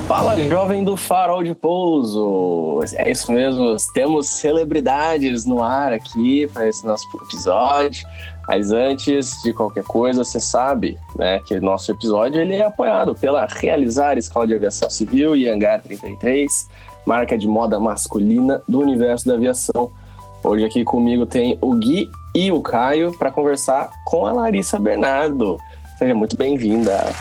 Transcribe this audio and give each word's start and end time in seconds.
Fala, 0.07 0.41
jovem 0.47 0.85
do 0.85 0.95
farol 0.95 1.43
de 1.43 1.53
pouso! 1.53 2.79
É 2.95 3.11
isso 3.11 3.29
mesmo, 3.29 3.75
temos 3.93 4.29
celebridades 4.29 5.43
no 5.43 5.61
ar 5.61 5.91
aqui 5.91 6.47
para 6.47 6.65
esse 6.65 6.85
nosso 6.87 7.05
episódio. 7.25 8.07
Mas 8.47 8.71
antes 8.71 9.33
de 9.43 9.51
qualquer 9.51 9.83
coisa, 9.83 10.23
você 10.23 10.39
sabe 10.39 10.97
né, 11.17 11.41
que 11.45 11.59
nosso 11.59 11.91
episódio 11.91 12.39
ele 12.39 12.55
é 12.55 12.65
apoiado 12.65 13.13
pela 13.15 13.45
Realizar 13.47 14.17
Escola 14.17 14.47
de 14.47 14.55
Aviação 14.55 14.89
Civil 14.89 15.35
e 15.35 15.49
Hangar 15.49 15.81
33, 15.81 16.69
marca 17.05 17.37
de 17.37 17.45
moda 17.45 17.77
masculina 17.77 18.61
do 18.65 18.79
universo 18.79 19.27
da 19.27 19.33
aviação. 19.33 19.91
Hoje 20.41 20.63
aqui 20.63 20.85
comigo 20.85 21.25
tem 21.25 21.57
o 21.59 21.75
Gui 21.75 22.09
e 22.33 22.49
o 22.49 22.61
Caio 22.61 23.11
para 23.11 23.29
conversar 23.29 23.89
com 24.05 24.25
a 24.25 24.31
Larissa 24.31 24.79
Bernardo. 24.79 25.57
Seja 25.99 26.15
muito 26.15 26.37
bem-vinda. 26.37 27.13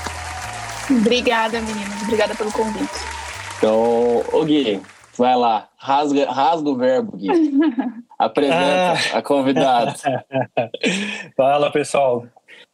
Obrigada, 0.90 1.60
meninas. 1.60 2.02
Obrigada 2.02 2.34
pelo 2.34 2.52
convite. 2.52 2.94
Então, 3.58 4.22
ô 4.32 4.44
Gui, 4.44 4.80
vai 5.18 5.36
lá. 5.36 5.68
Rasga, 5.76 6.30
rasga 6.30 6.68
o 6.68 6.76
verbo, 6.76 7.16
Gui. 7.16 7.28
Apresenta 8.18 8.92
ah. 8.92 9.18
a 9.18 9.22
convidada. 9.22 9.94
Fala, 11.36 11.72
pessoal. 11.72 12.24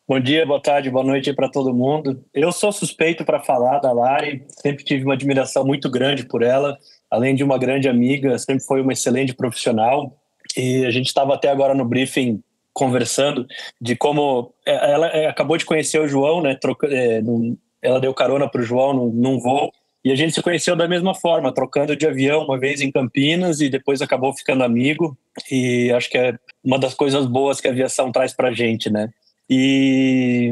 Bom 0.06 0.20
dia, 0.20 0.44
boa 0.44 0.60
tarde, 0.60 0.90
boa 0.90 1.04
noite 1.04 1.32
para 1.32 1.48
todo 1.48 1.72
mundo. 1.72 2.22
Eu 2.34 2.52
sou 2.52 2.70
suspeito 2.70 3.24
para 3.24 3.40
falar 3.40 3.78
da 3.78 3.92
Lari, 3.92 4.44
sempre 4.48 4.84
tive 4.84 5.04
uma 5.04 5.14
admiração 5.14 5.64
muito 5.64 5.88
grande 5.90 6.26
por 6.26 6.42
ela. 6.42 6.76
Além 7.10 7.34
de 7.34 7.42
uma 7.42 7.56
grande 7.56 7.88
amiga, 7.88 8.38
sempre 8.38 8.64
foi 8.64 8.82
uma 8.82 8.92
excelente 8.92 9.32
profissional. 9.32 10.14
E 10.54 10.84
a 10.84 10.90
gente 10.90 11.06
estava 11.06 11.34
até 11.34 11.48
agora 11.48 11.74
no 11.74 11.84
briefing 11.84 12.42
conversando 12.74 13.46
de 13.80 13.96
como 13.96 14.52
é, 14.66 14.92
ela 14.92 15.06
é, 15.08 15.26
acabou 15.26 15.56
de 15.56 15.64
conhecer 15.64 15.98
o 16.00 16.08
João, 16.08 16.42
né? 16.42 16.56
Troca, 16.56 16.86
é, 16.88 17.22
ela 17.82 18.00
deu 18.00 18.14
carona 18.14 18.48
para 18.48 18.60
o 18.60 18.64
João 18.64 18.92
num, 18.92 19.10
num 19.10 19.38
voo. 19.38 19.72
E 20.04 20.10
a 20.10 20.16
gente 20.16 20.32
se 20.32 20.42
conheceu 20.42 20.74
da 20.74 20.88
mesma 20.88 21.14
forma, 21.14 21.52
trocando 21.52 21.94
de 21.94 22.06
avião 22.06 22.44
uma 22.44 22.58
vez 22.58 22.80
em 22.80 22.90
Campinas 22.90 23.60
e 23.60 23.68
depois 23.68 24.02
acabou 24.02 24.34
ficando 24.34 24.64
amigo. 24.64 25.16
E 25.50 25.92
acho 25.92 26.10
que 26.10 26.18
é 26.18 26.34
uma 26.64 26.78
das 26.78 26.94
coisas 26.94 27.26
boas 27.26 27.60
que 27.60 27.68
a 27.68 27.70
aviação 27.70 28.10
traz 28.10 28.32
para 28.32 28.52
gente, 28.52 28.90
né? 28.90 29.10
E 29.48 30.50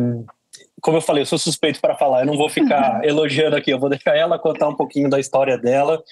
como 0.81 0.97
eu 0.97 1.03
falei, 1.03 1.23
eu 1.23 1.27
sou 1.27 1.39
suspeito 1.39 1.81
para 1.81 1.97
falar, 1.97 2.21
eu 2.21 2.27
não 2.27 2.37
vou 2.37 2.49
ficar 2.49 3.03
elogiando 3.07 3.57
aqui, 3.57 3.71
eu 3.71 3.79
vou 3.79 3.91
deixar 3.91 4.17
ela 4.17 4.39
contar 4.39 4.69
um 4.69 4.77
pouquinho 4.77 5.09
da 5.09 5.21
história 5.21 5.59
dela. 5.59 6.03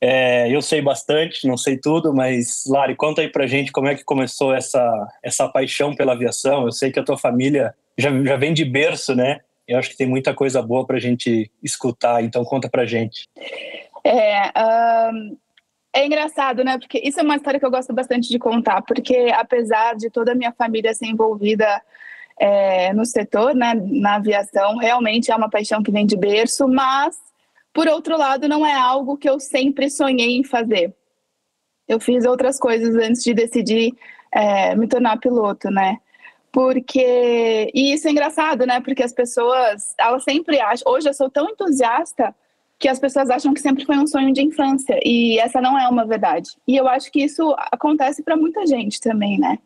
É, 0.00 0.54
eu 0.54 0.60
sei 0.60 0.82
bastante, 0.82 1.46
não 1.46 1.56
sei 1.56 1.78
tudo, 1.78 2.12
mas 2.12 2.64
Lari, 2.66 2.94
conta 2.94 3.22
aí 3.22 3.28
pra 3.28 3.46
gente 3.46 3.72
como 3.72 3.88
é 3.88 3.94
que 3.94 4.04
começou 4.04 4.54
essa, 4.54 5.08
essa 5.22 5.48
paixão 5.48 5.94
pela 5.94 6.12
aviação. 6.12 6.66
Eu 6.66 6.72
sei 6.72 6.92
que 6.92 7.00
a 7.00 7.04
tua 7.04 7.16
família 7.16 7.74
já, 7.96 8.10
já 8.24 8.36
vem 8.36 8.52
de 8.52 8.64
berço, 8.64 9.14
né? 9.14 9.40
Eu 9.66 9.78
acho 9.78 9.90
que 9.90 9.96
tem 9.96 10.06
muita 10.06 10.34
coisa 10.34 10.62
boa 10.62 10.86
para 10.86 10.96
a 10.96 11.00
gente 11.00 11.50
escutar, 11.62 12.22
então 12.22 12.44
conta 12.44 12.68
para 12.68 12.86
gente. 12.86 13.28
É, 14.04 14.52
um, 15.12 15.36
é 15.92 16.06
engraçado, 16.06 16.62
né? 16.62 16.78
Porque 16.78 17.00
isso 17.02 17.18
é 17.18 17.22
uma 17.22 17.36
história 17.36 17.58
que 17.58 17.66
eu 17.66 17.70
gosto 17.70 17.92
bastante 17.92 18.28
de 18.28 18.38
contar, 18.38 18.82
porque 18.82 19.32
apesar 19.34 19.96
de 19.96 20.10
toda 20.10 20.32
a 20.32 20.34
minha 20.34 20.52
família 20.52 20.94
ser 20.94 21.06
envolvida 21.06 21.82
é, 22.38 22.92
no 22.92 23.04
setor, 23.04 23.54
né, 23.54 23.74
na 23.74 24.16
aviação, 24.16 24.76
realmente 24.76 25.32
é 25.32 25.36
uma 25.36 25.50
paixão 25.50 25.82
que 25.82 25.90
vem 25.90 26.06
de 26.06 26.16
berço, 26.16 26.68
mas, 26.68 27.16
por 27.72 27.88
outro 27.88 28.16
lado, 28.16 28.46
não 28.46 28.64
é 28.64 28.74
algo 28.74 29.16
que 29.16 29.28
eu 29.28 29.40
sempre 29.40 29.90
sonhei 29.90 30.36
em 30.36 30.44
fazer. 30.44 30.94
Eu 31.88 31.98
fiz 31.98 32.24
outras 32.24 32.58
coisas 32.58 32.94
antes 32.96 33.22
de 33.22 33.32
decidir 33.32 33.92
é, 34.30 34.74
me 34.74 34.86
tornar 34.86 35.18
piloto, 35.18 35.70
né? 35.70 35.98
Porque 36.52 37.70
e 37.74 37.92
isso 37.92 38.08
é 38.08 38.10
engraçado, 38.10 38.66
né? 38.66 38.80
Porque 38.80 39.02
as 39.02 39.12
pessoas, 39.12 39.94
elas 39.98 40.24
sempre 40.24 40.60
acham. 40.60 40.92
Hoje 40.92 41.08
eu 41.08 41.14
sou 41.14 41.30
tão 41.30 41.48
entusiasta 41.50 42.34
que 42.78 42.88
as 42.88 42.98
pessoas 42.98 43.30
acham 43.30 43.54
que 43.54 43.60
sempre 43.60 43.84
foi 43.84 43.96
um 43.96 44.06
sonho 44.06 44.32
de 44.32 44.42
infância 44.42 44.98
e 45.02 45.38
essa 45.38 45.60
não 45.60 45.78
é 45.78 45.88
uma 45.88 46.06
verdade. 46.06 46.50
E 46.66 46.76
eu 46.76 46.86
acho 46.88 47.10
que 47.10 47.22
isso 47.22 47.54
acontece 47.72 48.22
para 48.22 48.36
muita 48.36 48.66
gente 48.66 49.00
também, 49.00 49.38
né? 49.38 49.58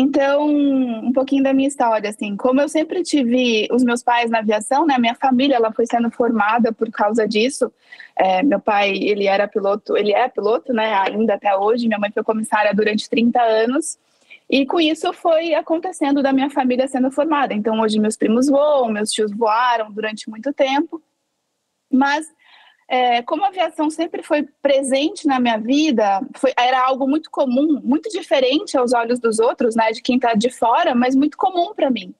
Então, 0.00 0.46
um 0.46 1.12
pouquinho 1.12 1.42
da 1.42 1.52
minha 1.52 1.66
história, 1.66 2.10
assim, 2.10 2.36
como 2.36 2.60
eu 2.60 2.68
sempre 2.68 3.02
tive 3.02 3.66
os 3.72 3.82
meus 3.82 4.02
pais 4.02 4.30
na 4.30 4.38
aviação, 4.38 4.86
né? 4.86 4.96
Minha 4.98 5.14
família, 5.14 5.56
ela 5.56 5.72
foi 5.72 5.86
sendo 5.86 6.10
formada 6.10 6.72
por 6.72 6.90
causa 6.90 7.26
disso. 7.26 7.72
É, 8.14 8.42
meu 8.42 8.60
pai, 8.60 8.90
ele 8.90 9.26
era 9.26 9.48
piloto, 9.48 9.96
ele 9.96 10.12
é 10.12 10.28
piloto, 10.28 10.72
né? 10.72 10.94
Ainda 10.94 11.34
até 11.34 11.56
hoje. 11.56 11.88
Minha 11.88 11.98
mãe 11.98 12.12
foi 12.12 12.22
comissária 12.22 12.72
durante 12.74 13.08
30 13.08 13.40
anos. 13.42 13.98
E 14.50 14.64
com 14.64 14.80
isso 14.80 15.12
foi 15.12 15.54
acontecendo 15.54 16.22
da 16.22 16.32
minha 16.32 16.48
família 16.48 16.88
sendo 16.88 17.10
formada. 17.10 17.52
Então 17.52 17.80
hoje 17.80 18.00
meus 18.00 18.16
primos 18.16 18.48
voam, 18.48 18.90
meus 18.90 19.10
tios 19.10 19.30
voaram 19.30 19.92
durante 19.92 20.28
muito 20.30 20.52
tempo. 20.52 21.02
Mas 21.92 22.26
é, 22.88 23.20
como 23.22 23.44
a 23.44 23.48
aviação 23.48 23.90
sempre 23.90 24.22
foi 24.22 24.48
presente 24.62 25.26
na 25.26 25.38
minha 25.38 25.58
vida, 25.58 26.22
foi, 26.36 26.52
era 26.56 26.82
algo 26.82 27.06
muito 27.06 27.30
comum, 27.30 27.78
muito 27.84 28.08
diferente 28.08 28.78
aos 28.78 28.94
olhos 28.94 29.20
dos 29.20 29.38
outros, 29.38 29.76
né, 29.76 29.92
de 29.92 30.00
quem 30.00 30.16
está 30.16 30.32
de 30.32 30.50
fora, 30.50 30.94
mas 30.94 31.14
muito 31.14 31.36
comum 31.36 31.74
para 31.74 31.90
mim. 31.90 32.14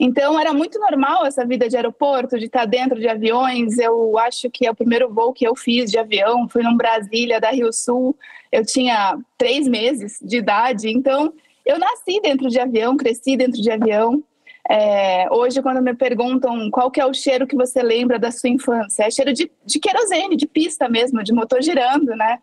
Então 0.00 0.38
era 0.38 0.52
muito 0.52 0.78
normal 0.78 1.26
essa 1.26 1.44
vida 1.44 1.68
de 1.68 1.76
aeroporto, 1.76 2.38
de 2.38 2.46
estar 2.46 2.60
tá 2.60 2.66
dentro 2.66 3.00
de 3.00 3.08
aviões. 3.08 3.78
Eu 3.78 4.16
acho 4.18 4.48
que 4.50 4.66
é 4.66 4.70
o 4.70 4.74
primeiro 4.74 5.12
voo 5.12 5.32
que 5.32 5.46
eu 5.46 5.56
fiz 5.56 5.90
de 5.90 5.98
avião 5.98 6.48
foi 6.48 6.62
num 6.62 6.76
Brasília 6.76 7.40
da 7.40 7.50
Rio 7.50 7.72
Sul. 7.72 8.16
Eu 8.50 8.64
tinha 8.64 9.18
três 9.36 9.66
meses 9.66 10.18
de 10.22 10.38
idade, 10.38 10.88
então 10.88 11.32
eu 11.68 11.78
nasci 11.78 12.18
dentro 12.22 12.48
de 12.48 12.58
avião, 12.58 12.96
cresci 12.96 13.36
dentro 13.36 13.60
de 13.60 13.70
avião. 13.70 14.24
É, 14.68 15.28
hoje, 15.30 15.60
quando 15.60 15.82
me 15.82 15.94
perguntam 15.94 16.70
qual 16.70 16.90
que 16.90 17.00
é 17.00 17.04
o 17.04 17.12
cheiro 17.12 17.46
que 17.46 17.54
você 17.54 17.82
lembra 17.82 18.18
da 18.18 18.30
sua 18.30 18.48
infância, 18.48 19.04
é 19.04 19.10
cheiro 19.10 19.34
de, 19.34 19.50
de 19.66 19.78
querosene, 19.78 20.34
de 20.34 20.46
pista 20.46 20.88
mesmo, 20.88 21.22
de 21.22 21.32
motor 21.32 21.62
girando, 21.62 22.16
né? 22.16 22.38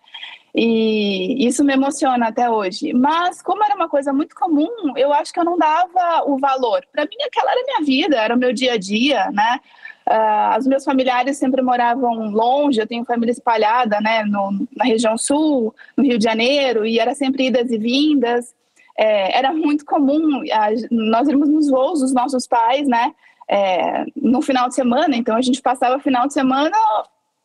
E 0.53 1.45
isso 1.45 1.63
me 1.63 1.73
emociona 1.73 2.27
até 2.27 2.49
hoje. 2.49 2.93
Mas, 2.93 3.41
como 3.41 3.63
era 3.63 3.75
uma 3.75 3.89
coisa 3.89 4.13
muito 4.13 4.35
comum, 4.35 4.95
eu 4.95 5.11
acho 5.11 5.33
que 5.33 5.39
eu 5.39 5.43
não 5.43 5.57
dava 5.57 6.23
o 6.27 6.37
valor. 6.37 6.85
Para 6.91 7.03
mim, 7.03 7.17
aquela 7.25 7.51
era 7.51 7.61
a 7.61 7.65
minha 7.65 7.81
vida, 7.81 8.17
era 8.17 8.35
o 8.35 8.39
meu 8.39 8.53
dia 8.53 8.73
a 8.73 8.77
dia, 8.77 9.29
né? 9.31 9.59
Uh, 10.07 10.59
os 10.59 10.67
meus 10.67 10.83
familiares 10.83 11.37
sempre 11.37 11.63
moravam 11.63 12.29
longe, 12.29 12.79
eu 12.79 12.85
tenho 12.87 13.03
família 13.03 13.31
espalhada, 13.31 13.99
né, 13.99 14.23
no, 14.23 14.67
na 14.75 14.85
região 14.85 15.17
sul, 15.17 15.73
no 15.97 16.03
Rio 16.03 16.19
de 16.19 16.23
Janeiro, 16.23 16.85
e 16.85 16.99
era 16.99 17.15
sempre 17.15 17.47
idas 17.47 17.71
e 17.71 17.77
vindas 17.79 18.53
é, 18.97 19.37
era 19.37 19.53
muito 19.53 19.85
comum 19.85 20.41
a, 20.51 20.69
nós 20.91 21.27
irmos 21.27 21.49
nos 21.49 21.69
voos 21.69 21.99
dos 21.99 22.13
nossos 22.13 22.47
pais, 22.47 22.87
né? 22.87 23.13
É, 23.47 24.05
no 24.15 24.41
final 24.41 24.67
de 24.67 24.75
semana, 24.75 25.15
então 25.15 25.35
a 25.35 25.41
gente 25.41 25.61
passava 25.61 25.99
final 25.99 26.27
de 26.27 26.33
semana, 26.33 26.75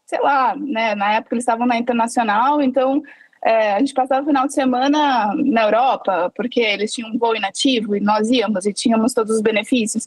sei 0.06 0.20
lá, 0.20 0.56
né? 0.56 0.94
Na 0.94 1.14
época 1.14 1.34
eles 1.34 1.42
estavam 1.42 1.66
na 1.66 1.76
internacional, 1.76 2.62
então 2.62 3.02
é, 3.42 3.72
a 3.72 3.78
gente 3.78 3.94
passava 3.94 4.22
o 4.22 4.26
final 4.26 4.46
de 4.46 4.54
semana 4.54 5.32
na 5.34 5.62
Europa, 5.62 6.30
porque 6.34 6.60
eles 6.60 6.92
tinham 6.92 7.10
um 7.10 7.18
voo 7.18 7.34
inativo 7.34 7.96
e 7.96 8.00
nós 8.00 8.30
íamos 8.30 8.66
e 8.66 8.72
tínhamos 8.72 9.14
todos 9.14 9.36
os 9.36 9.42
benefícios. 9.42 10.06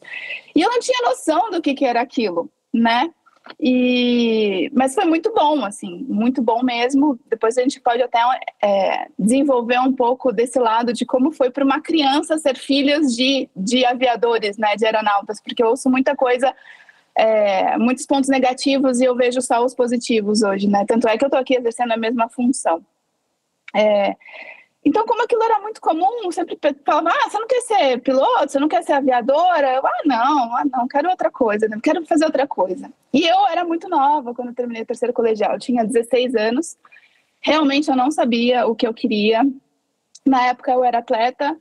E 0.55 0.61
eu 0.61 0.69
não 0.69 0.79
tinha 0.79 1.01
noção 1.03 1.49
do 1.49 1.61
que, 1.61 1.73
que 1.73 1.85
era 1.85 2.01
aquilo, 2.01 2.49
né? 2.73 3.09
E, 3.59 4.69
mas 4.73 4.95
foi 4.95 5.05
muito 5.05 5.33
bom, 5.33 5.65
assim, 5.65 6.05
muito 6.07 6.41
bom 6.41 6.63
mesmo. 6.63 7.19
Depois 7.29 7.57
a 7.57 7.61
gente 7.61 7.79
pode 7.79 8.01
até 8.01 8.19
é, 8.61 9.07
desenvolver 9.19 9.79
um 9.79 9.93
pouco 9.93 10.31
desse 10.31 10.57
lado 10.59 10.93
de 10.93 11.05
como 11.05 11.31
foi 11.31 11.49
para 11.49 11.65
uma 11.65 11.81
criança 11.81 12.37
ser 12.37 12.57
filhas 12.57 13.15
de, 13.15 13.49
de 13.55 13.85
aviadores, 13.85 14.57
né, 14.57 14.75
de 14.75 14.85
aeronautas, 14.85 15.41
porque 15.41 15.61
eu 15.61 15.67
ouço 15.67 15.89
muita 15.89 16.15
coisa, 16.15 16.55
é, 17.15 17.77
muitos 17.77 18.05
pontos 18.05 18.29
negativos 18.29 19.01
e 19.01 19.05
eu 19.05 19.15
vejo 19.15 19.41
só 19.41 19.63
os 19.63 19.75
positivos 19.75 20.41
hoje, 20.41 20.67
né? 20.67 20.85
Tanto 20.87 21.07
é 21.07 21.17
que 21.17 21.25
eu 21.25 21.27
estou 21.27 21.39
aqui 21.39 21.55
exercendo 21.55 21.91
a 21.91 21.97
mesma 21.97 22.29
função. 22.29 22.83
É, 23.75 24.15
então, 24.85 25.05
como 25.05 25.23
aquilo 25.23 25.43
era 25.43 25.59
muito 25.59 25.79
comum, 25.79 26.29
sempre 26.31 26.57
falava, 26.85 27.09
ah, 27.09 27.29
você 27.29 27.39
não 27.39 27.47
quer 27.47 27.61
ser 27.61 28.01
piloto, 28.01 28.51
você 28.51 28.59
não 28.59 28.67
quer 28.67 28.83
ser 28.83 28.93
aviadora? 28.93 29.75
Eu, 29.75 29.85
ah, 29.85 30.01
não, 30.05 30.55
ah, 30.57 30.63
não, 30.71 30.87
quero 30.87 31.09
outra 31.09 31.31
coisa, 31.31 31.69
não 31.69 31.79
quero 31.79 32.05
fazer 32.05 32.25
outra 32.25 32.45
coisa. 32.45 32.91
E 33.13 33.25
eu 33.25 33.47
era 33.47 33.63
muito 33.63 33.87
nova 33.87 34.33
quando 34.33 34.49
eu 34.49 34.55
terminei 34.55 34.83
o 34.83 34.85
terceiro 34.85 35.13
colegial, 35.13 35.53
eu 35.53 35.59
tinha 35.59 35.85
16 35.85 36.35
anos, 36.35 36.77
realmente 37.39 37.89
eu 37.89 37.95
não 37.95 38.11
sabia 38.11 38.67
o 38.67 38.75
que 38.75 38.85
eu 38.85 38.93
queria. 38.93 39.43
Na 40.25 40.47
época 40.47 40.71
eu 40.71 40.83
era 40.83 40.99
atleta, 40.99 41.57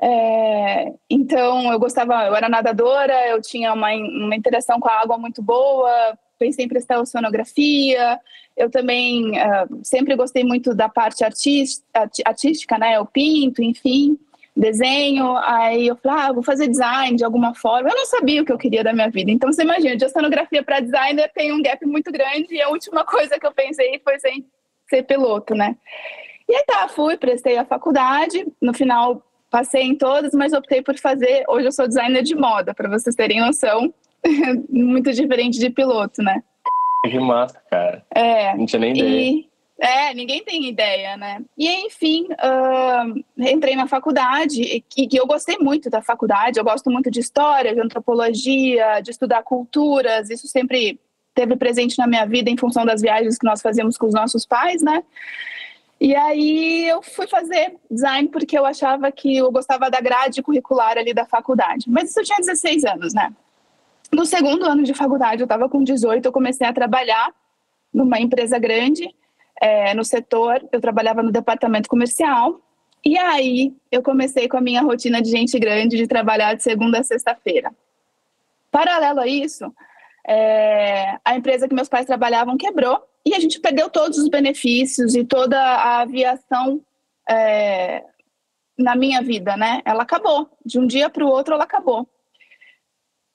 é, 0.00 0.92
então 1.10 1.72
eu 1.72 1.78
gostava, 1.78 2.26
eu 2.26 2.34
era 2.34 2.48
nadadora, 2.48 3.28
eu 3.28 3.40
tinha 3.40 3.72
uma, 3.72 3.88
uma 3.92 4.36
interação 4.36 4.78
com 4.78 4.88
a 4.88 5.00
água 5.00 5.18
muito 5.18 5.42
boa, 5.42 6.18
pensei 6.42 6.64
em 6.64 6.68
prestar 6.68 7.00
oceanografia. 7.00 8.18
Eu 8.56 8.68
também 8.68 9.30
uh, 9.30 9.80
sempre 9.84 10.16
gostei 10.16 10.42
muito 10.42 10.74
da 10.74 10.88
parte 10.88 11.22
artística, 11.24 12.78
né? 12.78 12.96
Eu 12.96 13.06
pinto, 13.06 13.62
enfim, 13.62 14.18
desenho. 14.56 15.36
Aí 15.36 15.86
eu 15.86 15.96
falei, 15.96 16.24
ah, 16.24 16.32
vou 16.32 16.42
fazer 16.42 16.66
design 16.66 17.16
de 17.16 17.24
alguma 17.24 17.54
forma. 17.54 17.88
Eu 17.88 17.94
não 17.94 18.06
sabia 18.06 18.42
o 18.42 18.44
que 18.44 18.52
eu 18.52 18.58
queria 18.58 18.82
da 18.82 18.92
minha 18.92 19.08
vida. 19.08 19.30
Então 19.30 19.52
você 19.52 19.62
imagina, 19.62 19.96
de 19.96 20.04
oceanografia 20.04 20.64
para 20.64 20.80
designer 20.80 21.30
tem 21.32 21.52
um 21.52 21.62
gap 21.62 21.86
muito 21.86 22.10
grande 22.10 22.54
e 22.54 22.60
a 22.60 22.68
última 22.68 23.04
coisa 23.06 23.38
que 23.38 23.46
eu 23.46 23.52
pensei 23.52 24.00
foi 24.02 24.18
ser, 24.18 24.44
ser 24.90 25.04
piloto, 25.04 25.54
né? 25.54 25.76
E 26.48 26.56
aí 26.56 26.64
tá, 26.66 26.88
fui, 26.88 27.16
prestei 27.16 27.56
a 27.56 27.64
faculdade. 27.64 28.44
No 28.60 28.74
final 28.74 29.22
passei 29.48 29.82
em 29.82 29.94
todas, 29.94 30.32
mas 30.32 30.52
optei 30.52 30.82
por 30.82 30.98
fazer. 30.98 31.44
Hoje 31.46 31.68
eu 31.68 31.72
sou 31.72 31.86
designer 31.86 32.22
de 32.22 32.34
moda, 32.34 32.74
para 32.74 32.88
vocês 32.88 33.14
terem 33.14 33.40
noção. 33.40 33.94
muito 34.68 35.12
diferente 35.12 35.58
de 35.58 35.70
piloto, 35.70 36.22
né? 36.22 36.42
Que 37.04 37.18
massa, 37.18 37.60
cara. 37.70 38.04
É. 38.14 38.56
Não 38.56 38.66
tinha 38.66 38.80
nem 38.80 38.92
ideia. 38.92 39.20
E, 39.20 39.52
é, 39.80 40.14
ninguém 40.14 40.44
tem 40.44 40.68
ideia, 40.68 41.16
né? 41.16 41.42
E 41.58 41.68
enfim, 41.86 42.28
uh, 42.30 43.24
entrei 43.36 43.74
na 43.74 43.88
faculdade 43.88 44.62
e 44.96 45.08
que 45.08 45.16
eu 45.16 45.26
gostei 45.26 45.58
muito 45.58 45.90
da 45.90 46.00
faculdade. 46.00 46.60
Eu 46.60 46.64
gosto 46.64 46.88
muito 46.88 47.10
de 47.10 47.18
história, 47.18 47.74
de 47.74 47.80
antropologia, 47.80 49.00
de 49.00 49.10
estudar 49.10 49.42
culturas. 49.42 50.30
Isso 50.30 50.46
sempre 50.46 51.00
teve 51.34 51.56
presente 51.56 51.98
na 51.98 52.06
minha 52.06 52.24
vida 52.24 52.48
em 52.48 52.56
função 52.56 52.84
das 52.84 53.02
viagens 53.02 53.36
que 53.36 53.46
nós 53.46 53.60
fazíamos 53.60 53.98
com 53.98 54.06
os 54.06 54.14
nossos 54.14 54.46
pais, 54.46 54.82
né? 54.82 55.02
E 56.00 56.14
aí 56.14 56.88
eu 56.88 57.02
fui 57.02 57.26
fazer 57.26 57.74
design 57.90 58.28
porque 58.28 58.56
eu 58.56 58.64
achava 58.64 59.10
que 59.10 59.36
eu 59.36 59.50
gostava 59.50 59.90
da 59.90 60.00
grade 60.00 60.42
curricular 60.42 60.96
ali 60.96 61.12
da 61.12 61.24
faculdade. 61.24 61.86
Mas 61.88 62.10
isso 62.10 62.20
eu 62.20 62.24
tinha 62.24 62.38
16 62.38 62.84
anos, 62.84 63.14
né? 63.14 63.32
No 64.14 64.26
segundo 64.26 64.66
ano 64.66 64.82
de 64.82 64.92
faculdade, 64.92 65.40
eu 65.42 65.46
estava 65.46 65.68
com 65.68 65.82
18, 65.82 66.26
eu 66.26 66.32
comecei 66.32 66.66
a 66.66 66.72
trabalhar 66.72 67.34
numa 67.92 68.20
empresa 68.20 68.58
grande, 68.58 69.08
é, 69.60 69.94
no 69.94 70.04
setor, 70.04 70.62
eu 70.70 70.80
trabalhava 70.80 71.22
no 71.22 71.32
departamento 71.32 71.88
comercial. 71.88 72.60
E 73.04 73.18
aí 73.18 73.74
eu 73.90 74.02
comecei 74.02 74.48
com 74.48 74.56
a 74.56 74.60
minha 74.60 74.82
rotina 74.82 75.20
de 75.20 75.30
gente 75.30 75.58
grande 75.58 75.96
de 75.96 76.06
trabalhar 76.06 76.54
de 76.54 76.62
segunda 76.62 77.00
a 77.00 77.02
sexta-feira. 77.02 77.72
Paralelo 78.70 79.20
a 79.20 79.26
isso, 79.26 79.72
é, 80.26 81.18
a 81.24 81.34
empresa 81.34 81.66
que 81.66 81.74
meus 81.74 81.88
pais 81.88 82.06
trabalhavam 82.06 82.56
quebrou 82.56 83.02
e 83.24 83.34
a 83.34 83.40
gente 83.40 83.60
perdeu 83.60 83.90
todos 83.90 84.18
os 84.18 84.28
benefícios 84.28 85.14
e 85.14 85.24
toda 85.24 85.58
a 85.58 86.00
aviação 86.00 86.80
é, 87.28 88.04
na 88.78 88.94
minha 88.94 89.22
vida, 89.22 89.56
né? 89.56 89.80
Ela 89.84 90.02
acabou. 90.02 90.48
De 90.64 90.78
um 90.78 90.86
dia 90.86 91.10
para 91.10 91.24
o 91.24 91.28
outro, 91.28 91.54
ela 91.54 91.64
acabou. 91.64 92.08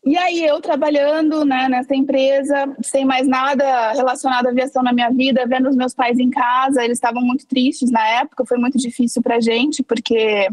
E 0.07 0.15
aí 0.15 0.45
eu 0.45 0.61
trabalhando 0.61 1.43
né, 1.43 1.67
nessa 1.67 1.93
empresa, 1.93 2.73
sem 2.81 3.03
mais 3.03 3.27
nada 3.27 3.91
relacionado 3.91 4.45
à 4.45 4.49
aviação 4.51 4.81
na 4.81 4.93
minha 4.93 5.09
vida, 5.09 5.45
vendo 5.45 5.67
os 5.67 5.75
meus 5.75 5.93
pais 5.93 6.17
em 6.17 6.29
casa, 6.29 6.81
eles 6.81 6.97
estavam 6.97 7.21
muito 7.21 7.45
tristes 7.45 7.91
na 7.91 8.07
época, 8.07 8.45
foi 8.45 8.57
muito 8.57 8.77
difícil 8.77 9.21
para 9.21 9.35
a 9.35 9.41
gente, 9.41 9.83
porque 9.83 10.47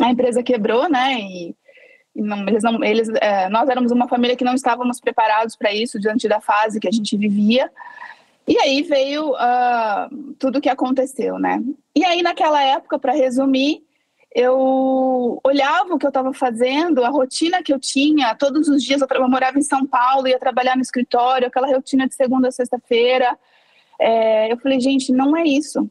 a 0.00 0.10
empresa 0.10 0.42
quebrou, 0.42 0.88
né? 0.88 1.20
E, 1.20 1.54
e 2.16 2.22
não, 2.22 2.48
eles 2.48 2.62
não, 2.62 2.82
eles, 2.82 3.10
é, 3.20 3.50
nós 3.50 3.68
éramos 3.68 3.92
uma 3.92 4.08
família 4.08 4.34
que 4.34 4.44
não 4.44 4.54
estávamos 4.54 4.98
preparados 4.98 5.54
para 5.54 5.70
isso 5.70 6.00
diante 6.00 6.26
da 6.26 6.40
fase 6.40 6.80
que 6.80 6.88
a 6.88 6.92
gente 6.92 7.18
vivia. 7.18 7.70
E 8.48 8.56
aí 8.56 8.80
veio 8.80 9.32
uh, 9.32 10.34
tudo 10.38 10.56
o 10.58 10.62
que 10.62 10.70
aconteceu, 10.70 11.38
né? 11.38 11.62
E 11.94 12.02
aí 12.02 12.22
naquela 12.22 12.62
época, 12.62 12.98
para 12.98 13.12
resumir, 13.12 13.84
eu 14.34 15.40
olhava 15.44 15.94
o 15.94 15.98
que 15.98 16.04
eu 16.04 16.10
estava 16.10 16.32
fazendo, 16.32 17.04
a 17.04 17.08
rotina 17.08 17.62
que 17.62 17.72
eu 17.72 17.78
tinha, 17.78 18.34
todos 18.34 18.68
os 18.68 18.82
dias 18.82 19.00
eu, 19.00 19.28
morava 19.28 19.58
em 19.58 19.62
São 19.62 19.86
Paulo, 19.86 20.26
ia 20.26 20.40
trabalhar 20.40 20.74
no 20.74 20.82
escritório, 20.82 21.46
aquela 21.46 21.68
rotina 21.68 22.08
de 22.08 22.16
segunda 22.16 22.48
a 22.48 22.52
sexta-feira. 22.52 23.38
É, 23.98 24.52
eu 24.52 24.58
falei, 24.58 24.80
gente, 24.80 25.12
não 25.12 25.36
é 25.36 25.44
isso. 25.44 25.88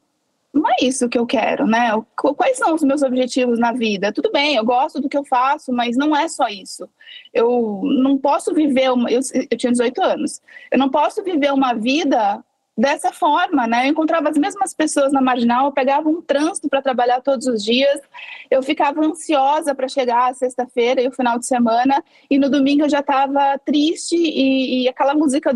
Não 0.54 0.70
é 0.70 0.76
isso 0.82 1.10
que 1.10 1.18
eu 1.18 1.26
quero, 1.26 1.66
né? 1.66 1.90
Quais 2.16 2.58
são 2.58 2.76
os 2.76 2.84
meus 2.84 3.02
objetivos 3.02 3.58
na 3.58 3.72
vida? 3.72 4.14
Tudo 4.14 4.32
bem, 4.32 4.56
eu 4.56 4.64
gosto 4.64 5.02
do 5.02 5.10
que 5.10 5.18
eu 5.18 5.26
faço, 5.26 5.74
mas 5.74 5.98
não 5.98 6.16
é 6.16 6.28
só 6.28 6.48
isso. 6.48 6.88
Eu 7.34 7.82
não 7.84 8.20
posso 8.20 8.54
viver. 8.54 8.92
Uma, 8.92 9.10
eu, 9.10 9.20
eu 9.50 9.58
tinha 9.58 9.72
18 9.72 10.00
anos. 10.04 10.42
Eu 10.70 10.78
não 10.78 10.90
posso 10.90 11.24
viver 11.24 11.52
uma 11.52 11.74
vida 11.74 12.44
dessa 12.78 13.12
forma, 13.12 13.68
né? 13.68 13.86
Eu 13.86 13.92
encontrava 13.92 14.30
as 14.30 14.38
mesmas 14.38 14.74
pessoas 14.74 15.14
na 15.14 15.22
marginal, 15.22 15.68
eu 15.68 15.72
pegava 15.72 16.10
um 16.10 16.22
trânsito 16.22 16.68
para 16.68 16.82
trabalhar 16.82 17.22
todos 17.22 17.46
os 17.46 17.64
dias, 17.64 18.02
eu 18.50 18.64
ficava 18.64 19.06
ansiosa 19.06 19.76
para 19.76 19.88
chegar 19.88 20.32
a 20.32 20.34
sexta-feira 20.34 21.02
e 21.02 21.08
o 21.08 21.12
final 21.12 21.38
de 21.38 21.46
semana, 21.46 22.04
e 22.30 22.40
no 22.40 22.50
domingo 22.50 22.84
eu 22.84 22.90
já 22.90 23.00
estava 23.00 23.58
triste 23.60 24.16
e, 24.16 24.84
e, 24.84 24.90
aquela 24.90 25.14
música 25.14 25.56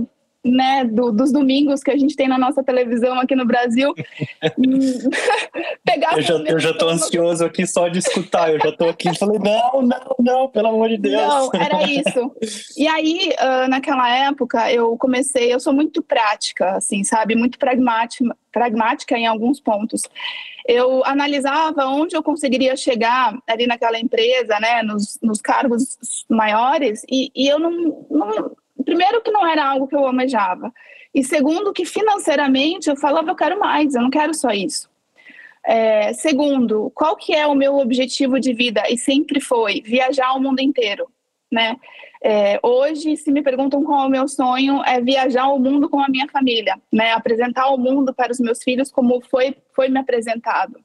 né, 0.52 0.86
do, 0.86 1.12
dos 1.12 1.32
domingos 1.32 1.84
que 1.84 1.92
a 1.92 1.98
gente 1.98 2.16
tem 2.16 2.28
na 2.28 2.38
nossa 2.38 2.64
televisão 2.64 3.20
aqui 3.20 3.36
no 3.36 3.46
Brasil. 3.46 3.94
pegar 5.84 6.18
eu 6.18 6.22
já, 6.22 6.34
eu 6.36 6.60
já 6.60 6.74
tô 6.74 6.90
ansioso 6.90 7.46
aqui 7.46 7.66
só 7.66 7.88
de 7.88 8.00
escutar, 8.00 8.54
eu 8.54 8.60
já 8.60 8.72
tô 8.72 8.90
aqui 8.90 9.10
e 9.10 9.18
falei, 9.18 9.40
não, 9.40 9.82
não, 9.82 10.16
não, 10.20 10.50
pelo 10.50 10.68
amor 10.70 10.90
de 10.90 10.98
Deus. 10.98 11.22
Não, 11.22 11.50
era 11.54 11.84
isso. 11.84 12.32
E 12.78 12.88
aí, 12.88 13.34
uh, 13.40 13.68
naquela 13.70 14.10
época, 14.10 14.72
eu 14.72 14.98
comecei, 14.98 15.54
eu 15.54 15.60
sou 15.60 15.74
muito 15.74 16.02
prática, 16.02 16.78
assim, 16.78 17.04
sabe, 17.04 17.36
muito 17.36 17.58
pragmática, 17.58 18.36
pragmática 18.52 19.18
em 19.18 19.28
alguns 19.28 19.60
pontos. 19.60 20.02
Eu 20.68 21.04
analisava 21.06 21.86
onde 21.86 22.16
eu 22.16 22.24
conseguiria 22.24 22.76
chegar 22.76 23.38
ali 23.48 23.68
naquela 23.68 24.00
empresa, 24.00 24.60
né, 24.60 24.84
nos, 24.84 25.18
nos 25.22 25.42
cargos 25.42 25.98
maiores, 26.30 27.04
e, 27.10 27.32
e 27.36 27.48
eu 27.48 27.60
não, 27.60 28.06
não 28.10 28.52
primeiro 28.84 29.22
que 29.22 29.32
não 29.32 29.46
era 29.46 29.66
algo 29.66 29.88
que 29.88 29.96
eu 29.96 30.06
almejava. 30.06 30.74
E 31.14 31.24
segundo 31.24 31.74
que 31.74 31.86
financeiramente 31.86 32.90
eu 32.90 32.96
falava, 32.96 33.32
eu 33.32 33.36
quero 33.36 33.60
mais, 33.60 33.96
eu 33.96 34.02
não 34.02 34.10
quero 34.10 34.34
só 34.34 34.52
isso. 34.52 34.90
É, 35.66 36.14
segundo, 36.14 36.92
qual 36.96 37.16
que 37.16 37.34
é 37.34 37.46
o 37.46 37.56
meu 37.56 37.78
objetivo 37.78 38.40
de 38.40 38.54
vida? 38.54 38.84
E 38.90 38.98
sempre 38.98 39.42
foi 39.42 39.82
viajar 39.82 40.34
o 40.34 40.40
mundo 40.40 40.62
inteiro, 40.62 41.10
né? 41.52 41.76
É, 42.24 42.60
hoje, 42.64 43.16
se 43.18 43.32
me 43.32 43.44
perguntam 43.44 43.84
qual 43.84 44.04
é 44.04 44.08
o 44.08 44.10
meu 44.10 44.28
sonho, 44.28 44.82
é 44.84 45.02
viajar 45.02 45.48
o 45.48 45.60
mundo 45.60 45.90
com 45.90 46.00
a 46.00 46.08
minha 46.08 46.28
família, 46.28 46.80
né? 46.92 47.12
Apresentar 47.12 47.68
o 47.70 47.78
mundo 47.78 48.14
para 48.14 48.32
os 48.32 48.40
meus 48.40 48.64
filhos 48.64 48.92
como 48.92 49.22
foi, 49.22 49.56
foi 49.76 49.90
me 49.90 50.00
apresentado. 50.00 50.80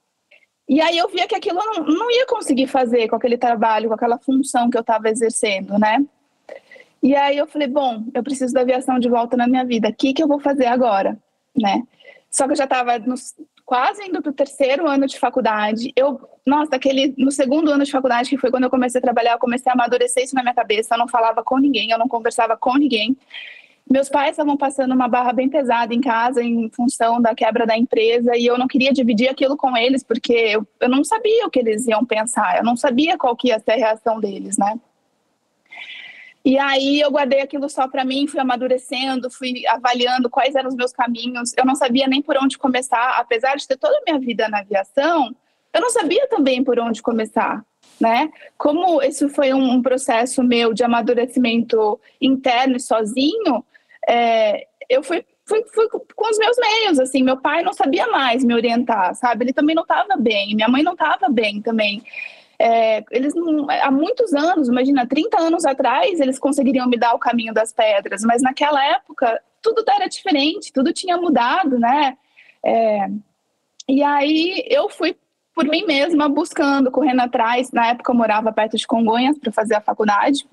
E 0.69 0.81
aí 0.81 0.99
eu 0.99 1.09
via 1.09 1.27
que 1.27 1.35
aquilo 1.35 1.59
não, 1.65 1.85
não 1.85 2.11
ia 2.11 2.27
conseguir 2.27 2.67
fazer 2.67 3.09
com 3.09 3.17
aquele 3.17 3.39
trabalho, 3.39 3.89
com 3.89 3.94
aquela 3.94 4.19
função 4.19 4.69
que 4.71 4.77
eu 4.77 4.83
estava 4.83 5.09
exercendo, 5.09 5.79
né? 5.79 6.05
E 7.02 7.16
aí 7.16 7.37
eu 7.37 7.46
falei, 7.49 7.66
bom, 7.66 8.04
eu 8.14 8.22
preciso 8.22 8.54
da 8.54 8.60
aviação 8.60 8.99
de 8.99 9.08
volta 9.08 9.37
na 9.37 9.49
minha 9.49 9.64
vida. 9.64 9.88
O 9.88 9.94
que, 9.94 10.14
que 10.14 10.22
eu 10.22 10.28
vou 10.28 10.38
fazer 10.38 10.66
agora, 10.66 11.19
né? 11.56 11.82
Só 12.31 12.46
que 12.46 12.52
eu 12.52 12.56
já 12.56 12.64
estava 12.64 12.93
quase 13.64 14.04
indo 14.04 14.22
para 14.22 14.31
o 14.31 14.34
terceiro 14.34 14.86
ano 14.86 15.06
de 15.06 15.19
faculdade. 15.19 15.93
Eu, 15.96 16.20
nossa, 16.46 16.77
aquele 16.77 17.12
no 17.19 17.31
segundo 17.31 17.70
ano 17.70 17.84
de 17.84 17.91
faculdade, 17.91 18.31
que 18.31 18.38
foi 18.38 18.50
quando 18.50 18.65
eu 18.65 18.70
comecei 18.70 19.00
a 19.00 19.03
trabalhar, 19.03 19.32
eu 19.32 19.38
comecei 19.38 19.70
a 19.70 19.74
amadurecer 19.74 20.22
isso 20.22 20.34
na 20.34 20.43
minha 20.43 20.55
cabeça. 20.55 20.94
Eu 20.94 20.98
não 20.98 21.08
falava 21.08 21.43
com 21.43 21.58
ninguém, 21.58 21.91
eu 21.91 21.98
não 21.98 22.08
conversava 22.08 22.56
com 22.56 22.77
ninguém. 22.77 23.17
Meus 23.91 24.08
pais 24.08 24.31
estavam 24.31 24.56
passando 24.56 24.94
uma 24.94 25.08
barra 25.08 25.32
bem 25.32 25.48
pesada 25.48 25.93
em 25.93 26.00
casa 26.00 26.43
em 26.43 26.70
função 26.70 27.20
da 27.20 27.34
quebra 27.34 27.67
da 27.67 27.77
empresa 27.77 28.36
e 28.36 28.46
eu 28.46 28.56
não 28.56 28.69
queria 28.69 28.93
dividir 28.93 29.29
aquilo 29.29 29.56
com 29.56 29.77
eles 29.77 30.05
porque 30.05 30.32
eu, 30.32 30.67
eu 30.81 30.88
não 30.88 31.03
sabia 31.03 31.46
o 31.46 31.50
que 31.50 31.58
eles 31.58 31.86
iam 31.88 32.05
pensar, 32.06 32.58
eu 32.58 32.65
não 32.65 32.77
sabia 32.77 33.19
qual 33.19 33.36
que 33.36 33.48
ia 33.48 33.58
ser 33.58 33.72
a 33.72 33.77
reação 33.77 34.20
deles, 34.20 34.56
né? 34.56 34.79
E 36.44 36.58
aí 36.58 37.01
eu 37.01 37.11
guardei 37.11 37.41
aquilo 37.41 37.69
só 37.69 37.87
para 37.87 38.05
mim, 38.05 38.27
fui 38.27 38.41
amadurecendo, 38.41 39.31
fui 39.31 39.65
avaliando 39.69 40.29
quais 40.29 40.55
eram 40.55 40.69
os 40.69 40.75
meus 40.75 40.93
caminhos. 40.93 41.53
Eu 41.56 41.65
não 41.65 41.77
sabia 41.77 42.08
nem 42.08 42.20
por 42.20 42.37
onde 42.37 42.58
começar, 42.58 43.17
apesar 43.19 43.56
de 43.56 43.67
ter 43.67 43.77
toda 43.77 43.96
a 43.96 44.03
minha 44.05 44.19
vida 44.19 44.49
na 44.49 44.58
aviação, 44.58 45.34
eu 45.72 45.81
não 45.81 45.91
sabia 45.91 46.29
também 46.29 46.63
por 46.63 46.79
onde 46.79 47.01
começar, 47.01 47.65
né? 47.99 48.31
Como 48.58 49.01
isso 49.03 49.29
foi 49.29 49.55
um, 49.55 49.75
um 49.75 49.82
processo 49.82 50.43
meu 50.43 50.75
de 50.75 50.84
amadurecimento 50.84 51.99
interno 52.20 52.77
e 52.77 52.81
sozinho, 52.81 53.65
é, 54.06 54.67
eu 54.89 55.03
fui, 55.03 55.25
fui, 55.46 55.65
fui 55.72 55.89
com 55.89 56.31
os 56.31 56.39
meus 56.39 56.56
meios, 56.58 56.99
assim, 56.99 57.22
meu 57.22 57.39
pai 57.39 57.63
não 57.63 57.72
sabia 57.72 58.06
mais 58.08 58.44
me 58.44 58.53
orientar, 58.53 59.15
sabe? 59.15 59.44
Ele 59.44 59.53
também 59.53 59.75
não 59.75 59.82
estava 59.82 60.17
bem, 60.17 60.55
minha 60.55 60.69
mãe 60.69 60.82
não 60.82 60.93
estava 60.93 61.29
bem 61.31 61.63
também. 61.63 62.03
É, 62.64 63.02
eles 63.10 63.34
não, 63.34 63.66
há 63.69 63.90
muitos 63.90 64.32
anos, 64.32 64.69
imagina, 64.69 65.04
30 65.04 65.36
anos 65.36 65.64
atrás, 65.64 66.20
eles 66.20 66.38
conseguiriam 66.38 66.88
me 66.88 66.96
dar 66.96 67.12
o 67.12 67.19
caminho 67.19 67.52
das 67.52 67.72
pedras, 67.72 68.22
mas 68.22 68.40
naquela 68.40 68.84
época 68.84 69.42
tudo 69.60 69.82
era 69.88 70.06
diferente, 70.06 70.72
tudo 70.72 70.92
tinha 70.92 71.16
mudado, 71.16 71.76
né? 71.76 72.16
É, 72.64 73.08
e 73.88 74.00
aí 74.00 74.64
eu 74.69 74.88
fui 74.88 75.16
por 75.52 75.64
mim 75.64 75.84
mesma 75.84 76.28
buscando, 76.28 76.88
correndo 76.92 77.22
atrás. 77.22 77.72
Na 77.72 77.88
época 77.88 78.12
eu 78.12 78.16
morava 78.16 78.52
perto 78.52 78.76
de 78.76 78.86
Congonhas 78.86 79.36
para 79.36 79.50
fazer 79.50 79.74
a 79.74 79.81
faculdade. 79.81 80.46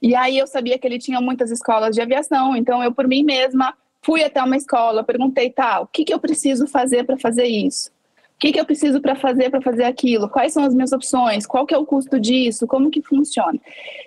E 0.00 0.14
aí 0.14 0.38
eu 0.38 0.46
sabia 0.46 0.78
que 0.78 0.86
ele 0.86 1.00
tinha 1.00 1.20
muitas 1.20 1.50
escolas 1.50 1.92
de 1.92 2.00
aviação, 2.00 2.54
então 2.54 2.84
eu 2.84 2.92
por 2.92 3.08
mim 3.08 3.24
mesma 3.24 3.74
fui 4.00 4.22
até 4.22 4.40
uma 4.40 4.56
escola, 4.56 5.02
perguntei, 5.02 5.50
tá, 5.50 5.80
o 5.80 5.88
que, 5.88 6.04
que 6.04 6.14
eu 6.14 6.20
preciso 6.20 6.68
fazer 6.68 7.02
para 7.04 7.18
fazer 7.18 7.46
isso? 7.46 7.90
O 8.36 8.38
que, 8.38 8.52
que 8.52 8.60
eu 8.60 8.66
preciso 8.66 9.00
para 9.00 9.16
fazer 9.16 9.48
para 9.48 9.62
fazer 9.62 9.84
aquilo? 9.84 10.28
Quais 10.28 10.52
são 10.52 10.62
as 10.62 10.74
minhas 10.74 10.92
opções? 10.92 11.46
Qual 11.46 11.66
que 11.66 11.74
é 11.74 11.78
o 11.78 11.86
custo 11.86 12.20
disso? 12.20 12.66
Como 12.66 12.90
que 12.90 13.00
funciona? 13.00 13.58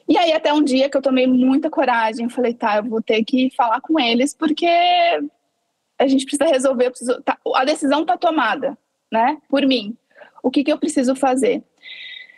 E 0.07 0.15
aí 0.19 0.31
até 0.31 0.53
um 0.53 0.63
dia 0.63 0.87
que 0.87 0.95
eu 0.95 1.01
tomei 1.01 1.25
muita 1.25 1.67
coragem, 1.67 2.29
falei, 2.29 2.53
tá, 2.53 2.77
eu 2.77 2.83
vou 2.83 3.01
ter 3.01 3.23
que 3.23 3.49
falar 3.57 3.81
com 3.81 3.99
eles 3.99 4.35
porque 4.35 4.67
a 5.97 6.07
gente 6.07 6.25
precisa 6.25 6.45
resolver, 6.45 6.91
preciso, 6.91 7.19
tá, 7.23 7.39
a 7.55 7.65
decisão 7.65 8.01
está 8.01 8.15
tomada, 8.17 8.77
né? 9.11 9.39
Por 9.49 9.65
mim. 9.65 9.97
O 10.43 10.51
que, 10.51 10.63
que 10.63 10.71
eu 10.71 10.77
preciso 10.77 11.15
fazer? 11.15 11.63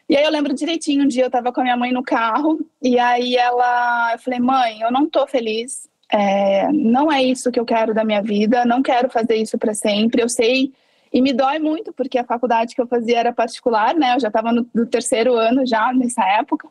E 0.07 0.15
aí 0.15 0.23
eu 0.23 0.31
lembro 0.31 0.53
direitinho, 0.53 1.03
um 1.03 1.07
dia 1.07 1.23
eu 1.23 1.27
estava 1.27 1.51
com 1.51 1.59
a 1.59 1.63
minha 1.63 1.77
mãe 1.77 1.91
no 1.91 2.03
carro 2.03 2.65
e 2.81 2.97
aí 2.97 3.35
ela, 3.35 4.13
eu 4.13 4.19
falei, 4.19 4.39
mãe, 4.39 4.79
eu 4.79 4.91
não 4.91 5.09
tô 5.09 5.27
feliz, 5.27 5.89
é, 6.09 6.71
não 6.71 7.11
é 7.11 7.21
isso 7.21 7.51
que 7.51 7.59
eu 7.59 7.65
quero 7.65 7.93
da 7.93 8.05
minha 8.05 8.21
vida, 8.21 8.63
não 8.63 8.81
quero 8.81 9.09
fazer 9.09 9.35
isso 9.35 9.57
para 9.57 9.73
sempre. 9.73 10.21
Eu 10.21 10.29
sei 10.29 10.71
e 11.11 11.21
me 11.21 11.33
dói 11.33 11.59
muito, 11.59 11.91
porque 11.91 12.17
a 12.17 12.23
faculdade 12.23 12.73
que 12.73 12.81
eu 12.81 12.87
fazia 12.87 13.19
era 13.19 13.33
particular, 13.33 13.93
né? 13.95 14.15
Eu 14.15 14.19
já 14.19 14.29
estava 14.29 14.51
no, 14.53 14.65
no, 14.73 14.85
terceiro 14.85 15.35
ano 15.35 15.65
já 15.65 15.91
nessa 15.93 16.23
época. 16.23 16.67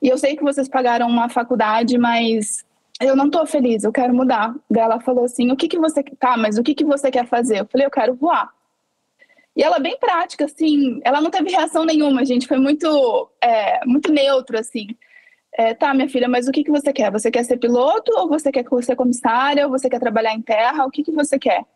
E 0.00 0.08
eu 0.08 0.18
sei 0.18 0.36
que 0.36 0.42
vocês 0.42 0.68
pagaram 0.68 1.06
uma 1.08 1.28
faculdade, 1.28 1.96
mas 1.96 2.64
eu 3.00 3.16
não 3.16 3.26
estou 3.26 3.46
feliz, 3.46 3.84
eu 3.84 3.92
quero 3.92 4.14
mudar. 4.14 4.54
Daí 4.70 4.82
ela 4.82 5.00
falou 5.00 5.24
assim: 5.24 5.50
o 5.50 5.56
que, 5.56 5.68
que 5.68 5.78
você. 5.78 6.02
Tá, 6.02 6.36
mas 6.36 6.58
o 6.58 6.62
que, 6.62 6.74
que 6.74 6.84
você 6.84 7.10
quer 7.10 7.26
fazer? 7.26 7.60
Eu 7.60 7.66
falei: 7.66 7.86
eu 7.86 7.90
quero 7.90 8.14
voar. 8.14 8.50
E 9.56 9.62
ela 9.62 9.78
bem 9.78 9.98
prática, 9.98 10.46
assim, 10.46 11.00
ela 11.04 11.20
não 11.20 11.30
teve 11.30 11.50
reação 11.50 11.84
nenhuma, 11.84 12.24
gente, 12.24 12.48
foi 12.48 12.58
muito, 12.58 13.30
é, 13.38 13.84
muito 13.84 14.10
neutro, 14.10 14.58
assim. 14.58 14.86
É, 15.54 15.74
tá, 15.74 15.92
minha 15.92 16.08
filha, 16.08 16.26
mas 16.26 16.48
o 16.48 16.52
que, 16.52 16.64
que 16.64 16.70
você 16.70 16.90
quer? 16.92 17.10
Você 17.12 17.30
quer 17.30 17.44
ser 17.44 17.58
piloto 17.58 18.10
ou 18.18 18.28
você 18.28 18.50
quer 18.50 18.64
ser 18.82 18.96
comissária 18.96 19.66
ou 19.66 19.70
você 19.70 19.90
quer 19.90 20.00
trabalhar 20.00 20.32
em 20.32 20.40
terra? 20.40 20.86
O 20.86 20.90
que, 20.90 21.02
que 21.02 21.12
você 21.12 21.38
quer? 21.38 21.66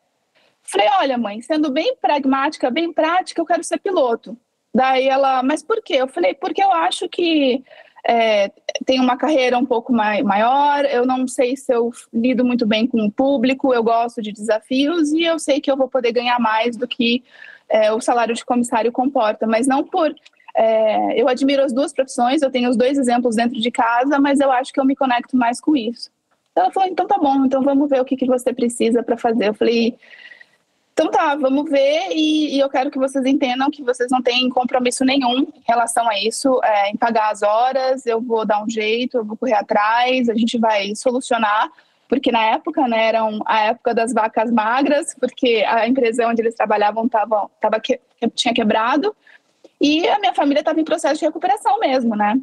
Falei, 0.69 0.89
olha, 0.99 1.19
mãe, 1.19 1.41
sendo 1.41 1.71
bem 1.71 1.97
pragmática, 1.97 2.71
bem 2.71 2.93
prática, 2.93 3.41
eu 3.41 3.47
quero 3.47 3.63
ser 3.63 3.79
piloto. 3.79 4.37
Daí 4.75 5.09
ela, 5.09 5.43
mas 5.43 5.63
por 5.63 5.83
quê? 5.83 5.95
Eu 5.95 6.09
falei, 6.09 6.35
porque 6.35 6.63
eu 6.63 6.71
acho 6.71 7.09
que 7.09 7.65
é, 8.07 8.51
tem 8.85 9.01
uma 9.01 9.17
carreira 9.17 9.59
um 9.59 9.65
pouco 9.65 9.93
mai 9.93 10.23
maior, 10.23 10.85
eu 10.85 11.07
não 11.07 11.27
sei 11.27 11.57
se 11.57 11.73
eu 11.73 11.91
lido 12.13 12.45
muito 12.45 12.67
bem 12.67 12.87
com 12.87 13.05
o 13.05 13.11
público, 13.11 13.73
eu 13.73 13.83
gosto 13.83 14.23
de 14.23 14.33
desafios 14.33 15.13
e 15.13 15.23
eu 15.23 15.39
sei 15.39 15.61
que 15.61 15.71
eu 15.71 15.77
vou 15.77 15.89
poder 15.89 16.13
ganhar 16.13 16.39
mais 16.39 16.77
do 16.77 16.87
que 16.87 17.25
é, 17.69 17.93
o 17.93 18.01
salário 18.01 18.35
de 18.35 18.45
comissário 18.45 18.93
comporta, 18.93 19.47
mas 19.47 19.67
não 19.67 19.83
por. 19.83 20.15
É, 20.55 21.21
eu 21.21 21.29
admiro 21.29 21.63
as 21.63 21.73
duas 21.73 21.93
profissões, 21.93 22.43
eu 22.43 22.51
tenho 22.51 22.71
os 22.71 22.77
dois 22.77 22.97
exemplos 22.97 23.37
dentro 23.37 23.61
de 23.61 23.71
casa, 23.71 24.19
mas 24.19 24.41
eu 24.41 24.51
acho 24.53 24.73
que 24.73 24.81
eu 24.81 24.85
me 24.85 24.97
conecto 24.97 25.37
mais 25.37 25.61
com 25.61 25.77
isso. 25.77 26.11
Ela 26.55 26.71
falou, 26.71 26.89
então 26.89 27.07
tá 27.07 27.19
bom, 27.19 27.45
então 27.45 27.63
vamos 27.63 27.91
ver 27.91 28.01
o 28.01 28.05
que, 28.05 28.17
que 28.17 28.27
você 28.27 28.53
precisa 28.53 29.03
para 29.03 29.17
fazer. 29.17 29.49
Eu 29.49 29.55
falei, 29.55 29.97
então 30.99 31.11
tá, 31.11 31.35
vamos 31.37 31.71
ver 31.71 32.09
e, 32.11 32.57
e, 32.57 32.59
eu 32.59 32.71
quero 32.71 32.91
que 32.91 32.99
vocês 32.99 33.23
entendam 33.27 33.71
que 33.71 33.83
vocês 33.83 34.11
não 34.11 34.23
têm 34.23 34.49
compromisso 34.49 35.05
nenhum 35.05 35.41
em 35.41 35.63
relação 35.69 36.09
a 36.09 36.19
isso, 36.19 36.59
é, 36.65 36.89
em 36.89 36.97
pagar 36.97 37.31
as 37.31 37.43
horas, 37.43 38.07
eu 38.07 38.19
vou 38.19 38.47
dar 38.47 38.65
um 38.65 38.71
jeito, 38.71 39.19
eu 39.19 39.25
vou 39.25 39.37
correr 39.37 39.53
atrás, 39.53 40.31
a 40.31 40.35
gente 40.35 40.57
vai 40.57 40.95
solucionar, 40.95 41.71
porque 42.09 42.33
na 42.33 42.43
época, 42.47 42.89
né, 42.89 43.09
era 43.09 43.21
a 43.45 43.61
época 43.65 43.95
das 43.95 44.15
vacas 44.15 44.51
magras, 44.51 45.15
porque 45.21 45.63
a 45.69 45.87
empresa 45.87 46.27
onde 46.27 46.41
eles 46.41 46.55
trabalhavam 46.55 47.07
tava, 47.07 47.51
tava 47.61 47.79
que, 47.79 48.01
tinha 48.35 48.55
quebrado, 48.55 49.15
e 49.79 50.09
a 50.09 50.19
minha 50.19 50.33
família 50.33 50.61
estava 50.61 50.81
em 50.81 50.85
processo 50.85 51.21
de 51.21 51.27
recuperação 51.27 51.79
mesmo, 51.79 52.17
né, 52.17 52.41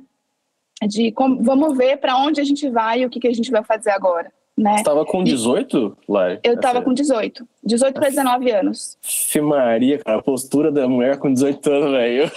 de 0.87 1.11
como, 1.11 1.41
vamos 1.41 1.75
ver 1.75 1.97
para 1.97 2.17
onde 2.17 2.39
a 2.39 2.43
gente 2.43 2.69
vai 2.69 2.99
e 2.99 3.05
o 3.07 3.09
que, 3.09 3.19
que 3.19 3.27
a 3.27 3.33
gente 3.33 3.49
vai 3.49 3.63
fazer 3.63 3.89
agora. 3.89 4.31
Né? 4.55 4.73
Você 4.73 4.79
estava 4.81 5.05
com 5.05 5.23
18, 5.23 5.97
Lai? 6.07 6.39
Eu 6.43 6.53
estava 6.53 6.81
com 6.81 6.93
18. 6.93 7.47
18 7.63 7.93
para 7.93 8.09
19 8.09 8.51
anos. 8.51 8.97
Fê 9.01 9.41
Maria, 9.41 9.97
cara, 9.97 10.19
a 10.19 10.21
postura 10.21 10.71
da 10.71 10.87
mulher 10.87 11.17
com 11.17 11.33
18 11.33 11.71
anos, 11.71 11.91
velho. 11.91 12.31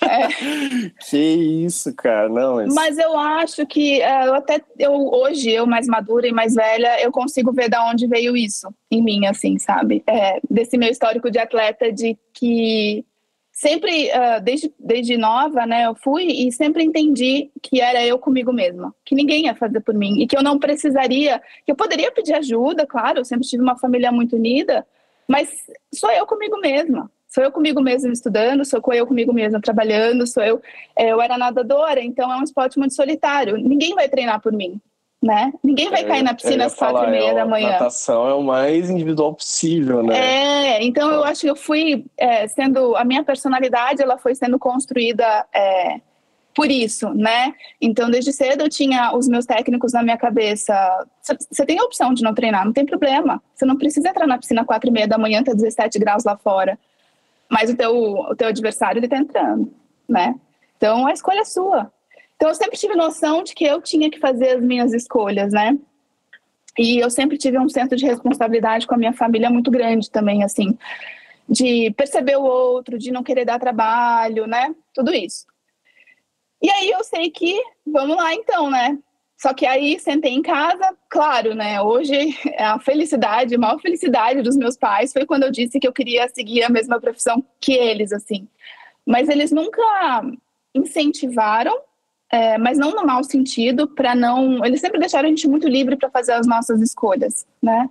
É. 0.00 0.28
que 1.10 1.18
isso, 1.18 1.94
cara, 1.94 2.28
não. 2.28 2.56
Mas... 2.56 2.74
mas 2.74 2.98
eu 2.98 3.18
acho 3.18 3.66
que 3.66 4.00
é, 4.00 4.26
eu 4.26 4.34
até 4.34 4.62
eu 4.78 4.92
hoje 4.92 5.50
eu 5.50 5.66
mais 5.66 5.86
madura 5.86 6.26
e 6.26 6.32
mais 6.32 6.54
velha 6.54 7.02
eu 7.02 7.12
consigo 7.12 7.52
ver 7.52 7.68
da 7.68 7.84
onde 7.86 8.06
veio 8.06 8.36
isso 8.36 8.68
em 8.90 9.02
mim, 9.02 9.26
assim, 9.26 9.58
sabe? 9.58 10.02
É, 10.06 10.40
desse 10.48 10.78
meu 10.78 10.88
histórico 10.88 11.30
de 11.30 11.38
atleta 11.38 11.92
de 11.92 12.16
que 12.32 13.04
sempre, 13.58 14.08
uh, 14.10 14.40
desde, 14.40 14.72
desde 14.78 15.16
nova, 15.16 15.66
né, 15.66 15.86
eu 15.86 15.94
fui 15.96 16.26
e 16.26 16.52
sempre 16.52 16.84
entendi 16.84 17.50
que 17.60 17.80
era 17.80 18.06
eu 18.06 18.16
comigo 18.16 18.52
mesma, 18.52 18.94
que 19.04 19.16
ninguém 19.16 19.46
ia 19.46 19.54
fazer 19.54 19.80
por 19.80 19.94
mim 19.94 20.22
e 20.22 20.28
que 20.28 20.36
eu 20.36 20.44
não 20.44 20.60
precisaria, 20.60 21.42
que 21.66 21.72
eu 21.72 21.74
poderia 21.74 22.12
pedir 22.12 22.34
ajuda, 22.34 22.86
claro, 22.86 23.18
eu 23.18 23.24
sempre 23.24 23.48
tive 23.48 23.60
uma 23.60 23.76
família 23.76 24.12
muito 24.12 24.36
unida, 24.36 24.86
mas 25.26 25.66
sou 25.92 26.08
eu 26.12 26.24
comigo 26.24 26.58
mesma. 26.60 27.10
Sou 27.26 27.44
eu 27.44 27.52
comigo 27.52 27.82
mesma 27.82 28.10
estudando, 28.10 28.64
sou 28.64 28.80
eu 28.94 29.06
comigo 29.06 29.34
mesma 29.34 29.60
trabalhando, 29.60 30.26
sou 30.26 30.42
eu. 30.42 30.62
É, 30.96 31.12
eu 31.12 31.20
era 31.20 31.36
nadadora, 31.36 32.00
então 32.00 32.32
é 32.32 32.36
um 32.36 32.42
esporte 32.42 32.78
muito 32.78 32.94
solitário. 32.94 33.58
Ninguém 33.58 33.94
vai 33.94 34.08
treinar 34.08 34.40
por 34.40 34.50
mim 34.50 34.80
né? 35.22 35.52
Ninguém 35.62 35.90
vai 35.90 36.02
é, 36.02 36.04
cair 36.04 36.22
na 36.22 36.32
piscina 36.32 36.66
às 36.66 36.74
quatro 36.74 37.04
e 37.08 37.10
meia 37.10 37.30
é, 37.30 37.34
da 37.34 37.44
manhã. 37.44 37.70
Natação 37.70 38.28
é 38.28 38.34
o 38.34 38.42
mais 38.42 38.88
individual 38.88 39.34
possível, 39.34 40.02
né? 40.02 40.16
É, 40.16 40.84
então 40.84 41.10
eu 41.10 41.24
acho 41.24 41.40
que 41.40 41.50
eu 41.50 41.56
fui 41.56 42.04
é, 42.16 42.46
sendo 42.46 42.96
a 42.96 43.04
minha 43.04 43.24
personalidade, 43.24 44.00
ela 44.00 44.16
foi 44.16 44.34
sendo 44.36 44.58
construída 44.58 45.44
é, 45.52 46.00
por 46.54 46.70
isso, 46.70 47.12
né? 47.14 47.52
Então 47.80 48.08
desde 48.08 48.32
cedo 48.32 48.62
eu 48.62 48.68
tinha 48.68 49.12
os 49.14 49.26
meus 49.26 49.44
técnicos 49.44 49.92
na 49.92 50.04
minha 50.04 50.16
cabeça. 50.16 50.74
Você 51.20 51.66
tem 51.66 51.80
a 51.80 51.84
opção 51.84 52.14
de 52.14 52.22
não 52.22 52.32
treinar, 52.32 52.64
não 52.64 52.72
tem 52.72 52.86
problema. 52.86 53.42
Você 53.54 53.66
não 53.66 53.76
precisa 53.76 54.08
entrar 54.08 54.26
na 54.26 54.38
piscina 54.38 54.60
às 54.60 54.66
quatro 54.66 54.88
e 54.88 54.92
meia 54.92 55.08
da 55.08 55.18
manhã, 55.18 55.42
tá 55.42 55.52
17 55.52 55.98
graus 55.98 56.22
lá 56.24 56.36
fora. 56.36 56.78
Mas 57.50 57.70
o 57.70 57.76
teu, 57.76 57.92
o 57.92 58.36
teu 58.36 58.48
adversário 58.48 59.00
ele 59.00 59.08
tá 59.08 59.16
entrando, 59.16 59.72
né? 60.08 60.36
Então 60.76 61.08
a 61.08 61.12
escolha 61.12 61.40
é 61.40 61.44
sua. 61.44 61.90
Então 62.38 62.50
eu 62.50 62.54
sempre 62.54 62.78
tive 62.78 62.94
noção 62.94 63.42
de 63.42 63.52
que 63.52 63.64
eu 63.64 63.82
tinha 63.82 64.08
que 64.08 64.20
fazer 64.20 64.50
as 64.50 64.62
minhas 64.62 64.94
escolhas, 64.94 65.52
né? 65.52 65.76
E 66.78 67.00
eu 67.00 67.10
sempre 67.10 67.36
tive 67.36 67.58
um 67.58 67.68
senso 67.68 67.96
de 67.96 68.06
responsabilidade 68.06 68.86
com 68.86 68.94
a 68.94 68.98
minha 68.98 69.12
família 69.12 69.50
muito 69.50 69.72
grande 69.72 70.08
também, 70.08 70.44
assim, 70.44 70.78
de 71.48 71.92
perceber 71.96 72.36
o 72.36 72.44
outro, 72.44 72.96
de 72.96 73.10
não 73.10 73.24
querer 73.24 73.44
dar 73.44 73.58
trabalho, 73.58 74.46
né? 74.46 74.72
Tudo 74.94 75.12
isso. 75.12 75.46
E 76.62 76.70
aí 76.70 76.90
eu 76.90 77.02
sei 77.02 77.28
que, 77.28 77.60
vamos 77.84 78.16
lá 78.16 78.32
então, 78.32 78.70
né? 78.70 78.96
Só 79.36 79.52
que 79.52 79.66
aí 79.66 79.98
sentei 79.98 80.32
em 80.32 80.42
casa, 80.42 80.96
claro, 81.08 81.56
né? 81.56 81.82
Hoje 81.82 82.38
a 82.56 82.78
felicidade, 82.78 83.56
a 83.56 83.58
maior 83.58 83.80
felicidade 83.80 84.42
dos 84.42 84.56
meus 84.56 84.76
pais 84.76 85.12
foi 85.12 85.26
quando 85.26 85.42
eu 85.42 85.50
disse 85.50 85.80
que 85.80 85.88
eu 85.88 85.92
queria 85.92 86.28
seguir 86.28 86.62
a 86.62 86.68
mesma 86.68 87.00
profissão 87.00 87.44
que 87.60 87.72
eles, 87.72 88.12
assim. 88.12 88.46
Mas 89.04 89.28
eles 89.28 89.50
nunca 89.50 89.82
incentivaram 90.72 91.87
é, 92.30 92.58
mas 92.58 92.78
não 92.78 92.90
no 92.90 93.06
mau 93.06 93.24
sentido, 93.24 93.88
para 93.88 94.14
não. 94.14 94.64
Eles 94.64 94.80
sempre 94.80 94.98
deixaram 94.98 95.26
a 95.26 95.30
gente 95.30 95.48
muito 95.48 95.68
livre 95.68 95.96
para 95.96 96.10
fazer 96.10 96.32
as 96.32 96.46
nossas 96.46 96.80
escolhas, 96.80 97.46
né? 97.62 97.88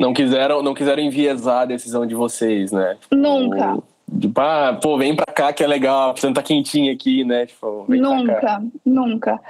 Não 0.00 0.12
quiseram, 0.12 0.62
não 0.62 0.74
quiseram 0.74 1.02
enviesar 1.02 1.62
a 1.62 1.66
decisão 1.66 2.06
de 2.06 2.14
vocês, 2.14 2.72
né? 2.72 2.96
Tipo, 3.00 3.14
nunca. 3.14 3.78
Tipo, 4.20 4.40
ah, 4.40 4.78
pô, 4.80 4.98
vem 4.98 5.16
pra 5.16 5.26
cá 5.26 5.52
que 5.52 5.64
é 5.64 5.66
legal, 5.66 6.16
você 6.16 6.32
tá 6.32 6.42
quentinho 6.42 6.92
aqui, 6.92 7.24
né? 7.24 7.46
Tipo, 7.46 7.86
nunca, 7.88 8.62
nunca. 8.84 9.40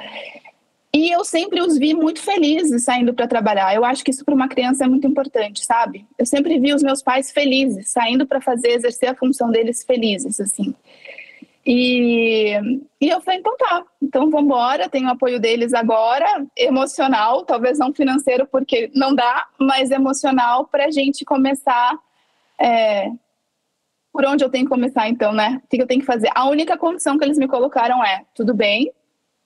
E 0.94 1.10
eu 1.10 1.24
sempre 1.24 1.60
os 1.60 1.76
vi 1.76 1.92
muito 1.92 2.22
felizes 2.22 2.84
saindo 2.84 3.12
para 3.12 3.26
trabalhar. 3.26 3.74
Eu 3.74 3.84
acho 3.84 4.02
que 4.02 4.10
isso 4.10 4.24
para 4.24 4.34
uma 4.34 4.48
criança 4.48 4.84
é 4.84 4.88
muito 4.88 5.06
importante, 5.06 5.64
sabe? 5.64 6.06
Eu 6.18 6.24
sempre 6.24 6.58
vi 6.58 6.72
os 6.72 6.82
meus 6.82 7.02
pais 7.02 7.30
felizes, 7.30 7.90
saindo 7.90 8.26
para 8.26 8.40
fazer, 8.40 8.68
exercer 8.68 9.10
a 9.10 9.14
função 9.14 9.50
deles 9.50 9.84
felizes, 9.84 10.40
assim. 10.40 10.74
E, 11.68 12.52
e 13.00 13.08
eu 13.08 13.20
falei, 13.20 13.40
então 13.40 13.56
tá, 13.56 13.84
então 14.00 14.30
vamos 14.30 14.46
embora, 14.46 14.88
tenho 14.88 15.08
o 15.08 15.10
apoio 15.10 15.40
deles 15.40 15.74
agora, 15.74 16.46
emocional, 16.56 17.44
talvez 17.44 17.76
não 17.76 17.92
financeiro, 17.92 18.46
porque 18.46 18.88
não 18.94 19.12
dá, 19.12 19.48
mas 19.58 19.90
emocional 19.90 20.66
para 20.68 20.84
a 20.84 20.90
gente 20.92 21.24
começar. 21.24 21.98
É, 22.56 23.10
por 24.12 24.24
onde 24.24 24.44
eu 24.44 24.48
tenho 24.48 24.64
que 24.64 24.70
começar, 24.70 25.08
então, 25.08 25.32
né? 25.32 25.60
O 25.62 25.68
que 25.68 25.82
eu 25.82 25.86
tenho 25.86 26.00
que 26.00 26.06
fazer? 26.06 26.30
A 26.34 26.48
única 26.48 26.78
condição 26.78 27.18
que 27.18 27.24
eles 27.24 27.36
me 27.36 27.48
colocaram 27.48 28.02
é: 28.02 28.24
tudo 28.32 28.54
bem, 28.54 28.90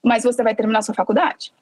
mas 0.05 0.23
você 0.23 0.43
vai 0.45 0.55
terminar 0.55 0.83
sua 0.83 0.95
faculdade. 0.95 1.53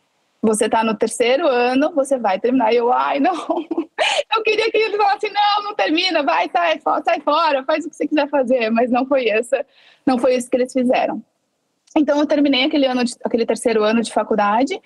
Você 0.41 0.67
está 0.67 0.85
no 0.85 0.97
terceiro 0.97 1.49
ano, 1.49 1.93
você 1.95 2.17
vai 2.17 2.39
terminar. 2.39 2.73
E 2.73 2.77
eu, 2.77 2.93
ai, 2.93 3.19
não. 3.21 3.35
Eu 4.37 4.43
queria 4.45 4.71
que 4.71 4.77
eles 4.77 4.97
falassem: 4.97 5.33
não, 5.33 5.65
não 5.65 5.75
termina, 5.75 6.23
vai, 6.23 6.49
sai, 6.49 6.81
sai 7.05 7.21
fora, 7.21 7.65
faz 7.65 7.85
o 7.85 7.91
que 7.91 7.97
você 7.97 8.07
quiser 8.07 8.29
fazer. 8.29 8.71
Mas 8.71 8.91
não 8.91 9.05
foi 9.05 9.29
essa 9.29 9.65
não 10.09 10.19
foi 10.19 10.35
isso 10.35 10.49
que 10.49 10.57
eles 10.57 10.73
fizeram. 10.73 11.23
Então 11.95 12.19
eu 12.19 12.27
terminei 12.27 12.65
aquele 12.65 12.87
ano, 12.87 13.05
de, 13.05 13.15
aquele 13.23 13.45
terceiro 13.45 13.85
ano 13.85 14.03
de 14.03 14.13
faculdade, 14.13 14.81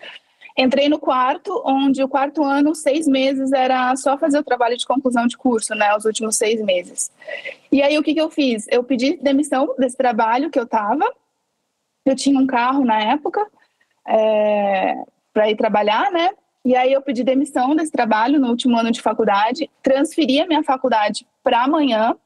entrei 0.59 0.89
no 0.89 0.99
quarto, 0.99 1.63
onde 1.65 2.03
o 2.03 2.09
quarto 2.09 2.43
ano, 2.43 2.75
seis 2.75 3.07
meses, 3.07 3.53
era 3.53 3.95
só 3.97 4.19
fazer 4.19 4.39
o 4.39 4.45
trabalho 4.45 4.77
de 4.77 4.87
conclusão 4.87 5.27
de 5.27 5.37
curso, 5.37 5.75
né, 5.75 5.95
os 5.97 6.05
últimos 6.05 6.37
seis 6.37 6.61
meses. 6.61 7.11
E 7.71 7.81
aí 7.83 7.97
o 7.99 8.03
que, 8.03 8.15
que 8.15 8.21
eu 8.21 8.31
fiz? 8.31 8.67
Eu 8.69 8.83
pedi 8.83 9.17
demissão 9.17 9.75
desse 9.79 9.97
trabalho 9.97 10.51
que 10.51 10.59
eu 10.59 10.65
estava, 10.65 11.05
eu 12.05 12.17
tinha 12.17 12.39
um 12.39 12.47
carro 12.47 12.85
na 12.85 13.01
época, 13.01 13.47
é, 14.07 14.97
para 15.33 15.51
ir 15.51 15.57
trabalhar, 15.57 16.11
né, 16.13 16.31
e 16.65 16.77
aí 16.77 16.93
eu 16.93 17.03
pedi 17.03 17.25
demissão 17.25 17.75
desse 17.75 17.91
trabalho 17.91 18.39
no 18.39 18.49
último 18.49 18.77
ano 18.79 18.91
de 18.91 19.03
faculdade, 19.03 19.69
transferi 19.83 20.41
a 20.41 20.47
minha 20.47 20.63
faculdade 20.63 21.27
para 21.43 21.65
amanhã, 21.65 22.17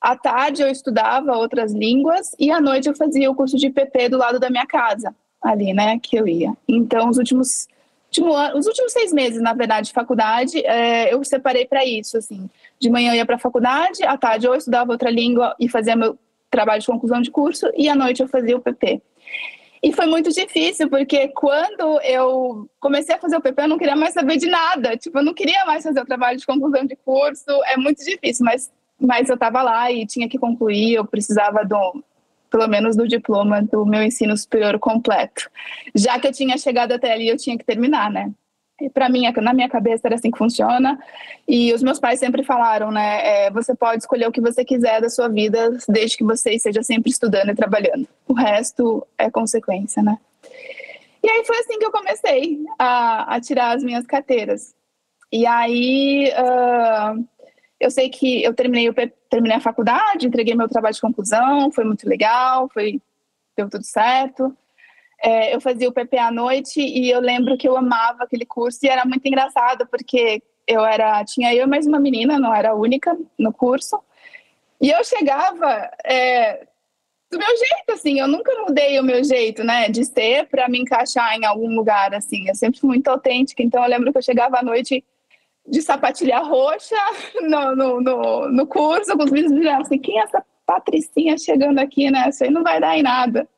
À 0.00 0.16
tarde 0.16 0.62
eu 0.62 0.68
estudava 0.68 1.36
outras 1.36 1.74
línguas 1.74 2.34
e 2.38 2.50
à 2.50 2.58
noite 2.58 2.88
eu 2.88 2.96
fazia 2.96 3.30
o 3.30 3.34
curso 3.34 3.58
de 3.58 3.68
PP 3.68 4.08
do 4.08 4.16
lado 4.16 4.40
da 4.40 4.48
minha 4.48 4.66
casa, 4.66 5.14
ali, 5.42 5.74
né, 5.74 5.98
que 5.98 6.16
eu 6.16 6.26
ia. 6.26 6.54
Então, 6.66 7.10
os 7.10 7.18
últimos, 7.18 7.68
último 8.06 8.32
ano, 8.32 8.58
os 8.58 8.66
últimos 8.66 8.92
seis 8.92 9.12
meses, 9.12 9.42
na 9.42 9.52
verdade, 9.52 9.88
de 9.88 9.92
faculdade, 9.92 10.64
é, 10.64 11.12
eu 11.12 11.22
separei 11.22 11.66
para 11.66 11.84
isso, 11.84 12.16
assim. 12.16 12.48
De 12.78 12.88
manhã 12.88 13.12
eu 13.12 13.16
ia 13.16 13.26
para 13.26 13.36
a 13.36 13.38
faculdade, 13.38 14.02
à 14.04 14.16
tarde 14.16 14.46
eu 14.46 14.54
estudava 14.54 14.90
outra 14.90 15.10
língua 15.10 15.54
e 15.60 15.68
fazia 15.68 15.94
meu 15.94 16.18
trabalho 16.50 16.80
de 16.80 16.86
conclusão 16.86 17.20
de 17.20 17.30
curso 17.30 17.70
e 17.76 17.86
à 17.86 17.94
noite 17.94 18.22
eu 18.22 18.28
fazia 18.28 18.56
o 18.56 18.60
PP. 18.60 19.02
E 19.82 19.92
foi 19.92 20.06
muito 20.06 20.30
difícil, 20.30 20.90
porque 20.90 21.28
quando 21.28 22.00
eu 22.02 22.68
comecei 22.78 23.14
a 23.14 23.18
fazer 23.18 23.36
o 23.36 23.40
PP, 23.40 23.62
eu 23.62 23.68
não 23.68 23.78
queria 23.78 23.96
mais 23.96 24.12
saber 24.12 24.36
de 24.36 24.46
nada. 24.46 24.96
Tipo, 24.96 25.18
eu 25.18 25.24
não 25.24 25.32
queria 25.32 25.64
mais 25.64 25.82
fazer 25.82 26.00
o 26.00 26.06
trabalho 26.06 26.38
de 26.38 26.44
conclusão 26.44 26.84
de 26.84 26.96
curso. 26.96 27.50
É 27.64 27.76
muito 27.76 28.04
difícil, 28.04 28.44
mas 28.44 28.70
mas 29.00 29.28
eu 29.30 29.34
estava 29.34 29.62
lá 29.62 29.90
e 29.90 30.06
tinha 30.06 30.28
que 30.28 30.38
concluir, 30.38 30.92
eu 30.92 31.06
precisava 31.06 31.64
do, 31.64 32.04
pelo 32.50 32.68
menos 32.68 32.96
do 32.96 33.08
diploma 33.08 33.62
do 33.62 33.86
meu 33.86 34.02
ensino 34.02 34.36
superior 34.36 34.78
completo. 34.78 35.50
Já 35.94 36.18
que 36.18 36.26
eu 36.26 36.32
tinha 36.32 36.58
chegado 36.58 36.92
até 36.92 37.12
ali, 37.12 37.28
eu 37.28 37.36
tinha 37.38 37.56
que 37.56 37.64
terminar, 37.64 38.10
né? 38.10 38.30
Para 38.88 39.08
mim, 39.08 39.30
na 39.42 39.52
minha 39.52 39.68
cabeça 39.68 40.08
era 40.08 40.14
assim 40.14 40.30
que 40.30 40.38
funciona. 40.38 40.98
E 41.46 41.72
os 41.74 41.82
meus 41.82 41.98
pais 41.98 42.18
sempre 42.18 42.42
falaram, 42.42 42.90
né? 42.90 43.46
É, 43.46 43.50
você 43.50 43.74
pode 43.74 44.02
escolher 44.02 44.26
o 44.26 44.32
que 44.32 44.40
você 44.40 44.64
quiser 44.64 45.00
da 45.00 45.10
sua 45.10 45.28
vida, 45.28 45.76
desde 45.88 46.16
que 46.16 46.24
você 46.24 46.52
esteja 46.52 46.82
sempre 46.82 47.10
estudando 47.10 47.50
e 47.50 47.54
trabalhando. 47.54 48.08
O 48.26 48.32
resto 48.32 49.06
é 49.18 49.30
consequência, 49.30 50.02
né? 50.02 50.18
E 51.22 51.28
aí 51.28 51.44
foi 51.44 51.58
assim 51.58 51.78
que 51.78 51.84
eu 51.84 51.92
comecei 51.92 52.60
a, 52.78 53.34
a 53.34 53.40
tirar 53.40 53.76
as 53.76 53.82
minhas 53.82 54.06
carteiras. 54.06 54.74
E 55.30 55.46
aí 55.46 56.32
uh, 56.32 57.24
eu 57.78 57.90
sei 57.90 58.08
que 58.08 58.42
eu 58.42 58.54
terminei, 58.54 58.88
eu 58.88 58.94
terminei 59.28 59.56
a 59.56 59.60
faculdade, 59.60 60.26
entreguei 60.26 60.54
meu 60.54 60.68
trabalho 60.68 60.94
de 60.94 61.00
conclusão, 61.00 61.70
foi 61.70 61.84
muito 61.84 62.08
legal, 62.08 62.68
foi 62.68 63.00
deu 63.56 63.68
tudo 63.68 63.84
certo. 63.84 64.56
É, 65.22 65.54
eu 65.54 65.60
fazia 65.60 65.88
o 65.88 65.92
PP 65.92 66.18
à 66.18 66.30
noite 66.30 66.80
e 66.80 67.10
eu 67.10 67.20
lembro 67.20 67.56
que 67.56 67.68
eu 67.68 67.76
amava 67.76 68.24
aquele 68.24 68.46
curso 68.46 68.78
e 68.82 68.88
era 68.88 69.04
muito 69.04 69.26
engraçado 69.26 69.86
porque 69.86 70.42
eu 70.66 70.84
era 70.84 71.22
tinha 71.24 71.54
eu 71.54 71.68
mais 71.68 71.86
uma 71.86 72.00
menina, 72.00 72.38
não 72.38 72.54
era 72.54 72.70
a 72.70 72.74
única 72.74 73.16
no 73.38 73.52
curso. 73.52 74.00
E 74.80 74.90
eu 74.90 75.04
chegava 75.04 75.90
é, 76.04 76.66
do 77.30 77.38
meu 77.38 77.48
jeito, 77.48 77.92
assim, 77.92 78.18
eu 78.18 78.26
nunca 78.26 78.52
mudei 78.62 78.98
o 78.98 79.04
meu 79.04 79.22
jeito, 79.22 79.62
né, 79.62 79.88
de 79.88 80.04
ser 80.04 80.46
para 80.48 80.68
me 80.68 80.80
encaixar 80.80 81.36
em 81.36 81.44
algum 81.44 81.74
lugar, 81.74 82.12
assim. 82.14 82.48
Eu 82.48 82.54
sempre 82.54 82.80
fui 82.80 82.88
muito 82.88 83.08
autêntica, 83.08 83.62
então 83.62 83.82
eu 83.82 83.88
lembro 83.88 84.10
que 84.10 84.18
eu 84.18 84.22
chegava 84.22 84.58
à 84.58 84.62
noite 84.62 85.04
de 85.66 85.82
sapatilha 85.82 86.38
roxa 86.38 86.96
no, 87.42 87.76
no, 87.76 88.00
no, 88.00 88.48
no 88.48 88.66
curso, 88.66 89.16
com 89.16 89.24
os 89.24 89.30
meninos 89.30 89.52
me 89.52 89.68
assim, 89.68 89.98
quem 89.98 90.18
é 90.18 90.24
essa 90.24 90.44
patricinha 90.66 91.38
chegando 91.38 91.78
aqui, 91.78 92.10
né? 92.10 92.28
Isso 92.28 92.42
aí 92.42 92.50
não 92.50 92.62
vai 92.62 92.80
dar 92.80 92.96
em 92.96 93.02
nada. 93.02 93.48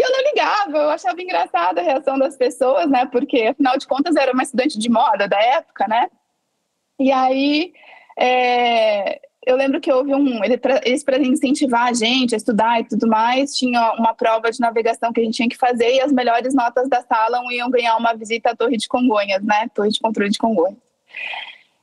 E 0.00 0.02
eu 0.02 0.10
não 0.10 0.22
ligava, 0.22 0.78
eu 0.78 0.88
achava 0.88 1.20
engraçada 1.20 1.78
a 1.78 1.84
reação 1.84 2.18
das 2.18 2.34
pessoas, 2.34 2.88
né? 2.88 3.04
Porque, 3.04 3.42
afinal 3.42 3.76
de 3.76 3.86
contas, 3.86 4.16
era 4.16 4.32
uma 4.32 4.42
estudante 4.42 4.78
de 4.78 4.88
moda 4.88 5.28
da 5.28 5.38
época, 5.38 5.86
né? 5.86 6.08
E 6.98 7.12
aí, 7.12 7.74
é, 8.18 9.20
eu 9.46 9.56
lembro 9.56 9.78
que 9.78 9.92
houve 9.92 10.14
um. 10.14 10.42
Eles, 10.42 11.04
para 11.04 11.18
incentivar 11.18 11.88
a 11.88 11.92
gente 11.92 12.34
a 12.34 12.38
estudar 12.38 12.80
e 12.80 12.84
tudo 12.84 13.06
mais, 13.06 13.54
tinha 13.54 13.92
uma 13.92 14.14
prova 14.14 14.50
de 14.50 14.58
navegação 14.58 15.12
que 15.12 15.20
a 15.20 15.24
gente 15.24 15.36
tinha 15.36 15.48
que 15.50 15.56
fazer 15.58 15.96
e 15.96 16.00
as 16.00 16.10
melhores 16.10 16.54
notas 16.54 16.88
da 16.88 17.02
sala 17.02 17.42
iam 17.52 17.68
ganhar 17.68 17.94
uma 17.98 18.14
visita 18.14 18.52
à 18.52 18.56
Torre 18.56 18.78
de 18.78 18.88
Congonhas, 18.88 19.42
né? 19.42 19.68
Torre 19.74 19.90
de 19.90 20.00
Controle 20.00 20.30
de 20.30 20.38
Congonhas. 20.38 20.78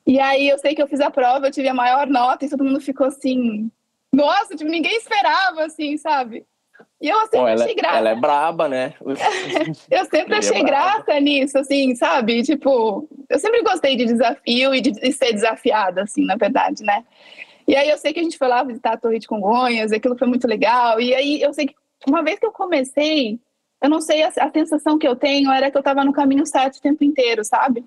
E 0.08 0.20
aí 0.20 0.50
eu 0.50 0.58
sei 0.58 0.74
que 0.74 0.82
eu 0.82 0.88
fiz 0.88 1.02
a 1.02 1.12
prova, 1.12 1.46
eu 1.46 1.52
tive 1.52 1.68
a 1.68 1.74
maior 1.74 2.08
nota 2.08 2.44
e 2.44 2.50
todo 2.50 2.64
mundo 2.64 2.82
ficou 2.82 3.06
assim, 3.06 3.70
nossa, 4.12 4.56
tipo, 4.56 4.72
ninguém 4.72 4.98
esperava, 4.98 5.66
assim, 5.66 5.98
sabe? 5.98 6.48
E 7.00 7.10
eu 7.10 7.20
sempre 7.22 7.38
Bom, 7.40 7.48
ela, 7.48 7.64
achei 7.64 7.76
graça. 7.76 7.98
Ela 7.98 8.10
é 8.10 8.16
braba, 8.16 8.68
né? 8.68 8.94
eu 9.92 10.06
sempre 10.06 10.34
é 10.34 10.38
achei 10.38 10.58
é 10.58 10.64
graça 10.64 11.20
nisso, 11.20 11.58
assim, 11.60 11.96
sabe? 11.96 12.42
Tipo, 12.44 13.08
eu 13.30 13.40
sempre 13.40 13.62
gostei 13.62 13.96
de 13.96 14.06
desafio 14.06 14.74
e 14.74 14.82
de, 14.82 14.92
de, 14.92 15.12
ser 15.12 15.32
desafiada, 15.34 16.04
assim, 16.04 16.26
na 16.26 16.36
verdade, 16.36 16.84
né? 16.84 17.04
E 17.68 17.76
aí 17.76 17.90
eu 17.90 17.98
sei 17.98 18.14
que 18.14 18.20
a 18.20 18.24
gente 18.24 18.38
foi 18.38 18.48
lá 18.48 18.64
visitar 18.64 18.94
a 18.94 18.98
Torre 18.98 19.20
de 19.20 19.28
Congonhas, 19.28 19.92
aquilo 19.92 20.18
foi 20.18 20.28
muito 20.28 20.48
legal. 20.48 21.00
E 21.00 21.14
aí 21.14 21.42
eu 21.42 21.54
sei 21.54 21.68
que 21.68 21.76
uma 22.08 22.24
vez 22.24 22.40
que 22.40 22.46
eu 22.46 22.52
comecei, 22.52 23.40
eu 23.82 23.90
não 23.90 24.02
sei, 24.02 24.24
a, 24.24 24.30
a 24.30 24.52
sensação 24.52 24.98
que 24.98 25.08
eu 25.08 25.16
tenho 25.16 25.52
era 25.52 25.70
que 25.70 25.78
eu 25.78 25.82
estava 25.82 26.04
no 26.04 26.14
caminho 26.14 26.46
certo 26.46 26.78
o 26.78 26.82
tempo 26.82 27.04
inteiro, 27.04 27.44
sabe? 27.44 27.86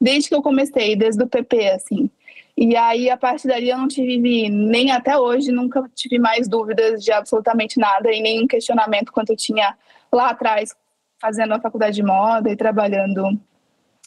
desde 0.00 0.28
que 0.28 0.34
eu 0.34 0.42
comecei, 0.42 0.94
desde 0.94 1.22
o 1.22 1.26
PP, 1.26 1.70
assim. 1.70 2.10
E 2.56 2.74
aí, 2.74 3.10
a 3.10 3.18
partir 3.18 3.48
dali, 3.48 3.68
eu 3.68 3.76
não 3.76 3.86
tive, 3.86 4.48
nem 4.48 4.90
até 4.90 5.18
hoje, 5.18 5.52
nunca 5.52 5.86
tive 5.94 6.18
mais 6.18 6.48
dúvidas 6.48 7.04
de 7.04 7.12
absolutamente 7.12 7.78
nada 7.78 8.10
e 8.10 8.22
nenhum 8.22 8.46
questionamento 8.46 9.12
quanto 9.12 9.30
eu 9.30 9.36
tinha 9.36 9.76
lá 10.10 10.30
atrás, 10.30 10.74
fazendo 11.20 11.52
a 11.52 11.60
faculdade 11.60 11.96
de 11.96 12.02
moda 12.02 12.50
e 12.50 12.56
trabalhando 12.56 13.38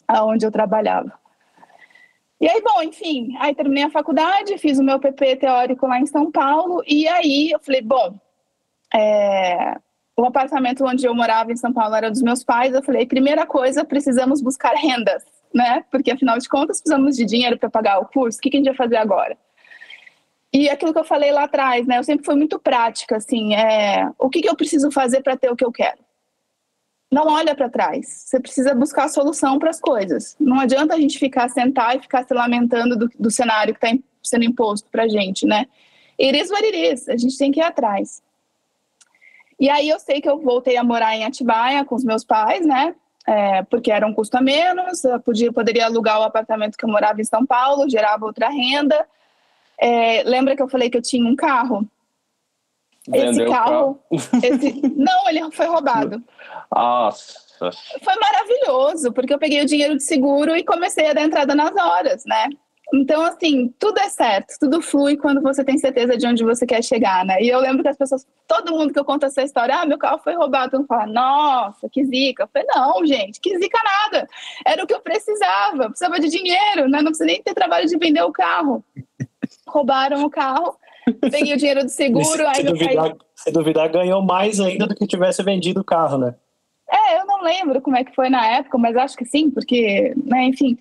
aonde 0.08 0.44
eu 0.44 0.50
trabalhava. 0.50 1.12
E 2.40 2.48
aí, 2.48 2.60
bom, 2.60 2.82
enfim, 2.82 3.36
aí 3.38 3.54
terminei 3.54 3.84
a 3.84 3.90
faculdade, 3.90 4.58
fiz 4.58 4.80
o 4.80 4.84
meu 4.84 4.98
PP 4.98 5.36
teórico 5.36 5.86
lá 5.86 6.00
em 6.00 6.06
São 6.06 6.32
Paulo, 6.32 6.82
e 6.86 7.06
aí 7.06 7.50
eu 7.52 7.60
falei, 7.60 7.82
bom, 7.82 8.18
é, 8.92 9.76
o 10.16 10.24
apartamento 10.24 10.84
onde 10.84 11.06
eu 11.06 11.14
morava 11.14 11.52
em 11.52 11.56
São 11.56 11.72
Paulo 11.72 11.94
era 11.94 12.10
dos 12.10 12.22
meus 12.22 12.42
pais, 12.42 12.74
eu 12.74 12.82
falei, 12.82 13.06
primeira 13.06 13.46
coisa, 13.46 13.84
precisamos 13.84 14.42
buscar 14.42 14.74
rendas 14.74 15.22
né? 15.54 15.84
Porque 15.90 16.10
afinal 16.10 16.38
de 16.38 16.48
contas 16.48 16.80
precisamos 16.80 17.16
de 17.16 17.24
dinheiro 17.24 17.58
para 17.58 17.70
pagar 17.70 17.98
o 17.98 18.06
curso. 18.06 18.38
O 18.38 18.40
que, 18.40 18.50
a 18.52 18.56
gente 18.56 18.66
vai 18.66 18.76
fazer 18.76 18.96
agora? 18.96 19.36
E 20.52 20.68
aquilo 20.68 20.92
que 20.92 20.98
eu 20.98 21.04
falei 21.04 21.30
lá 21.30 21.44
atrás, 21.44 21.86
né? 21.86 21.98
Eu 21.98 22.04
sempre 22.04 22.24
fui 22.24 22.34
muito 22.34 22.58
prática, 22.58 23.16
assim. 23.16 23.54
É, 23.54 24.10
o 24.18 24.28
que, 24.28 24.40
que 24.40 24.48
eu 24.48 24.56
preciso 24.56 24.90
fazer 24.90 25.22
para 25.22 25.36
ter 25.36 25.50
o 25.50 25.56
que 25.56 25.64
eu 25.64 25.70
quero? 25.70 25.98
Não 27.10 27.26
olha 27.26 27.54
para 27.54 27.68
trás. 27.68 28.06
Você 28.06 28.40
precisa 28.40 28.74
buscar 28.74 29.04
a 29.04 29.08
solução 29.08 29.58
para 29.58 29.70
as 29.70 29.80
coisas. 29.80 30.36
Não 30.38 30.60
adianta 30.60 30.94
a 30.94 30.98
gente 30.98 31.18
ficar 31.18 31.48
sentar 31.48 31.96
e 31.96 32.00
ficar 32.00 32.24
se 32.24 32.32
lamentando 32.32 32.96
do, 32.96 33.10
do 33.18 33.30
cenário 33.30 33.74
que 33.74 33.84
está 33.84 33.98
sendo 34.22 34.44
imposto 34.44 34.88
para 34.90 35.04
a 35.04 35.08
gente, 35.08 35.46
né? 35.46 35.66
Iris 36.18 36.50
what 36.50 36.64
A 37.08 37.16
gente 37.16 37.38
tem 37.38 37.50
que 37.50 37.60
ir 37.60 37.64
atrás. 37.64 38.22
E 39.58 39.68
aí 39.68 39.88
eu 39.88 39.98
sei 39.98 40.20
que 40.20 40.28
eu 40.28 40.38
voltei 40.38 40.76
a 40.76 40.84
morar 40.84 41.14
em 41.14 41.24
Atibaia 41.24 41.84
com 41.84 41.94
os 41.94 42.04
meus 42.04 42.24
pais, 42.24 42.64
né? 42.64 42.94
É, 43.26 43.62
porque 43.64 43.92
era 43.92 44.06
um 44.06 44.14
custo 44.14 44.36
a 44.36 44.40
menos, 44.40 45.02
podia, 45.24 45.52
poderia 45.52 45.86
alugar 45.86 46.20
o 46.20 46.24
apartamento 46.24 46.76
que 46.76 46.84
eu 46.84 46.88
morava 46.88 47.20
em 47.20 47.24
São 47.24 47.44
Paulo, 47.44 47.88
gerava 47.88 48.24
outra 48.24 48.48
renda. 48.48 49.06
É, 49.78 50.22
lembra 50.24 50.56
que 50.56 50.62
eu 50.62 50.68
falei 50.68 50.90
que 50.90 50.98
eu 50.98 51.02
tinha 51.02 51.26
um 51.26 51.36
carro? 51.36 51.86
Vendeu 53.08 53.30
esse 53.30 53.46
carro. 53.46 54.00
Esse, 54.10 54.82
não, 54.96 55.28
ele 55.28 55.50
foi 55.52 55.66
roubado. 55.66 56.22
Nossa. 56.74 57.50
Foi 58.02 58.14
maravilhoso, 58.16 59.12
porque 59.12 59.34
eu 59.34 59.38
peguei 59.38 59.62
o 59.62 59.66
dinheiro 59.66 59.96
de 59.96 60.02
seguro 60.02 60.56
e 60.56 60.64
comecei 60.64 61.10
a 61.10 61.12
dar 61.12 61.22
entrada 61.22 61.54
nas 61.54 61.74
horas, 61.76 62.24
né? 62.24 62.48
Então, 62.92 63.22
assim, 63.22 63.72
tudo 63.78 63.98
é 64.00 64.08
certo, 64.08 64.56
tudo 64.58 64.82
flui 64.82 65.16
quando 65.16 65.40
você 65.40 65.62
tem 65.64 65.78
certeza 65.78 66.16
de 66.16 66.26
onde 66.26 66.42
você 66.42 66.66
quer 66.66 66.82
chegar, 66.82 67.24
né? 67.24 67.40
E 67.40 67.48
eu 67.48 67.60
lembro 67.60 67.82
que 67.82 67.88
as 67.88 67.96
pessoas, 67.96 68.26
todo 68.48 68.72
mundo 68.72 68.92
que 68.92 68.98
eu 68.98 69.04
conto 69.04 69.26
essa 69.26 69.42
história, 69.42 69.76
ah, 69.76 69.86
meu 69.86 69.96
carro 69.96 70.18
foi 70.18 70.34
roubado, 70.34 70.72
todo 70.72 70.80
mundo 70.80 70.88
fala, 70.88 71.06
nossa, 71.06 71.88
que 71.88 72.04
zica. 72.04 72.42
Eu 72.42 72.48
falei, 72.52 72.68
não, 72.74 73.06
gente, 73.06 73.40
que 73.40 73.56
zica 73.58 73.78
nada. 73.84 74.28
Era 74.66 74.82
o 74.82 74.86
que 74.86 74.94
eu 74.94 75.00
precisava, 75.00 75.84
eu 75.84 75.90
precisava 75.90 76.18
de 76.18 76.28
dinheiro, 76.28 76.88
né? 76.88 76.98
Não 76.98 77.12
precisa 77.12 77.26
nem 77.26 77.42
ter 77.42 77.54
trabalho 77.54 77.86
de 77.86 77.96
vender 77.96 78.22
o 78.22 78.32
carro. 78.32 78.84
Roubaram 79.68 80.24
o 80.24 80.30
carro, 80.30 80.76
peguei 81.30 81.54
o 81.54 81.56
dinheiro 81.56 81.84
do 81.84 81.90
seguro. 81.90 82.24
Se, 82.24 82.42
aí 82.42 82.54
se, 82.56 82.62
duvidar, 82.64 83.08
pai... 83.10 83.18
se 83.36 83.52
duvidar, 83.52 83.88
ganhou 83.88 84.22
mais 84.22 84.58
ainda 84.58 84.86
do 84.86 84.96
que 84.96 85.06
tivesse 85.06 85.42
vendido 85.44 85.80
o 85.80 85.84
carro, 85.84 86.18
né? 86.18 86.34
É, 86.92 87.20
eu 87.20 87.24
não 87.26 87.40
lembro 87.40 87.80
como 87.80 87.96
é 87.96 88.02
que 88.02 88.14
foi 88.14 88.28
na 88.28 88.44
época, 88.44 88.76
mas 88.76 88.96
acho 88.96 89.16
que 89.16 89.24
sim, 89.24 89.48
porque, 89.48 90.12
né, 90.24 90.44
enfim. 90.46 90.76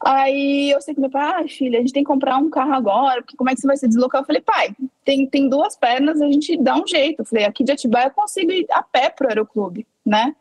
Aí 0.00 0.70
eu 0.70 0.80
sei 0.80 0.94
que 0.94 1.00
meu 1.00 1.10
pai, 1.10 1.44
ah, 1.44 1.48
filha, 1.48 1.78
a 1.78 1.80
gente 1.80 1.92
tem 1.92 2.02
que 2.02 2.08
comprar 2.08 2.36
um 2.38 2.50
carro 2.50 2.72
agora, 2.72 3.22
porque 3.22 3.36
como 3.36 3.50
é 3.50 3.54
que 3.54 3.60
você 3.60 3.66
vai 3.66 3.76
se 3.76 3.88
deslocar? 3.88 4.20
Eu 4.20 4.26
falei, 4.26 4.42
pai, 4.42 4.74
tem, 5.04 5.26
tem 5.26 5.48
duas 5.48 5.76
pernas, 5.76 6.20
a 6.20 6.26
gente 6.26 6.56
dá 6.56 6.76
um 6.76 6.86
jeito. 6.86 7.20
Eu 7.20 7.24
falei, 7.24 7.44
aqui 7.44 7.64
de 7.64 7.72
Atibaia 7.72 8.06
eu 8.06 8.10
consigo 8.10 8.50
ir 8.50 8.66
a 8.70 8.82
pé 8.82 9.10
pro 9.10 9.28
aeroclube, 9.28 9.86
né? 10.04 10.34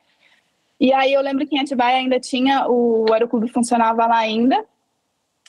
E 0.79 0.91
aí 0.91 1.13
eu 1.13 1.21
lembro 1.21 1.47
que 1.47 1.55
em 1.55 1.59
Atibaia 1.59 1.97
ainda 1.97 2.19
tinha, 2.19 2.67
o 2.67 3.05
aeroclube 3.13 3.47
funcionava 3.47 4.05
lá 4.05 4.17
ainda. 4.17 4.65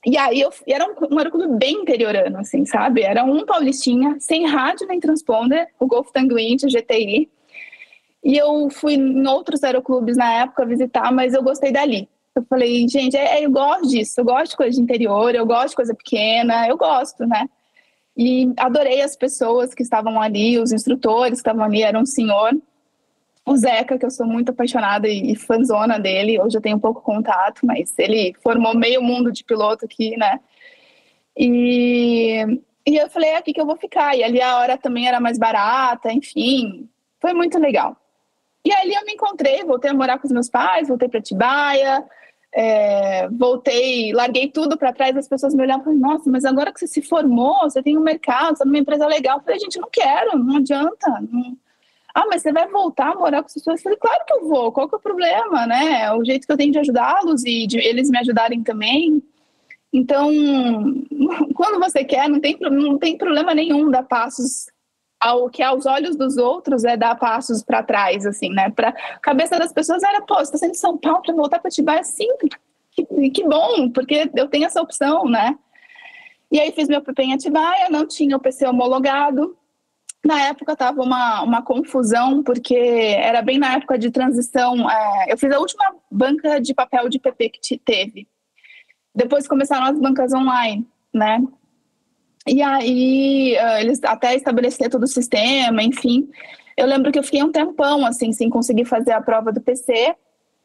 E 0.06 0.18
aí 0.18 0.40
eu, 0.40 0.50
era 0.68 0.86
um, 0.86 1.14
um 1.14 1.18
aeroclube 1.18 1.56
bem 1.56 1.82
interiorano, 1.82 2.38
assim, 2.38 2.64
sabe? 2.66 3.02
Era 3.02 3.24
um 3.24 3.44
paulistinha, 3.44 4.16
sem 4.20 4.46
rádio 4.46 4.86
nem 4.86 5.00
transponder, 5.00 5.68
o 5.80 5.86
Golf 5.86 6.10
Tanguin, 6.12 6.56
o 6.56 6.68
GTI. 6.68 7.30
E 8.22 8.36
eu 8.36 8.68
fui 8.70 8.94
em 8.94 9.26
outros 9.26 9.64
aeroclubes 9.64 10.16
na 10.16 10.32
época 10.42 10.64
visitar, 10.64 11.12
mas 11.12 11.34
eu 11.34 11.42
gostei 11.42 11.72
dali. 11.72 12.08
Eu 12.34 12.44
falei, 12.44 12.88
gente, 12.88 13.16
é, 13.16 13.38
é, 13.40 13.46
eu 13.46 13.50
gosto 13.50 13.88
disso, 13.88 14.20
eu 14.20 14.24
gosto 14.24 14.50
de 14.50 14.56
coisa 14.56 14.72
de 14.72 14.80
interior, 14.82 15.34
eu 15.34 15.46
gosto 15.46 15.70
de 15.70 15.76
coisa 15.76 15.94
pequena, 15.94 16.66
eu 16.68 16.76
gosto, 16.76 17.26
né? 17.26 17.48
E 18.16 18.52
adorei 18.56 19.00
as 19.02 19.16
pessoas 19.16 19.74
que 19.74 19.82
estavam 19.82 20.20
ali, 20.20 20.58
os 20.58 20.72
instrutores 20.72 21.40
que 21.40 21.48
estavam 21.48 21.64
ali, 21.64 21.82
era 21.82 21.98
um 21.98 22.06
senhor, 22.06 22.52
o 23.46 23.56
Zeca, 23.56 23.98
que 23.98 24.06
eu 24.06 24.10
sou 24.10 24.26
muito 24.26 24.50
apaixonada 24.50 25.08
e, 25.08 25.32
e 25.32 25.36
fanzona 25.36 25.98
dele, 25.98 26.40
hoje 26.40 26.56
eu 26.56 26.62
tenho 26.62 26.80
pouco 26.80 27.00
contato, 27.02 27.60
mas 27.64 27.92
ele 27.98 28.34
formou 28.42 28.74
meio 28.74 29.02
mundo 29.02 29.30
de 29.30 29.44
piloto 29.44 29.84
aqui, 29.84 30.16
né? 30.16 30.40
E, 31.36 32.44
E 32.86 32.96
eu 32.96 33.08
falei, 33.08 33.30
é 33.30 33.36
aqui 33.38 33.52
que 33.52 33.60
eu 33.60 33.66
vou 33.66 33.76
ficar. 33.76 34.16
E 34.16 34.22
ali 34.22 34.40
a 34.40 34.58
hora 34.58 34.76
também 34.76 35.08
era 35.08 35.18
mais 35.20 35.38
barata, 35.38 36.12
enfim. 36.12 36.88
Foi 37.20 37.32
muito 37.32 37.58
legal. 37.58 37.96
E 38.64 38.72
ali 38.72 38.94
eu 38.94 39.04
me 39.04 39.12
encontrei, 39.12 39.64
voltei 39.64 39.90
a 39.90 39.94
morar 39.94 40.18
com 40.18 40.26
os 40.26 40.32
meus 40.32 40.48
pais, 40.48 40.88
voltei 40.88 41.08
para 41.08 41.20
Tibaia, 41.20 42.04
é, 42.56 43.28
voltei, 43.30 44.12
larguei 44.12 44.48
tudo 44.48 44.78
para 44.78 44.92
trás, 44.92 45.16
as 45.16 45.26
pessoas 45.26 45.54
me 45.54 45.62
olhavam 45.62 45.92
e 45.92 45.96
nossa, 45.96 46.30
mas 46.30 46.44
agora 46.44 46.72
que 46.72 46.78
você 46.78 46.86
se 46.86 47.02
formou, 47.02 47.62
você 47.62 47.82
tem 47.82 47.98
um 47.98 48.02
mercado, 48.02 48.56
você 48.56 48.60
tá 48.60 48.64
numa 48.64 48.78
empresa 48.78 49.06
legal. 49.06 49.38
Eu 49.38 49.42
falei, 49.42 49.58
gente, 49.58 49.80
não 49.80 49.88
quero, 49.90 50.38
não 50.38 50.58
adianta. 50.58 51.10
Não... 51.32 51.56
Ah, 52.14 52.26
mas 52.30 52.42
você 52.42 52.52
vai 52.52 52.68
voltar 52.68 53.10
a 53.10 53.14
morar 53.16 53.42
com 53.42 53.46
as 53.46 53.54
pessoas? 53.54 53.80
Eu 53.80 53.82
falei, 53.82 53.98
claro 53.98 54.24
que 54.24 54.34
eu 54.34 54.48
vou, 54.48 54.70
qual 54.70 54.88
que 54.88 54.94
é 54.94 54.98
o 54.98 55.00
problema, 55.00 55.66
né? 55.66 56.12
O 56.12 56.24
jeito 56.24 56.46
que 56.46 56.52
eu 56.52 56.56
tenho 56.56 56.70
de 56.70 56.78
ajudá-los 56.78 57.44
e 57.44 57.66
de 57.66 57.78
eles 57.78 58.08
me 58.08 58.18
ajudarem 58.18 58.62
também. 58.62 59.20
Então, 59.92 60.30
quando 61.54 61.80
você 61.80 62.04
quer, 62.04 62.28
não 62.28 62.38
tem, 62.38 62.56
não 62.60 62.98
tem 62.98 63.18
problema 63.18 63.52
nenhum 63.52 63.90
dar 63.90 64.04
passos 64.04 64.66
ao 65.24 65.48
que 65.48 65.62
aos 65.62 65.86
olhos 65.86 66.16
dos 66.16 66.36
outros 66.36 66.84
é 66.84 66.98
dar 66.98 67.14
passos 67.14 67.62
para 67.62 67.82
trás, 67.82 68.26
assim, 68.26 68.50
né? 68.50 68.68
Para 68.70 68.92
cabeça 69.22 69.58
das 69.58 69.72
pessoas 69.72 70.02
era, 70.02 70.20
pô, 70.20 70.34
você 70.34 70.42
está 70.42 70.58
saindo 70.58 70.72
de 70.72 70.78
São 70.78 70.98
Paulo 70.98 71.22
para 71.22 71.34
voltar 71.34 71.58
para 71.60 71.68
Atibaia, 71.68 72.04
sim, 72.04 72.28
que, 72.90 73.30
que 73.30 73.48
bom, 73.48 73.88
porque 73.88 74.30
eu 74.36 74.48
tenho 74.48 74.66
essa 74.66 74.82
opção, 74.82 75.24
né? 75.24 75.58
E 76.52 76.60
aí 76.60 76.70
fiz 76.72 76.88
meu 76.88 77.00
PP 77.00 77.22
em 77.22 77.32
Atibaia, 77.32 77.88
não 77.90 78.06
tinha 78.06 78.36
o 78.36 78.40
PC 78.40 78.66
homologado. 78.66 79.56
Na 80.22 80.42
época 80.42 80.76
tava 80.76 81.02
uma, 81.02 81.42
uma 81.42 81.62
confusão, 81.62 82.42
porque 82.42 82.76
era 82.76 83.40
bem 83.40 83.58
na 83.58 83.74
época 83.74 83.98
de 83.98 84.10
transição. 84.10 84.88
É, 84.90 85.32
eu 85.32 85.38
fiz 85.38 85.50
a 85.50 85.58
última 85.58 85.96
banca 86.10 86.60
de 86.60 86.74
papel 86.74 87.08
de 87.08 87.18
PP 87.18 87.48
que 87.48 87.78
teve. 87.78 88.28
Depois 89.14 89.48
começaram 89.48 89.86
as 89.86 89.98
bancas 89.98 90.34
online, 90.34 90.86
né? 91.12 91.42
E 92.46 92.60
aí, 92.62 93.56
uh, 93.56 93.80
eles 93.80 94.02
até 94.04 94.34
estabelecer 94.34 94.90
todo 94.90 95.04
o 95.04 95.08
sistema, 95.08 95.82
enfim. 95.82 96.28
Eu 96.76 96.86
lembro 96.86 97.10
que 97.10 97.18
eu 97.18 97.22
fiquei 97.22 97.42
um 97.42 97.50
tempão, 97.50 98.04
assim, 98.04 98.32
sem 98.32 98.50
conseguir 98.50 98.84
fazer 98.84 99.12
a 99.12 99.20
prova 99.20 99.50
do 99.50 99.60
PC. 99.60 100.14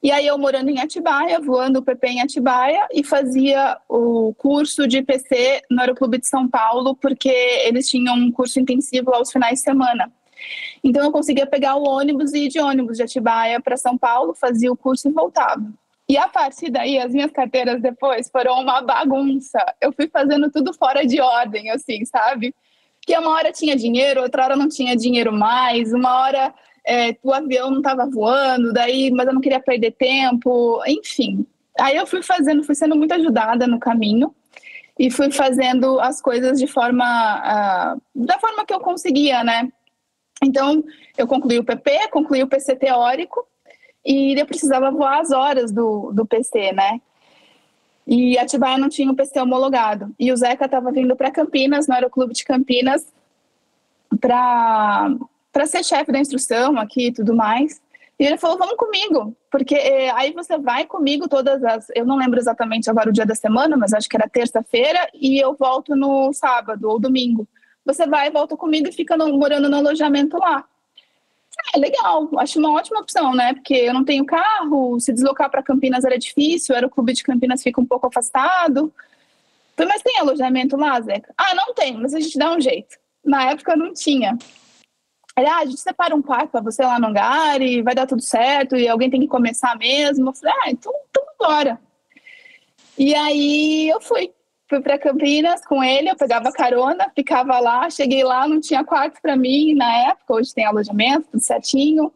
E 0.04 0.12
aí, 0.12 0.28
eu 0.28 0.38
morando 0.38 0.70
em 0.70 0.80
Atibaia, 0.80 1.40
voando 1.40 1.80
o 1.80 1.82
PP 1.82 2.08
em 2.08 2.22
Atibaia, 2.22 2.88
e 2.94 3.04
fazia 3.04 3.78
o 3.88 4.34
curso 4.38 4.88
de 4.88 5.02
PC 5.02 5.62
no 5.70 5.80
Aeroclube 5.80 6.18
de 6.20 6.28
São 6.28 6.48
Paulo, 6.48 6.96
porque 6.96 7.30
eles 7.30 7.90
tinham 7.90 8.16
um 8.16 8.32
curso 8.32 8.60
intensivo 8.60 9.14
aos 9.14 9.32
finais 9.32 9.60
de 9.60 9.64
semana. 9.64 10.12
Então, 10.84 11.04
eu 11.04 11.12
conseguia 11.12 11.46
pegar 11.46 11.76
o 11.76 11.84
ônibus 11.84 12.34
e 12.34 12.46
ir 12.46 12.50
de 12.50 12.60
ônibus 12.60 12.98
de 12.98 13.04
Atibaia 13.04 13.60
para 13.62 13.78
São 13.78 13.98
Paulo, 13.98 14.34
fazia 14.34 14.72
o 14.72 14.78
curso 14.78 15.08
e 15.08 15.12
voltava. 15.12 15.66
E 16.10 16.18
a 16.18 16.28
partir 16.28 16.72
daí, 16.72 16.98
as 16.98 17.14
minhas 17.14 17.32
carteiras 17.32 17.80
depois 17.80 18.30
foram 18.32 18.60
uma 18.60 18.82
bagunça. 18.82 19.64
Eu 19.80 19.92
fui 19.92 20.08
fazendo 20.08 20.50
tudo 20.50 20.74
fora 20.74 21.06
de 21.06 21.22
ordem, 21.22 21.70
assim, 21.70 22.04
sabe? 22.04 22.54
Que 23.06 23.16
uma 23.16 23.30
hora 23.30 23.52
tinha 23.52 23.76
dinheiro, 23.76 24.24
outra 24.24 24.44
hora 24.44 24.56
não 24.56 24.68
tinha 24.68 24.96
dinheiro 24.98 25.32
mais, 25.32 25.94
uma 25.94 26.22
hora 26.22 26.52
é, 26.84 27.16
o 27.22 27.32
avião 27.32 27.70
não 27.70 27.78
estava 27.78 28.08
voando, 28.08 28.74
daí, 28.74 29.12
mas 29.12 29.28
eu 29.28 29.34
não 29.34 29.42
queria 29.42 29.60
perder 29.60 29.92
tempo, 29.92 30.82
enfim. 30.88 31.46
Aí 31.80 31.96
eu 31.96 32.08
fui 32.08 32.24
fazendo, 32.24 32.64
fui 32.64 32.74
sendo 32.74 32.96
muito 32.96 33.14
ajudada 33.14 33.68
no 33.68 33.80
caminho 33.80 34.34
e 34.98 35.12
fui 35.12 35.32
fazendo 35.32 36.00
as 36.00 36.20
coisas 36.20 36.58
de 36.58 36.66
forma 36.66 37.96
da 38.16 38.40
forma 38.40 38.66
que 38.66 38.74
eu 38.74 38.80
conseguia, 38.80 39.44
né? 39.44 39.72
Então, 40.44 40.84
eu 41.16 41.28
concluí 41.28 41.60
o 41.60 41.64
PP, 41.64 42.10
concluí 42.10 42.42
o 42.42 42.48
PC 42.48 42.76
teórico 42.78 43.49
e 44.06 44.40
eu 44.40 44.46
precisava 44.46 44.92
voar 44.92 45.20
as 45.20 45.32
horas 45.32 45.72
do, 45.72 46.12
do 46.14 46.26
PC, 46.26 46.72
né? 46.72 47.02
E 48.08 48.38
Atibaia 48.40 48.78
não 48.78 48.90
tinha 48.90 49.12
o 49.12 49.16
PC 49.16 49.40
homologado. 49.40 50.14
E 50.20 50.32
o 50.32 50.38
Zeca 50.38 50.66
estava 50.66 50.92
vindo 50.92 51.16
para 51.16 51.30
Campinas, 51.30 51.88
no 51.88 51.94
Aeroclube 51.94 52.34
de 52.34 52.44
Campinas, 52.44 53.06
para 54.20 55.16
ser 55.68 55.84
chefe 55.84 56.12
da 56.12 56.20
instrução 56.20 56.80
aqui 56.80 57.08
e 57.08 57.14
tudo 57.14 57.36
mais. 57.36 57.80
E 58.20 58.26
ele 58.26 58.38
falou: 58.38 58.58
Vamos 58.58 58.76
comigo, 58.76 59.36
porque 59.52 59.76
eh, 59.76 60.12
aí 60.12 60.34
você 60.34 60.58
vai 60.58 60.86
comigo 60.86 61.30
todas 61.30 61.64
as. 61.64 61.88
Eu 61.96 62.06
não 62.06 62.18
lembro 62.18 62.40
exatamente 62.40 62.90
agora 62.90 63.10
o 63.10 63.14
dia 63.14 63.26
da 63.26 63.36
semana, 63.36 63.78
mas 63.78 63.94
acho 63.94 64.10
que 64.10 64.18
era 64.18 64.28
terça-feira, 64.28 65.08
e 65.14 65.40
eu 65.40 65.54
volto 65.54 65.96
no 65.96 66.34
sábado 66.34 66.90
ou 66.90 67.00
domingo. 67.00 67.48
Você 67.86 68.06
vai 68.08 68.30
volta 68.30 68.58
comigo 68.58 68.90
e 68.90 68.92
fica 68.92 69.16
no, 69.16 69.38
morando 69.38 69.70
no 69.70 69.78
alojamento 69.78 70.38
lá. 70.38 70.66
É 71.74 71.78
legal, 71.78 72.30
acho 72.38 72.60
uma 72.60 72.72
ótima 72.72 73.00
opção, 73.00 73.34
né? 73.34 73.54
Porque 73.54 73.74
eu 73.74 73.94
não 73.94 74.04
tenho 74.04 74.26
carro, 74.26 75.00
se 75.00 75.14
deslocar 75.14 75.50
para 75.50 75.64
Campinas 75.64 76.04
era 76.04 76.18
difícil, 76.18 76.76
era 76.76 76.88
o 76.88 76.90
clube 76.90 77.14
de 77.14 77.24
Campinas 77.24 77.62
fica 77.62 77.80
um 77.80 77.86
pouco 77.86 78.08
afastado. 78.08 78.94
Mas 79.78 80.02
tem 80.02 80.20
alojamento 80.20 80.76
lá, 80.76 81.00
Zeca? 81.00 81.34
Ah, 81.38 81.56
não 81.56 81.74
tem, 81.74 81.96
mas 81.98 82.14
a 82.14 82.20
gente 82.20 82.38
dá 82.38 82.54
um 82.54 82.60
jeito. 82.60 82.98
Na 83.24 83.52
época 83.52 83.76
não 83.76 83.94
tinha. 83.94 84.38
Ele, 85.38 85.48
ah, 85.48 85.60
a 85.60 85.66
gente 85.66 85.80
separa 85.80 86.16
um 86.16 86.22
quarto 86.22 86.50
para 86.50 86.62
você 86.62 86.84
lá 86.84 87.00
no 87.00 87.08
hangar 87.08 87.62
e 87.62 87.82
vai 87.82 87.96
dar 87.96 88.06
tudo 88.06 88.22
certo 88.22 88.76
e 88.76 88.88
alguém 88.88 89.10
tem 89.10 89.22
que 89.22 89.28
começar 89.28 89.78
mesmo. 89.78 90.30
Eu 90.30 90.34
falei, 90.34 90.54
ah, 90.64 90.72
então, 90.72 90.92
então 91.10 91.24
bora. 91.40 91.80
E 92.98 93.16
aí 93.16 93.88
eu 93.88 94.02
fui 94.02 94.34
fui 94.70 94.80
para 94.80 95.00
Campinas 95.00 95.66
com 95.66 95.84
ele, 95.84 96.12
eu 96.12 96.16
pegava 96.16 96.52
carona, 96.52 97.12
ficava 97.16 97.60
lá, 97.60 97.90
cheguei 97.90 98.24
lá, 98.24 98.48
não 98.48 98.62
tinha 98.62 98.84
quarto 98.84 99.20
para 99.20 99.36
mim 99.36 99.74
na 99.74 100.10
época, 100.10 100.36
hoje 100.36 100.54
tem 100.54 100.66
alojamento, 100.66 101.28
tudo 101.32 101.42
certinho. 101.42 102.14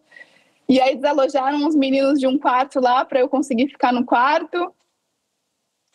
E 0.69 0.79
aí 0.79 0.95
desalojaram 0.95 1.67
os 1.67 1.75
meninos 1.75 2.19
de 2.19 2.27
um 2.27 2.37
quarto 2.37 2.79
lá 2.79 3.03
para 3.03 3.19
eu 3.19 3.27
conseguir 3.27 3.67
ficar 3.67 3.91
no 3.91 4.05
quarto. 4.05 4.73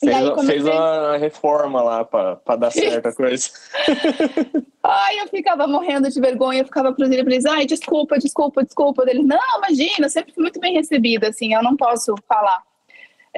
Fez, 0.01 0.15
aí, 0.15 0.31
comecei... 0.31 0.61
fez 0.61 0.67
uma 0.67 1.17
reforma 1.17 1.83
lá 1.83 2.05
para 2.05 2.57
dar 2.57 2.71
certo 2.71 3.07
a 3.07 3.15
coisa. 3.15 3.49
Ai, 4.83 5.21
eu 5.21 5.29
ficava 5.29 5.67
morrendo 5.67 6.09
de 6.11 6.21
vergonha, 6.21 6.61
eu 6.61 6.65
ficava 6.65 6.93
para 6.93 7.07
ele, 7.07 7.21
eles, 7.21 7.45
ai, 7.45 7.67
desculpa, 7.67 8.19
desculpa, 8.19 8.65
desculpa. 8.65 9.05
Eles, 9.09 9.27
não, 9.27 9.39
imagina, 9.59 10.09
sempre 10.09 10.33
fui 10.33 10.43
muito 10.43 10.61
bem 10.61 10.75
recebida, 10.75 11.29
assim, 11.29 11.53
eu 11.53 11.63
não 11.63 11.77
posso 11.77 12.15
falar. 12.29 12.63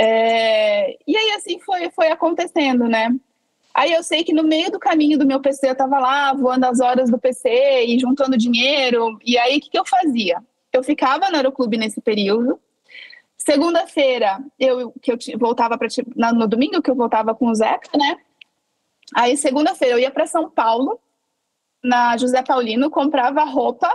É, 0.02 0.96
e 1.06 1.14
aí 1.14 1.32
assim 1.32 1.58
foi, 1.60 1.90
foi 1.90 2.08
acontecendo, 2.08 2.88
né? 2.88 3.14
Aí 3.74 3.92
eu 3.92 4.02
sei 4.02 4.24
que 4.24 4.32
no 4.32 4.42
meio 4.42 4.70
do 4.70 4.78
caminho 4.78 5.18
do 5.18 5.26
meu 5.26 5.40
PC 5.40 5.68
eu 5.68 5.72
estava 5.72 5.98
lá 5.98 6.32
voando 6.32 6.64
as 6.64 6.80
horas 6.80 7.10
do 7.10 7.18
PC 7.18 7.84
e 7.84 7.98
juntando 7.98 8.38
dinheiro. 8.38 9.18
E 9.22 9.36
aí 9.36 9.58
o 9.58 9.60
que, 9.60 9.68
que 9.68 9.78
eu 9.78 9.84
fazia? 9.84 10.42
Eu 10.72 10.82
ficava 10.82 11.28
no 11.28 11.36
aeroclube 11.36 11.76
nesse 11.76 12.00
período. 12.00 12.58
Segunda-feira 13.36 14.42
eu 14.58 14.90
que 15.02 15.12
eu 15.12 15.18
voltava 15.38 15.76
para 15.76 15.88
no 16.32 16.48
domingo 16.48 16.80
que 16.80 16.90
eu 16.90 16.94
voltava 16.94 17.34
com 17.34 17.48
o 17.48 17.54
Zeca, 17.54 17.90
né? 17.98 18.16
Aí 19.14 19.36
segunda-feira 19.36 19.96
eu 19.96 19.98
ia 19.98 20.10
para 20.10 20.26
São 20.26 20.48
Paulo 20.48 20.98
na 21.84 22.16
José 22.16 22.42
Paulino 22.42 22.88
comprava 22.88 23.44
roupa 23.44 23.94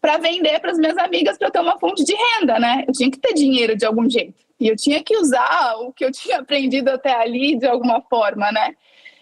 para 0.00 0.18
vender 0.18 0.60
para 0.60 0.70
as 0.70 0.78
minhas 0.78 0.98
amigas 0.98 1.36
para 1.36 1.50
ter 1.50 1.60
uma 1.60 1.78
fonte 1.80 2.04
de 2.04 2.14
renda, 2.14 2.60
né? 2.60 2.84
Eu 2.86 2.92
tinha 2.92 3.10
que 3.10 3.18
ter 3.18 3.34
dinheiro 3.34 3.76
de 3.76 3.84
algum 3.84 4.08
jeito. 4.08 4.42
E 4.62 4.68
eu 4.68 4.76
tinha 4.76 5.02
que 5.02 5.16
usar 5.16 5.74
o 5.80 5.92
que 5.92 6.04
eu 6.04 6.12
tinha 6.12 6.38
aprendido 6.38 6.88
até 6.88 7.12
ali 7.12 7.58
de 7.58 7.66
alguma 7.66 8.00
forma, 8.02 8.52
né? 8.52 8.76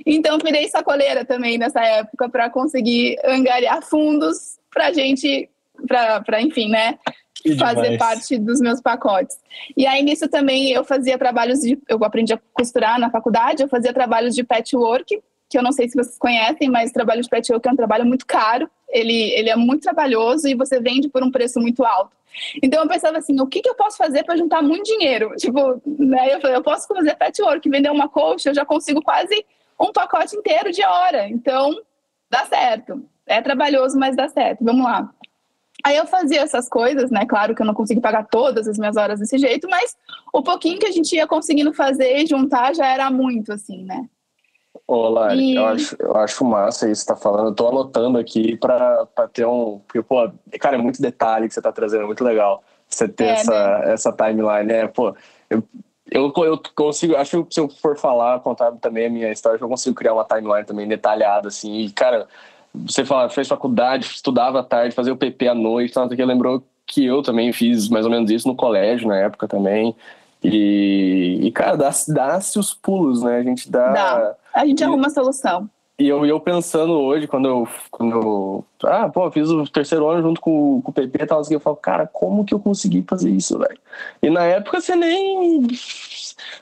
Então, 0.04 0.38
virei 0.38 0.68
sacoleira 0.68 1.24
também 1.24 1.56
nessa 1.56 1.82
época 1.82 2.28
para 2.28 2.50
conseguir 2.50 3.18
angariar 3.24 3.82
fundos 3.82 4.58
para 4.70 4.92
gente, 4.92 5.48
para, 5.86 6.40
enfim, 6.42 6.68
né? 6.68 6.98
Que 7.34 7.56
fazer 7.56 7.90
demais. 7.90 7.98
parte 7.98 8.38
dos 8.38 8.60
meus 8.60 8.82
pacotes. 8.82 9.38
E 9.74 9.86
aí, 9.86 10.02
nisso 10.02 10.28
também, 10.28 10.70
eu 10.72 10.84
fazia 10.84 11.16
trabalhos 11.16 11.60
de. 11.60 11.78
Eu 11.88 12.02
aprendi 12.04 12.34
a 12.34 12.40
costurar 12.52 12.98
na 12.98 13.10
faculdade, 13.10 13.62
eu 13.62 13.68
fazia 13.68 13.94
trabalhos 13.94 14.34
de 14.34 14.44
patchwork, 14.44 15.22
que 15.48 15.58
eu 15.58 15.62
não 15.62 15.72
sei 15.72 15.88
se 15.88 15.96
vocês 15.96 16.18
conhecem, 16.18 16.68
mas 16.68 16.92
trabalho 16.92 17.22
de 17.22 17.28
patchwork 17.28 17.66
é 17.66 17.72
um 17.72 17.76
trabalho 17.76 18.04
muito 18.04 18.26
caro, 18.26 18.70
ele, 18.88 19.30
ele 19.32 19.48
é 19.48 19.56
muito 19.56 19.82
trabalhoso 19.82 20.46
e 20.48 20.54
você 20.54 20.80
vende 20.80 21.08
por 21.08 21.22
um 21.22 21.30
preço 21.30 21.60
muito 21.60 21.82
alto. 21.82 22.19
Então 22.62 22.82
eu 22.82 22.88
pensava 22.88 23.18
assim, 23.18 23.38
o 23.40 23.46
que, 23.46 23.60
que 23.60 23.68
eu 23.68 23.74
posso 23.74 23.96
fazer 23.96 24.24
para 24.24 24.36
juntar 24.36 24.62
muito 24.62 24.84
dinheiro? 24.84 25.34
Tipo, 25.36 25.80
né, 25.86 26.34
eu 26.34 26.40
falei, 26.40 26.56
eu 26.56 26.62
posso 26.62 26.86
fazer 26.86 27.16
patchwork, 27.16 27.68
vender 27.68 27.90
uma 27.90 28.08
coxa, 28.08 28.50
eu 28.50 28.54
já 28.54 28.64
consigo 28.64 29.02
quase 29.02 29.44
um 29.78 29.92
pacote 29.92 30.36
inteiro 30.36 30.70
de 30.70 30.84
hora. 30.84 31.28
Então, 31.28 31.74
dá 32.30 32.44
certo. 32.46 33.02
É 33.26 33.40
trabalhoso, 33.40 33.98
mas 33.98 34.16
dá 34.16 34.28
certo. 34.28 34.64
Vamos 34.64 34.84
lá. 34.84 35.10
Aí 35.84 35.96
eu 35.96 36.06
fazia 36.06 36.42
essas 36.42 36.68
coisas, 36.68 37.10
né? 37.10 37.24
Claro 37.26 37.54
que 37.54 37.62
eu 37.62 37.66
não 37.66 37.74
consegui 37.74 38.00
pagar 38.00 38.26
todas 38.26 38.68
as 38.68 38.78
minhas 38.78 38.96
horas 38.96 39.18
desse 39.18 39.38
jeito, 39.38 39.68
mas 39.70 39.96
o 40.32 40.42
pouquinho 40.42 40.78
que 40.78 40.86
a 40.86 40.90
gente 40.90 41.14
ia 41.14 41.26
conseguindo 41.26 41.72
fazer 41.72 42.18
e 42.18 42.26
juntar 42.26 42.74
já 42.74 42.86
era 42.86 43.10
muito, 43.10 43.52
assim, 43.52 43.84
né? 43.84 44.06
Ô, 44.90 45.08
Lari, 45.08 45.52
e... 45.52 45.54
eu, 45.54 45.66
acho, 45.66 45.96
eu 46.00 46.16
acho 46.16 46.44
massa 46.44 46.90
isso 46.90 47.02
que 47.02 47.06
você 47.06 47.14
tá 47.14 47.16
falando. 47.16 47.50
Eu 47.50 47.54
tô 47.54 47.68
anotando 47.68 48.18
aqui 48.18 48.56
para 48.56 49.06
ter 49.32 49.46
um. 49.46 49.80
Porque, 49.86 50.02
pô, 50.02 50.28
cara, 50.58 50.74
é 50.74 50.78
muito 50.80 51.00
detalhe 51.00 51.46
que 51.46 51.54
você 51.54 51.62
tá 51.62 51.70
trazendo, 51.70 52.02
é 52.02 52.06
muito 52.06 52.24
legal 52.24 52.60
você 52.88 53.06
ter 53.06 53.26
é, 53.26 53.30
essa, 53.30 53.78
né? 53.78 53.92
essa 53.92 54.12
timeline, 54.12 54.64
né? 54.64 54.88
Pô, 54.88 55.14
eu, 55.48 55.62
eu, 56.10 56.32
eu 56.38 56.60
consigo, 56.74 57.14
acho 57.14 57.44
que 57.44 57.54
se 57.54 57.60
eu 57.60 57.68
for 57.68 57.96
falar, 57.96 58.40
contar 58.40 58.72
também 58.72 59.06
a 59.06 59.10
minha 59.10 59.30
história, 59.30 59.60
eu 59.60 59.68
consigo 59.68 59.94
criar 59.94 60.12
uma 60.12 60.24
timeline 60.24 60.64
também 60.64 60.88
detalhada, 60.88 61.46
assim. 61.46 61.72
E, 61.82 61.92
cara, 61.92 62.26
você 62.74 63.04
fala, 63.04 63.28
fez 63.30 63.46
faculdade, 63.46 64.06
estudava 64.06 64.58
à 64.58 64.64
tarde, 64.64 64.92
fazia 64.92 65.12
o 65.12 65.16
PP 65.16 65.46
à 65.46 65.54
noite, 65.54 65.94
tanto 65.94 66.16
que 66.16 66.24
lembrou 66.24 66.64
que 66.84 67.06
eu 67.06 67.22
também 67.22 67.52
fiz 67.52 67.88
mais 67.88 68.04
ou 68.04 68.10
menos 68.10 68.28
isso 68.28 68.48
no 68.48 68.56
colégio 68.56 69.06
na 69.06 69.18
época 69.18 69.46
também. 69.46 69.94
E, 70.42 71.38
e 71.42 71.52
cara, 71.52 71.76
dá-se 71.76 72.12
dá 72.12 72.38
os 72.38 72.74
pulos, 72.74 73.22
né? 73.22 73.36
A 73.36 73.42
gente 73.44 73.70
dá. 73.70 73.92
dá. 73.92 74.36
A 74.54 74.66
gente 74.66 74.82
arruma 74.82 75.06
a 75.06 75.10
solução. 75.10 75.68
E 76.00 76.08
eu, 76.08 76.24
eu 76.24 76.40
pensando 76.40 76.94
hoje, 76.94 77.26
quando 77.26 77.46
eu, 77.46 77.68
quando 77.90 78.12
eu. 78.12 78.64
Ah, 78.84 79.06
pô, 79.10 79.26
eu 79.26 79.30
fiz 79.30 79.50
o 79.50 79.66
terceiro 79.66 80.08
ano 80.08 80.22
junto 80.22 80.40
com, 80.40 80.80
com 80.80 80.90
o 80.90 80.94
PP 80.94 81.22
e 81.22 81.26
tal, 81.26 81.40
assim, 81.40 81.52
eu 81.52 81.60
falo, 81.60 81.76
cara, 81.76 82.06
como 82.06 82.42
que 82.42 82.54
eu 82.54 82.58
consegui 82.58 83.04
fazer 83.06 83.28
isso, 83.28 83.58
velho? 83.58 83.78
E 84.22 84.30
na 84.30 84.44
época 84.44 84.80
você 84.80 84.96
nem. 84.96 85.66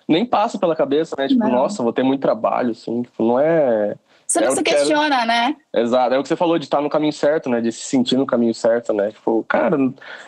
Nem 0.09 0.27
passa 0.27 0.59
pela 0.59 0.75
cabeça, 0.75 1.15
né? 1.17 1.29
Tipo, 1.29 1.45
não. 1.45 1.53
nossa, 1.53 1.85
vou 1.85 1.93
ter 1.93 2.03
muito 2.03 2.21
trabalho, 2.21 2.73
assim. 2.73 3.03
Tipo, 3.03 3.23
não 3.23 3.39
é. 3.39 3.95
Você 4.27 4.41
não 4.41 4.49
é 4.49 4.57
se 4.57 4.63
questiona, 4.63 5.23
era... 5.23 5.25
né? 5.25 5.57
Exato, 5.73 6.15
é 6.15 6.19
o 6.19 6.23
que 6.23 6.29
você 6.29 6.37
falou 6.37 6.59
de 6.59 6.65
estar 6.65 6.81
no 6.81 6.91
caminho 6.91 7.13
certo, 7.13 7.49
né? 7.49 7.61
De 7.61 7.71
se 7.71 7.85
sentir 7.85 8.17
no 8.17 8.27
caminho 8.27 8.53
certo, 8.53 8.93
né? 8.93 9.13
Tipo, 9.13 9.45
cara, 9.49 9.77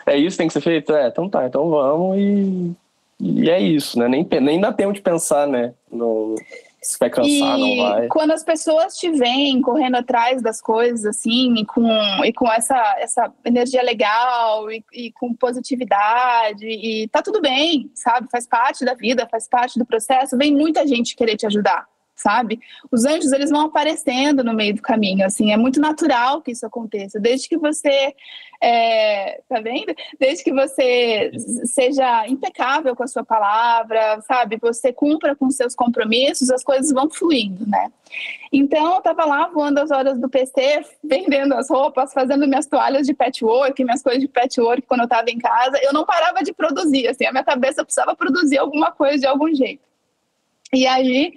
é 0.07 0.16
isso 0.16 0.35
que 0.35 0.38
tem 0.38 0.46
que 0.46 0.53
ser 0.53 0.61
feito? 0.61 0.94
É, 0.94 1.09
então 1.09 1.29
tá, 1.29 1.44
então 1.46 1.68
vamos 1.68 2.16
e. 2.16 2.77
E 3.23 3.51
é 3.51 3.61
isso, 3.61 3.99
né? 3.99 4.07
Nem, 4.07 4.27
nem 4.40 4.61
dá 4.61 4.73
tempo 4.73 4.92
de 4.92 5.03
pensar, 5.03 5.49
né? 5.49 5.75
No, 5.90 6.37
se 6.83 6.99
vai 6.99 7.11
cansar, 7.11 7.59
e 7.59 7.77
não 7.77 7.77
vai. 7.77 8.09
Quando 8.09 8.31
as 8.31 8.43
pessoas 8.43 8.97
te 8.97 9.11
veem 9.11 9.61
correndo 9.61 9.97
atrás 9.97 10.43
das 10.43 10.61
coisas, 10.61 11.05
assim, 11.05 11.55
e 11.59 11.66
com, 11.66 11.88
e 12.25 12.33
com 12.33 12.51
essa, 12.51 12.97
essa 12.99 13.33
energia 13.45 13.83
legal, 13.83 14.71
e, 14.71 14.85
e 14.93 15.12
com 15.12 15.35
positividade, 15.35 16.66
e 16.66 17.09
tá 17.09 17.23
tudo 17.23 17.40
bem, 17.40 17.90
sabe? 17.95 18.29
Faz 18.31 18.47
parte 18.47 18.85
da 18.85 18.95
vida, 18.95 19.29
faz 19.31 19.49
parte 19.49 19.79
do 19.79 19.85
processo, 19.85 20.37
vem 20.37 20.55
muita 20.55 20.87
gente 20.87 21.14
querer 21.14 21.37
te 21.37 21.47
ajudar 21.47 21.87
sabe? 22.20 22.61
Os 22.90 23.04
anjos, 23.04 23.33
eles 23.33 23.50
vão 23.50 23.62
aparecendo 23.62 24.44
no 24.44 24.52
meio 24.52 24.74
do 24.74 24.83
caminho, 24.83 25.24
assim, 25.24 25.52
é 25.52 25.56
muito 25.56 25.80
natural 25.80 26.42
que 26.42 26.52
isso 26.52 26.66
aconteça, 26.66 27.18
desde 27.18 27.48
que 27.48 27.56
você, 27.56 28.14
é, 28.61 29.40
tá 29.48 29.61
vendo? 29.61 29.94
Desde 30.18 30.44
que 30.44 30.52
você 30.52 31.30
seja 31.64 32.26
impecável 32.28 32.94
com 32.94 33.02
a 33.02 33.09
sua 33.09 33.24
palavra, 33.24 34.20
sabe? 34.22 34.59
Você 34.61 34.92
cumpra 34.92 35.35
com 35.35 35.50
seus 35.50 35.74
compromissos, 35.74 36.50
as 36.50 36.62
coisas 36.62 36.92
vão 36.92 37.09
fluindo, 37.09 37.66
né? 37.66 37.90
Então, 38.52 38.96
eu 38.96 39.00
tava 39.00 39.24
lá 39.24 39.46
voando 39.46 39.78
as 39.78 39.90
horas 39.90 40.18
do 40.18 40.28
PC, 40.28 40.85
vendendo 41.02 41.54
as 41.54 41.70
roupas, 41.70 42.12
fazendo 42.12 42.46
minhas 42.46 42.66
toalhas 42.66 43.06
de 43.06 43.14
patchwork, 43.14 43.83
minhas 43.85 44.02
coisas 44.02 44.20
de 44.20 44.28
patchwork 44.28 44.83
quando 44.83 45.02
eu 45.02 45.09
tava 45.09 45.30
em 45.30 45.38
casa, 45.38 45.78
eu 45.83 45.92
não 45.92 46.04
parava 46.04 46.42
de 46.42 46.52
produzir, 46.52 47.09
assim, 47.09 47.24
a 47.24 47.33
minha 47.33 47.44
cabeça 47.44 47.85
precisava 47.85 48.14
produzir 48.14 48.59
alguma 48.59 48.90
coisa 48.90 49.18
de 49.18 49.26
algum 49.26 49.54
jeito. 49.54 49.90
E 50.72 50.87
aí, 50.87 51.33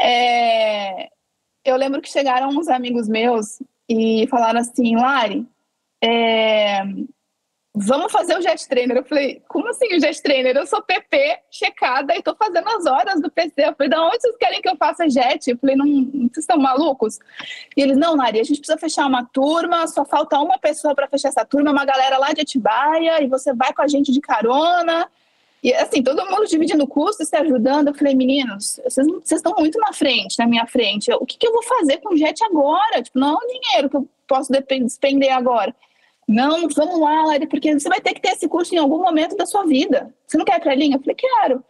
é, 0.00 1.08
eu 1.64 1.76
lembro 1.76 2.00
que 2.00 2.08
chegaram 2.08 2.48
uns 2.48 2.68
amigos 2.68 3.08
meus 3.08 3.60
e 3.88 4.26
falaram 4.28 4.60
assim, 4.60 4.96
Lari, 4.96 5.46
é, 6.02 6.82
vamos 7.74 8.10
fazer 8.10 8.36
o 8.36 8.42
Jet 8.42 8.68
Trainer. 8.68 8.96
Eu 8.96 9.04
falei, 9.04 9.42
como 9.48 9.68
assim 9.68 9.94
o 9.96 10.00
Jet 10.00 10.20
Trainer? 10.22 10.56
Eu 10.56 10.66
sou 10.66 10.82
PP 10.82 11.40
checada 11.50 12.14
e 12.16 12.22
tô 12.22 12.34
fazendo 12.34 12.68
as 12.68 12.86
horas 12.86 13.20
do 13.20 13.30
PC. 13.30 13.54
Eu 13.58 13.74
falei, 13.74 13.88
da 13.88 14.04
onde 14.04 14.20
vocês 14.20 14.36
querem 14.36 14.60
que 14.60 14.68
eu 14.68 14.76
faça 14.76 15.08
Jet? 15.08 15.50
Eu 15.50 15.58
falei, 15.58 15.76
não, 15.76 15.86
vocês 15.86 16.38
estão 16.38 16.58
malucos? 16.58 17.18
E 17.76 17.82
eles, 17.82 17.96
não, 17.96 18.16
Lari, 18.16 18.40
a 18.40 18.44
gente 18.44 18.58
precisa 18.58 18.78
fechar 18.78 19.06
uma 19.06 19.24
turma, 19.24 19.86
só 19.86 20.04
falta 20.04 20.38
uma 20.38 20.58
pessoa 20.58 20.94
para 20.94 21.08
fechar 21.08 21.28
essa 21.28 21.44
turma, 21.44 21.70
uma 21.70 21.84
galera 21.84 22.18
lá 22.18 22.32
de 22.32 22.40
Atibaia, 22.40 23.22
e 23.22 23.28
você 23.28 23.52
vai 23.52 23.72
com 23.72 23.82
a 23.82 23.88
gente 23.88 24.12
de 24.12 24.20
carona. 24.20 25.08
E 25.62 25.74
assim, 25.74 26.02
todo 26.02 26.24
mundo 26.26 26.46
dividindo 26.46 26.86
custo, 26.86 27.24
se 27.24 27.36
ajudando. 27.36 27.88
Eu 27.88 27.94
falei, 27.94 28.14
meninos, 28.14 28.80
vocês, 28.84 29.06
vocês 29.06 29.38
estão 29.40 29.54
muito 29.58 29.78
na 29.78 29.92
frente, 29.92 30.38
na 30.38 30.46
minha 30.46 30.66
frente. 30.66 31.12
o 31.12 31.26
que, 31.26 31.36
que, 31.36 31.46
eu 31.46 31.52
vou 31.52 31.62
fazer 31.62 31.98
com 31.98 32.14
o 32.14 32.16
jet 32.16 32.42
agora? 32.44 33.02
Tipo, 33.02 33.18
não 33.18 33.34
é 33.34 33.36
o 33.36 33.60
dinheiro 33.60 33.90
que 33.90 33.96
eu 33.96 34.08
posso 34.26 34.52
despender 34.52 35.32
agora. 35.32 35.74
Não, 36.28 36.68
vamos 36.68 37.00
lá, 37.00 37.24
Lari, 37.24 37.46
porque 37.46 37.78
você 37.78 37.88
vai 37.88 38.00
ter 38.00 38.12
que 38.14 38.20
ter 38.20 38.32
esse 38.32 38.46
curso 38.46 38.74
em 38.74 38.78
algum 38.78 38.98
momento 38.98 39.34
da 39.36 39.46
sua 39.46 39.64
vida. 39.64 40.14
Você 40.26 40.36
não 40.36 40.44
quer 40.44 40.64
ir 40.64 40.76
linha? 40.76 40.96
Eu 40.96 41.00
falei, 41.00 41.16
quero. 41.16 41.64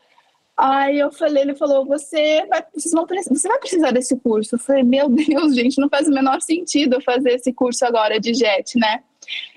Aí 0.56 0.98
eu 0.98 1.12
falei, 1.12 1.44
ele 1.44 1.54
falou, 1.54 1.86
você 1.86 2.44
vai, 2.46 2.64
vocês 2.74 2.92
vão, 2.92 3.06
você 3.06 3.48
vai 3.48 3.58
precisar 3.60 3.92
desse 3.92 4.16
curso. 4.16 4.56
Eu 4.56 4.58
falei, 4.58 4.82
meu 4.82 5.08
Deus, 5.08 5.54
gente, 5.54 5.80
não 5.80 5.88
faz 5.88 6.08
o 6.08 6.10
menor 6.10 6.40
sentido 6.42 6.94
eu 6.94 7.00
fazer 7.00 7.34
esse 7.34 7.52
curso 7.52 7.86
agora 7.86 8.18
de 8.18 8.34
jet, 8.34 8.76
né? 8.76 9.04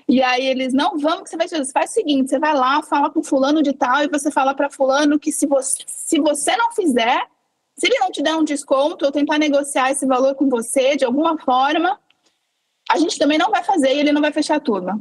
E 0.08 0.22
aí 0.22 0.46
eles, 0.46 0.72
não, 0.72 0.98
vamos 0.98 1.24
que 1.24 1.30
você 1.30 1.36
vai 1.36 1.48
fazer. 1.48 1.72
Faz 1.72 1.90
o 1.90 1.94
seguinte, 1.94 2.30
você 2.30 2.38
vai 2.38 2.54
lá, 2.54 2.82
fala 2.82 3.10
com 3.10 3.22
fulano 3.22 3.62
de 3.62 3.72
tal, 3.72 4.02
e 4.02 4.08
você 4.08 4.30
fala 4.30 4.54
para 4.54 4.70
fulano 4.70 5.18
que 5.18 5.32
se 5.32 5.46
você, 5.46 5.82
se 5.86 6.20
você 6.20 6.56
não 6.56 6.72
fizer, 6.72 7.26
se 7.76 7.86
ele 7.86 7.98
não 7.98 8.10
te 8.10 8.22
der 8.22 8.34
um 8.34 8.44
desconto 8.44 9.04
ou 9.04 9.12
tentar 9.12 9.38
negociar 9.38 9.90
esse 9.90 10.06
valor 10.06 10.34
com 10.34 10.48
você 10.48 10.96
de 10.96 11.04
alguma 11.04 11.38
forma, 11.38 11.98
a 12.90 12.98
gente 12.98 13.18
também 13.18 13.38
não 13.38 13.50
vai 13.50 13.62
fazer 13.62 13.94
e 13.94 14.00
ele 14.00 14.12
não 14.12 14.20
vai 14.20 14.32
fechar 14.32 14.56
a 14.56 14.60
turma. 14.60 15.00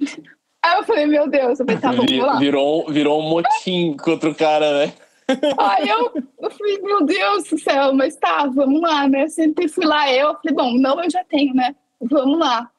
Aí 0.64 0.78
eu 0.78 0.84
falei, 0.84 1.04
meu 1.04 1.28
Deus, 1.28 1.60
eu 1.60 1.66
falei, 1.66 1.80
tá 1.80 1.92
bom, 1.92 2.06
lá. 2.24 2.38
Virou, 2.38 2.86
virou 2.90 3.20
um 3.20 3.28
motim 3.28 3.94
contra 3.98 4.30
o 4.30 4.34
cara, 4.34 4.86
né? 4.86 4.94
Aí 5.58 5.86
eu, 5.86 6.10
eu 6.40 6.50
falei, 6.50 6.80
meu 6.80 7.04
Deus 7.04 7.44
do 7.44 7.58
céu, 7.58 7.92
mas 7.92 8.16
tá, 8.16 8.46
vamos 8.46 8.80
lá, 8.80 9.06
né? 9.06 9.28
Sentei, 9.28 9.68
fui 9.68 9.84
lá, 9.84 10.10
eu 10.10 10.34
falei, 10.36 10.54
bom, 10.54 10.78
não, 10.78 11.02
eu 11.04 11.10
já 11.10 11.22
tenho, 11.24 11.52
né? 11.54 11.76
Vamos 12.00 12.38
lá 12.38 12.70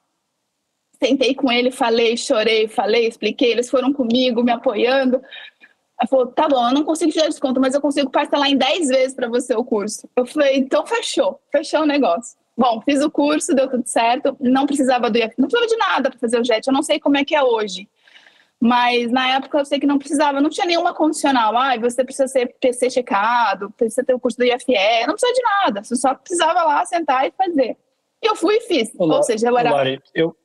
sentei 1.05 1.35
com 1.35 1.51
ele, 1.51 1.69
falei, 1.69 2.17
chorei, 2.17 2.67
falei, 2.67 3.07
expliquei, 3.07 3.51
eles 3.51 3.69
foram 3.69 3.93
comigo, 3.93 4.43
me 4.43 4.51
apoiando. 4.51 5.21
Ela 5.99 6.07
falou, 6.09 6.27
tá 6.27 6.47
bom, 6.47 6.67
eu 6.67 6.73
não 6.73 6.83
consigo 6.83 7.11
te 7.11 7.19
dar 7.19 7.27
desconto, 7.27 7.61
mas 7.61 7.75
eu 7.75 7.81
consigo 7.81 8.09
parcelar 8.09 8.49
em 8.49 8.57
10 8.57 8.87
vezes 8.87 9.15
para 9.15 9.29
você 9.29 9.55
o 9.55 9.63
curso. 9.63 10.09
Eu 10.15 10.25
falei, 10.25 10.57
então 10.57 10.85
fechou, 10.85 11.39
fechou 11.51 11.81
o 11.81 11.85
negócio. 11.85 12.37
Bom, 12.57 12.81
fiz 12.81 13.03
o 13.03 13.11
curso, 13.11 13.53
deu 13.53 13.69
tudo 13.69 13.85
certo, 13.85 14.35
não 14.39 14.65
precisava 14.65 15.09
do 15.09 15.17
IF, 15.17 15.33
não 15.37 15.47
precisava 15.47 15.67
de 15.67 15.77
nada 15.77 16.09
para 16.09 16.19
fazer 16.19 16.39
o 16.39 16.43
JET, 16.43 16.67
eu 16.67 16.73
não 16.73 16.81
sei 16.81 16.99
como 16.99 17.17
é 17.17 17.25
que 17.25 17.35
é 17.35 17.43
hoje. 17.43 17.87
Mas 18.59 19.11
na 19.11 19.35
época 19.35 19.59
eu 19.59 19.65
sei 19.65 19.79
que 19.79 19.85
não 19.85 19.99
precisava, 19.99 20.41
não 20.41 20.49
tinha 20.49 20.65
nenhuma 20.65 20.93
condicional. 20.93 21.55
Ah, 21.57 21.77
você 21.77 22.03
precisa 22.03 22.27
ser 22.27 22.55
PC 22.59 22.89
checado, 22.89 23.69
precisa 23.77 24.03
ter 24.03 24.13
o 24.13 24.19
curso 24.19 24.37
do 24.37 24.45
IFE, 24.45 25.05
não 25.05 25.13
precisa 25.13 25.33
de 25.33 25.41
nada, 25.43 25.83
você 25.83 25.95
só 25.95 26.15
precisava 26.15 26.63
lá 26.63 26.83
sentar 26.85 27.27
e 27.27 27.31
fazer. 27.31 27.77
E 28.23 28.27
eu 28.27 28.35
fui 28.35 28.55
e 28.55 28.61
fiz. 28.61 28.91
Olá, 28.97 29.17
Ou 29.17 29.23
seja, 29.23 29.49
eu 29.49 29.57
era. 29.57 29.71
Lari, 29.71 30.01
eu, 30.15 30.35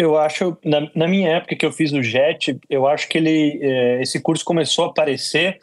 eu 0.00 0.16
acho, 0.16 0.56
na, 0.64 0.90
na, 0.94 1.06
minha 1.06 1.28
época 1.36 1.54
que 1.54 1.66
eu 1.66 1.70
fiz 1.70 1.92
o 1.92 2.02
JET, 2.02 2.58
eu 2.70 2.86
acho 2.86 3.06
que 3.06 3.18
ele, 3.18 3.58
é, 3.62 4.00
esse 4.00 4.18
curso 4.18 4.42
começou 4.42 4.86
a 4.86 4.88
aparecer, 4.88 5.60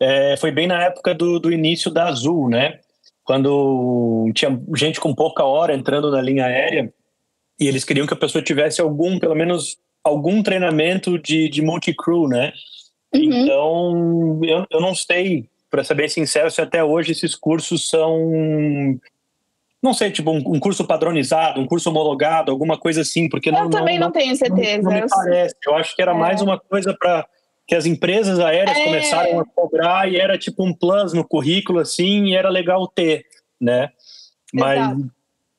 é, 0.00 0.36
foi 0.36 0.50
bem 0.50 0.66
na 0.66 0.82
época 0.82 1.14
do, 1.14 1.38
do 1.38 1.52
início 1.52 1.88
da 1.88 2.08
Azul, 2.08 2.48
né? 2.48 2.80
Quando 3.22 4.28
tinha 4.34 4.60
gente 4.74 4.98
com 4.98 5.14
pouca 5.14 5.44
hora 5.44 5.74
entrando 5.76 6.10
na 6.10 6.20
linha 6.20 6.44
aérea 6.44 6.92
e 7.60 7.68
eles 7.68 7.84
queriam 7.84 8.04
que 8.04 8.14
a 8.14 8.16
pessoa 8.16 8.42
tivesse 8.42 8.80
algum, 8.80 9.16
pelo 9.16 9.36
menos 9.36 9.76
algum 10.02 10.42
treinamento 10.42 11.16
de, 11.16 11.48
de 11.48 11.62
multi-crew, 11.62 12.26
né? 12.26 12.52
Uhum. 13.14 13.22
Então, 13.22 14.40
eu, 14.42 14.66
eu 14.72 14.80
não 14.80 14.92
sei, 14.92 15.48
para 15.70 15.84
ser 15.84 15.94
bem 15.94 16.08
sincero, 16.08 16.50
se 16.50 16.60
até 16.60 16.82
hoje 16.82 17.12
esses 17.12 17.36
cursos 17.36 17.88
são 17.88 18.98
não 19.82 19.92
sei, 19.92 20.12
tipo 20.12 20.30
um, 20.30 20.38
um, 20.38 20.60
curso 20.60 20.86
padronizado, 20.86 21.60
um 21.60 21.66
curso 21.66 21.90
homologado, 21.90 22.52
alguma 22.52 22.78
coisa 22.78 23.00
assim, 23.00 23.28
porque 23.28 23.48
eu 23.48 23.52
não. 23.52 23.64
Eu 23.64 23.70
também 23.70 23.98
não, 23.98 24.06
não, 24.06 24.12
tenho 24.12 24.36
certeza. 24.36 24.82
Não, 24.82 24.92
não 24.92 25.00
me 25.00 25.08
parece. 25.08 25.56
Eu 25.66 25.74
acho 25.74 25.96
que 25.96 26.00
era 26.00 26.12
é. 26.12 26.14
mais 26.14 26.40
uma 26.40 26.58
coisa 26.58 26.96
para 26.96 27.26
que 27.66 27.74
as 27.74 27.84
empresas 27.84 28.38
aéreas 28.38 28.76
é. 28.76 28.84
começaram 28.84 29.40
a 29.40 29.44
cobrar 29.44 30.10
e 30.10 30.16
era 30.16 30.38
tipo 30.38 30.64
um 30.64 30.72
plus 30.72 31.12
no 31.12 31.26
currículo 31.26 31.80
assim, 31.80 32.26
e 32.26 32.36
era 32.36 32.48
legal 32.48 32.86
ter, 32.86 33.26
né? 33.60 33.90
Mas 34.54 34.78
Exato. 34.78 35.10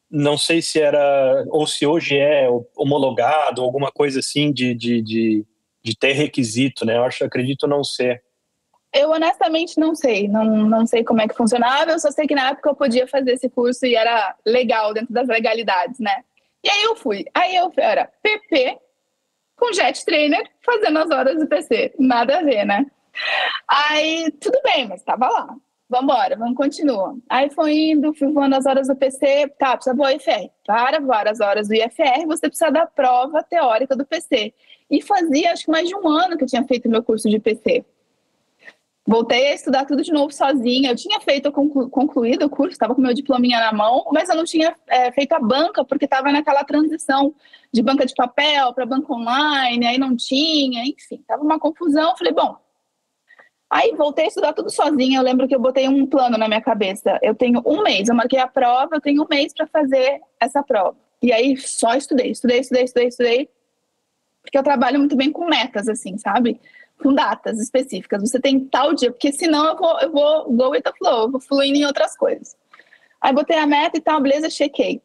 não 0.09 0.37
sei 0.37 0.61
se 0.61 0.79
era 0.79 1.43
ou 1.49 1.67
se 1.67 1.85
hoje 1.85 2.17
é 2.17 2.47
homologado, 2.77 3.61
alguma 3.61 3.91
coisa 3.91 4.19
assim 4.19 4.53
de, 4.53 4.73
de, 4.73 5.01
de, 5.01 5.45
de 5.83 5.97
ter 5.97 6.13
requisito, 6.13 6.85
né? 6.85 6.95
Eu 6.95 7.03
acho, 7.03 7.25
acredito 7.25 7.67
não 7.67 7.83
ser. 7.83 8.23
Eu 8.93 9.09
honestamente 9.09 9.79
não 9.79 9.95
sei, 9.95 10.27
não, 10.27 10.45
não 10.45 10.85
sei 10.85 11.03
como 11.03 11.21
é 11.21 11.27
que 11.27 11.35
funcionava, 11.35 11.91
eu 11.91 11.99
só 11.99 12.11
sei 12.11 12.27
que 12.27 12.35
na 12.35 12.49
época 12.49 12.69
eu 12.69 12.75
podia 12.75 13.07
fazer 13.07 13.31
esse 13.31 13.49
curso 13.49 13.85
e 13.85 13.95
era 13.95 14.35
legal 14.45 14.93
dentro 14.93 15.11
das 15.11 15.27
legalidades, 15.27 15.99
né? 15.99 16.23
E 16.63 16.69
aí 16.69 16.83
eu 16.83 16.95
fui. 16.95 17.25
Aí 17.33 17.55
eu 17.55 17.71
era 17.75 18.09
PP 18.21 18.77
com 19.55 19.73
jet 19.73 20.05
trainer 20.05 20.49
fazendo 20.61 20.99
as 20.99 21.09
horas 21.09 21.39
do 21.39 21.47
PC. 21.47 21.93
Nada 21.99 22.39
a 22.39 22.43
ver, 22.43 22.65
né? 22.65 22.85
Aí 23.67 24.31
tudo 24.39 24.59
bem, 24.63 24.87
mas 24.87 25.03
tava 25.03 25.27
lá. 25.27 25.55
Vambora, 25.89 26.35
vamos 26.35 26.55
continuar. 26.55 27.13
Aí 27.29 27.51
foi 27.51 27.73
indo, 27.91 28.13
fui 28.13 28.31
voando 28.31 28.55
as 28.55 28.65
horas 28.65 28.87
do 28.87 28.95
PC, 28.95 29.47
tá, 29.59 29.75
precisa 29.75 29.95
voar 29.95 30.13
IFR. 30.13 30.49
Para 30.65 30.99
voar 30.99 31.27
as 31.27 31.39
horas 31.39 31.67
do 31.67 31.75
IFR, 31.75 32.25
você 32.25 32.47
precisa 32.47 32.71
da 32.71 32.87
prova 32.87 33.43
teórica 33.43 33.95
do 33.95 34.05
PC. 34.05 34.53
E 34.89 35.01
fazia 35.01 35.51
acho 35.51 35.65
que 35.65 35.71
mais 35.71 35.87
de 35.87 35.95
um 35.95 36.07
ano 36.07 36.37
que 36.37 36.43
eu 36.43 36.47
tinha 36.47 36.63
feito 36.63 36.89
meu 36.89 37.03
curso 37.03 37.29
de 37.29 37.39
PC. 37.39 37.85
Voltei 39.05 39.47
a 39.47 39.53
estudar 39.53 39.85
tudo 39.85 40.01
de 40.01 40.13
novo 40.13 40.31
sozinha. 40.31 40.91
Eu 40.91 40.95
tinha 40.95 41.19
feito, 41.19 41.51
conclu, 41.51 41.89
concluído 41.89 42.45
o 42.45 42.49
curso, 42.49 42.71
estava 42.71 42.95
com 42.95 43.01
meu 43.01 43.13
diplominha 43.13 43.59
na 43.59 43.73
mão, 43.73 44.05
mas 44.13 44.29
eu 44.29 44.35
não 44.35 44.45
tinha 44.45 44.75
é, 44.87 45.11
feito 45.11 45.33
a 45.33 45.39
banca, 45.39 45.83
porque 45.83 46.05
estava 46.05 46.31
naquela 46.31 46.63
transição 46.63 47.35
de 47.71 47.81
banca 47.81 48.05
de 48.05 48.13
papel 48.15 48.73
para 48.73 48.85
banca 48.85 49.11
online, 49.11 49.85
aí 49.85 49.97
não 49.97 50.15
tinha, 50.15 50.85
enfim, 50.85 51.15
estava 51.19 51.43
uma 51.43 51.59
confusão. 51.59 52.15
falei, 52.17 52.33
bom. 52.33 52.55
Aí 53.69 53.93
voltei 53.95 54.25
a 54.25 54.27
estudar 54.27 54.53
tudo 54.53 54.69
sozinha. 54.69 55.19
Eu 55.19 55.23
lembro 55.23 55.47
que 55.47 55.55
eu 55.55 55.59
botei 55.59 55.89
um 55.89 56.05
plano 56.05 56.37
na 56.37 56.47
minha 56.47 56.61
cabeça. 56.61 57.19
Eu 57.23 57.33
tenho 57.35 57.61
um 57.65 57.81
mês, 57.81 58.07
eu 58.07 58.15
marquei 58.15 58.39
a 58.39 58.47
prova, 58.47 58.95
eu 58.95 59.01
tenho 59.01 59.23
um 59.23 59.27
mês 59.27 59.51
para 59.53 59.67
fazer 59.67 60.21
essa 60.39 60.63
prova. 60.63 60.95
E 61.21 61.33
aí 61.33 61.57
só 61.57 61.95
estudei, 61.95 62.31
estudei, 62.31 62.59
estudei, 62.59 62.83
estudei, 62.83 63.07
estudei, 63.07 63.49
porque 64.41 64.57
eu 64.57 64.63
trabalho 64.63 64.99
muito 64.99 65.15
bem 65.15 65.31
com 65.31 65.45
metas, 65.45 65.87
assim, 65.87 66.17
sabe? 66.17 66.59
Com 67.01 67.13
datas 67.13 67.59
específicas. 67.59 68.21
Você 68.21 68.39
tem 68.39 68.59
tal 68.59 68.93
dia, 68.93 69.11
porque 69.11 69.31
senão 69.31 69.65
eu 69.65 69.77
vou, 69.77 69.99
eu 69.99 70.11
vou 70.11 70.51
go 70.51 70.69
with 70.69 70.81
the 70.81 70.91
flow, 70.97 71.23
eu 71.23 71.31
vou 71.31 71.41
fluindo 71.41 71.77
em 71.77 71.85
outras 71.85 72.15
coisas. 72.15 72.55
Aí 73.21 73.33
botei 73.33 73.57
a 73.57 73.67
meta 73.67 73.97
e 73.97 74.01
tal, 74.01 74.19
beleza, 74.21 74.49
chequei. 74.49 75.01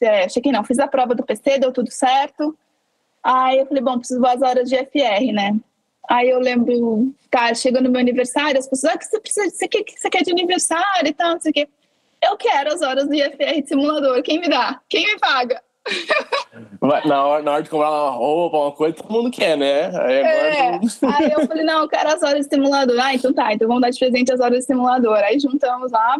É, 0.00 0.28
chequei 0.28 0.50
não, 0.50 0.64
fiz 0.64 0.78
a 0.78 0.88
prova 0.88 1.14
do 1.14 1.24
PC, 1.24 1.58
deu 1.58 1.72
tudo 1.72 1.90
certo. 1.90 2.56
Aí 3.22 3.58
eu 3.58 3.66
falei, 3.66 3.82
bom, 3.82 3.98
preciso 3.98 4.24
as 4.24 4.40
horas 4.40 4.68
de 4.68 4.76
FR, 4.76 5.32
né? 5.32 5.56
Aí 6.08 6.28
eu 6.28 6.40
lembro, 6.40 7.14
tá, 7.30 7.54
chegando 7.54 7.84
no 7.84 7.90
meu 7.90 8.00
aniversário, 8.00 8.58
as 8.58 8.66
pessoas, 8.66 8.94
ah, 8.94 8.98
que 8.98 9.04
você 9.04 9.20
precisa, 9.20 9.50
você 9.50 9.68
quer, 9.68 9.84
você 9.86 10.10
quer 10.10 10.22
de 10.22 10.32
aniversário 10.32 11.08
e 11.08 11.12
tal, 11.12 11.34
não 11.34 11.40
sei 11.40 11.50
o 11.50 11.54
quê. 11.54 11.68
Eu 12.22 12.36
quero 12.36 12.72
as 12.72 12.82
horas 12.82 13.06
do 13.06 13.14
IFR 13.14 13.62
de 13.62 13.68
simulador, 13.68 14.22
quem 14.22 14.40
me 14.40 14.48
dá? 14.48 14.80
Quem 14.88 15.06
me 15.06 15.18
paga? 15.18 15.62
Na 17.04 17.26
hora, 17.26 17.42
na 17.42 17.52
hora 17.52 17.62
de 17.62 17.70
comprar 17.70 17.90
uma 17.90 18.10
roupa, 18.10 18.58
uma 18.58 18.72
coisa, 18.72 18.96
todo 18.96 19.12
mundo 19.12 19.30
quer, 19.30 19.56
né? 19.56 19.86
Aí, 19.98 20.14
é. 20.14 20.72
mundo... 20.72 20.86
aí 21.18 21.32
eu 21.32 21.46
falei, 21.46 21.64
não, 21.64 21.82
eu 21.82 21.88
quero 21.88 22.08
as 22.08 22.22
horas 22.22 22.46
de 22.46 22.54
simulador. 22.54 22.98
Ah, 23.00 23.14
então 23.14 23.32
tá, 23.32 23.52
então 23.52 23.68
vamos 23.68 23.82
dar 23.82 23.90
de 23.90 23.98
presente 23.98 24.32
as 24.32 24.40
horas 24.40 24.60
de 24.60 24.64
simulador. 24.66 25.18
Aí 25.18 25.38
juntamos 25.38 25.92
lá, 25.92 26.18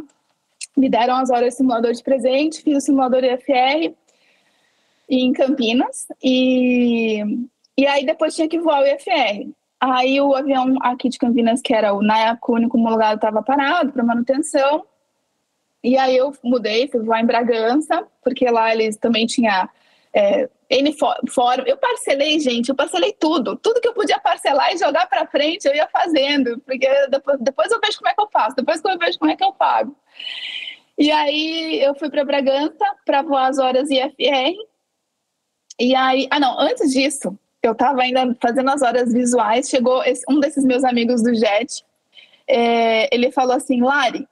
me 0.76 0.88
deram 0.88 1.16
as 1.16 1.30
horas 1.30 1.50
de 1.50 1.56
simulador 1.56 1.92
de 1.92 2.02
presente, 2.02 2.62
fiz 2.62 2.76
o 2.76 2.80
simulador 2.80 3.22
IFR 3.24 3.94
em 5.08 5.32
Campinas 5.32 6.06
e, 6.22 7.22
e 7.76 7.86
aí 7.86 8.06
depois 8.06 8.34
tinha 8.34 8.48
que 8.48 8.60
voar 8.60 8.82
o 8.82 8.86
IFR. 8.86 9.50
Aí 9.80 10.20
o 10.20 10.34
avião 10.34 10.76
aqui 10.82 11.08
de 11.08 11.18
Campinas, 11.18 11.60
que 11.62 11.74
era 11.74 11.92
o, 11.94 12.02
na 12.02 12.18
época 12.18 12.52
o 12.52 12.54
único 12.54 12.76
homologado, 12.76 13.16
estava 13.16 13.42
parado 13.42 13.92
para 13.92 14.04
manutenção. 14.04 14.84
E 15.82 15.96
aí 15.96 16.16
eu 16.16 16.32
mudei, 16.42 16.88
fui 16.88 17.00
voar 17.00 17.20
em 17.20 17.26
Bragança, 17.26 18.06
porque 18.22 18.48
lá 18.50 18.72
eles 18.72 18.96
também 18.96 19.26
tinham 19.26 19.68
é, 20.12 20.48
N 20.68 20.94
fórum. 21.28 21.64
Eu 21.66 21.76
parcelei, 21.76 22.38
gente, 22.38 22.68
eu 22.68 22.74
parcelei 22.74 23.12
tudo. 23.12 23.56
Tudo 23.56 23.80
que 23.80 23.88
eu 23.88 23.94
podia 23.94 24.18
parcelar 24.20 24.72
e 24.72 24.78
jogar 24.78 25.06
para 25.08 25.26
frente, 25.26 25.66
eu 25.66 25.74
ia 25.74 25.88
fazendo. 25.88 26.60
Porque 26.60 26.88
depois, 27.08 27.38
depois 27.40 27.70
eu 27.72 27.80
vejo 27.80 27.98
como 27.98 28.10
é 28.10 28.14
que 28.14 28.22
eu 28.22 28.28
faço, 28.30 28.56
depois 28.56 28.82
eu 28.84 28.98
vejo 28.98 29.18
como 29.18 29.30
é 29.30 29.36
que 29.36 29.44
eu 29.44 29.52
pago. 29.52 29.96
E 30.98 31.10
aí 31.10 31.82
eu 31.82 31.94
fui 31.94 32.10
para 32.10 32.24
Bragança 32.24 32.84
para 33.06 33.22
voar 33.22 33.48
as 33.48 33.58
horas 33.58 33.90
IFR. 33.90 34.54
E 35.78 35.94
aí, 35.94 36.28
ah 36.30 36.38
não, 36.38 36.60
antes 36.60 36.92
disso, 36.92 37.38
eu 37.62 37.72
estava 37.72 38.02
ainda 38.02 38.36
fazendo 38.40 38.70
as 38.70 38.82
horas 38.82 39.12
visuais, 39.12 39.68
chegou 39.68 40.04
esse, 40.04 40.22
um 40.28 40.38
desses 40.38 40.64
meus 40.64 40.84
amigos 40.84 41.22
do 41.22 41.34
JET, 41.34 41.84
é, 42.46 43.14
ele 43.14 43.30
falou 43.30 43.54
assim, 43.54 43.80
Lari, 43.80 44.28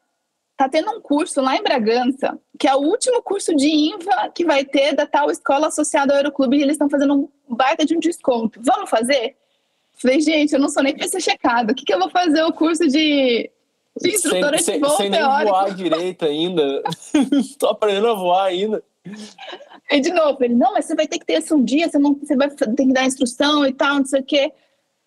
tá 0.59 0.69
tendo 0.69 0.91
um 0.91 1.01
curso 1.01 1.41
lá 1.41 1.57
em 1.57 1.63
Bragança, 1.63 2.37
que 2.59 2.67
é 2.67 2.75
o 2.75 2.81
último 2.81 3.23
curso 3.23 3.55
de 3.55 3.69
INVA 3.69 4.29
que 4.35 4.45
vai 4.45 4.65
ter 4.65 4.93
da 4.93 5.07
tal 5.07 5.31
escola 5.31 5.69
associada 5.69 6.13
ao 6.13 6.17
Aeroclube, 6.17 6.57
e 6.57 6.63
eles 6.63 6.73
estão 6.73 6.91
fazendo 6.91 7.31
um 7.49 7.55
baita 7.55 7.87
de 7.87 7.97
um 7.97 8.01
desconto. 8.01 8.61
Vamos 8.65 8.91
fazer? 8.91 9.37
Falei, 9.95 10.21
gente, 10.21 10.53
eu 10.53 10.59
não 10.59 10.69
sou 10.69 10.83
nem 10.83 10.97
para 10.97 11.07
ser 11.07 11.21
checado. 11.21 11.71
O 11.71 11.75
que, 11.77 11.85
que 11.85 11.95
eu 11.95 11.99
vou 12.01 12.11
fazer 12.11 12.43
o 12.43 12.53
curso 12.53 12.89
de, 12.89 13.49
de 14.01 14.09
instrutora 14.11 14.59
sem, 14.59 14.75
de 14.75 14.81
voo 14.81 14.97
sem, 14.97 15.07
sem 15.07 15.11
teórico? 15.13 15.45
nem 15.45 15.53
voar 15.53 15.75
direito 15.75 16.25
ainda. 16.25 16.83
Tô 17.57 17.69
aprendendo 17.69 18.09
a 18.09 18.15
voar 18.15 18.47
ainda. 18.47 18.83
E 19.89 20.01
de 20.01 20.13
novo, 20.13 20.43
ele, 20.43 20.55
não, 20.55 20.73
mas 20.73 20.87
você 20.87 20.97
vai 20.97 21.07
ter 21.07 21.21
que 21.21 21.25
ter 21.25 21.39
isso 21.39 21.55
um 21.55 21.63
dia, 21.65 21.89
você, 21.89 21.99
não, 22.01 22.15
você 22.15 22.35
vai 22.35 22.51
ter 22.51 22.75
que 22.75 22.93
dar 22.93 23.07
instrução 23.07 23.65
e 23.65 23.73
tal, 23.73 23.99
não 23.99 24.05
sei 24.05 24.21
o 24.21 24.25
quê. 24.25 24.53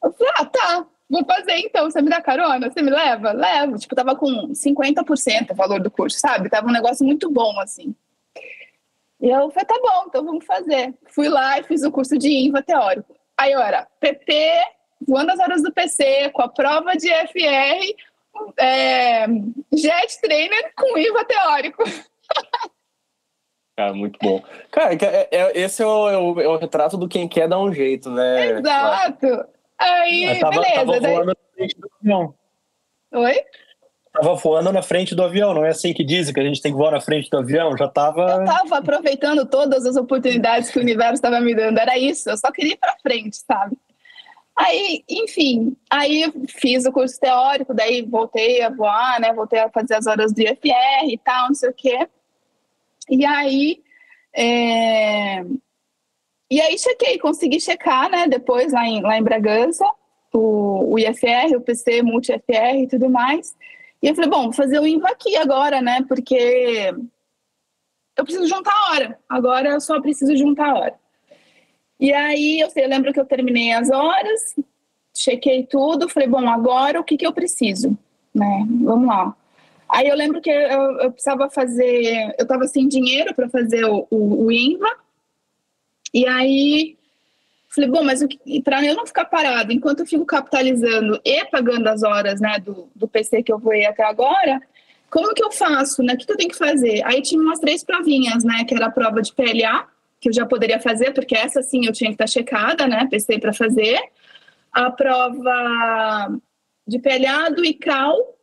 Eu 0.01 0.13
falei, 0.13 0.33
ah, 0.37 0.45
tá, 0.45 0.87
vou 1.11 1.25
fazer 1.25 1.57
então, 1.57 1.91
você 1.91 2.01
me 2.01 2.09
dá 2.09 2.21
carona? 2.21 2.71
Você 2.71 2.81
me 2.81 2.89
leva? 2.89 3.33
Levo. 3.33 3.77
Tipo, 3.77 3.93
tava 3.93 4.15
com 4.15 4.47
50% 4.53 5.51
o 5.51 5.55
valor 5.55 5.81
do 5.81 5.91
curso, 5.91 6.17
sabe? 6.17 6.49
Tava 6.49 6.67
um 6.67 6.71
negócio 6.71 7.05
muito 7.05 7.29
bom, 7.29 7.59
assim. 7.59 7.93
E 9.19 9.29
eu 9.29 9.51
falei, 9.51 9.65
tá 9.65 9.79
bom, 9.79 10.05
então 10.07 10.23
vamos 10.23 10.45
fazer. 10.45 10.95
Fui 11.07 11.27
lá 11.27 11.59
e 11.59 11.63
fiz 11.63 11.83
o 11.83 11.91
curso 11.91 12.17
de 12.17 12.29
INVA 12.29 12.63
teórico. 12.63 13.13
Aí 13.37 13.51
eu 13.51 13.59
era 13.59 13.87
PP, 13.99 14.33
voando 15.05 15.31
as 15.31 15.39
horas 15.39 15.61
do 15.61 15.71
PC, 15.71 16.31
com 16.31 16.41
a 16.41 16.47
prova 16.47 16.95
de 16.95 17.07
FR, 17.07 17.95
é, 18.57 19.27
Jet 19.73 20.21
Trainer 20.21 20.73
com 20.75 20.97
INVA 20.97 21.25
teórico. 21.25 21.83
Cara, 23.77 23.93
muito 23.93 24.17
bom. 24.21 24.43
Cara, 24.71 24.93
é, 24.93 25.27
é, 25.31 25.59
esse 25.59 25.83
é 25.83 25.85
o, 25.85 26.09
é, 26.09 26.17
o, 26.17 26.41
é 26.41 26.47
o, 26.47 26.57
retrato 26.57 26.97
do 26.97 27.07
quem 27.07 27.27
quer 27.27 27.47
dar 27.47 27.59
um 27.59 27.73
jeito, 27.73 28.09
né? 28.09 28.59
Exato. 28.59 29.45
Aí, 29.81 30.39
tava, 30.39 30.61
beleza. 30.61 30.75
Tava 30.75 30.99
voando 30.99 31.25
na 31.25 31.35
frente 31.55 31.79
do 31.79 31.89
avião. 31.99 32.35
Oi? 33.13 33.35
Tava 34.13 34.35
voando 34.35 34.73
na 34.73 34.81
frente 34.81 35.15
do 35.15 35.23
avião, 35.23 35.53
não 35.53 35.65
é 35.65 35.69
assim 35.69 35.93
que 35.93 36.03
dizem 36.03 36.33
que 36.33 36.39
a 36.39 36.43
gente 36.43 36.61
tem 36.61 36.71
que 36.71 36.77
voar 36.77 36.91
na 36.91 37.01
frente 37.01 37.29
do 37.29 37.37
avião? 37.37 37.75
Já 37.77 37.87
tava. 37.87 38.21
Eu 38.21 38.45
tava 38.45 38.77
aproveitando 38.77 39.45
todas 39.45 39.85
as 39.85 39.95
oportunidades 39.95 40.69
que 40.69 40.77
o 40.77 40.81
universo 40.81 41.15
estava 41.15 41.39
me 41.39 41.55
dando, 41.55 41.79
era 41.79 41.97
isso, 41.97 42.29
eu 42.29 42.37
só 42.37 42.51
queria 42.51 42.73
ir 42.73 42.77
pra 42.77 42.95
frente, 43.01 43.37
sabe? 43.37 43.75
Aí, 44.55 45.03
enfim, 45.09 45.75
aí 45.89 46.31
fiz 46.47 46.85
o 46.85 46.91
curso 46.91 47.19
teórico, 47.19 47.73
daí 47.73 48.01
voltei 48.01 48.61
a 48.61 48.69
voar, 48.69 49.19
né? 49.19 49.33
Voltei 49.33 49.59
a 49.59 49.69
fazer 49.69 49.95
as 49.95 50.05
horas 50.05 50.33
do 50.33 50.41
IFR 50.41 51.09
e 51.09 51.17
tal, 51.17 51.47
não 51.47 51.55
sei 51.55 51.69
o 51.69 51.73
quê. 51.73 52.07
E 53.09 53.25
aí. 53.25 53.81
É... 54.33 55.43
E 56.51 56.59
aí 56.59 56.77
chequei, 56.77 57.17
consegui 57.17 57.61
checar, 57.61 58.11
né, 58.11 58.27
depois 58.27 58.73
lá 58.73 58.85
em, 58.85 59.01
lá 59.01 59.17
em 59.17 59.23
Bragança, 59.23 59.89
o, 60.33 60.95
o 60.95 60.99
IFR, 60.99 61.55
o 61.55 61.61
PC, 61.61 62.01
multi-FR 62.01 62.75
e 62.77 62.87
tudo 62.89 63.09
mais. 63.09 63.55
E 64.03 64.09
eu 64.09 64.15
falei, 64.15 64.29
bom, 64.29 64.43
vou 64.43 64.53
fazer 64.53 64.77
o 64.77 64.85
INVA 64.85 65.07
aqui 65.11 65.37
agora, 65.37 65.81
né, 65.81 66.03
porque 66.09 66.93
eu 68.17 68.25
preciso 68.25 68.49
juntar 68.49 68.73
a 68.73 68.91
hora. 68.91 69.19
Agora 69.29 69.69
eu 69.69 69.79
só 69.79 70.01
preciso 70.01 70.35
juntar 70.35 70.71
a 70.71 70.77
hora. 70.77 70.93
E 71.97 72.11
aí, 72.11 72.59
eu, 72.59 72.69
sei, 72.69 72.83
eu 72.83 72.89
lembro 72.89 73.13
que 73.13 73.19
eu 73.21 73.25
terminei 73.25 73.71
as 73.71 73.89
horas, 73.89 74.53
chequei 75.15 75.65
tudo, 75.65 76.09
falei, 76.09 76.27
bom, 76.27 76.49
agora 76.49 76.99
o 76.99 77.03
que, 77.05 77.15
que 77.15 77.25
eu 77.25 77.31
preciso? 77.31 77.97
Né? 78.35 78.65
Vamos 78.81 79.07
lá. 79.07 79.33
Aí 79.87 80.09
eu 80.09 80.17
lembro 80.17 80.41
que 80.41 80.49
eu, 80.49 80.99
eu 80.99 81.11
precisava 81.13 81.49
fazer, 81.49 82.35
eu 82.37 82.43
estava 82.43 82.67
sem 82.67 82.89
dinheiro 82.89 83.33
para 83.33 83.47
fazer 83.47 83.85
o, 83.85 84.05
o, 84.09 84.47
o 84.47 84.51
INVA, 84.51 84.99
e 86.13 86.27
aí 86.27 86.97
falei, 87.69 87.89
bom, 87.89 88.03
mas 88.03 88.19
para 88.63 88.85
eu 88.85 88.95
não 88.95 89.05
ficar 89.05 89.25
parado, 89.25 89.71
enquanto 89.71 90.01
eu 90.01 90.05
fico 90.05 90.25
capitalizando 90.25 91.19
e 91.23 91.45
pagando 91.45 91.87
as 91.87 92.03
horas 92.03 92.41
né, 92.41 92.59
do, 92.59 92.89
do 92.93 93.07
PC 93.07 93.43
que 93.43 93.51
eu 93.51 93.57
voei 93.57 93.85
até 93.85 94.03
agora, 94.03 94.59
como 95.11 95.33
que 95.33 95.43
eu 95.43 95.51
faço, 95.51 96.01
né? 96.01 96.13
O 96.13 96.17
que, 96.17 96.25
que 96.25 96.31
eu 96.31 96.37
tenho 96.37 96.49
que 96.49 96.57
fazer? 96.57 97.01
Aí 97.05 97.21
tinha 97.21 97.41
umas 97.41 97.59
três 97.59 97.83
provinhas, 97.83 98.45
né? 98.45 98.63
Que 98.63 98.73
era 98.73 98.85
a 98.85 98.91
prova 98.91 99.21
de 99.21 99.33
PLA, 99.33 99.85
que 100.21 100.29
eu 100.29 100.33
já 100.33 100.45
poderia 100.45 100.79
fazer, 100.79 101.11
porque 101.13 101.35
essa 101.35 101.61
sim 101.61 101.85
eu 101.85 101.91
tinha 101.91 102.09
que 102.09 102.13
estar 102.13 102.27
checada, 102.27 102.87
né? 102.87 103.05
PC 103.11 103.37
para 103.37 103.51
fazer. 103.51 103.99
A 104.71 104.89
prova 104.89 106.33
de 106.87 106.97
PLA 106.97 107.49
do 107.49 107.65
ICAO 107.65 108.37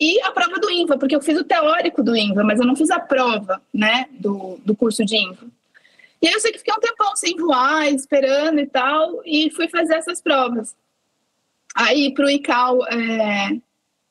e 0.00 0.22
a 0.22 0.30
prova 0.30 0.60
do 0.60 0.70
INVA, 0.70 0.96
porque 0.96 1.16
eu 1.16 1.20
fiz 1.20 1.36
o 1.36 1.44
teórico 1.44 2.04
do 2.04 2.16
INVA, 2.16 2.44
mas 2.44 2.60
eu 2.60 2.66
não 2.66 2.76
fiz 2.76 2.88
a 2.90 3.00
prova, 3.00 3.60
né? 3.74 4.06
Do, 4.12 4.60
do 4.64 4.76
curso 4.76 5.04
de 5.04 5.16
INVA. 5.16 5.48
E 6.22 6.28
aí 6.28 6.34
eu 6.34 6.40
sei 6.40 6.52
que 6.52 6.58
fiquei 6.58 6.74
um 6.74 6.80
tempão 6.80 7.16
sem 7.16 7.36
voar, 7.36 7.88
esperando 7.88 8.60
e 8.60 8.66
tal, 8.66 9.20
e 9.24 9.50
fui 9.50 9.68
fazer 9.68 9.94
essas 9.94 10.20
provas. 10.20 10.76
Aí 11.74 12.12
para 12.12 12.26
o 12.26 12.30
ICAO, 12.30 12.84
é, 12.86 13.58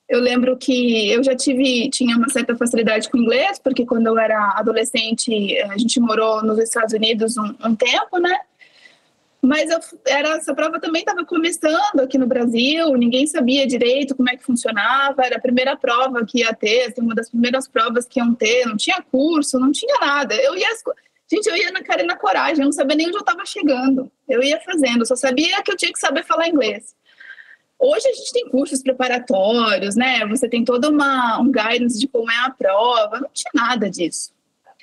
eu 0.10 0.20
lembro 0.20 0.58
que 0.58 1.12
eu 1.12 1.24
já 1.24 1.36
tive, 1.36 1.90
tinha 1.92 2.18
uma 2.18 2.30
certa 2.30 2.56
facilidade 2.58 3.10
com 3.10 3.18
inglês, 3.18 3.60
porque 3.60 3.86
quando 3.86 4.08
eu 4.08 4.18
era 4.18 4.54
adolescente, 4.56 5.56
a 5.62 5.78
gente 5.78 6.00
morou 6.00 6.44
nos 6.44 6.58
Estados 6.58 6.94
Unidos 6.94 7.38
um, 7.38 7.56
um 7.64 7.76
tempo, 7.76 8.18
né? 8.18 8.36
Mas 9.42 9.70
eu, 9.70 9.80
era, 10.06 10.30
essa 10.36 10.54
prova 10.54 10.80
também 10.82 11.02
estava 11.02 11.24
começando 11.24 12.00
aqui 12.02 12.18
no 12.18 12.28
Brasil, 12.28 12.94
ninguém 12.98 13.26
sabia 13.26 13.66
direito 13.66 14.16
como 14.16 14.30
é 14.30 14.36
que 14.36 14.44
funcionava, 14.44 15.24
era 15.24 15.38
a 15.38 15.42
primeira 15.42 15.78
prova 15.78 16.26
que 16.26 16.40
ia 16.40 16.54
ter, 16.54 16.88
assim, 16.88 17.02
uma 17.02 17.16
das 17.16 17.30
primeiras 17.30 17.68
provas 17.68 18.06
que 18.06 18.20
iam 18.20 18.34
ter, 18.34 18.66
não 18.66 18.76
tinha 18.76 19.02
curso, 19.02 19.60
não 19.60 19.72
tinha 19.72 19.96
nada. 20.02 20.36
Eu 20.36 20.58
ia 20.58 20.70
Gente, 21.32 21.48
eu 21.48 21.56
ia 21.56 21.72
na 21.72 21.84
cara 21.84 22.02
e 22.02 22.06
na 22.06 22.18
coragem, 22.18 22.60
eu 22.60 22.66
não 22.66 22.72
sabia 22.72 22.96
nem 22.96 23.08
onde 23.08 23.18
eu 23.18 23.22
estava 23.22 23.46
chegando. 23.46 24.12
Eu 24.28 24.42
ia 24.42 24.60
fazendo, 24.62 25.06
só 25.06 25.16
sabia 25.16 25.62
que 25.62 25.72
eu 25.72 25.78
tinha 25.78 25.94
que 25.94 26.00
saber 26.00 26.24
falar 26.24 26.48
inglês. 26.48 26.96
Hoje 27.78 28.08
a 28.08 28.14
gente 28.14 28.34
tem 28.34 28.50
cursos 28.50 28.82
preparatórios, 28.82 29.96
né? 29.96 30.26
Você 30.28 30.50
tem 30.50 30.66
todo 30.66 30.90
uma, 30.90 31.40
um 31.40 31.52
guidance 31.52 32.00
de 32.00 32.08
como 32.08 32.30
é 32.30 32.38
a 32.46 32.50
prova, 32.50 33.20
não 33.22 33.30
tinha 33.32 33.52
nada 33.54 33.90
disso. 33.90 34.32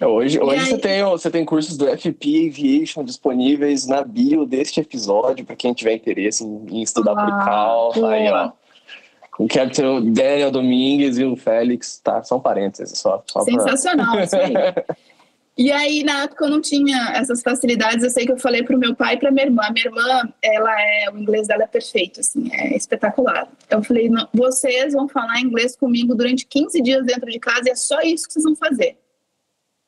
É, 0.00 0.06
hoje, 0.06 0.38
hoje 0.38 0.60
aí... 0.60 0.66
você, 0.66 0.78
tem, 0.78 1.04
você 1.04 1.30
tem 1.30 1.44
cursos 1.44 1.76
do 1.76 1.86
FP 1.86 2.48
Aviation 2.48 3.02
disponíveis 3.02 3.86
na 3.86 4.02
bio 4.02 4.46
deste 4.46 4.80
episódio, 4.80 5.44
para 5.44 5.56
quem 5.56 5.74
tiver 5.74 5.94
interesse 5.94 6.44
em, 6.44 6.78
em 6.78 6.82
estudar 6.82 7.12
ah, 7.12 7.24
por 7.24 7.44
cal. 7.44 8.04
Aí, 8.06 8.30
ó. 8.30 8.52
O 9.38 9.48
Captain 9.48 10.12
Daniel 10.12 10.50
Domingues 10.50 11.18
e 11.18 11.24
o 11.24 11.36
Félix, 11.36 12.00
tá? 12.02 12.22
São 12.22 12.40
parênteses 12.40 12.98
só. 12.98 13.22
só 13.26 13.40
Sensacional, 13.40 14.12
pra... 14.12 14.24
isso 14.24 14.36
aí. 14.36 14.54
E 15.58 15.72
aí, 15.72 16.04
na 16.04 16.24
época, 16.24 16.44
eu 16.44 16.50
não 16.50 16.60
tinha 16.60 17.12
essas 17.14 17.40
facilidades. 17.40 18.04
Eu 18.04 18.10
sei 18.10 18.26
que 18.26 18.32
eu 18.32 18.36
falei 18.36 18.62
para 18.62 18.76
o 18.76 18.78
meu 18.78 18.94
pai 18.94 19.14
e 19.14 19.18
para 19.18 19.30
minha 19.30 19.46
irmã. 19.46 19.62
A 19.64 19.72
minha 19.72 19.86
irmã, 19.86 20.28
ela 20.42 20.82
é, 20.82 21.10
o 21.10 21.18
inglês 21.18 21.48
dela 21.48 21.64
é 21.64 21.66
perfeito, 21.66 22.20
assim, 22.20 22.50
é 22.52 22.76
espetacular. 22.76 23.48
Então, 23.66 23.78
eu 23.78 23.82
falei, 23.82 24.10
vocês 24.34 24.92
vão 24.92 25.08
falar 25.08 25.40
inglês 25.40 25.74
comigo 25.74 26.14
durante 26.14 26.46
15 26.46 26.82
dias 26.82 27.06
dentro 27.06 27.30
de 27.30 27.38
casa 27.38 27.62
e 27.66 27.70
é 27.70 27.74
só 27.74 28.00
isso 28.02 28.26
que 28.26 28.34
vocês 28.34 28.44
vão 28.44 28.54
fazer. 28.54 28.98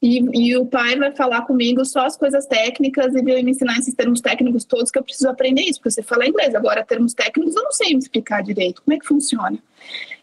E, 0.01 0.19
e, 0.33 0.57
o 0.57 0.65
pai 0.65 0.97
vai 0.97 1.11
falar 1.11 1.43
comigo 1.43 1.85
só 1.85 2.07
as 2.07 2.17
coisas 2.17 2.47
técnicas 2.47 3.13
e 3.17 3.23
me 3.23 3.51
ensinar 3.51 3.79
esses 3.79 3.95
termos 3.95 4.21
técnicos 4.21 4.65
todos 4.65 4.93
que 4.93 4.99
eu 4.99 5.03
preciso 5.03 5.29
aprender 5.29 5.63
isso, 5.63 5.81
porque 5.81 5.91
você 5.91 6.03
fala 6.05 6.27
inglês, 6.27 6.55
agora 6.55 6.85
termos 6.85 7.15
técnicos 7.15 7.57
eu 7.57 7.65
não 7.65 7.73
sei 7.73 7.95
me 7.95 7.99
explicar 7.99 8.41
direito, 8.43 8.81
como 8.83 8.97
é 8.97 9.01
que 9.01 9.07
funciona. 9.07 9.59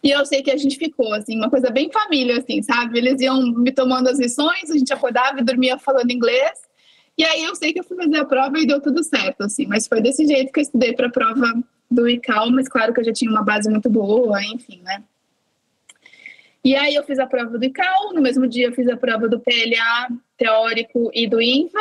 E 0.02 0.12
eu 0.12 0.26
sei 0.26 0.42
que 0.42 0.50
a 0.52 0.56
gente 0.56 0.78
ficou, 0.78 1.14
assim, 1.14 1.36
uma 1.36 1.50
coisa 1.50 1.70
bem 1.70 1.92
família, 1.92 2.38
assim, 2.38 2.62
sabe? 2.62 3.00
Eles 3.00 3.20
iam 3.20 3.42
me 3.52 3.72
tomando 3.72 4.08
as 4.08 4.18
lições, 4.18 4.72
a 4.72 4.78
gente 4.78 4.94
acordava 4.94 5.42
e 5.42 5.44
dormia 5.44 5.78
falando 5.78 6.10
inglês, 6.10 6.54
e 7.18 7.26
aí 7.26 7.44
eu 7.44 7.54
sei 7.56 7.74
que 7.74 7.80
eu 7.80 7.84
fui 7.84 7.98
fazer 7.98 8.18
a 8.18 8.26
prova 8.26 8.58
e 8.58 8.66
deu 8.66 8.80
tudo 8.82 9.04
certo, 9.04 9.42
assim, 9.42 9.66
mas 9.66 9.88
foi 9.88 10.02
desse 10.02 10.26
jeito 10.26 10.54
que 10.54 10.60
eu 10.60 10.64
estudei 10.64 10.94
para 10.94 11.08
a 11.08 11.12
prova 11.12 11.54
do 11.92 12.08
ICAO, 12.08 12.50
mas 12.50 12.70
claro 12.70 12.94
que 12.94 13.02
eu 13.02 13.06
já 13.06 13.12
tinha 13.14 13.30
uma 13.30 13.44
base 13.44 13.70
muito 13.70 13.90
boa, 13.90 14.42
enfim, 14.42 14.82
né? 14.84 15.04
E 16.66 16.76
aí 16.76 16.96
eu 16.96 17.04
fiz 17.04 17.20
a 17.20 17.28
prova 17.28 17.60
do 17.60 17.64
ICAO, 17.64 18.12
no 18.12 18.22
mesmo 18.24 18.48
dia 18.48 18.66
eu 18.66 18.74
fiz 18.74 18.88
a 18.90 18.98
prova 18.98 19.30
do 19.30 19.40
PLA 19.40 20.10
teórico 20.36 21.12
e 21.14 21.28
do 21.28 21.40
INVA, 21.40 21.80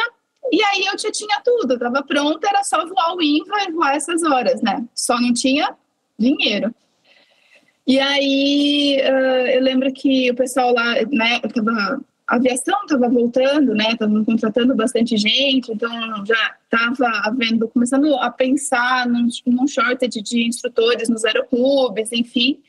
e 0.52 0.62
aí 0.62 0.84
eu 0.84 0.98
já 0.98 1.10
tinha 1.10 1.40
tudo, 1.42 1.72
estava 1.72 2.02
pronta, 2.02 2.46
era 2.46 2.62
só 2.62 2.86
voar 2.86 3.16
o 3.16 3.22
INVA 3.22 3.64
e 3.66 3.72
voar 3.72 3.96
essas 3.96 4.22
horas, 4.22 4.60
né? 4.60 4.84
Só 4.94 5.18
não 5.18 5.32
tinha 5.32 5.74
dinheiro. 6.18 6.74
E 7.86 7.98
aí 7.98 9.00
uh, 9.00 9.46
eu 9.54 9.62
lembro 9.62 9.90
que 9.90 10.30
o 10.30 10.34
pessoal 10.34 10.74
lá, 10.74 10.96
né, 11.10 11.40
tava, 11.40 12.00
a 12.26 12.36
aviação 12.36 12.78
estava 12.82 13.08
voltando, 13.08 13.74
né? 13.74 13.92
Estavam 13.92 14.22
contratando 14.22 14.74
bastante 14.74 15.16
gente, 15.16 15.72
então 15.72 15.90
já 16.26 16.56
estava 16.62 17.08
havendo, 17.26 17.68
começando 17.68 18.14
a 18.16 18.30
pensar 18.30 19.08
num, 19.08 19.28
num 19.46 19.66
shortage 19.66 20.20
de 20.20 20.46
instrutores 20.46 21.08
nos 21.08 21.24
aeroclubes, 21.24 22.12
enfim. 22.12 22.60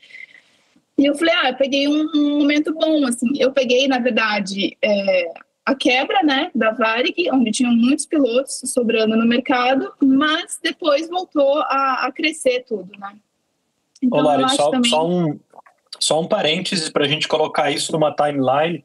E 0.98 1.04
eu 1.04 1.14
falei, 1.14 1.34
ah, 1.42 1.50
eu 1.50 1.56
peguei 1.56 1.88
um, 1.88 2.08
um 2.14 2.38
momento 2.38 2.72
bom, 2.72 3.04
assim. 3.06 3.28
Eu 3.38 3.52
peguei, 3.52 3.86
na 3.86 3.98
verdade, 3.98 4.76
é, 4.82 5.32
a 5.64 5.74
quebra, 5.74 6.22
né, 6.22 6.50
da 6.54 6.70
Varig, 6.70 7.14
onde 7.32 7.50
tinham 7.50 7.72
muitos 7.72 8.06
pilotos 8.06 8.62
sobrando 8.64 9.16
no 9.16 9.26
mercado, 9.26 9.92
mas 10.02 10.58
depois 10.62 11.08
voltou 11.08 11.58
a, 11.58 12.06
a 12.06 12.12
crescer 12.12 12.64
tudo, 12.66 12.90
né. 12.98 13.14
Então, 14.02 14.20
Ô, 14.20 14.22
Lari, 14.22 14.48
só, 14.50 14.70
também... 14.70 14.90
só, 14.90 15.08
um, 15.08 15.38
só 15.98 16.20
um 16.20 16.28
parênteses 16.28 16.88
para 16.88 17.04
a 17.04 17.08
gente 17.08 17.26
colocar 17.26 17.70
isso 17.70 17.92
numa 17.92 18.14
timeline 18.14 18.82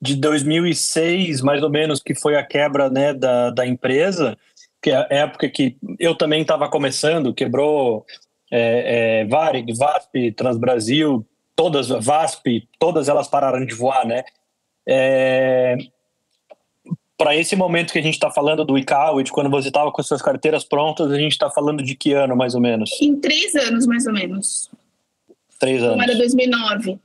de 0.00 0.14
2006, 0.16 1.40
mais 1.40 1.62
ou 1.62 1.70
menos, 1.70 2.00
que 2.00 2.14
foi 2.14 2.36
a 2.36 2.44
quebra 2.44 2.88
né, 2.88 3.12
da, 3.12 3.50
da 3.50 3.66
empresa, 3.66 4.36
que 4.80 4.90
é 4.90 4.96
a 4.96 5.06
época 5.10 5.48
que 5.48 5.76
eu 5.98 6.14
também 6.14 6.42
estava 6.42 6.68
começando, 6.68 7.34
quebrou 7.34 8.04
é, 8.50 9.22
é, 9.22 9.24
Varig, 9.26 9.72
VASP, 9.76 10.32
Transbrasil, 10.32 11.26
todas, 11.58 11.88
VASP, 11.88 12.68
todas 12.78 13.08
elas 13.08 13.26
pararam 13.26 13.66
de 13.66 13.74
voar, 13.74 14.06
né? 14.06 14.22
É, 14.86 15.76
para 17.16 17.34
esse 17.34 17.56
momento 17.56 17.92
que 17.92 17.98
a 17.98 18.02
gente 18.02 18.14
está 18.14 18.30
falando 18.30 18.64
do 18.64 18.78
ICAO, 18.78 19.20
de 19.24 19.32
quando 19.32 19.50
você 19.50 19.66
estava 19.66 19.90
com 19.90 20.00
as 20.00 20.06
suas 20.06 20.22
carteiras 20.22 20.62
prontas, 20.62 21.10
a 21.10 21.18
gente 21.18 21.32
está 21.32 21.50
falando 21.50 21.82
de 21.82 21.96
que 21.96 22.12
ano, 22.12 22.36
mais 22.36 22.54
ou 22.54 22.60
menos? 22.60 22.90
Em 23.02 23.16
três 23.16 23.56
anos, 23.56 23.88
mais 23.88 24.06
ou 24.06 24.12
menos. 24.12 24.70
Três 25.58 25.82
anos. 25.82 25.94
Como 25.94 26.02
era 26.04 26.14
2009. 26.16 26.96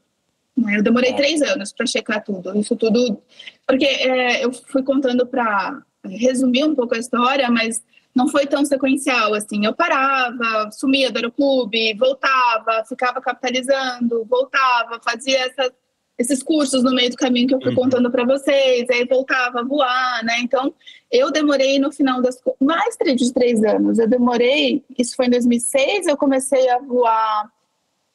Eu 0.75 0.83
demorei 0.83 1.09
ah. 1.09 1.15
três 1.15 1.41
anos 1.41 1.73
para 1.73 1.87
checar 1.87 2.23
tudo. 2.23 2.55
Isso 2.55 2.75
tudo. 2.75 3.19
Porque 3.65 3.85
é, 3.85 4.45
eu 4.45 4.53
fui 4.53 4.83
contando 4.83 5.25
para 5.25 5.81
resumir 6.05 6.63
um 6.63 6.75
pouco 6.75 6.93
a 6.93 6.99
história, 6.99 7.49
mas 7.49 7.81
não 8.15 8.27
foi 8.27 8.45
tão 8.45 8.63
sequencial 8.63 9.33
assim. 9.33 9.65
Eu 9.65 9.73
parava, 9.73 10.69
sumia 10.71 11.11
do 11.11 11.17
aeroclube, 11.17 11.93
voltava, 11.95 12.83
ficava 12.87 13.19
capitalizando, 13.19 14.25
voltava, 14.25 14.99
fazia 15.03 15.39
essa, 15.39 15.73
esses 16.17 16.43
cursos 16.43 16.83
no 16.83 16.93
meio 16.93 17.09
do 17.09 17.17
caminho 17.17 17.47
que 17.47 17.55
eu 17.55 17.61
fui 17.61 17.69
uhum. 17.69 17.75
contando 17.75 18.11
para 18.11 18.23
vocês, 18.23 18.87
aí 18.89 19.05
voltava 19.05 19.61
a 19.61 19.63
voar, 19.63 20.23
né? 20.23 20.39
Então, 20.41 20.73
eu 21.11 21.31
demorei 21.31 21.79
no 21.79 21.91
final 21.91 22.21
das 22.21 22.39
mais 22.59 22.95
de 22.97 23.33
três 23.33 23.63
anos. 23.63 23.97
Eu 23.97 24.07
demorei, 24.07 24.83
isso 24.97 25.15
foi 25.15 25.25
em 25.25 25.31
2006, 25.31 26.07
eu 26.07 26.17
comecei 26.17 26.69
a 26.69 26.79
voar. 26.79 27.51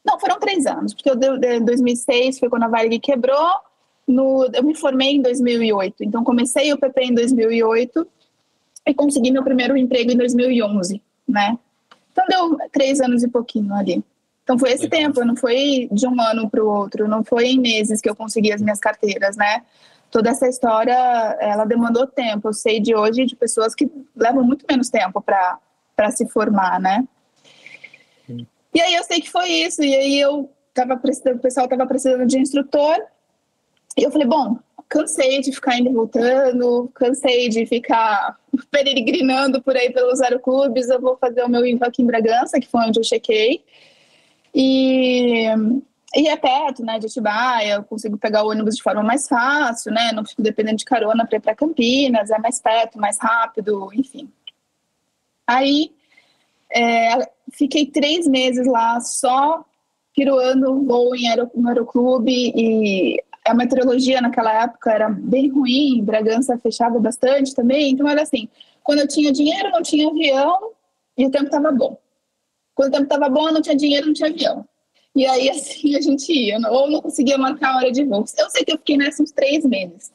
Não, 0.05 0.19
foram 0.19 0.39
três 0.39 0.65
anos, 0.65 0.95
porque 0.95 1.11
eu, 1.11 1.17
em 1.55 1.65
2006 1.65 2.39
foi 2.39 2.49
quando 2.49 2.63
a 2.65 2.69
Varig 2.69 2.99
quebrou. 3.01 3.51
No, 4.07 4.49
eu 4.55 4.63
me 4.63 4.75
formei 4.75 5.17
em 5.17 5.21
2008, 5.21 6.03
então 6.03 6.25
comecei 6.25 6.73
o 6.73 6.79
PP 6.79 7.03
em 7.03 7.15
2008 7.15 8.09
e 8.89 8.95
consegui 8.95 9.31
meu 9.31 9.45
primeiro 9.45 9.77
emprego 9.77 10.11
em 10.11 10.17
2011, 10.17 11.03
né? 11.29 11.59
Então 12.13 12.25
deu 12.29 12.69
três 12.73 13.01
anos 13.01 13.23
e 13.23 13.29
pouquinho 13.29 13.75
ali. 13.75 14.03
Então 14.43 14.59
foi 14.59 14.71
esse 14.73 14.85
Legal. 14.85 15.01
tempo, 15.01 15.25
não 15.25 15.37
foi 15.37 15.89
de 15.93 16.07
um 16.07 16.21
ano 16.21 16.49
para 16.49 16.65
o 16.65 16.67
outro, 16.67 17.07
não 17.07 17.23
foi 17.23 17.49
em 17.49 17.61
meses 17.61 18.01
que 18.01 18.09
eu 18.09 18.17
consegui 18.17 18.51
as 18.51 18.63
minhas 18.63 18.81
carteiras, 18.81 19.37
né? 19.37 19.63
Toda 20.11 20.31
essa 20.31 20.49
história, 20.49 20.95
ela 21.39 21.67
demandou 21.67 22.07
tempo. 22.07 22.49
Eu 22.49 22.55
sei 22.55 22.81
de 22.81 22.95
hoje 22.95 23.27
de 23.27 23.37
pessoas 23.37 23.75
que 23.75 23.91
levam 24.17 24.43
muito 24.43 24.65
menos 24.69 24.89
tempo 24.89 25.21
para 25.21 26.11
se 26.11 26.27
formar, 26.27 26.81
né? 26.81 27.07
Sim. 28.27 28.47
E 28.75 28.81
aí 28.81 28.95
eu 28.95 29.05
sei 29.05 29.21
que 29.21 29.31
foi 29.31 29.49
isso. 29.51 29.83
E 29.83 29.95
aí 29.95 30.19
eu 30.19 30.51
tava 30.73 30.97
precisando, 30.97 31.37
o 31.37 31.41
pessoal 31.41 31.67
estava 31.67 31.87
precisando 31.87 32.25
de 32.25 32.39
instrutor. 32.39 32.97
E 33.99 34.03
eu 34.03 34.11
falei, 34.11 34.27
bom, 34.27 34.59
cansei 34.89 35.41
de 35.41 35.53
ficar 35.53 35.79
indo 35.79 35.91
e 35.91 35.93
voltando, 35.93 36.91
cansei 36.95 37.49
de 37.49 37.67
ficar 37.67 38.39
peregrinando 38.71 39.63
por 39.63 39.77
aí 39.77 39.93
pelos 39.93 40.21
aeroclubes, 40.21 40.89
eu 40.89 41.01
vou 41.01 41.17
fazer 41.17 41.43
o 41.45 41.49
meu 41.49 41.67
INVA 41.67 41.87
aqui 41.87 42.03
em 42.03 42.07
Bragança, 42.07 42.59
que 42.59 42.69
foi 42.69 42.87
onde 42.87 42.99
eu 42.99 43.05
chequei. 43.05 43.63
E, 44.55 45.45
e 46.17 46.29
é 46.29 46.37
perto, 46.37 46.85
né, 46.85 46.99
de 46.99 47.07
Atibaia, 47.07 47.75
eu 47.75 47.85
consigo 47.85 48.17
pegar 48.17 48.45
o 48.45 48.49
ônibus 48.49 48.77
de 48.77 48.83
forma 48.83 49.03
mais 49.03 49.29
fácil, 49.29 49.93
né, 49.93 50.11
não 50.13 50.25
fico 50.25 50.43
dependendo 50.43 50.79
de 50.79 50.85
carona 50.85 51.27
para 51.27 51.37
ir 51.37 51.41
para 51.41 51.55
Campinas, 51.55 52.31
é 52.31 52.39
mais 52.39 52.61
perto, 52.61 52.99
mais 52.99 53.19
rápido, 53.21 53.91
enfim. 53.93 54.31
Aí, 55.47 55.93
é, 56.73 57.31
fiquei 57.53 57.87
três 57.87 58.27
meses 58.27 58.67
lá 58.67 59.01
só 59.01 59.65
piruando 60.15 60.85
voo 60.85 61.15
em 61.15 61.29
aero, 61.29 61.51
no 61.55 61.69
aeroclube 61.69 62.53
e 62.55 63.23
a 63.49 63.55
meteorologia 63.55 64.21
naquela 64.21 64.65
época 64.65 64.93
era 64.93 65.09
bem 65.09 65.49
ruim, 65.49 66.05
Bragança 66.05 66.59
fechava 66.59 66.99
bastante 67.01 67.55
também, 67.55 67.91
então 67.91 68.09
era 68.09 68.23
assim, 68.23 68.49
quando 68.83 69.01
eu 69.01 69.09
tinha 69.09 69.33
dinheiro 69.33 69.71
não 69.71 69.83
tinha 69.83 70.09
avião 70.09 70.73
e 71.17 71.27
o 71.27 71.31
tempo 71.31 71.47
estava 71.47 71.73
bom. 71.73 71.99
Quando 72.75 72.91
o 72.91 72.93
tempo 72.93 73.05
estava 73.05 73.29
bom, 73.29 73.51
não 73.51 73.61
tinha 73.61 73.77
dinheiro, 73.77 74.07
não 74.07 74.15
tinha 74.15 74.31
avião. 74.31 74.65
E 75.15 75.27
aí 75.27 75.49
assim 75.51 75.97
a 75.97 76.01
gente 76.01 76.33
ia, 76.33 76.59
ou 76.71 76.91
não 76.91 77.03
conseguia 77.03 77.37
marcar 77.37 77.75
a 77.75 77.77
hora 77.79 77.93
de 77.93 78.05
voo. 78.05 78.25
Eu 78.37 78.51
sei 78.51 78.65
que 78.65 78.73
eu 78.73 78.79
fiquei 78.79 78.97
nesses 78.97 79.21
uns 79.21 79.33
três 79.33 79.65
meses. 79.65 80.13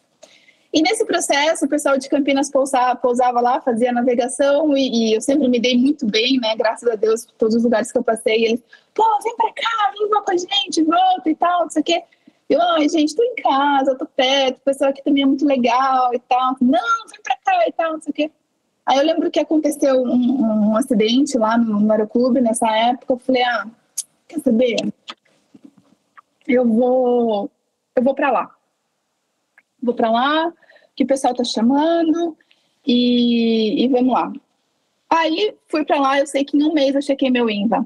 E 0.73 0.81
nesse 0.81 1.05
processo, 1.05 1.65
o 1.65 1.69
pessoal 1.69 1.99
de 1.99 2.09
Campinas 2.09 2.49
pousava, 2.49 2.95
pousava 2.95 3.39
lá, 3.39 3.61
fazia 3.61 3.91
navegação 3.91 4.75
e, 4.75 5.11
e, 5.11 5.13
eu 5.13 5.21
sempre 5.21 5.47
me 5.47 5.59
dei 5.59 5.77
muito 5.77 6.03
bem, 6.07 6.39
né? 6.39 6.55
Graças 6.55 6.89
a 6.89 6.95
Deus, 6.95 7.27
todos 7.37 7.53
os 7.53 7.63
lugares 7.63 7.91
que 7.91 7.97
eu 7.97 8.03
passei, 8.03 8.45
eles, 8.45 8.63
pô, 8.91 9.03
vem 9.23 9.35
pra 9.35 9.53
cá, 9.53 9.91
vem 9.91 10.09
com 10.09 10.31
a 10.31 10.35
gente, 10.35 10.81
volta 10.81 11.29
e 11.29 11.35
tal, 11.35 11.61
não 11.61 11.69
sei 11.69 11.81
o 11.83 11.85
quê. 11.85 12.03
Eu, 12.53 12.61
ai, 12.61 12.87
gente, 12.87 13.15
tô 13.15 13.23
em 13.23 13.33
casa, 13.33 13.97
tô 13.97 14.05
perto, 14.05 14.57
o 14.57 14.61
pessoal 14.61 14.91
aqui 14.91 15.03
também 15.03 15.23
é 15.23 15.25
muito 15.25 15.43
legal 15.43 16.13
e 16.13 16.19
tal. 16.19 16.55
Não, 16.61 17.07
vem 17.09 17.19
pra 17.23 17.35
cá 17.37 17.67
e 17.67 17.71
tal, 17.71 17.93
não 17.93 18.01
sei 18.01 18.11
o 18.11 18.13
quê. 18.13 18.31
Aí 18.85 18.99
eu 18.99 19.03
lembro 19.03 19.31
que 19.31 19.39
aconteceu 19.39 20.03
um, 20.03 20.69
um 20.69 20.77
acidente 20.77 21.35
lá 21.35 21.57
no, 21.57 21.79
no 21.79 21.91
aeroclube 21.91 22.41
nessa 22.41 22.69
época. 22.69 23.13
Eu 23.13 23.17
falei, 23.17 23.41
ah, 23.41 23.65
quer 24.27 24.39
saber? 24.41 24.75
Eu 26.47 26.67
vou, 26.67 27.49
eu 27.95 28.03
vou 28.03 28.13
pra 28.13 28.29
lá. 28.29 28.55
Vou 29.81 29.95
pra 29.95 30.11
lá, 30.11 30.53
que 30.95 31.03
o 31.05 31.07
pessoal 31.07 31.33
tá 31.33 31.43
chamando 31.43 32.37
e, 32.85 33.83
e 33.83 33.87
vamos 33.87 34.13
lá. 34.13 34.31
Aí 35.09 35.55
fui 35.67 35.83
pra 35.83 35.99
lá, 35.99 36.19
eu 36.19 36.27
sei 36.27 36.45
que 36.45 36.55
em 36.55 36.63
um 36.63 36.73
mês 36.73 36.93
eu 36.93 37.01
chequei 37.01 37.31
meu 37.31 37.49
INVA, 37.49 37.83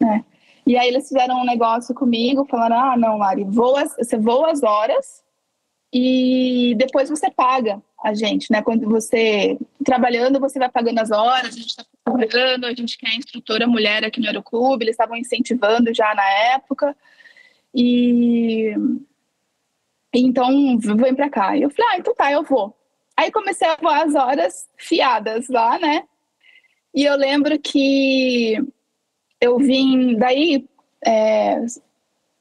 né? 0.00 0.24
E 0.70 0.78
aí 0.78 0.86
eles 0.86 1.08
fizeram 1.08 1.40
um 1.40 1.44
negócio 1.44 1.92
comigo, 1.92 2.46
falaram: 2.48 2.78
ah, 2.78 2.96
não, 2.96 3.18
Lari, 3.18 3.42
voa, 3.42 3.88
você 3.88 4.16
voa 4.16 4.52
as 4.52 4.62
horas 4.62 5.20
e 5.92 6.76
depois 6.78 7.10
você 7.10 7.28
paga 7.28 7.82
a 8.00 8.14
gente, 8.14 8.52
né? 8.52 8.62
Quando 8.62 8.88
você 8.88 9.58
trabalhando, 9.84 10.38
você 10.38 10.60
vai 10.60 10.68
pagando 10.70 11.00
as 11.00 11.10
horas, 11.10 11.46
a 11.46 11.58
gente 11.58 11.70
está 11.70 11.84
pagando, 12.04 12.66
a 12.66 12.72
gente 12.72 12.96
quer 12.96 13.16
instrutora 13.16 13.66
mulher 13.66 14.04
aqui 14.04 14.20
no 14.20 14.28
Aeroclube, 14.28 14.84
eles 14.84 14.92
estavam 14.92 15.16
incentivando 15.16 15.92
já 15.92 16.14
na 16.14 16.30
época. 16.54 16.96
E 17.74 18.72
então 20.14 20.78
vem 20.78 21.16
para 21.16 21.28
cá. 21.28 21.56
E 21.56 21.62
eu 21.62 21.70
falei: 21.70 21.94
ah, 21.94 21.98
então 21.98 22.14
tá, 22.14 22.30
eu 22.30 22.44
vou. 22.44 22.72
Aí 23.16 23.32
comecei 23.32 23.66
a 23.66 23.74
voar 23.74 24.06
as 24.06 24.14
horas 24.14 24.68
fiadas 24.76 25.48
lá, 25.48 25.80
né? 25.80 26.04
E 26.94 27.02
eu 27.02 27.16
lembro 27.16 27.58
que 27.58 28.56
eu 29.40 29.58
vim 29.58 30.16
daí, 30.16 30.68
é, 31.04 31.64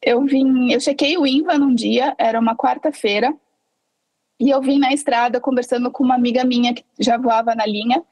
eu 0.02 0.24
vim, 0.26 0.72
eu 0.72 0.80
chequei 0.80 1.18
o 1.18 1.26
INVA 1.26 1.58
num 1.58 1.74
dia, 1.74 2.14
era 2.18 2.40
uma 2.40 2.56
quarta-feira, 2.56 3.34
e 4.40 4.50
eu 4.50 4.62
vim 4.62 4.80
na 4.80 4.94
estrada 4.94 5.40
conversando 5.40 5.92
com 5.92 6.04
uma 6.04 6.16
amiga 6.16 6.44
minha 6.44 6.74
que 6.74 6.84
já 7.00 7.18
voava 7.18 7.56
na 7.56 7.66
linha, 7.66 8.04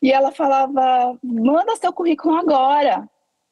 e 0.00 0.12
ela 0.12 0.30
falava, 0.30 1.18
manda 1.22 1.76
seu 1.76 1.92
currículo 1.92 2.36
agora. 2.36 3.08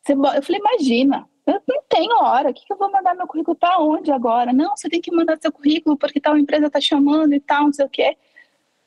Eu 0.08 0.42
falei, 0.42 0.60
imagina, 0.60 1.28
eu 1.44 1.60
não 1.66 1.82
tenho 1.88 2.22
hora, 2.22 2.52
que, 2.52 2.64
que 2.64 2.72
eu 2.72 2.76
vou 2.76 2.90
mandar 2.90 3.14
meu 3.14 3.26
currículo 3.26 3.56
para 3.56 3.78
onde 3.78 4.12
agora? 4.12 4.52
Não, 4.52 4.76
você 4.76 4.88
tem 4.88 5.00
que 5.00 5.14
mandar 5.14 5.38
seu 5.40 5.50
currículo 5.50 5.96
porque 5.96 6.20
tal 6.20 6.38
empresa 6.38 6.70
tá 6.70 6.80
chamando 6.80 7.32
e 7.34 7.40
tal, 7.40 7.64
não 7.64 7.72
sei 7.72 7.86
o 7.86 7.88
quê. 7.88 8.16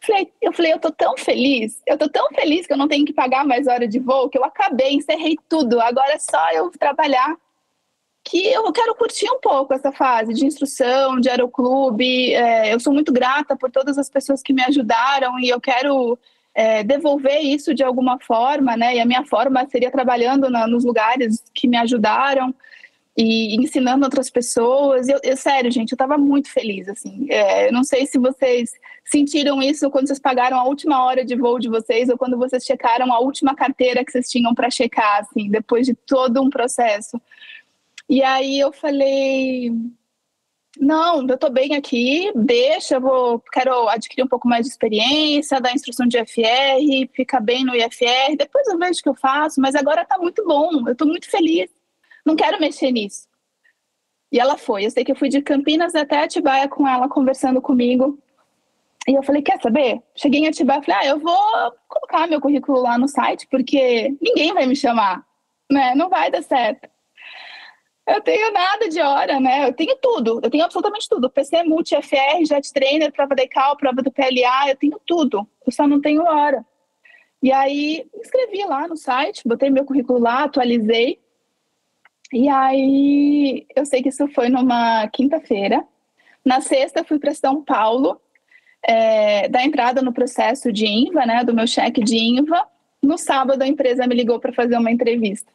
Falei, 0.06 0.32
eu 0.42 0.54
falei, 0.54 0.74
eu 0.74 0.80
tô 0.80 0.92
tão 0.92 1.18
feliz, 1.18 1.82
eu 1.86 1.98
tô 1.98 2.08
tão 2.08 2.30
feliz 2.30 2.66
que 2.66 2.72
eu 2.72 2.78
não 2.78 2.88
tenho 2.88 3.06
que 3.06 3.14
pagar 3.14 3.46
mais 3.46 3.68
hora 3.68 3.88
de 3.88 4.00
voo, 4.00 4.30
que 4.30 4.38
eu 4.38 4.46
acabei, 4.46 4.94
encerrei 4.94 5.36
tudo, 5.50 5.80
agora 5.82 6.14
é 6.14 6.20
só 6.20 6.52
eu 6.52 6.70
trabalhar. 6.72 7.36
Que 8.24 8.48
eu 8.48 8.72
quero 8.72 8.96
curtir 8.96 9.30
um 9.30 9.40
pouco 9.40 9.74
essa 9.74 9.92
fase 9.92 10.34
de 10.34 10.46
instrução, 10.46 11.20
de 11.20 11.30
aeroclube. 11.30 12.34
É, 12.34 12.74
eu 12.74 12.80
sou 12.80 12.94
muito 12.94 13.12
grata 13.12 13.56
por 13.56 13.72
todas 13.72 13.98
as 13.98 14.10
pessoas 14.10 14.44
que 14.44 14.54
me 14.54 14.62
ajudaram 14.64 15.40
e 15.40 15.50
eu 15.50 15.60
quero 15.60 16.18
é, 16.54 16.84
devolver 16.84 17.40
isso 17.42 17.74
de 17.74 17.84
alguma 17.84 18.20
forma, 18.20 18.76
né? 18.78 18.96
E 18.96 19.00
a 19.00 19.06
minha 19.06 19.26
forma 19.26 19.66
seria 19.68 19.90
trabalhando 19.90 20.50
na, 20.50 20.68
nos 20.68 20.84
lugares 20.84 21.44
que 21.54 21.68
me 21.68 21.78
ajudaram 21.78 22.54
e 23.22 23.58
ensinando 23.58 24.06
outras 24.06 24.30
pessoas. 24.30 25.10
Eu, 25.10 25.20
eu 25.22 25.36
sério, 25.36 25.70
gente, 25.70 25.92
eu 25.92 25.96
estava 25.96 26.18
muito 26.18 26.50
feliz, 26.50 26.88
assim. 26.88 27.28
É, 27.30 27.68
eu 27.68 27.74
não 27.74 27.84
sei 27.84 28.06
se 28.06 28.18
vocês 28.18 28.72
sentiram 29.04 29.62
isso 29.62 29.90
quando 29.90 30.08
vocês 30.08 30.20
pagaram 30.20 30.58
a 30.58 30.64
última 30.64 31.04
hora 31.04 31.26
de 31.26 31.36
voo 31.36 31.60
de 31.60 31.68
vocês 31.68 32.08
ou 32.08 32.18
quando 32.18 32.38
vocês 32.38 32.64
checaram 32.64 33.12
a 33.12 33.20
última 33.20 33.54
carteira 33.54 34.06
que 34.06 34.12
vocês 34.14 34.30
tinham 34.30 34.56
para 34.56 34.70
checar, 34.70 35.20
assim, 35.20 35.50
depois 35.50 35.86
de 35.86 35.94
todo 35.94 36.42
um 36.42 36.50
processo. 36.50 37.22
E 38.08 38.24
aí 38.24 38.58
eu 38.58 38.72
falei, 38.72 39.74
não, 40.80 41.28
eu 41.28 41.36
estou 41.36 41.52
bem 41.52 41.76
aqui, 41.76 42.32
deixa, 42.34 42.96
eu 42.96 43.02
vou, 43.02 43.44
quero 43.52 43.90
adquirir 43.90 44.24
um 44.24 44.30
pouco 44.30 44.48
mais 44.48 44.66
de 44.66 44.72
experiência, 44.72 45.60
dar 45.60 45.74
instrução 45.74 46.08
de 46.08 46.18
IFR, 46.18 47.10
ficar 47.14 47.42
bem 47.42 47.66
no 47.66 47.76
IFR, 47.76 48.38
depois 48.38 48.66
eu 48.68 48.78
vejo 48.78 49.00
o 49.02 49.04
que 49.04 49.10
eu 49.10 49.16
faço, 49.16 49.60
mas 49.60 49.76
agora 49.76 50.04
está 50.04 50.18
muito 50.18 50.46
bom, 50.46 50.88
eu 50.88 50.94
estou 50.94 51.08
muito 51.08 51.30
feliz 51.30 51.70
não 52.30 52.36
quero 52.36 52.60
mexer 52.60 52.92
nisso. 52.92 53.28
E 54.32 54.40
ela 54.40 54.58
foi. 54.58 54.86
Eu 54.86 54.92
sei 54.92 55.04
que 55.04 55.12
eu 55.12 55.16
fui 55.16 55.30
de 55.30 55.42
Campinas 55.42 55.96
até 55.96 56.24
Atibaia 56.24 56.68
com 56.68 56.88
ela, 56.88 57.10
conversando 57.10 57.62
comigo. 57.62 58.20
E 59.08 59.16
eu 59.16 59.24
falei, 59.24 59.42
quer 59.42 59.60
saber? 59.60 60.02
Cheguei 60.16 60.42
em 60.42 60.48
Atibaia 60.48 60.84
falei, 60.84 61.00
ah, 61.00 61.06
eu 61.08 61.20
vou 61.20 61.74
colocar 61.88 62.28
meu 62.28 62.40
currículo 62.40 62.80
lá 62.82 62.98
no 62.98 63.08
site, 63.08 63.48
porque 63.50 64.16
ninguém 64.22 64.54
vai 64.54 64.68
me 64.68 64.76
chamar, 64.76 65.26
né? 65.72 65.96
Não 65.96 66.10
vai 66.10 66.30
dar 66.30 66.44
certo. 66.44 66.88
Eu 68.08 68.22
tenho 68.22 68.52
nada 68.52 68.88
de 68.88 69.02
hora, 69.02 69.40
né? 69.40 69.68
Eu 69.68 69.74
tenho 69.74 69.96
tudo, 69.98 70.40
eu 70.44 70.50
tenho 70.50 70.64
absolutamente 70.64 71.08
tudo. 71.10 71.30
PC, 71.30 71.64
Multi, 71.64 71.96
FR, 71.96 72.46
Jet 72.48 72.72
Trainer, 72.72 73.12
prova 73.12 73.36
da 73.36 73.44
ICAO, 73.44 73.78
prova 73.78 74.02
do 74.02 74.12
PLA, 74.12 74.70
eu 74.70 74.76
tenho 74.76 75.00
tudo. 75.06 75.48
Eu 75.66 75.72
só 75.72 75.88
não 75.88 76.02
tenho 76.02 76.24
hora. 76.24 76.64
E 77.42 77.52
aí, 77.52 78.08
escrevi 78.22 78.64
lá 78.66 78.88
no 78.88 78.98
site, 78.98 79.48
botei 79.48 79.70
meu 79.70 79.86
currículo 79.86 80.20
lá, 80.20 80.44
atualizei. 80.44 81.20
E 82.32 82.48
aí, 82.48 83.66
eu 83.76 83.86
sei 83.86 84.04
que 84.04 84.10
isso 84.10 84.28
foi 84.30 84.50
numa 84.50 85.08
quinta-feira. 85.08 85.84
Na 86.46 86.62
sexta, 86.62 87.04
fui 87.04 87.20
para 87.20 87.34
São 87.34 87.64
Paulo, 87.64 88.22
é, 88.84 89.48
da 89.50 89.64
entrada 89.64 90.02
no 90.02 90.14
processo 90.14 90.72
de 90.72 90.86
INVA, 90.86 91.26
né, 91.26 91.44
do 91.44 91.54
meu 91.54 91.68
cheque 91.68 92.04
de 92.04 92.18
INVA. 92.18 92.68
No 93.02 93.18
sábado, 93.18 93.62
a 93.62 93.68
empresa 93.68 94.06
me 94.06 94.16
ligou 94.16 94.40
para 94.40 94.54
fazer 94.54 94.78
uma 94.78 94.92
entrevista. 94.92 95.52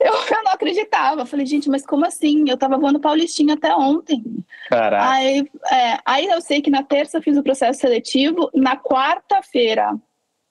Eu, 0.00 0.12
eu, 0.36 0.44
não 0.44 0.52
acreditava. 0.52 1.26
Falei, 1.26 1.46
gente, 1.46 1.68
mas 1.68 1.86
como 1.86 2.06
assim? 2.06 2.48
Eu 2.48 2.54
estava 2.54 2.78
voando 2.78 2.98
Paulistinha 2.98 3.54
até 3.54 3.74
ontem. 3.74 4.22
Caraca. 4.68 5.10
Aí, 5.10 5.48
é, 5.70 5.98
aí 6.04 6.26
eu 6.26 6.40
sei 6.40 6.62
que 6.62 6.70
na 6.70 6.82
terça 6.82 7.18
eu 7.18 7.22
fiz 7.22 7.36
o 7.36 7.42
processo 7.42 7.80
seletivo, 7.80 8.50
na 8.54 8.76
quarta-feira. 8.76 9.94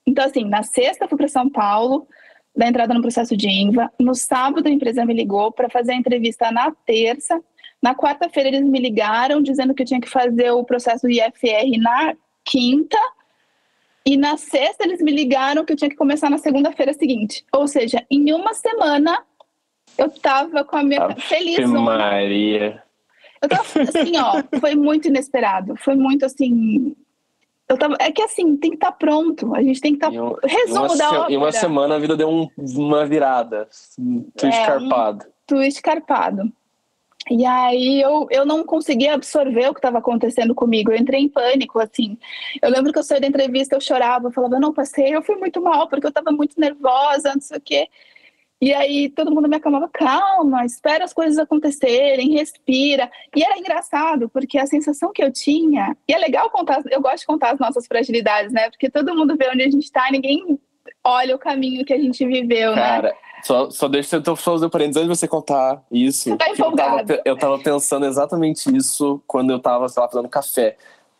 Então, 0.05 0.25
assim, 0.25 0.45
na 0.45 0.63
sexta 0.63 1.07
fui 1.07 1.17
para 1.17 1.27
São 1.27 1.49
Paulo, 1.49 2.07
da 2.55 2.67
entrada 2.67 2.93
no 2.93 3.01
processo 3.01 3.35
de 3.37 3.47
INVA. 3.47 3.91
No 3.99 4.13
sábado, 4.15 4.67
a 4.67 4.71
empresa 4.71 5.05
me 5.05 5.13
ligou 5.13 5.51
para 5.51 5.69
fazer 5.69 5.93
a 5.93 5.95
entrevista 5.95 6.51
na 6.51 6.71
terça. 6.85 7.41
Na 7.81 7.95
quarta-feira, 7.95 8.49
eles 8.49 8.63
me 8.63 8.79
ligaram 8.79 9.41
dizendo 9.41 9.73
que 9.73 9.83
eu 9.83 9.87
tinha 9.87 10.01
que 10.01 10.09
fazer 10.09 10.51
o 10.51 10.63
processo 10.63 11.07
IFR 11.07 11.79
na 11.79 12.13
quinta. 12.43 12.97
E 14.05 14.17
na 14.17 14.37
sexta, 14.37 14.83
eles 14.83 15.01
me 15.01 15.11
ligaram 15.11 15.63
que 15.63 15.73
eu 15.73 15.77
tinha 15.77 15.89
que 15.89 15.95
começar 15.95 16.29
na 16.29 16.37
segunda-feira 16.37 16.93
seguinte. 16.93 17.45
Ou 17.53 17.67
seja, 17.67 18.05
em 18.09 18.33
uma 18.33 18.53
semana, 18.53 19.23
eu 19.97 20.07
estava 20.07 20.63
com 20.63 20.77
a 20.77 20.83
minha. 20.83 21.03
Ave 21.03 21.21
feliz. 21.21 21.69
Maria. 21.69 22.83
Eu 23.41 23.47
tava 23.47 23.63
assim, 23.81 24.17
ó, 24.17 24.43
foi 24.59 24.75
muito 24.75 25.07
inesperado. 25.07 25.75
Foi 25.77 25.95
muito 25.95 26.25
assim 26.25 26.95
eu 27.69 27.77
tava, 27.77 27.95
é 27.99 28.11
que 28.11 28.21
assim, 28.23 28.57
tem 28.57 28.71
que 28.71 28.77
estar 28.77 28.91
tá 28.91 28.97
pronto. 28.97 29.53
A 29.53 29.61
gente 29.61 29.79
tem 29.79 29.95
que 29.95 30.03
estar. 30.03 30.11
Tá, 30.11 30.23
um, 30.23 30.35
resumo 30.43 30.87
uma, 30.87 30.97
da 30.97 31.09
ópera. 31.11 31.31
Em 31.31 31.37
uma 31.37 31.51
semana 31.51 31.95
a 31.95 31.99
vida 31.99 32.17
deu 32.17 32.27
um, 32.27 32.49
uma 32.57 33.05
virada. 33.05 33.69
Um 33.97 34.23
twist 34.35 34.59
é, 34.59 34.65
carpado. 34.65 35.25
Um 35.25 35.29
twist 35.45 35.81
carpado. 35.81 36.51
E 37.29 37.45
aí 37.45 38.01
eu, 38.01 38.27
eu 38.31 38.43
não 38.43 38.63
conseguia 38.63 39.13
absorver 39.13 39.69
o 39.69 39.73
que 39.73 39.77
estava 39.77 39.99
acontecendo 39.99 40.55
comigo. 40.55 40.91
Eu 40.91 40.97
entrei 40.97 41.21
em 41.21 41.29
pânico, 41.29 41.79
assim. 41.79 42.17
Eu 42.59 42.71
lembro 42.71 42.91
que 42.91 42.97
eu 42.97 43.03
saí 43.03 43.21
da 43.21 43.27
entrevista, 43.27 43.75
eu 43.75 43.81
chorava, 43.81 44.27
eu 44.27 44.31
falava, 44.31 44.59
não 44.59 44.73
passei, 44.73 45.15
eu 45.15 45.21
fui 45.21 45.35
muito 45.35 45.61
mal, 45.61 45.87
porque 45.87 46.07
eu 46.07 46.09
estava 46.09 46.31
muito 46.31 46.59
nervosa, 46.59 47.33
não 47.35 47.41
sei 47.41 47.57
o 47.57 47.61
quê. 47.61 47.87
E 48.61 48.73
aí 48.73 49.09
todo 49.09 49.31
mundo 49.31 49.47
me 49.47 49.55
acalmava, 49.55 49.89
calma, 49.91 50.65
espera 50.65 51.05
as 51.05 51.13
coisas 51.13 51.37
acontecerem, 51.37 52.33
respira. 52.33 53.09
E 53.33 53.43
era 53.43 53.57
engraçado, 53.57 54.27
porque 54.29 54.57
a 54.57 54.65
sensação 54.65 55.13
que 55.13 55.23
eu 55.23 55.31
tinha, 55.31 55.95
e 56.07 56.13
é 56.13 56.17
legal 56.17 56.49
contar, 56.49 56.81
eu 56.91 57.01
gosto 57.01 57.19
de 57.19 57.25
contar 57.25 57.53
as 57.53 57.59
nossas 57.59 57.87
fragilidades, 57.87 58.51
né? 58.51 58.69
Porque 58.69 58.89
todo 58.89 59.15
mundo 59.15 59.37
vê 59.37 59.49
onde 59.49 59.63
a 59.63 59.69
gente 59.69 59.85
está, 59.85 60.11
ninguém 60.11 60.59
olha 61.03 61.35
o 61.35 61.39
caminho 61.39 61.85
que 61.85 61.93
a 61.93 61.97
gente 61.97 62.25
viveu, 62.25 62.75
né? 62.75 62.81
Cara, 62.81 63.09
né? 63.09 63.13
Só, 63.43 63.69
só 63.69 63.87
deixa 63.87 64.21
eu 64.25 64.35
fazer 64.35 64.65
o 64.65 64.69
parênteses 64.69 64.97
antes 64.97 65.09
de 65.09 65.17
você 65.17 65.27
contar 65.27 65.81
isso. 65.89 66.29
Você 66.29 66.35
tá 66.35 66.49
empolgado. 66.49 66.99
Eu 66.99 67.05
tava, 67.05 67.21
eu 67.25 67.37
tava 67.37 67.59
pensando 67.59 68.05
exatamente 68.05 68.75
isso 68.75 69.21
quando 69.25 69.51
eu 69.51 69.59
tava, 69.59 69.87
sei 69.87 70.03
lá, 70.03 70.09
fazendo 70.09 70.27
café 70.27 70.75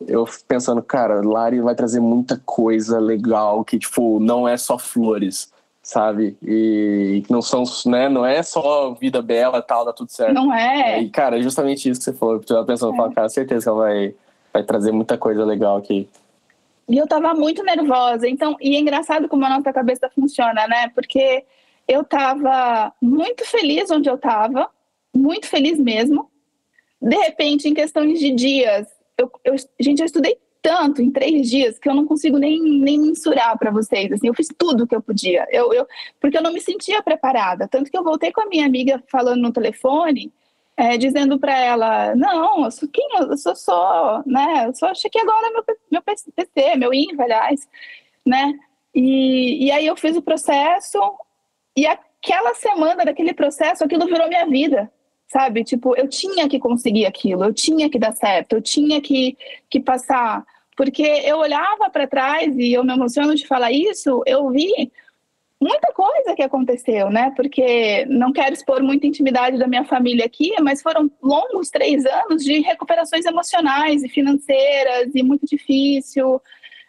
eu 0.08 0.26
pensando, 0.48 0.82
cara, 0.82 1.22
Lari 1.22 1.60
vai 1.60 1.76
trazer 1.76 2.00
muita 2.00 2.42
coisa 2.46 3.00
legal 3.00 3.66
que, 3.66 3.78
tipo, 3.78 4.20
não 4.20 4.48
é 4.48 4.56
só 4.56 4.78
flores 4.78 5.52
sabe? 5.90 6.38
E 6.44 7.24
que 7.26 7.32
não 7.32 7.42
são, 7.42 7.64
né? 7.88 8.08
Não 8.08 8.24
é 8.24 8.44
só 8.44 8.94
vida 8.94 9.22
bela 9.22 9.62
tal, 9.62 9.84
dá 9.84 9.92
tudo 9.92 10.12
certo. 10.12 10.34
Não 10.34 10.54
é. 10.54 11.02
E, 11.02 11.10
cara, 11.10 11.40
é 11.40 11.42
justamente 11.42 11.90
isso 11.90 12.00
que 12.00 12.06
você 12.06 12.14
falou. 12.14 12.36
Eu 12.36 12.42
tava 12.42 12.66
pensando, 12.66 12.94
é. 12.94 13.14
Cara, 13.14 13.30
certeza 13.30 13.64
que 13.64 13.70
ela 13.70 13.80
vai, 13.80 14.16
vai 14.54 14.64
trazer 14.64 14.92
muita 14.92 15.18
coisa 15.18 15.44
legal 15.44 15.78
aqui. 15.78 16.08
E 16.88 16.98
eu 16.98 17.08
tava 17.08 17.34
muito 17.34 17.64
nervosa. 17.64 18.28
Então, 18.28 18.56
e 18.62 18.76
é 18.76 18.80
engraçado 18.80 19.28
como 19.28 19.44
a 19.46 19.50
nossa 19.50 19.74
cabeça 19.74 20.10
funciona, 20.14 20.68
né? 20.68 20.90
Porque 20.94 21.44
eu 21.88 22.04
tava 22.04 22.94
muito 23.02 23.44
feliz 23.44 23.90
onde 23.90 24.10
eu 24.10 24.18
tava, 24.18 24.70
muito 25.14 25.48
feliz 25.48 25.80
mesmo. 25.80 26.30
De 27.02 27.16
repente, 27.16 27.68
em 27.68 27.74
questões 27.74 28.20
de 28.20 28.32
dias, 28.32 28.88
eu, 29.18 29.32
eu 29.44 29.56
gente, 29.80 30.02
eu 30.02 30.06
estudei 30.06 30.38
tanto 30.62 31.02
em 31.02 31.12
três 31.12 31.50
dias 31.50 31.80
que 31.80 31.90
eu 31.90 31.94
não 31.94 32.06
consigo 32.06 32.38
nem, 32.38 32.62
nem 32.62 33.00
mensurar 33.00 33.58
para 33.58 33.72
vocês. 33.72 34.12
Assim, 34.12 34.28
eu 34.28 34.34
fiz 34.34 34.48
tudo 34.58 34.88
que 34.88 34.96
eu 34.96 35.02
podia, 35.02 35.48
eu, 35.52 35.74
eu, 35.74 35.88
porque 36.20 36.38
eu 36.38 36.42
não 36.42 36.54
me 36.54 36.62
sentia 36.62 37.02
preparada. 37.02 37.68
Tanto 37.68 37.90
que 37.90 37.98
eu 37.98 38.04
voltei 38.04 38.32
com 38.32 38.42
a 38.42 38.48
minha 38.48 38.66
amiga 38.66 39.02
falando 39.10 39.42
no 39.42 39.54
telefone, 39.54 40.32
é, 40.78 40.98
dizendo 40.98 41.40
para 41.40 41.58
ela: 41.58 42.16
Não, 42.16 42.66
eu 42.66 42.72
sou 42.72 42.90
quem? 42.90 43.08
Eu 43.20 43.38
sou 43.38 43.56
só, 43.56 44.24
né? 44.26 44.68
Eu 44.68 44.76
só 44.76 44.94
chequei 44.94 45.22
agora 45.22 45.52
meu, 45.52 45.64
meu 45.92 46.02
PC, 46.02 46.76
meu 46.78 46.94
INVA, 46.94 47.24
aliás, 47.24 47.68
né? 48.26 48.54
E, 48.94 49.68
e 49.68 49.72
aí 49.72 49.86
eu 49.86 49.96
fiz 49.96 50.16
o 50.18 50.22
processo, 50.22 51.00
e 51.76 51.86
aquela 51.86 52.54
semana 52.56 53.06
daquele 53.06 53.34
processo, 53.34 53.84
aquilo 53.84 54.06
virou 54.08 54.28
minha 54.28 54.46
vida 54.46 54.92
sabe? 55.32 55.64
Tipo, 55.64 55.96
eu 55.96 56.08
tinha 56.08 56.50
que 56.50 56.60
conseguir 56.60 57.06
aquilo, 57.06 57.44
eu 57.44 57.54
tinha 57.54 57.90
que 57.90 58.00
dar 58.00 58.14
certo, 58.14 58.54
eu 58.54 58.62
tinha 58.62 59.00
que, 59.00 59.38
que 59.70 59.80
passar. 59.80 60.44
Porque 60.76 61.04
eu 61.04 61.38
olhava 61.38 61.90
para 61.90 62.08
trás 62.08 62.56
e 62.58 62.74
eu 62.74 62.84
me 62.84 62.94
emociono 62.94 63.36
de 63.36 63.46
falar 63.46 63.72
isso, 63.72 64.24
eu 64.26 64.50
vi 64.50 64.92
muita 65.62 65.92
coisa 65.94 66.34
que 66.36 66.42
aconteceu, 66.42 67.10
né? 67.10 67.32
Porque 67.36 68.06
não 68.06 68.32
quero 68.32 68.54
expor 68.54 68.82
muita 68.82 69.06
intimidade 69.06 69.58
da 69.58 69.68
minha 69.68 69.84
família 69.84 70.26
aqui, 70.26 70.54
mas 70.62 70.82
foram 70.82 71.12
longos 71.22 71.70
três 71.70 72.06
anos 72.06 72.44
de 72.44 72.62
recuperações 72.62 73.26
emocionais 73.26 74.04
e 74.04 74.10
financeiras 74.10 75.12
e 75.14 75.22
muito 75.22 75.46
difícil. 75.46 76.42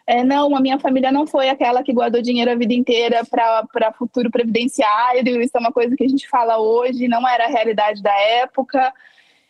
É, 0.05 0.23
não, 0.23 0.55
a 0.55 0.59
minha 0.59 0.79
família 0.79 1.11
não 1.11 1.27
foi 1.27 1.49
aquela 1.49 1.83
que 1.83 1.93
guardou 1.93 2.21
dinheiro 2.21 2.51
a 2.51 2.55
vida 2.55 2.73
inteira 2.73 3.21
para 3.25 3.93
futuro 3.93 4.31
previdenciário, 4.31 5.41
isso 5.41 5.55
é 5.55 5.59
uma 5.59 5.71
coisa 5.71 5.95
que 5.95 6.03
a 6.03 6.07
gente 6.07 6.27
fala 6.27 6.57
hoje, 6.57 7.07
não 7.07 7.27
era 7.27 7.45
a 7.45 7.49
realidade 7.49 8.01
da 8.01 8.13
época. 8.19 8.93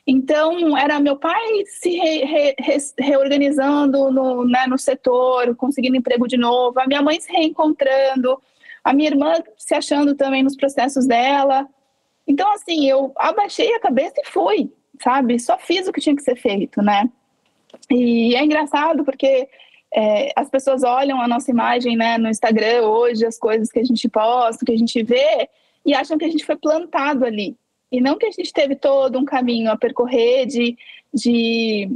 Então, 0.05 0.77
era 0.77 0.99
meu 0.99 1.15
pai 1.15 1.63
se 1.65 1.91
re, 1.91 2.25
re, 2.25 2.55
re, 2.59 2.77
reorganizando 2.99 4.11
no, 4.11 4.45
né, 4.45 4.65
no 4.67 4.77
setor, 4.77 5.55
conseguindo 5.55 5.95
emprego 5.95 6.27
de 6.27 6.37
novo, 6.37 6.79
a 6.79 6.87
minha 6.87 7.01
mãe 7.01 7.19
se 7.19 7.31
reencontrando, 7.31 8.41
a 8.83 8.93
minha 8.93 9.09
irmã 9.09 9.33
se 9.57 9.73
achando 9.75 10.15
também 10.15 10.43
nos 10.43 10.55
processos 10.55 11.05
dela. 11.05 11.67
Então, 12.27 12.51
assim, 12.53 12.89
eu 12.89 13.13
abaixei 13.15 13.73
a 13.75 13.79
cabeça 13.79 14.15
e 14.17 14.27
fui, 14.27 14.73
sabe? 15.01 15.39
Só 15.39 15.57
fiz 15.57 15.87
o 15.87 15.93
que 15.93 16.01
tinha 16.01 16.15
que 16.15 16.23
ser 16.23 16.35
feito, 16.35 16.81
né? 16.81 17.09
E 17.89 18.35
é 18.35 18.43
engraçado 18.43 19.03
porque 19.03 19.47
é, 19.93 20.31
as 20.35 20.49
pessoas 20.49 20.83
olham 20.83 21.21
a 21.21 21.27
nossa 21.27 21.51
imagem 21.51 21.97
né, 21.97 22.17
no 22.17 22.29
Instagram 22.29 22.83
hoje, 22.83 23.25
as 23.25 23.37
coisas 23.37 23.69
que 23.69 23.79
a 23.79 23.83
gente 23.83 24.07
posta, 24.07 24.65
que 24.65 24.71
a 24.71 24.77
gente 24.77 25.03
vê, 25.03 25.49
e 25.85 25.93
acham 25.93 26.17
que 26.17 26.25
a 26.25 26.29
gente 26.29 26.45
foi 26.45 26.55
plantado 26.55 27.25
ali. 27.25 27.57
E 27.91 27.99
não 27.99 28.17
que 28.17 28.25
a 28.25 28.31
gente 28.31 28.53
teve 28.53 28.75
todo 28.75 29.19
um 29.19 29.25
caminho 29.25 29.69
a 29.69 29.77
percorrer 29.77 30.45
de, 30.45 30.77
de. 31.13 31.91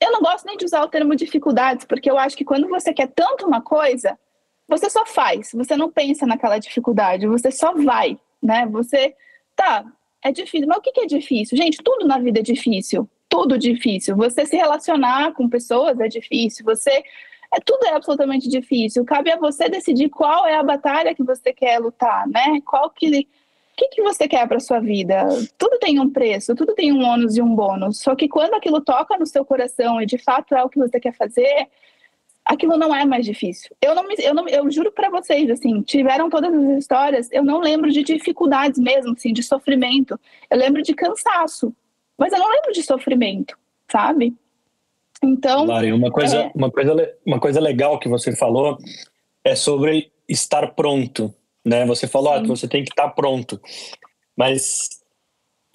Eu 0.00 0.10
não 0.10 0.20
gosto 0.20 0.44
nem 0.46 0.56
de 0.56 0.64
usar 0.64 0.82
o 0.82 0.88
termo 0.88 1.14
dificuldades, 1.14 1.86
porque 1.86 2.10
eu 2.10 2.18
acho 2.18 2.36
que 2.36 2.44
quando 2.44 2.68
você 2.68 2.92
quer 2.92 3.06
tanto 3.06 3.46
uma 3.46 3.60
coisa, 3.60 4.18
você 4.66 4.90
só 4.90 5.06
faz, 5.06 5.52
você 5.54 5.76
não 5.76 5.92
pensa 5.92 6.26
naquela 6.26 6.58
dificuldade, 6.58 7.28
você 7.28 7.52
só 7.52 7.72
vai, 7.72 8.18
né? 8.42 8.66
Você. 8.66 9.14
Tá, 9.54 9.84
é 10.22 10.32
difícil. 10.32 10.66
Mas 10.66 10.78
o 10.78 10.80
que 10.80 11.00
é 11.00 11.06
difícil? 11.06 11.56
Gente, 11.56 11.78
tudo 11.84 12.04
na 12.04 12.18
vida 12.18 12.40
é 12.40 12.42
difícil. 12.42 13.08
Tudo 13.32 13.56
difícil. 13.56 14.14
Você 14.14 14.44
se 14.44 14.56
relacionar 14.56 15.32
com 15.32 15.48
pessoas 15.48 15.98
é 15.98 16.06
difícil. 16.06 16.66
Você 16.66 17.02
é, 17.50 17.58
tudo 17.64 17.86
é 17.86 17.94
absolutamente 17.94 18.46
difícil. 18.46 19.06
Cabe 19.06 19.30
a 19.30 19.38
você 19.38 19.70
decidir 19.70 20.10
qual 20.10 20.46
é 20.46 20.54
a 20.56 20.62
batalha 20.62 21.14
que 21.14 21.22
você 21.22 21.50
quer 21.50 21.78
lutar, 21.78 22.28
né? 22.28 22.60
Qual 22.62 22.90
que 22.90 23.08
o 23.08 23.74
que, 23.74 23.88
que 23.88 24.02
você 24.02 24.28
quer 24.28 24.46
para 24.46 24.60
sua 24.60 24.80
vida? 24.80 25.26
Tudo 25.56 25.78
tem 25.78 25.98
um 25.98 26.10
preço, 26.10 26.54
tudo 26.54 26.74
tem 26.74 26.92
um 26.92 27.02
ônus 27.02 27.38
e 27.38 27.40
um 27.40 27.54
bônus. 27.54 28.00
Só 28.00 28.14
que 28.14 28.28
quando 28.28 28.52
aquilo 28.52 28.82
toca 28.82 29.16
no 29.16 29.24
seu 29.24 29.46
coração 29.46 30.00
e 30.00 30.04
de 30.04 30.18
fato 30.18 30.54
é 30.54 30.62
o 30.62 30.68
que 30.68 30.78
você 30.78 31.00
quer 31.00 31.14
fazer, 31.14 31.68
aquilo 32.44 32.76
não 32.76 32.94
é 32.94 33.06
mais 33.06 33.24
difícil. 33.24 33.74
Eu 33.80 33.94
não, 33.94 34.06
me, 34.06 34.14
eu 34.18 34.34
não, 34.34 34.46
eu 34.46 34.70
juro 34.70 34.92
para 34.92 35.08
vocês, 35.08 35.48
assim, 35.48 35.80
tiveram 35.80 36.28
todas 36.28 36.52
as 36.52 36.78
histórias. 36.80 37.32
Eu 37.32 37.42
não 37.42 37.60
lembro 37.60 37.90
de 37.90 38.02
dificuldades 38.02 38.78
mesmo, 38.78 39.12
assim, 39.12 39.32
de 39.32 39.42
sofrimento. 39.42 40.20
Eu 40.50 40.58
lembro 40.58 40.82
de 40.82 40.94
cansaço, 40.94 41.74
mas 42.22 42.32
eu 42.32 42.38
não 42.38 42.48
lembro 42.48 42.70
de 42.70 42.84
sofrimento, 42.84 43.58
sabe? 43.90 44.32
Então. 45.20 45.64
Lari, 45.64 45.92
uma 45.92 46.08
coisa, 46.08 46.36
é... 46.36 46.52
uma, 46.54 46.70
coisa, 46.70 47.16
uma 47.26 47.40
coisa 47.40 47.60
legal 47.60 47.98
que 47.98 48.08
você 48.08 48.36
falou 48.36 48.78
é 49.42 49.56
sobre 49.56 50.12
estar 50.28 50.68
pronto. 50.68 51.34
Né? 51.64 51.84
Você 51.84 52.06
falou 52.06 52.32
ah, 52.32 52.40
que 52.40 52.46
você 52.46 52.68
tem 52.68 52.84
que 52.84 52.92
estar 52.92 53.08
pronto. 53.08 53.60
Mas 54.36 54.88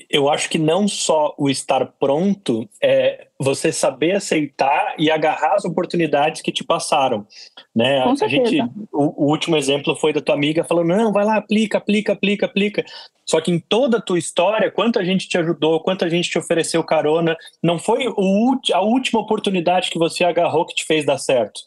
eu 0.10 0.30
acho 0.30 0.50
que 0.50 0.58
não 0.58 0.88
só 0.88 1.36
o 1.38 1.50
estar 1.50 1.86
pronto 2.00 2.70
é 2.82 3.27
você 3.40 3.72
saber 3.72 4.16
aceitar 4.16 4.96
e 4.98 5.12
agarrar 5.12 5.54
as 5.54 5.64
oportunidades 5.64 6.42
que 6.42 6.52
te 6.52 6.64
passaram, 6.64 7.28
né? 7.76 8.04
Com 8.04 8.26
a 8.26 8.28
gente, 8.28 8.60
o, 8.92 9.26
o, 9.26 9.30
último 9.30 9.56
exemplo 9.56 9.96
foi 9.96 10.12
da 10.12 10.22
tua 10.22 10.34
amiga 10.34 10.64
falando, 10.64 10.88
não, 10.88 11.14
vai 11.14 11.24
lá, 11.24 11.38
aplica, 11.38 11.78
aplica, 11.78 12.14
aplica, 12.14 12.46
aplica. 12.48 12.86
Só 13.26 13.40
que 13.40 13.52
em 13.52 13.60
toda 13.60 13.98
a 13.98 14.02
tua 14.02 14.18
história, 14.18 14.72
quanta 14.72 15.06
gente 15.06 15.28
te 15.28 15.38
ajudou, 15.38 15.82
quanta 15.82 16.10
gente 16.10 16.30
te 16.30 16.40
ofereceu 16.40 16.84
carona, 16.84 17.38
não 17.62 17.78
foi 17.78 18.08
o, 18.08 18.60
a 18.74 18.82
última 18.82 19.20
oportunidade 19.20 19.92
que 19.92 20.00
você 20.00 20.24
agarrou 20.24 20.66
que 20.66 20.74
te 20.76 20.86
fez 20.86 21.06
dar 21.06 21.20
certo. 21.20 21.62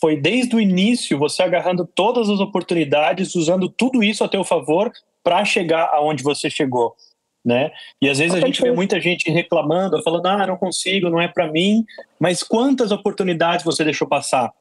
Foi 0.00 0.16
desde 0.16 0.54
o 0.54 0.60
início 0.60 1.18
você 1.18 1.42
agarrando 1.42 1.84
todas 1.84 2.28
as 2.28 2.38
oportunidades, 2.38 3.34
usando 3.34 3.68
tudo 3.68 4.04
isso 4.04 4.22
a 4.22 4.28
teu 4.28 4.44
favor 4.44 4.92
para 5.24 5.44
chegar 5.44 5.88
aonde 5.92 6.22
você 6.22 6.48
chegou 6.48 6.94
né? 7.48 7.70
E 8.00 8.10
às 8.10 8.18
vezes 8.18 8.34
a 8.34 8.40
gente 8.40 8.60
vê 8.60 8.70
muita 8.70 9.00
gente 9.00 9.30
reclamando, 9.30 10.02
falando, 10.02 10.26
ah, 10.26 10.46
não 10.46 10.58
consigo, 10.58 11.08
não 11.08 11.18
é 11.18 11.26
para 11.26 11.50
mim. 11.50 11.82
Mas 12.20 12.42
quantas 12.42 12.92
oportunidades 12.92 13.64
você 13.64 13.82
deixou 13.82 14.06
passar? 14.06 14.52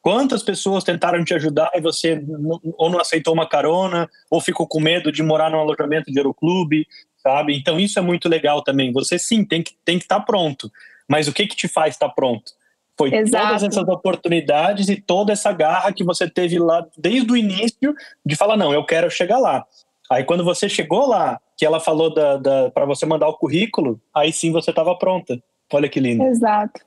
Quantas 0.00 0.44
pessoas 0.44 0.84
tentaram 0.84 1.24
te 1.24 1.34
ajudar 1.34 1.72
e 1.74 1.80
você 1.80 2.14
não, 2.14 2.60
ou 2.78 2.88
não 2.88 3.00
aceitou 3.00 3.34
uma 3.34 3.48
carona, 3.48 4.08
ou 4.30 4.40
ficou 4.40 4.64
com 4.64 4.78
medo 4.78 5.10
de 5.10 5.24
morar 5.24 5.50
num 5.50 5.58
alojamento 5.58 6.12
de 6.12 6.18
aeroclube, 6.20 6.86
sabe? 7.20 7.58
Então 7.58 7.80
isso 7.80 7.98
é 7.98 8.02
muito 8.02 8.28
legal 8.28 8.62
também. 8.62 8.92
Você 8.92 9.18
sim 9.18 9.44
tem 9.44 9.60
que 9.60 9.72
tem 9.84 9.98
que 9.98 10.04
estar 10.04 10.20
tá 10.20 10.24
pronto. 10.24 10.70
Mas 11.08 11.26
o 11.26 11.32
que 11.32 11.48
que 11.48 11.56
te 11.56 11.66
faz 11.66 11.94
estar 11.94 12.10
tá 12.10 12.14
pronto? 12.14 12.52
Foi 12.96 13.12
Exato. 13.12 13.44
todas 13.44 13.62
essas 13.64 13.88
oportunidades 13.88 14.88
e 14.88 15.00
toda 15.00 15.32
essa 15.32 15.50
garra 15.50 15.92
que 15.92 16.04
você 16.04 16.30
teve 16.30 16.60
lá 16.60 16.86
desde 16.96 17.32
o 17.32 17.36
início 17.36 17.92
de 18.24 18.36
falar 18.36 18.56
não, 18.56 18.72
eu 18.72 18.84
quero 18.84 19.10
chegar 19.10 19.38
lá. 19.38 19.66
Aí 20.08 20.22
quando 20.22 20.44
você 20.44 20.68
chegou 20.68 21.08
lá, 21.08 21.40
que 21.56 21.64
ela 21.64 21.80
falou 21.80 22.12
da, 22.12 22.36
da 22.36 22.70
para 22.70 22.84
você 22.84 23.06
mandar 23.06 23.28
o 23.28 23.36
currículo, 23.36 24.00
aí 24.14 24.32
sim 24.32 24.52
você 24.52 24.70
estava 24.70 24.96
pronta. 24.96 25.42
Olha 25.72 25.88
que 25.88 25.98
lindo. 25.98 26.22
Exato. 26.24 26.80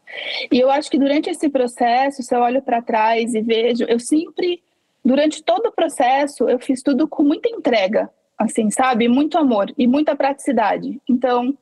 E 0.51 0.59
eu 0.59 0.69
acho 0.69 0.89
que 0.89 0.97
durante 0.97 1.29
esse 1.29 1.49
processo, 1.49 2.23
se 2.23 2.33
eu 2.33 2.39
olho 2.39 2.61
para 2.61 2.81
trás 2.81 3.33
e 3.33 3.41
vejo, 3.41 3.83
eu 3.83 3.99
sempre, 3.99 4.63
durante 5.03 5.43
todo 5.43 5.67
o 5.67 5.71
processo, 5.71 6.47
eu 6.49 6.59
fiz 6.59 6.81
tudo 6.81 7.07
com 7.07 7.23
muita 7.23 7.49
entrega, 7.49 8.09
assim, 8.37 8.71
sabe? 8.71 9.09
Muito 9.09 9.37
amor 9.37 9.73
e 9.77 9.85
muita 9.85 10.15
praticidade. 10.15 11.01
Então, 11.09 11.57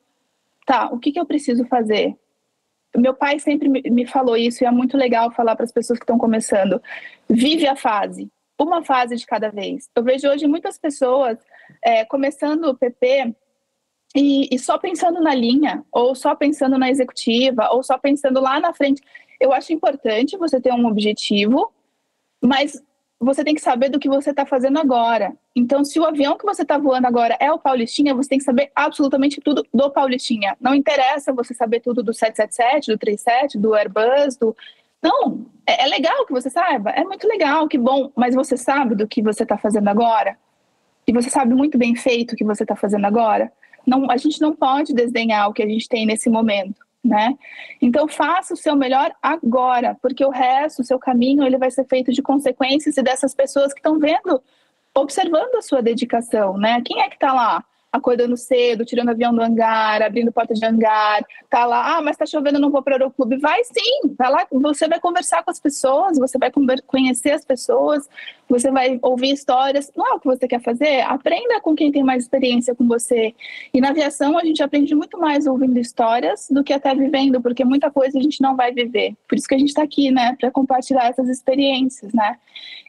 tá, 0.64 0.90
o 0.92 0.98
que, 0.98 1.10
que 1.10 1.18
eu 1.18 1.26
preciso 1.26 1.64
fazer? 1.64 2.14
Meu 2.96 3.14
pai 3.14 3.40
sempre 3.40 3.68
me 3.68 4.06
falou 4.06 4.36
isso 4.36 4.62
e 4.62 4.66
é 4.66 4.70
muito 4.70 4.96
legal 4.96 5.32
falar 5.32 5.56
para 5.56 5.64
as 5.64 5.72
pessoas 5.72 5.98
que 5.98 6.04
estão 6.04 6.18
começando. 6.18 6.80
Vive 7.28 7.66
a 7.66 7.74
fase 7.74 8.30
uma 8.58 8.82
fase 8.82 9.16
de 9.16 9.24
cada 9.24 9.50
vez. 9.50 9.88
Eu 9.94 10.02
vejo 10.02 10.28
hoje 10.28 10.46
muitas 10.46 10.78
pessoas 10.78 11.38
é, 11.82 12.04
começando 12.04 12.64
o 12.64 12.76
PP 12.76 13.34
e, 14.14 14.54
e, 14.54 14.58
só 14.58 14.78
pensando 14.78 15.20
na 15.20 15.34
linha, 15.34 15.84
ou 15.92 16.14
só 16.14 16.34
pensando 16.34 16.78
na 16.78 16.90
executiva, 16.90 17.68
ou 17.72 17.82
só 17.82 17.98
pensando 17.98 18.40
lá 18.40 18.58
na 18.58 18.72
frente. 18.72 19.02
Eu 19.40 19.52
acho 19.52 19.72
importante 19.72 20.36
você 20.36 20.60
ter 20.60 20.72
um 20.72 20.86
objetivo, 20.86 21.72
mas 22.42 22.82
você 23.20 23.44
tem 23.44 23.54
que 23.54 23.60
saber 23.60 23.88
do 23.88 23.98
que 23.98 24.08
você 24.08 24.30
está 24.30 24.46
fazendo 24.46 24.78
agora. 24.78 25.36
Então, 25.54 25.84
se 25.84 25.98
o 25.98 26.04
avião 26.04 26.38
que 26.38 26.46
você 26.46 26.62
está 26.62 26.78
voando 26.78 27.06
agora 27.06 27.36
é 27.40 27.52
o 27.52 27.58
Paulistinha, 27.58 28.14
você 28.14 28.30
tem 28.30 28.38
que 28.38 28.44
saber 28.44 28.70
absolutamente 28.74 29.40
tudo 29.40 29.66
do 29.74 29.90
Paulistinha. 29.90 30.56
Não 30.60 30.74
interessa 30.74 31.32
você 31.32 31.52
saber 31.52 31.80
tudo 31.80 32.02
do 32.02 32.14
777, 32.14 32.92
do 32.92 32.98
37, 32.98 33.58
do 33.58 33.74
Airbus, 33.74 34.36
do 34.36 34.56
não, 35.02 35.46
é, 35.66 35.84
é, 35.84 35.86
legal 35.86 36.26
que 36.26 36.32
você 36.32 36.50
saiba, 36.50 36.90
é 36.90 37.04
muito 37.04 37.26
legal, 37.26 37.68
que 37.68 37.78
bom, 37.78 38.10
mas 38.16 38.34
você 38.34 38.56
sabe 38.56 38.96
do 38.96 39.06
que 39.06 39.22
você 39.22 39.44
está 39.44 39.56
fazendo 39.56 39.88
agora? 39.88 40.36
E 41.08 41.12
você 41.12 41.30
sabe 41.30 41.54
muito 41.54 41.78
bem 41.78 41.96
feito 41.96 42.32
o 42.32 42.36
que 42.36 42.44
você 42.44 42.64
está 42.64 42.76
fazendo 42.76 43.06
agora? 43.06 43.50
Não, 43.86 44.10
a 44.10 44.18
gente 44.18 44.42
não 44.42 44.54
pode 44.54 44.92
desdenhar 44.92 45.48
o 45.48 45.54
que 45.54 45.62
a 45.62 45.66
gente 45.66 45.88
tem 45.88 46.04
nesse 46.04 46.28
momento, 46.28 46.84
né? 47.02 47.34
Então 47.80 48.06
faça 48.06 48.52
o 48.52 48.56
seu 48.56 48.76
melhor 48.76 49.10
agora, 49.22 49.96
porque 50.02 50.22
o 50.22 50.28
resto, 50.28 50.82
o 50.82 50.84
seu 50.84 50.98
caminho, 50.98 51.44
ele 51.44 51.56
vai 51.56 51.70
ser 51.70 51.86
feito 51.86 52.12
de 52.12 52.20
consequências 52.20 52.98
e 52.98 53.02
dessas 53.02 53.34
pessoas 53.34 53.72
que 53.72 53.78
estão 53.78 53.98
vendo, 53.98 54.42
observando 54.94 55.54
a 55.54 55.62
sua 55.62 55.80
dedicação, 55.80 56.58
né? 56.58 56.82
Quem 56.84 57.00
é 57.00 57.08
que 57.08 57.14
está 57.14 57.32
lá? 57.32 57.64
Acordando 57.90 58.36
cedo, 58.36 58.84
tirando 58.84 59.08
avião 59.08 59.34
do 59.34 59.42
hangar, 59.42 60.02
abrindo 60.02 60.32
porta 60.32 60.52
de 60.52 60.64
hangar, 60.64 61.24
tá 61.48 61.64
lá, 61.64 61.96
ah, 61.96 62.02
mas 62.02 62.16
tá 62.16 62.26
chovendo, 62.26 62.58
não 62.58 62.70
vou 62.70 62.82
para 62.82 62.92
o 62.92 62.94
aeroclube. 62.94 63.38
Vai 63.38 63.64
sim, 63.64 64.14
vai 64.16 64.30
lá, 64.30 64.46
você 64.50 64.86
vai 64.86 65.00
conversar 65.00 65.42
com 65.42 65.50
as 65.50 65.58
pessoas, 65.58 66.18
você 66.18 66.38
vai 66.38 66.50
conhecer 66.86 67.30
as 67.30 67.44
pessoas, 67.44 68.08
você 68.48 68.70
vai 68.70 68.98
ouvir 69.02 69.32
histórias. 69.32 69.90
Não 69.96 70.06
é 70.06 70.14
o 70.14 70.20
que 70.20 70.26
você 70.26 70.46
quer 70.46 70.60
fazer? 70.60 71.00
Aprenda 71.00 71.60
com 71.60 71.74
quem 71.74 71.90
tem 71.90 72.04
mais 72.04 72.24
experiência 72.24 72.74
com 72.74 72.86
você. 72.86 73.34
E 73.72 73.80
na 73.80 73.90
aviação 73.90 74.36
a 74.38 74.44
gente 74.44 74.62
aprende 74.62 74.94
muito 74.94 75.18
mais 75.18 75.46
ouvindo 75.46 75.78
histórias 75.78 76.48
do 76.50 76.62
que 76.62 76.72
até 76.72 76.94
vivendo, 76.94 77.40
porque 77.40 77.64
muita 77.64 77.90
coisa 77.90 78.18
a 78.18 78.22
gente 78.22 78.40
não 78.42 78.54
vai 78.54 78.72
viver. 78.72 79.14
Por 79.26 79.36
isso 79.36 79.48
que 79.48 79.54
a 79.54 79.58
gente 79.58 79.68
está 79.68 79.82
aqui, 79.82 80.10
né, 80.10 80.36
para 80.38 80.50
compartilhar 80.50 81.06
essas 81.08 81.28
experiências, 81.28 82.12
né? 82.12 82.36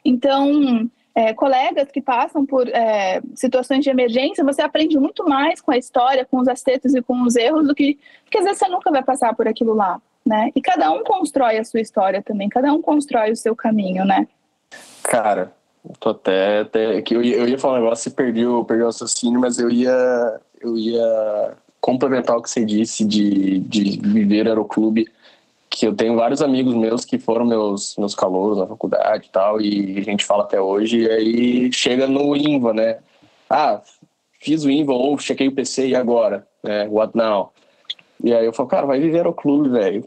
Então, 0.04 0.90
é, 1.14 1.34
colegas 1.34 1.90
que 1.90 2.00
passam 2.00 2.46
por 2.46 2.68
é, 2.68 3.20
situações 3.34 3.82
de 3.82 3.90
emergência, 3.90 4.44
você 4.44 4.62
aprende 4.62 4.98
muito 4.98 5.28
mais 5.28 5.60
com 5.60 5.70
a 5.72 5.76
história, 5.76 6.24
com 6.24 6.38
os 6.38 6.48
acertos 6.48 6.94
e 6.94 7.02
com 7.02 7.22
os 7.22 7.36
erros, 7.36 7.66
do 7.66 7.74
que 7.74 7.98
porque 8.24 8.38
às 8.38 8.44
vezes 8.44 8.58
você 8.58 8.68
nunca 8.68 8.90
vai 8.90 9.02
passar 9.02 9.34
por 9.34 9.48
aquilo 9.48 9.74
lá, 9.74 10.00
né? 10.24 10.50
E 10.54 10.60
cada 10.60 10.90
um 10.92 11.02
constrói 11.02 11.58
a 11.58 11.64
sua 11.64 11.80
história 11.80 12.22
também, 12.22 12.48
cada 12.48 12.72
um 12.72 12.80
constrói 12.80 13.32
o 13.32 13.36
seu 13.36 13.56
caminho, 13.56 14.04
né? 14.04 14.28
Cara, 15.02 15.52
tô 15.98 16.10
até, 16.10 16.60
até 16.60 17.02
que 17.02 17.16
eu, 17.16 17.22
eu 17.22 17.48
ia 17.48 17.58
falar 17.58 17.78
um 17.78 17.82
negócio 17.82 18.08
e 18.08 18.12
perdi 18.12 18.46
o, 18.46 18.64
perdi 18.64 18.84
o 18.84 19.40
mas 19.40 19.58
eu 19.58 19.68
ia, 19.68 20.40
eu 20.60 20.76
ia 20.76 21.56
complementar 21.80 22.36
o 22.36 22.42
que 22.42 22.50
você 22.50 22.64
disse 22.64 23.04
de, 23.04 23.58
de 23.60 23.98
viver 24.00 24.46
aeroclube 24.46 25.06
que 25.70 25.86
eu 25.86 25.94
tenho 25.94 26.16
vários 26.16 26.42
amigos 26.42 26.74
meus 26.74 27.04
que 27.04 27.16
foram 27.16 27.46
meus, 27.46 27.96
meus 27.96 28.14
calouros 28.14 28.58
na 28.58 28.66
faculdade 28.66 29.28
e 29.28 29.30
tal, 29.30 29.60
e 29.60 29.98
a 29.98 30.02
gente 30.02 30.24
fala 30.24 30.42
até 30.42 30.60
hoje, 30.60 31.02
e 31.02 31.10
aí 31.10 31.72
chega 31.72 32.08
no 32.08 32.36
INVA, 32.36 32.74
né? 32.74 32.98
Ah, 33.48 33.80
fiz 34.40 34.64
o 34.64 34.70
INVA 34.70 34.92
ou 34.92 35.16
chequei 35.16 35.46
o 35.46 35.54
PC 35.54 35.88
e 35.88 35.94
agora? 35.94 36.46
Né? 36.62 36.88
What 36.88 37.16
now? 37.16 37.52
E 38.22 38.34
aí 38.34 38.44
eu 38.44 38.52
falo, 38.52 38.68
cara, 38.68 38.86
vai 38.86 38.98
viver 38.98 39.24
ao 39.24 39.32
clube, 39.32 39.68
velho. 39.68 40.04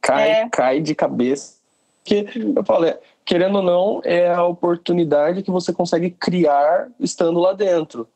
Cai, 0.00 0.30
é. 0.30 0.48
cai 0.48 0.80
de 0.80 0.94
cabeça. 0.94 1.54
Porque 2.02 2.26
eu 2.56 2.64
falo, 2.64 2.84
é, 2.86 2.98
querendo 3.24 3.56
ou 3.56 3.62
não, 3.62 4.00
é 4.04 4.28
a 4.28 4.44
oportunidade 4.44 5.42
que 5.42 5.50
você 5.50 5.72
consegue 5.72 6.10
criar 6.10 6.88
estando 6.98 7.38
lá 7.38 7.52
dentro. 7.52 8.08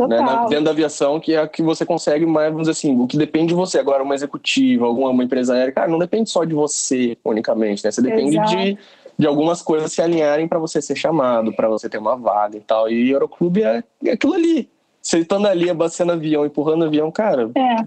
Né, 0.00 0.20
na, 0.20 0.46
dentro 0.46 0.64
da 0.64 0.70
aviação, 0.70 1.20
que 1.20 1.34
é 1.34 1.38
a 1.38 1.46
que 1.46 1.62
você 1.62 1.84
consegue 1.84 2.24
mais, 2.24 2.50
vamos 2.50 2.66
dizer 2.66 2.72
assim, 2.72 2.98
o 2.98 3.06
que 3.06 3.16
depende 3.16 3.48
de 3.48 3.54
você. 3.54 3.78
Agora, 3.78 4.02
uma 4.02 4.14
executiva, 4.14 4.86
alguma 4.86 5.10
uma 5.10 5.22
empresa 5.22 5.54
aérea, 5.54 5.72
cara, 5.72 5.86
não 5.86 5.98
depende 5.98 6.30
só 6.30 6.44
de 6.44 6.54
você 6.54 7.16
unicamente, 7.22 7.84
né? 7.84 7.90
Você 7.90 8.00
depende 8.00 8.38
de, 8.46 8.78
de 9.18 9.26
algumas 9.26 9.60
coisas 9.60 9.92
se 9.92 10.00
alinharem 10.00 10.48
para 10.48 10.58
você 10.58 10.80
ser 10.80 10.96
chamado, 10.96 11.52
para 11.52 11.68
você 11.68 11.90
ter 11.90 11.98
uma 11.98 12.16
vaga 12.16 12.56
e 12.56 12.60
tal. 12.60 12.90
E 12.90 13.10
Euroclube 13.10 13.62
é, 13.62 13.84
é 14.04 14.12
aquilo 14.12 14.32
ali. 14.32 14.68
Você 15.00 15.18
estando 15.18 15.46
ali, 15.46 15.68
abastecendo 15.68 16.12
avião, 16.12 16.46
empurrando 16.46 16.86
avião, 16.86 17.10
cara, 17.10 17.50
é. 17.54 17.84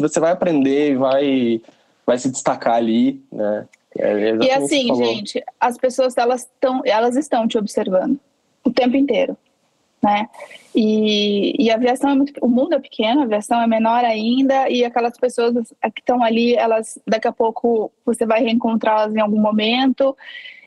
você 0.00 0.18
vai 0.18 0.32
aprender, 0.32 0.96
vai, 0.96 1.60
vai 2.04 2.18
se 2.18 2.30
destacar 2.30 2.74
ali, 2.74 3.22
né? 3.30 3.66
É 3.96 4.34
e 4.34 4.50
assim, 4.50 4.92
gente, 4.96 5.40
as 5.60 5.78
pessoas 5.78 6.18
elas 6.18 6.40
estão 6.40 6.82
elas 6.84 7.14
estão 7.14 7.46
te 7.46 7.56
observando 7.56 8.18
o 8.64 8.70
tempo 8.72 8.96
inteiro 8.96 9.36
né? 10.04 10.28
E, 10.74 11.54
e 11.58 11.70
a 11.70 11.76
aviação 11.76 12.10
é 12.10 12.14
muito, 12.14 12.32
o 12.42 12.48
mundo 12.48 12.74
é 12.74 12.78
pequeno, 12.78 13.22
a 13.22 13.24
aviação 13.24 13.60
é 13.60 13.66
menor 13.66 14.04
ainda 14.04 14.68
e 14.68 14.84
aquelas 14.84 15.16
pessoas 15.16 15.54
que 15.94 16.00
estão 16.00 16.22
ali, 16.22 16.54
elas 16.54 16.98
daqui 17.06 17.26
a 17.26 17.32
pouco 17.32 17.90
você 18.04 18.26
vai 18.26 18.42
reencontrá-las 18.42 19.14
em 19.14 19.20
algum 19.20 19.40
momento. 19.40 20.14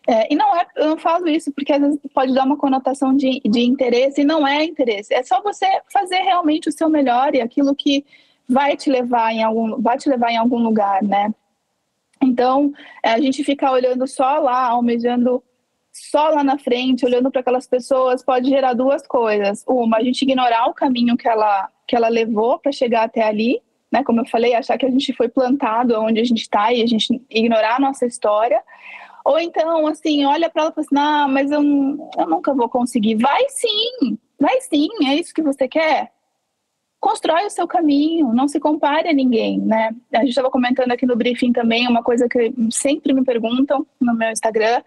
É, 0.07 0.33
e 0.33 0.35
não 0.35 0.55
é, 0.55 0.65
eu 0.77 0.87
não 0.87 0.97
falo 0.97 1.27
isso 1.27 1.51
porque 1.51 1.73
às 1.73 1.81
vezes 1.81 1.99
pode 2.13 2.33
dar 2.33 2.45
uma 2.45 2.57
conotação 2.57 3.15
de, 3.15 3.41
de 3.41 3.61
interesse 3.61 4.21
e 4.21 4.25
não 4.25 4.47
é 4.47 4.63
interesse. 4.63 5.13
É 5.13 5.21
só 5.21 5.41
você 5.41 5.65
fazer 5.91 6.19
realmente 6.21 6.69
o 6.69 6.71
seu 6.71 6.89
melhor 6.89 7.35
e 7.35 7.41
aquilo 7.41 7.75
que 7.75 8.05
vai 8.49 8.75
te 8.75 8.89
levar 8.89 9.33
em 9.33 9.43
algum, 9.43 9.79
vai 9.81 9.97
te 9.97 10.09
levar 10.09 10.31
em 10.31 10.37
algum 10.37 10.59
lugar, 10.59 11.03
né? 11.03 11.31
Então, 12.23 12.71
é, 13.03 13.11
a 13.11 13.19
gente 13.19 13.43
ficar 13.43 13.71
olhando 13.71 14.07
só 14.07 14.39
lá, 14.39 14.67
almejando 14.69 15.43
só 15.97 16.29
lá 16.29 16.43
na 16.43 16.57
frente, 16.57 17.05
olhando 17.05 17.31
para 17.31 17.41
aquelas 17.41 17.67
pessoas, 17.67 18.23
pode 18.23 18.49
gerar 18.49 18.73
duas 18.73 19.05
coisas. 19.05 19.63
Uma, 19.67 19.97
a 19.97 20.03
gente 20.03 20.21
ignorar 20.21 20.67
o 20.67 20.73
caminho 20.73 21.17
que 21.17 21.27
ela, 21.27 21.69
que 21.87 21.95
ela 21.95 22.07
levou 22.07 22.59
para 22.59 22.71
chegar 22.71 23.03
até 23.03 23.23
ali, 23.23 23.61
né? 23.91 24.03
Como 24.03 24.21
eu 24.21 24.25
falei, 24.25 24.53
achar 24.53 24.77
que 24.77 24.85
a 24.85 24.89
gente 24.91 25.13
foi 25.13 25.27
plantado 25.27 25.99
onde 25.99 26.19
a 26.19 26.23
gente 26.23 26.41
está 26.41 26.71
e 26.71 26.81
a 26.81 26.85
gente 26.85 27.21
ignorar 27.29 27.75
a 27.75 27.79
nossa 27.79 28.05
história. 28.05 28.61
Ou 29.25 29.39
então, 29.39 29.87
assim, 29.87 30.25
olha 30.25 30.49
para 30.49 30.63
ela 30.63 30.71
e 30.71 30.85
fala 30.85 31.23
assim: 31.25 31.33
mas 31.33 31.51
eu, 31.51 31.61
eu 31.61 32.29
nunca 32.29 32.53
vou 32.53 32.69
conseguir. 32.69 33.15
Vai 33.15 33.49
sim, 33.49 34.17
vai 34.39 34.61
sim, 34.61 34.89
é 35.05 35.15
isso 35.15 35.33
que 35.33 35.41
você 35.41 35.67
quer? 35.67 36.11
constrói 36.99 37.45
o 37.45 37.49
seu 37.49 37.67
caminho, 37.67 38.33
não 38.33 38.47
se 38.47 38.59
compare 38.59 39.07
a 39.07 39.13
ninguém, 39.13 39.59
né? 39.59 39.95
A 40.13 40.19
gente 40.19 40.29
estava 40.29 40.49
comentando 40.49 40.91
aqui 40.91 41.05
no 41.05 41.15
briefing 41.15 41.53
também 41.53 41.87
uma 41.87 42.03
coisa 42.03 42.27
que 42.27 42.53
sempre 42.71 43.13
me 43.13 43.23
perguntam 43.23 43.85
no 43.99 44.15
meu 44.15 44.31
Instagram, 44.31 44.81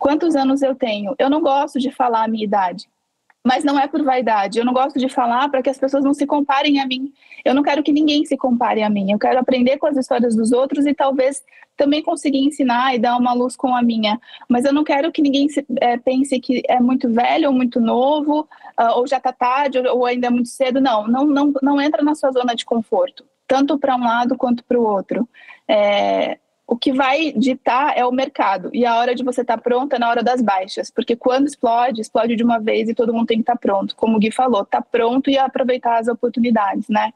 quantos 0.00 0.34
anos 0.34 0.62
eu 0.62 0.74
tenho? 0.74 1.14
Eu 1.18 1.30
não 1.30 1.40
gosto 1.40 1.78
de 1.78 1.90
falar 1.92 2.24
a 2.24 2.28
minha 2.28 2.44
idade 2.44 2.88
mas 3.44 3.64
não 3.64 3.78
é 3.78 3.88
por 3.88 4.02
vaidade. 4.02 4.58
Eu 4.58 4.64
não 4.64 4.72
gosto 4.72 4.98
de 4.98 5.08
falar 5.08 5.48
para 5.48 5.62
que 5.62 5.70
as 5.70 5.78
pessoas 5.78 6.04
não 6.04 6.12
se 6.12 6.26
comparem 6.26 6.80
a 6.80 6.86
mim. 6.86 7.12
Eu 7.44 7.54
não 7.54 7.62
quero 7.62 7.82
que 7.82 7.92
ninguém 7.92 8.24
se 8.24 8.36
compare 8.36 8.82
a 8.82 8.90
mim. 8.90 9.10
Eu 9.10 9.18
quero 9.18 9.38
aprender 9.38 9.78
com 9.78 9.86
as 9.86 9.96
histórias 9.96 10.36
dos 10.36 10.52
outros 10.52 10.86
e 10.86 10.94
talvez 10.94 11.42
também 11.76 12.02
conseguir 12.02 12.40
ensinar 12.40 12.94
e 12.94 12.98
dar 12.98 13.16
uma 13.16 13.32
luz 13.32 13.56
com 13.56 13.74
a 13.74 13.82
minha. 13.82 14.20
Mas 14.48 14.64
eu 14.64 14.72
não 14.72 14.84
quero 14.84 15.10
que 15.10 15.22
ninguém 15.22 15.48
se, 15.48 15.64
é, 15.80 15.96
pense 15.96 16.38
que 16.38 16.62
é 16.68 16.78
muito 16.80 17.10
velho 17.10 17.48
ou 17.48 17.54
muito 17.54 17.80
novo, 17.80 18.40
uh, 18.78 18.96
ou 18.96 19.06
já 19.06 19.16
está 19.16 19.32
tarde, 19.32 19.78
ou, 19.78 19.98
ou, 19.98 20.06
ainda 20.06 20.26
é 20.26 20.30
muito 20.30 20.50
cedo. 20.50 20.80
Não, 20.80 21.06
não, 21.06 21.24
não, 21.24 21.52
não 21.62 21.80
entra 21.80 22.02
na 22.02 22.14
sua 22.14 22.30
zona 22.32 22.54
de 22.54 22.66
conforto, 22.66 23.24
tanto 23.48 23.78
para 23.78 23.96
um 23.96 24.04
lado 24.04 24.36
quanto 24.36 24.62
para 24.64 24.78
o 24.78 24.84
outro. 24.84 25.26
É, 25.66 26.38
o 26.70 26.76
que 26.76 26.92
vai 26.92 27.32
ditar 27.32 27.98
é 27.98 28.06
o 28.06 28.12
mercado. 28.12 28.70
E 28.72 28.86
a 28.86 28.96
hora 28.96 29.12
de 29.12 29.24
você 29.24 29.40
estar 29.40 29.56
tá 29.56 29.60
pronta 29.60 29.96
é 29.96 29.98
na 29.98 30.08
hora 30.08 30.22
das 30.22 30.40
baixas. 30.40 30.88
Porque 30.88 31.16
quando 31.16 31.48
explode, 31.48 32.00
explode 32.00 32.36
de 32.36 32.44
uma 32.44 32.60
vez 32.60 32.88
e 32.88 32.94
todo 32.94 33.12
mundo 33.12 33.26
tem 33.26 33.38
que 33.38 33.42
estar 33.42 33.54
tá 33.54 33.58
pronto. 33.58 33.96
Como 33.96 34.16
o 34.16 34.20
Gui 34.20 34.30
falou, 34.30 34.64
tá 34.64 34.80
pronto 34.80 35.28
e 35.28 35.36
aproveitar 35.36 35.98
as 35.98 36.06
oportunidades, 36.06 36.88
né? 36.88 37.12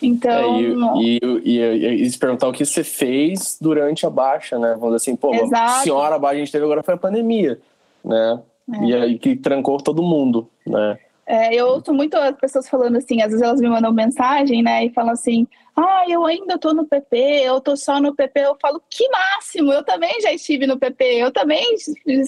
Então. 0.00 0.56
É, 0.56 1.02
e, 1.02 1.20
e, 1.44 1.60
e, 1.60 2.02
e, 2.02 2.10
se 2.10 2.18
perguntar 2.18 2.48
o 2.48 2.52
que 2.52 2.64
você 2.64 2.82
fez 2.82 3.58
durante 3.60 4.06
a 4.06 4.10
baixa, 4.10 4.58
né? 4.58 4.70
Vamos 4.80 4.96
dizer 4.96 5.10
assim, 5.10 5.16
pô, 5.16 5.32
a 5.54 5.82
senhora 5.82 6.18
baixa 6.18 6.36
a 6.36 6.38
gente 6.38 6.52
teve 6.52 6.64
agora 6.64 6.82
foi 6.82 6.94
a 6.94 6.98
pandemia, 6.98 7.60
né? 8.02 8.40
É. 8.72 8.84
E 8.86 8.94
aí 8.94 9.18
que 9.18 9.36
trancou 9.36 9.76
todo 9.76 10.02
mundo, 10.02 10.48
né? 10.66 10.98
É, 11.26 11.54
eu 11.54 11.68
ouço 11.68 11.92
muito 11.92 12.16
as 12.16 12.36
pessoas 12.36 12.68
falando 12.68 12.96
assim, 12.96 13.20
às 13.20 13.28
vezes 13.28 13.42
elas 13.42 13.60
me 13.60 13.68
mandam 13.68 13.92
mensagem, 13.92 14.62
né, 14.62 14.84
e 14.84 14.90
falam 14.90 15.12
assim, 15.12 15.46
ah, 15.76 16.04
eu 16.08 16.24
ainda 16.24 16.58
tô 16.58 16.72
no 16.72 16.86
PP, 16.86 17.16
eu 17.16 17.60
tô 17.60 17.76
só 17.76 18.00
no 18.00 18.14
PP. 18.14 18.40
Eu 18.40 18.56
falo, 18.60 18.80
que 18.88 19.08
máximo, 19.08 19.72
eu 19.72 19.84
também 19.84 20.20
já 20.20 20.32
estive 20.32 20.66
no 20.66 20.78
PP, 20.78 21.04
eu 21.16 21.32
também 21.32 21.74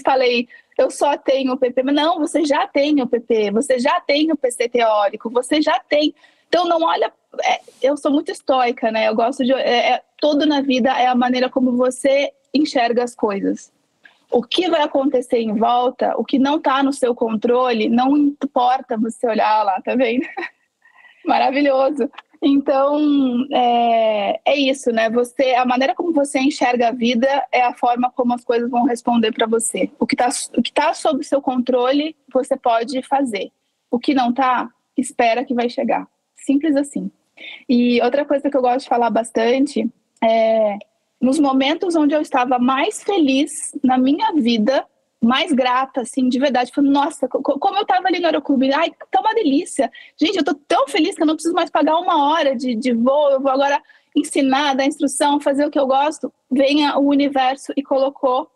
falei, 0.05 0.49
eu 0.77 0.91
só 0.91 1.17
tenho 1.17 1.53
o 1.53 1.59
PP. 1.59 1.83
Mas 1.85 1.95
não, 1.95 2.19
você 2.19 2.45
já 2.45 2.67
tem 2.67 3.01
o 3.01 3.07
PP, 3.07 3.53
você 3.53 3.79
já 3.79 4.01
tem 4.01 4.33
o 4.33 4.37
PC 4.37 4.69
teórico, 4.69 5.31
você 5.31 5.63
já 5.63 5.79
tem. 5.79 6.15
Então 6.49 6.67
não 6.67 6.83
olha, 6.83 7.13
é, 7.45 7.61
eu 7.83 7.97
sou 7.97 8.11
muito 8.11 8.33
estoica, 8.33 8.91
né, 8.91 9.09
eu 9.09 9.15
gosto 9.15 9.45
de, 9.45 9.53
é, 9.53 9.93
é, 9.93 10.03
tudo 10.19 10.47
na 10.47 10.61
vida 10.61 10.91
é 10.91 11.07
a 11.07 11.15
maneira 11.15 11.51
como 11.51 11.77
você 11.77 12.33
enxerga 12.55 13.03
as 13.03 13.15
coisas 13.15 13.73
o 14.31 14.43
que 14.43 14.69
vai 14.69 14.83
acontecer 14.83 15.39
em 15.39 15.55
volta, 15.55 16.15
o 16.17 16.25
que 16.25 16.39
não 16.39 16.57
está 16.57 16.83
no 16.83 16.93
seu 16.93 17.15
controle, 17.15 17.89
não 17.89 18.17
importa 18.17 18.97
você 18.97 19.27
olhar 19.27 19.63
lá, 19.63 19.81
tá 19.81 19.95
vendo? 19.95 20.27
Maravilhoso. 21.25 22.11
Então, 22.49 23.45
é, 23.53 24.41
é, 24.45 24.57
isso, 24.57 24.93
né? 24.93 25.11
Você, 25.11 25.57
a 25.57 25.67
maneira 25.67 25.97
como 25.97 26.13
você 26.13 26.39
enxerga 26.39 26.89
a 26.89 26.93
vida 26.93 27.27
é 27.51 27.61
a 27.63 27.75
forma 27.75 28.09
como 28.13 28.33
as 28.33 28.45
coisas 28.45 28.71
vão 28.71 28.85
responder 28.85 29.33
para 29.33 29.49
você. 29.49 29.91
O 29.99 30.07
que 30.07 30.15
está 30.15 30.29
tá 30.73 30.95
sob 30.95 31.25
seu 31.25 31.43
controle, 31.43 32.15
você 32.33 32.57
pode 32.57 33.03
fazer. 33.03 33.51
O 33.91 33.99
que 33.99 34.15
não 34.15 34.31
está, 34.31 34.71
espera 34.97 35.45
que 35.45 35.55
vai 35.55 35.69
chegar. 35.69 36.07
Simples 36.37 36.77
assim. 36.77 37.11
E 37.69 38.01
outra 38.01 38.25
coisa 38.25 38.49
que 38.49 38.57
eu 38.57 38.63
gosto 38.63 38.85
de 38.85 38.91
falar 38.91 39.11
bastante 39.11 39.85
é 40.23 40.79
nos 41.21 41.41
momentos 41.41 41.97
onde 41.97 42.15
eu 42.15 42.21
estava 42.21 42.61
mais 42.61 43.03
feliz 43.03 43.77
na 43.83 43.99
minha 43.99 44.33
vida, 44.35 44.87
mais 45.23 45.53
grata, 45.53 46.03
assim, 46.03 46.29
de 46.29 46.39
verdade. 46.39 46.73
Falei, 46.73 46.91
nossa, 46.91 47.29
como 47.29 47.77
eu 47.77 47.83
estava 47.83 48.07
ali 48.09 48.21
no 48.21 48.27
aeroclube, 48.27 48.73
ai, 48.73 48.91
tá 49.11 49.21
uma 49.21 49.35
delícia. 49.35 49.91
Gente, 50.17 50.37
eu 50.37 50.45
tô 50.45 50.55
tão 50.55 50.87
feliz 50.89 51.15
que 51.15 51.23
eu 51.23 51.27
não 51.27 51.35
preciso 51.35 51.55
mais 51.55 51.71
pagar 51.71 51.97
uma 51.99 52.31
hora 52.31 52.55
de, 52.55 52.75
de 52.75 52.93
voo, 52.93 53.31
eu 53.31 53.41
vou 53.41 53.51
agora 53.51 53.83
ensinar, 54.15 54.75
dar 54.75 54.87
instrução, 54.87 55.41
fazer 55.41 55.67
o 55.67 55.71
que 55.71 55.79
eu 55.79 55.87
gosto. 55.87 56.33
Venha 56.51 56.97
o 56.99 57.09
universo 57.09 57.73
e 57.77 57.83
colocou 57.83 58.51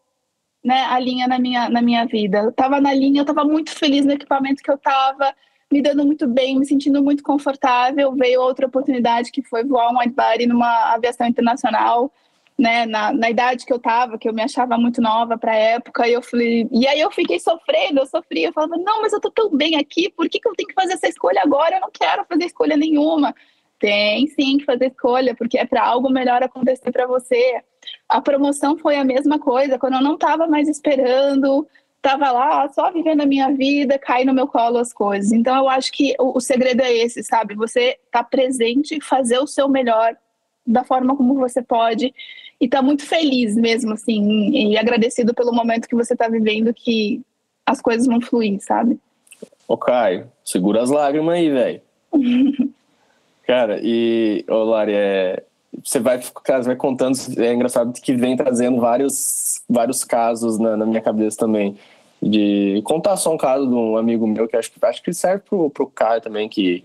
né, 0.64 0.84
a 0.84 0.98
linha 0.98 1.26
na 1.26 1.38
minha, 1.38 1.68
na 1.68 1.82
minha 1.82 2.06
vida. 2.06 2.38
Eu 2.38 2.50
estava 2.50 2.80
na 2.80 2.94
linha, 2.94 3.20
eu 3.20 3.24
estava 3.24 3.44
muito 3.44 3.70
feliz 3.70 4.04
no 4.04 4.12
equipamento 4.12 4.62
que 4.62 4.70
eu 4.70 4.76
estava, 4.76 5.34
me 5.70 5.82
dando 5.82 6.04
muito 6.04 6.26
bem, 6.26 6.58
me 6.58 6.66
sentindo 6.66 7.02
muito 7.02 7.22
confortável. 7.22 8.12
Veio 8.12 8.40
outra 8.40 8.66
oportunidade 8.66 9.30
que 9.30 9.42
foi 9.42 9.64
voar 9.64 9.90
um 9.90 9.98
wide 9.98 10.14
body 10.14 10.46
numa 10.46 10.94
aviação 10.94 11.26
internacional 11.26 12.12
né, 12.60 12.84
na, 12.84 13.10
na 13.10 13.30
idade 13.30 13.64
que 13.64 13.72
eu 13.72 13.78
tava, 13.78 14.18
que 14.18 14.28
eu 14.28 14.34
me 14.34 14.42
achava 14.42 14.76
muito 14.76 15.00
nova 15.00 15.38
para 15.38 15.52
a 15.52 15.56
época, 15.56 16.06
e 16.06 16.12
eu 16.12 16.20
falei, 16.20 16.68
e 16.70 16.86
aí 16.86 17.00
eu 17.00 17.10
fiquei 17.10 17.40
sofrendo, 17.40 18.00
eu 18.00 18.06
sofria, 18.06 18.48
eu 18.48 18.52
falava, 18.52 18.76
não, 18.76 19.00
mas 19.00 19.14
eu 19.14 19.20
tô 19.20 19.30
tão 19.30 19.56
bem 19.56 19.76
aqui, 19.76 20.10
por 20.10 20.28
que, 20.28 20.38
que 20.38 20.46
eu 20.46 20.54
tenho 20.54 20.68
que 20.68 20.74
fazer 20.74 20.92
essa 20.92 21.08
escolha 21.08 21.40
agora? 21.42 21.76
Eu 21.76 21.80
não 21.80 21.90
quero 21.90 22.22
fazer 22.26 22.44
escolha 22.44 22.76
nenhuma. 22.76 23.34
Tem 23.78 24.26
sim 24.26 24.58
que 24.58 24.66
fazer 24.66 24.88
escolha, 24.88 25.34
porque 25.34 25.56
é 25.56 25.64
para 25.64 25.82
algo 25.82 26.10
melhor 26.10 26.42
acontecer 26.42 26.92
para 26.92 27.06
você. 27.06 27.62
A 28.06 28.20
promoção 28.20 28.76
foi 28.76 28.96
a 28.96 29.04
mesma 29.04 29.38
coisa, 29.38 29.78
quando 29.78 29.94
eu 29.94 30.02
não 30.02 30.14
estava 30.14 30.46
mais 30.46 30.68
esperando, 30.68 31.66
estava 31.96 32.30
lá 32.30 32.68
só 32.68 32.90
vivendo 32.90 33.22
a 33.22 33.26
minha 33.26 33.50
vida, 33.52 33.98
cai 33.98 34.22
no 34.26 34.34
meu 34.34 34.46
colo 34.46 34.76
as 34.76 34.92
coisas. 34.92 35.32
Então 35.32 35.56
eu 35.56 35.66
acho 35.66 35.90
que 35.92 36.14
o, 36.18 36.36
o 36.36 36.40
segredo 36.42 36.82
é 36.82 36.92
esse, 36.92 37.22
sabe? 37.22 37.54
Você 37.54 37.98
tá 38.12 38.22
presente, 38.22 39.00
fazer 39.00 39.38
o 39.38 39.46
seu 39.46 39.66
melhor 39.66 40.14
da 40.66 40.84
forma 40.84 41.16
como 41.16 41.34
você 41.36 41.62
pode 41.62 42.12
e 42.60 42.68
tá 42.68 42.82
muito 42.82 43.06
feliz 43.06 43.56
mesmo, 43.56 43.94
assim, 43.94 44.50
e 44.50 44.76
agradecido 44.76 45.34
pelo 45.34 45.52
momento 45.52 45.88
que 45.88 45.96
você 45.96 46.14
tá 46.14 46.28
vivendo, 46.28 46.74
que 46.74 47.22
as 47.64 47.80
coisas 47.80 48.06
vão 48.06 48.20
fluir, 48.20 48.60
sabe? 48.60 48.98
Ô, 49.66 49.76
Caio, 49.76 50.30
segura 50.44 50.82
as 50.82 50.90
lágrimas 50.90 51.34
aí, 51.34 51.50
velho. 51.50 51.80
Cara, 53.46 53.80
e, 53.82 54.44
ô, 54.48 54.64
Lari, 54.64 54.92
é, 54.94 55.42
você 55.82 55.98
vai, 55.98 56.20
cara, 56.44 56.62
vai 56.62 56.76
contando, 56.76 57.16
é 57.38 57.52
engraçado 57.52 57.92
que 58.00 58.12
vem 58.12 58.36
trazendo 58.36 58.80
vários, 58.80 59.62
vários 59.68 60.04
casos 60.04 60.58
na, 60.58 60.76
na, 60.76 60.86
minha 60.86 61.00
cabeça 61.00 61.38
também. 61.38 61.76
De 62.22 62.82
contar 62.84 63.16
só 63.16 63.32
um 63.32 63.38
caso 63.38 63.66
de 63.66 63.74
um 63.74 63.96
amigo 63.96 64.26
meu 64.26 64.46
que 64.46 64.56
acho 64.56 64.70
que 64.70 64.84
acho 64.84 65.02
que 65.02 65.12
serve 65.12 65.42
pro, 65.48 65.70
pro 65.70 65.86
Caio 65.86 66.20
também, 66.20 66.48
que, 66.48 66.84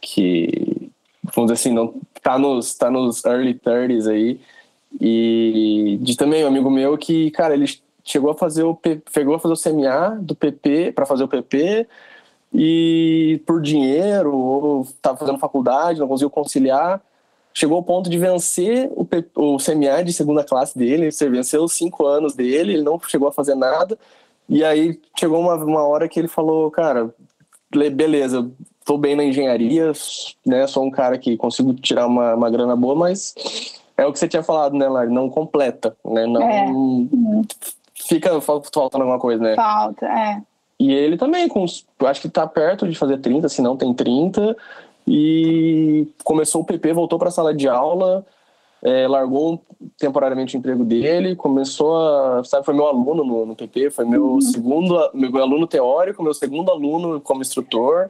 que 0.00 0.90
vamos 1.22 1.52
dizer 1.52 1.60
assim, 1.60 1.74
não 1.74 1.94
tá 2.22 2.38
nos, 2.38 2.74
tá 2.74 2.90
nos 2.90 3.24
early 3.24 3.54
30s 3.54 4.10
aí, 4.10 4.40
e 5.00 5.98
de 6.02 6.16
também 6.16 6.44
um 6.44 6.48
amigo 6.48 6.70
meu 6.70 6.98
que, 6.98 7.30
cara, 7.30 7.54
ele 7.54 7.66
chegou 8.04 8.30
a 8.30 8.34
fazer 8.34 8.64
o 8.64 8.78
chegou 9.12 9.34
a 9.34 9.38
fazer 9.38 9.54
o 9.54 9.56
CMA 9.56 10.18
do 10.20 10.34
PP 10.34 10.92
para 10.92 11.06
fazer 11.06 11.24
o 11.24 11.28
PP 11.28 11.86
e 12.52 13.40
por 13.46 13.62
dinheiro 13.62 14.36
ou 14.36 14.82
estava 14.82 15.16
fazendo 15.16 15.38
faculdade, 15.38 16.00
não 16.00 16.08
conseguiu 16.08 16.30
conciliar, 16.30 17.00
chegou 17.54 17.76
ao 17.76 17.82
ponto 17.82 18.10
de 18.10 18.18
vencer 18.18 18.90
o, 18.92 19.06
o 19.36 19.56
CMA 19.56 20.04
de 20.04 20.12
segunda 20.12 20.44
classe 20.44 20.76
dele, 20.76 21.08
ele 21.08 21.30
venceu 21.30 21.62
os 21.62 21.72
cinco 21.72 22.06
anos 22.06 22.34
dele, 22.34 22.74
ele 22.74 22.82
não 22.82 23.00
chegou 23.00 23.28
a 23.28 23.32
fazer 23.32 23.54
nada. 23.54 23.98
E 24.48 24.64
aí 24.64 24.98
chegou 25.18 25.40
uma, 25.40 25.54
uma 25.54 25.86
hora 25.86 26.08
que 26.08 26.18
ele 26.18 26.26
falou, 26.26 26.70
cara, 26.72 27.14
beleza, 27.70 28.50
tô 28.84 28.98
bem 28.98 29.14
na 29.14 29.24
engenharia, 29.24 29.92
né, 30.44 30.66
sou 30.66 30.84
um 30.84 30.90
cara 30.90 31.16
que 31.16 31.36
consigo 31.36 31.72
tirar 31.74 32.06
uma, 32.06 32.34
uma 32.34 32.50
grana 32.50 32.74
boa, 32.74 32.96
mas 32.96 33.79
é 34.00 34.06
o 34.06 34.12
que 34.12 34.18
você 34.18 34.26
tinha 34.26 34.42
falado, 34.42 34.74
né, 34.76 34.88
Lari? 34.88 35.12
Não 35.12 35.28
completa, 35.28 35.94
né? 36.02 36.26
Não 36.26 36.42
é. 36.42 36.66
fica 37.94 38.40
faltando 38.40 39.02
alguma 39.02 39.18
coisa, 39.18 39.42
né? 39.42 39.54
Falta, 39.54 40.06
é. 40.06 40.42
E 40.78 40.90
ele 40.90 41.18
também, 41.18 41.46
com, 41.48 41.62
acho 41.62 42.20
que 42.22 42.28
tá 42.30 42.46
perto 42.46 42.88
de 42.88 42.96
fazer 42.96 43.18
30, 43.18 43.46
se 43.50 43.60
não 43.60 43.76
tem 43.76 43.92
30. 43.92 44.56
E 45.06 46.08
começou 46.24 46.62
o 46.62 46.64
PP, 46.64 46.94
voltou 46.94 47.18
para 47.18 47.28
a 47.28 47.32
sala 47.32 47.54
de 47.54 47.68
aula, 47.68 48.24
é, 48.82 49.06
largou 49.06 49.60
temporariamente 49.98 50.56
o 50.56 50.58
emprego 50.58 50.82
dele, 50.82 51.36
começou 51.36 51.98
a. 51.98 52.42
Sabe, 52.44 52.64
foi 52.64 52.72
meu 52.72 52.86
aluno 52.86 53.22
no, 53.22 53.46
no 53.46 53.56
PP, 53.56 53.90
foi 53.90 54.06
meu 54.06 54.24
uhum. 54.24 54.40
segundo 54.40 55.10
meu 55.12 55.42
aluno 55.42 55.66
teórico, 55.66 56.22
meu 56.22 56.32
segundo 56.32 56.70
aluno 56.70 57.20
como 57.20 57.42
instrutor 57.42 58.08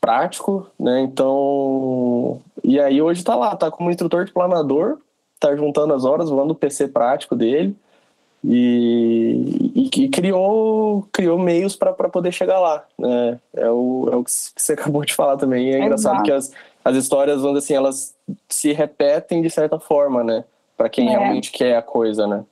prático, 0.00 0.66
né? 0.78 1.00
Então. 1.00 2.40
E 2.64 2.80
aí 2.80 3.00
hoje 3.00 3.22
tá 3.22 3.34
lá, 3.34 3.54
tá 3.54 3.70
como 3.70 3.90
instrutor 3.90 4.24
de 4.24 4.32
planador, 4.32 4.98
tá 5.38 5.54
juntando 5.54 5.94
as 5.94 6.04
horas, 6.04 6.30
voando 6.30 6.52
o 6.52 6.56
PC 6.56 6.88
prático 6.88 7.36
dele. 7.36 7.76
E, 8.42 9.70
e, 9.74 10.04
e 10.04 10.08
criou, 10.08 11.06
criou 11.12 11.38
meios 11.38 11.76
para 11.76 11.92
poder 11.92 12.32
chegar 12.32 12.58
lá. 12.58 12.84
Né? 12.98 13.38
É, 13.54 13.70
o, 13.70 14.08
é 14.10 14.16
o 14.16 14.24
que 14.24 14.30
você 14.30 14.72
acabou 14.74 15.04
de 15.04 15.14
falar 15.14 15.36
também. 15.36 15.74
É 15.74 15.78
engraçado 15.78 16.22
que 16.22 16.32
as, 16.32 16.50
as 16.84 16.96
histórias, 16.96 17.42
vamos 17.42 17.58
assim, 17.58 17.74
elas 17.74 18.14
se 18.48 18.72
repetem 18.72 19.42
de 19.42 19.50
certa 19.50 19.78
forma, 19.78 20.24
né? 20.24 20.44
Para 20.76 20.88
quem 20.88 21.08
é. 21.08 21.10
realmente 21.10 21.52
quer 21.52 21.76
a 21.76 21.82
coisa, 21.82 22.26
né? 22.26 22.44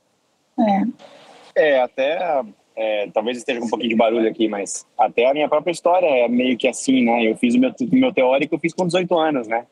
É, 1.56 1.72
é 1.76 1.82
até 1.82 2.44
é, 2.78 3.08
talvez 3.12 3.36
esteja 3.36 3.58
com 3.58 3.66
um 3.66 3.70
pouquinho 3.70 3.90
de 3.90 3.96
barulho 3.96 4.28
aqui, 4.28 4.46
mas 4.46 4.86
até 4.96 5.26
a 5.26 5.34
minha 5.34 5.48
própria 5.48 5.72
história 5.72 6.06
é 6.06 6.28
meio 6.28 6.56
que 6.56 6.68
assim, 6.68 7.04
né? 7.04 7.28
Eu 7.28 7.36
fiz 7.36 7.56
o 7.56 7.58
meu, 7.58 7.74
meu 7.90 8.12
teórico, 8.12 8.54
eu 8.54 8.58
fiz 8.58 8.72
com 8.72 8.86
18 8.86 9.18
anos, 9.18 9.48
né? 9.48 9.66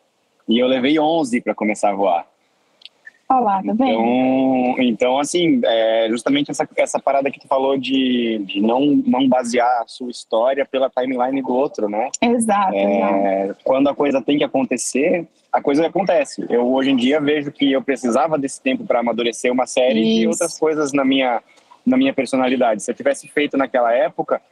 E 0.48 0.58
eu 0.58 0.66
levei 0.66 0.98
11 0.98 1.40
para 1.40 1.54
começar 1.54 1.90
a 1.90 1.94
voar. 1.94 2.26
Olá, 3.28 3.60
tá 3.60 3.74
bem? 3.74 3.92
Então, 3.92 4.82
então 4.82 5.18
assim, 5.18 5.60
é 5.64 6.06
justamente 6.08 6.50
essa, 6.50 6.68
essa 6.76 6.98
parada 7.00 7.30
que 7.30 7.40
tu 7.40 7.48
falou 7.48 7.76
de, 7.76 8.38
de 8.44 8.60
não, 8.60 8.80
não 9.04 9.28
basear 9.28 9.82
a 9.82 9.86
sua 9.86 10.10
história 10.10 10.64
pela 10.64 10.90
timeline 10.90 11.42
do 11.42 11.52
outro, 11.52 11.88
né? 11.88 12.08
Exato, 12.20 12.74
é, 12.74 13.44
exato. 13.44 13.60
Quando 13.64 13.88
a 13.88 13.94
coisa 13.94 14.20
tem 14.22 14.38
que 14.38 14.44
acontecer, 14.44 15.26
a 15.52 15.60
coisa 15.60 15.86
acontece. 15.86 16.44
Eu 16.48 16.72
hoje 16.72 16.90
em 16.90 16.96
dia 16.96 17.20
vejo 17.20 17.50
que 17.50 17.72
eu 17.72 17.82
precisava 17.82 18.38
desse 18.38 18.60
tempo 18.60 18.84
para 18.84 19.00
amadurecer 19.00 19.52
uma 19.52 19.66
série 19.66 20.00
Isso. 20.00 20.20
de 20.20 20.26
outras 20.28 20.58
coisas 20.58 20.92
na 20.92 21.04
minha, 21.04 21.42
na 21.86 21.96
minha 21.96 22.12
personalidade. 22.12 22.82
Se 22.82 22.90
eu 22.90 22.94
tivesse 22.94 23.28
feito 23.28 23.56
naquela 23.56 23.92
época, 23.92 24.42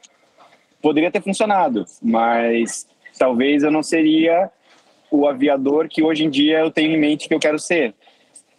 poderia 0.81 1.11
ter 1.11 1.21
funcionado, 1.21 1.85
mas 2.01 2.87
talvez 3.19 3.63
eu 3.63 3.71
não 3.71 3.83
seria 3.83 4.49
o 5.11 5.27
aviador 5.27 5.87
que 5.87 6.01
hoje 6.01 6.23
em 6.23 6.29
dia 6.29 6.59
eu 6.59 6.71
tenho 6.71 6.91
em 6.91 6.99
mente 6.99 7.27
que 7.27 7.33
eu 7.33 7.39
quero 7.39 7.59
ser. 7.59 7.93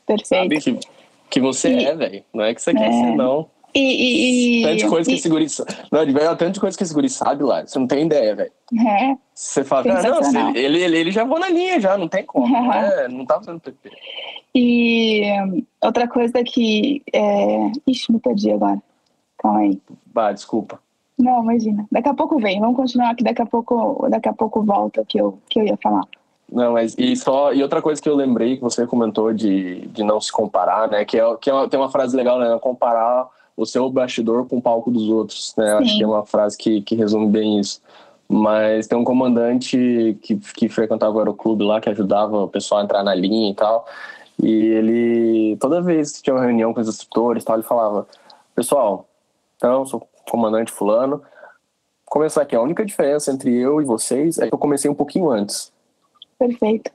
Perfeito. 0.07 0.29
Sabe? 0.29 0.81
Que 1.29 1.41
você 1.41 1.71
e, 1.71 1.85
é, 1.85 1.95
velho. 1.95 2.25
Não 2.33 2.45
é 2.45 2.55
que 2.55 2.63
você 2.63 2.71
é. 2.71 2.75
quer 2.75 2.93
ser, 2.93 3.17
não. 3.17 3.51
E, 3.75 3.81
e, 3.81 4.63
e 4.63 4.79
tanto 4.79 4.89
coisa 4.89 5.11
que 5.11 5.17
esse 5.17 5.29
guri 5.29 5.47
Não, 5.93 6.07
de 6.07 6.13
verdade, 6.13 6.39
tanto 6.39 6.55
de 6.55 6.61
coisa 6.61 6.79
que 6.79 6.83
esse 6.83 6.95
guri 6.95 7.11
sabe 7.11 7.45
lá. 7.45 7.67
Você 7.67 7.79
não 7.79 7.87
tem 7.87 8.07
ideia, 8.07 8.35
velho. 8.35 8.53
É. 8.73 9.17
Você 9.35 9.63
fala, 9.65 9.99
ah, 9.99 10.33
não, 10.33 10.57
ele, 10.57 10.83
ele, 10.83 10.99
ele 10.99 11.11
já 11.11 11.25
voou 11.25 11.39
na 11.39 11.51
linha, 11.51 11.79
já, 11.79 11.99
não 11.99 12.09
tem 12.09 12.25
como. 12.25 12.49
Não, 12.49 12.73
é, 12.73 13.09
não 13.09 13.27
tá 13.27 13.37
fazendo 13.37 13.61
PP. 13.61 13.91
E 14.59 15.23
outra 15.85 16.09
coisa 16.09 16.43
que. 16.43 17.03
É... 17.13 17.73
Ixi, 17.87 18.11
me 18.11 18.19
perdi 18.19 18.51
agora. 18.51 18.83
Calma 19.37 19.61
aí. 19.61 19.79
Bah, 20.07 20.33
desculpa. 20.33 20.81
Não, 21.19 21.43
imagina. 21.43 21.87
Daqui 21.93 22.09
a 22.09 22.15
pouco 22.15 22.39
vem. 22.39 22.59
Vamos 22.59 22.77
continuar 22.77 23.11
aqui. 23.11 23.23
Daqui 23.23 23.43
a 23.43 23.47
pouco, 23.47 24.09
daqui 24.09 24.31
a 24.31 24.33
pouco 24.33 24.63
volta 24.63 25.05
que 25.07 25.21
eu, 25.21 25.39
que 25.51 25.61
eu 25.61 25.65
ia 25.65 25.77
falar. 25.77 26.05
Não, 26.51 26.73
mas 26.73 26.95
e 26.97 27.15
só 27.17 27.53
e 27.53 27.63
outra 27.63 27.83
coisa 27.83 28.01
que 28.01 28.09
eu 28.09 28.15
lembrei 28.15 28.57
que 28.57 28.63
você 28.63 28.87
comentou 28.87 29.33
de, 29.33 29.89
de 29.89 30.03
não 30.03 30.21
se 30.21 30.33
comparar, 30.33 30.89
né? 30.89 31.05
Que 31.05 31.19
é 31.19 31.37
que 31.37 31.51
é, 31.51 31.69
tem 31.69 31.79
uma 31.79 31.91
frase 31.91 32.17
legal, 32.17 32.39
né? 32.39 32.59
Comparar 32.59 33.29
o 33.57 33.67
seu 33.67 33.91
bastidor 33.91 34.47
com 34.47 34.57
o 34.57 34.63
palco 34.63 34.91
dos 34.91 35.09
outros, 35.09 35.55
né? 35.59 35.75
Acho 35.75 35.99
que 35.99 36.03
é 36.03 36.07
uma 36.07 36.25
frase 36.25 36.57
que, 36.57 36.81
que 36.81 36.95
resume 36.95 37.27
bem 37.27 37.61
isso. 37.61 37.83
Mas 38.29 38.87
tem 38.87 38.99
um 38.99 39.05
comandante 39.05 40.19
que, 40.23 40.37
que 40.37 40.69
frequentava 40.69 41.15
o 41.15 41.19
aeroclube 41.19 41.65
lá, 41.65 41.81
que 41.81 41.89
ajudava 41.89 42.45
o 42.45 42.49
pessoal 42.49 42.81
a 42.81 42.85
entrar 42.85 43.03
na 43.03 43.15
linha 43.15 43.51
e 43.51 43.55
tal. 43.55 43.87
E 44.43 44.51
ele, 44.51 45.57
toda 45.59 45.81
vez 45.81 46.13
que 46.13 46.23
tinha 46.23 46.35
uma 46.35 46.45
reunião 46.45 46.75
com 46.75 46.81
os 46.81 46.89
instrutores 46.89 47.45
tal, 47.45 47.57
ele 47.57 47.63
falava: 47.63 48.07
Pessoal, 48.55 49.09
então, 49.57 49.85
sou 49.87 50.09
comandante 50.31 50.73
Fulano. 50.73 51.23
Começar 52.05 52.43
aqui, 52.43 52.55
a 52.55 52.61
única 52.61 52.85
diferença 52.85 53.33
entre 53.33 53.55
eu 53.55 53.81
e 53.81 53.85
vocês 53.85 54.39
é 54.39 54.49
que 54.49 54.55
eu 54.55 54.59
comecei 54.59 54.91
um 54.91 54.95
pouquinho 54.95 55.31
antes. 55.31 55.73
Perfeito. 56.39 56.91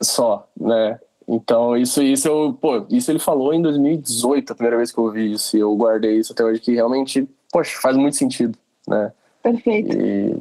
Só, 0.00 0.46
né? 0.58 1.00
Então, 1.26 1.76
isso, 1.76 2.02
isso 2.02 2.28
eu, 2.28 2.56
pô, 2.60 2.84
isso 2.90 3.10
ele 3.10 3.18
falou 3.18 3.52
em 3.54 3.62
2018, 3.62 4.52
a 4.52 4.54
primeira 4.54 4.76
vez 4.76 4.92
que 4.92 4.98
eu 4.98 5.04
ouvi 5.04 5.32
isso, 5.32 5.56
e 5.56 5.60
eu 5.60 5.74
guardei 5.74 6.18
isso 6.18 6.32
até 6.32 6.44
hoje, 6.44 6.60
que 6.60 6.74
realmente, 6.74 7.28
poxa, 7.50 7.80
faz 7.80 7.96
muito 7.96 8.16
sentido, 8.16 8.56
né? 8.86 9.10
Perfeito. 9.42 9.96
E 9.96 10.38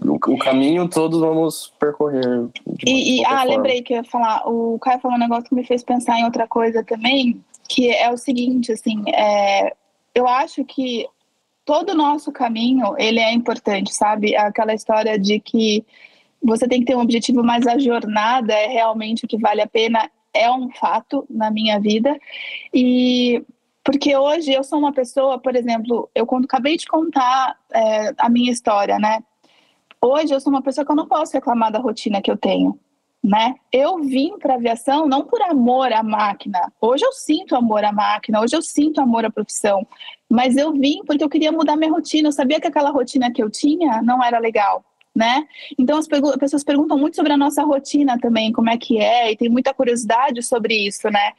o, 0.00 0.14
o 0.14 0.38
caminho 0.38 0.88
todos 0.88 1.20
vamos 1.20 1.72
percorrer. 1.78 2.48
e, 2.86 3.20
e 3.20 3.24
ah, 3.24 3.38
forma. 3.38 3.44
lembrei 3.44 3.82
que 3.82 3.92
eu 3.92 3.98
ia 3.98 4.04
falar, 4.04 4.48
o 4.48 4.78
Caio 4.78 5.00
falou 5.00 5.16
um 5.16 5.20
negócio 5.20 5.44
que 5.44 5.54
me 5.54 5.64
fez 5.64 5.82
pensar 5.82 6.18
em 6.18 6.24
outra 6.24 6.46
coisa 6.46 6.82
também, 6.82 7.42
que 7.68 7.90
é 7.90 8.10
o 8.10 8.16
seguinte, 8.16 8.72
assim, 8.72 9.02
é, 9.10 9.72
eu 10.14 10.26
acho 10.26 10.64
que 10.64 11.06
todo 11.64 11.90
o 11.90 11.96
nosso 11.96 12.32
caminho, 12.32 12.94
ele 12.98 13.20
é 13.20 13.32
importante, 13.32 13.94
sabe? 13.94 14.36
Aquela 14.36 14.74
história 14.74 15.18
de 15.18 15.38
que 15.40 15.84
você 16.42 16.66
tem 16.66 16.80
que 16.80 16.86
ter 16.86 16.96
um 16.96 17.02
objetivo, 17.02 17.42
mas 17.42 17.66
a 17.66 17.78
jornada 17.78 18.52
é 18.52 18.66
realmente 18.66 19.24
o 19.24 19.28
que 19.28 19.38
vale 19.38 19.60
a 19.60 19.66
pena, 19.66 20.10
é 20.34 20.50
um 20.50 20.70
fato 20.70 21.24
na 21.30 21.50
minha 21.50 21.78
vida. 21.78 22.18
E 22.74 23.44
porque 23.84 24.16
hoje 24.16 24.52
eu 24.52 24.62
sou 24.62 24.78
uma 24.78 24.92
pessoa, 24.92 25.38
por 25.38 25.56
exemplo, 25.56 26.08
eu 26.14 26.24
quando 26.26 26.44
acabei 26.44 26.76
de 26.76 26.86
contar 26.86 27.56
é, 27.72 28.12
a 28.18 28.28
minha 28.28 28.50
história, 28.50 28.98
né? 28.98 29.22
Hoje 30.04 30.34
eu 30.34 30.40
sou 30.40 30.52
uma 30.52 30.62
pessoa 30.62 30.84
que 30.84 30.90
eu 30.90 30.96
não 30.96 31.06
posso 31.06 31.32
reclamar 31.32 31.70
da 31.70 31.78
rotina 31.78 32.20
que 32.20 32.28
eu 32.28 32.36
tenho, 32.36 32.76
né? 33.22 33.54
Eu 33.70 33.98
vim 34.00 34.36
para 34.36 34.54
aviação 34.54 35.06
não 35.06 35.24
por 35.24 35.40
amor 35.42 35.92
à 35.92 36.02
máquina. 36.02 36.72
Hoje 36.80 37.04
eu 37.04 37.12
sinto 37.12 37.54
amor 37.54 37.84
à 37.84 37.92
máquina, 37.92 38.40
hoje 38.40 38.56
eu 38.56 38.62
sinto 38.62 39.00
amor 39.00 39.24
à 39.24 39.30
profissão, 39.30 39.86
mas 40.28 40.56
eu 40.56 40.72
vim 40.72 41.02
porque 41.06 41.22
eu 41.22 41.28
queria 41.28 41.52
mudar 41.52 41.76
minha 41.76 41.92
rotina. 41.92 42.28
Eu 42.28 42.32
sabia 42.32 42.60
que 42.60 42.66
aquela 42.66 42.90
rotina 42.90 43.30
que 43.32 43.40
eu 43.40 43.48
tinha 43.48 44.02
não 44.02 44.22
era 44.22 44.38
legal 44.38 44.84
né? 45.14 45.46
Então 45.78 45.98
as 45.98 46.08
pessoas 46.38 46.64
perguntam 46.64 46.96
muito 46.98 47.16
sobre 47.16 47.32
a 47.32 47.36
nossa 47.36 47.62
rotina 47.62 48.18
também, 48.18 48.50
como 48.50 48.70
é 48.70 48.78
que 48.78 48.98
é, 48.98 49.30
e 49.30 49.36
tem 49.36 49.48
muita 49.48 49.74
curiosidade 49.74 50.42
sobre 50.42 50.74
isso, 50.74 51.08
né? 51.10 51.32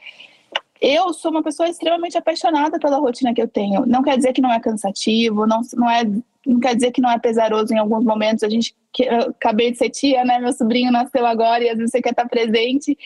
Eu 0.80 1.12
sou 1.12 1.30
uma 1.30 1.42
pessoa 1.42 1.68
extremamente 1.68 2.16
apaixonada 2.16 2.78
pela 2.78 2.98
rotina 2.98 3.34
que 3.34 3.42
eu 3.42 3.48
tenho. 3.48 3.84
Não 3.86 4.02
quer 4.02 4.16
dizer 4.16 4.32
que 4.32 4.40
não 4.40 4.52
é 4.52 4.60
cansativo, 4.60 5.46
não, 5.46 5.60
não 5.74 5.90
é 5.90 6.04
não 6.46 6.60
quer 6.60 6.74
dizer 6.74 6.90
que 6.90 7.00
não 7.00 7.10
é 7.10 7.18
pesaroso 7.18 7.72
em 7.72 7.78
alguns 7.78 8.04
momentos. 8.04 8.42
A 8.42 8.48
gente 8.48 8.74
que 8.92 9.08
acabei 9.08 9.72
de 9.72 9.78
ser 9.78 9.90
tia, 9.90 10.24
né? 10.24 10.38
Meu 10.38 10.52
sobrinho 10.52 10.92
nasceu 10.92 11.26
agora 11.26 11.64
e 11.64 11.68
às 11.68 11.76
vezes 11.76 11.90
você 11.90 12.02
quer 12.02 12.10
estar 12.10 12.28
presente 12.28 12.96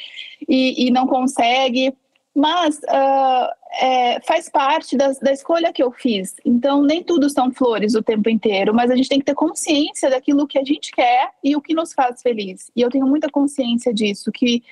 e, 0.48 0.86
e 0.86 0.90
não 0.90 1.06
consegue 1.06 1.94
mas 2.38 2.78
uh, 2.78 3.50
é, 3.80 4.20
faz 4.20 4.48
parte 4.48 4.96
das, 4.96 5.18
da 5.18 5.32
escolha 5.32 5.72
que 5.72 5.82
eu 5.82 5.90
fiz. 5.90 6.36
Então, 6.44 6.82
nem 6.82 7.02
tudo 7.02 7.28
são 7.28 7.50
flores 7.50 7.96
o 7.96 8.02
tempo 8.02 8.30
inteiro, 8.30 8.72
mas 8.72 8.92
a 8.92 8.96
gente 8.96 9.08
tem 9.08 9.18
que 9.18 9.24
ter 9.24 9.34
consciência 9.34 10.08
daquilo 10.08 10.46
que 10.46 10.56
a 10.56 10.62
gente 10.62 10.92
quer 10.92 11.32
e 11.42 11.56
o 11.56 11.60
que 11.60 11.74
nos 11.74 11.92
faz 11.92 12.22
feliz. 12.22 12.70
E 12.76 12.80
eu 12.80 12.90
tenho 12.90 13.08
muita 13.08 13.28
consciência 13.28 13.92
disso, 13.92 14.30
que 14.30 14.62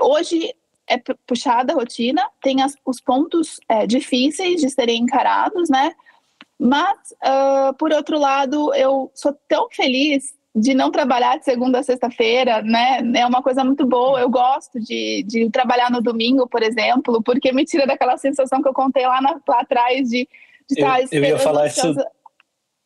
hoje 0.00 0.54
é 0.88 0.98
puxada 1.26 1.72
a 1.72 1.76
rotina, 1.76 2.22
tem 2.40 2.62
as, 2.62 2.76
os 2.86 3.00
pontos 3.00 3.58
é, 3.68 3.88
difíceis 3.88 4.60
de 4.60 4.70
serem 4.70 5.02
encarados, 5.02 5.68
né? 5.68 5.92
Mas, 6.58 6.98
uh, 7.24 7.74
por 7.78 7.92
outro 7.92 8.18
lado, 8.18 8.74
eu 8.74 9.10
sou 9.14 9.36
tão 9.48 9.68
feliz 9.70 10.34
de 10.54 10.72
não 10.72 10.90
trabalhar 10.90 11.36
de 11.36 11.44
segunda 11.44 11.80
a 11.80 11.82
sexta-feira, 11.82 12.62
né? 12.62 13.02
É 13.14 13.26
uma 13.26 13.42
coisa 13.42 13.62
muito 13.62 13.86
boa. 13.86 14.18
Eu 14.18 14.30
gosto 14.30 14.80
de, 14.80 15.22
de 15.24 15.50
trabalhar 15.50 15.90
no 15.90 16.00
domingo, 16.00 16.48
por 16.48 16.62
exemplo, 16.62 17.22
porque 17.22 17.52
me 17.52 17.64
tira 17.66 17.86
daquela 17.86 18.16
sensação 18.16 18.62
que 18.62 18.68
eu 18.68 18.72
contei 18.72 19.06
lá, 19.06 19.20
na, 19.20 19.38
lá 19.46 19.60
atrás 19.60 20.08
de, 20.08 20.26
de 20.68 20.80
eu, 20.80 20.86
estar 20.86 21.14
eu 21.14 21.24
ia 21.24 21.38
falar 21.38 21.66
isso 21.66 21.94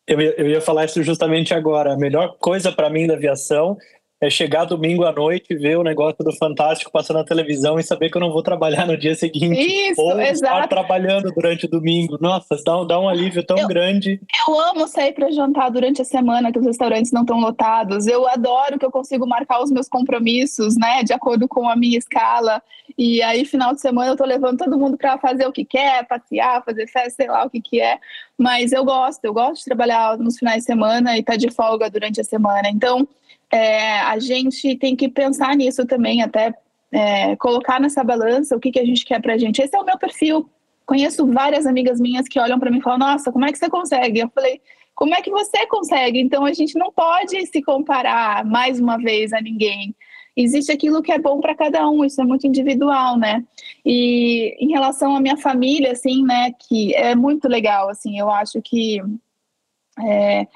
eu 0.07 0.19
ia, 0.19 0.35
eu 0.37 0.49
ia 0.49 0.61
falar 0.61 0.85
isso 0.85 1.01
justamente 1.03 1.53
agora. 1.53 1.93
A 1.93 1.97
melhor 1.97 2.35
coisa 2.39 2.71
para 2.71 2.89
mim 2.89 3.07
da 3.07 3.13
aviação 3.13 3.77
é 4.21 4.29
chegar 4.29 4.65
domingo 4.65 5.03
à 5.03 5.11
noite 5.11 5.47
e 5.49 5.55
ver 5.55 5.79
o 5.79 5.83
negócio 5.83 6.23
do 6.23 6.31
Fantástico 6.31 6.91
passando 6.91 7.17
na 7.17 7.23
televisão 7.23 7.79
e 7.79 7.83
saber 7.83 8.11
que 8.11 8.17
eu 8.17 8.21
não 8.21 8.31
vou 8.31 8.43
trabalhar 8.43 8.85
no 8.85 8.95
dia 8.95 9.15
seguinte. 9.15 9.59
Isso, 9.59 9.99
ou 9.99 10.21
exato. 10.21 10.53
estar 10.53 10.67
trabalhando 10.67 11.31
durante 11.31 11.65
o 11.65 11.67
domingo. 11.67 12.19
Nossa, 12.21 12.55
dá, 12.63 12.83
dá 12.83 12.99
um 12.99 13.09
alívio 13.09 13.43
tão 13.43 13.57
eu, 13.57 13.67
grande. 13.67 14.21
Eu 14.47 14.59
amo 14.59 14.87
sair 14.87 15.13
para 15.13 15.31
jantar 15.31 15.71
durante 15.71 16.03
a 16.03 16.05
semana, 16.05 16.51
que 16.51 16.59
os 16.59 16.65
restaurantes 16.65 17.11
não 17.11 17.21
estão 17.21 17.39
lotados. 17.39 18.05
Eu 18.05 18.27
adoro 18.27 18.77
que 18.77 18.85
eu 18.85 18.91
consigo 18.91 19.25
marcar 19.25 19.59
os 19.63 19.71
meus 19.71 19.89
compromissos, 19.89 20.77
né, 20.77 21.01
de 21.03 21.13
acordo 21.13 21.47
com 21.47 21.67
a 21.67 21.75
minha 21.75 21.97
escala. 21.97 22.61
E 22.95 23.23
aí, 23.23 23.43
final 23.43 23.73
de 23.73 23.81
semana, 23.81 24.11
eu 24.11 24.15
tô 24.15 24.25
levando 24.25 24.59
todo 24.59 24.77
mundo 24.77 24.97
para 24.97 25.17
fazer 25.17 25.47
o 25.47 25.51
que 25.51 25.65
quer, 25.65 26.05
passear, 26.07 26.63
fazer 26.63 26.85
festa, 26.87 27.23
sei 27.23 27.27
lá 27.27 27.43
o 27.43 27.49
que 27.49 27.59
que 27.59 27.81
é. 27.81 27.97
Mas 28.37 28.71
eu 28.71 28.85
gosto, 28.85 29.25
eu 29.25 29.33
gosto 29.33 29.59
de 29.59 29.65
trabalhar 29.65 30.15
nos 30.19 30.37
finais 30.37 30.59
de 30.59 30.65
semana 30.65 31.17
e 31.17 31.21
estar 31.21 31.33
tá 31.33 31.37
de 31.37 31.49
folga 31.49 31.89
durante 31.89 32.21
a 32.21 32.23
semana. 32.23 32.69
Então, 32.69 33.07
é, 33.51 33.99
a 33.99 34.17
gente 34.17 34.75
tem 34.77 34.95
que 34.95 35.09
pensar 35.09 35.55
nisso 35.55 35.85
também, 35.85 36.21
até 36.21 36.53
é, 36.91 37.35
colocar 37.35 37.79
nessa 37.79 38.03
balança 38.03 38.55
o 38.55 38.59
que, 38.59 38.71
que 38.71 38.79
a 38.79 38.85
gente 38.85 39.05
quer 39.05 39.21
pra 39.21 39.37
gente. 39.37 39.61
Esse 39.61 39.75
é 39.75 39.79
o 39.79 39.85
meu 39.85 39.97
perfil. 39.97 40.49
Conheço 40.85 41.25
várias 41.27 41.65
amigas 41.65 41.99
minhas 41.99 42.27
que 42.27 42.39
olham 42.39 42.59
para 42.59 42.71
mim 42.71 42.79
e 42.79 42.81
falam: 42.81 42.99
Nossa, 42.99 43.31
como 43.31 43.45
é 43.45 43.51
que 43.51 43.57
você 43.57 43.69
consegue? 43.69 44.19
Eu 44.19 44.29
falei: 44.29 44.61
Como 44.95 45.13
é 45.13 45.21
que 45.21 45.29
você 45.29 45.65
consegue? 45.67 46.19
Então 46.19 46.45
a 46.45 46.53
gente 46.53 46.77
não 46.77 46.91
pode 46.91 47.45
se 47.45 47.61
comparar 47.61 48.45
mais 48.45 48.79
uma 48.79 48.97
vez 48.97 49.33
a 49.33 49.41
ninguém. 49.41 49.95
existe 50.35 50.71
aquilo 50.71 51.01
que 51.01 51.11
é 51.11 51.19
bom 51.19 51.39
para 51.39 51.55
cada 51.55 51.89
um, 51.89 52.03
isso 52.05 52.21
é 52.21 52.25
muito 52.25 52.47
individual, 52.47 53.17
né? 53.17 53.43
E 53.85 54.55
em 54.59 54.71
relação 54.71 55.15
à 55.15 55.21
minha 55.21 55.37
família, 55.37 55.91
assim, 55.91 56.23
né, 56.23 56.51
que 56.67 56.95
é 56.95 57.15
muito 57.15 57.47
legal, 57.47 57.89
assim, 57.89 58.17
eu 58.19 58.29
acho 58.29 58.61
que 58.61 59.01
é, 59.99 60.47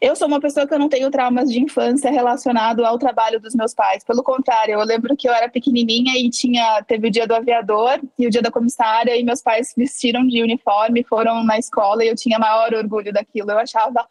eu 0.00 0.14
sou 0.14 0.28
uma 0.28 0.40
pessoa 0.40 0.66
que 0.66 0.72
eu 0.72 0.78
não 0.78 0.88
tenho 0.88 1.10
traumas 1.10 1.50
de 1.50 1.60
infância 1.60 2.10
relacionado 2.10 2.84
ao 2.84 2.98
trabalho 2.98 3.40
dos 3.40 3.54
meus 3.54 3.74
pais. 3.74 4.04
Pelo 4.04 4.22
contrário, 4.22 4.74
eu 4.74 4.84
lembro 4.84 5.16
que 5.16 5.28
eu 5.28 5.32
era 5.32 5.48
pequenininha 5.48 6.12
e 6.16 6.30
tinha 6.30 6.82
teve 6.82 7.08
o 7.08 7.10
dia 7.10 7.26
do 7.26 7.34
aviador 7.34 8.00
e 8.18 8.26
o 8.26 8.30
dia 8.30 8.40
da 8.40 8.50
comissária 8.50 9.16
e 9.16 9.24
meus 9.24 9.42
pais 9.42 9.74
vestiram 9.76 10.26
de 10.26 10.42
uniforme, 10.42 11.02
foram 11.02 11.42
na 11.42 11.58
escola 11.58 12.04
e 12.04 12.08
eu 12.08 12.14
tinha 12.14 12.38
maior 12.38 12.72
orgulho 12.74 13.12
daquilo. 13.12 13.50
Eu 13.50 13.58
achava 13.58 14.06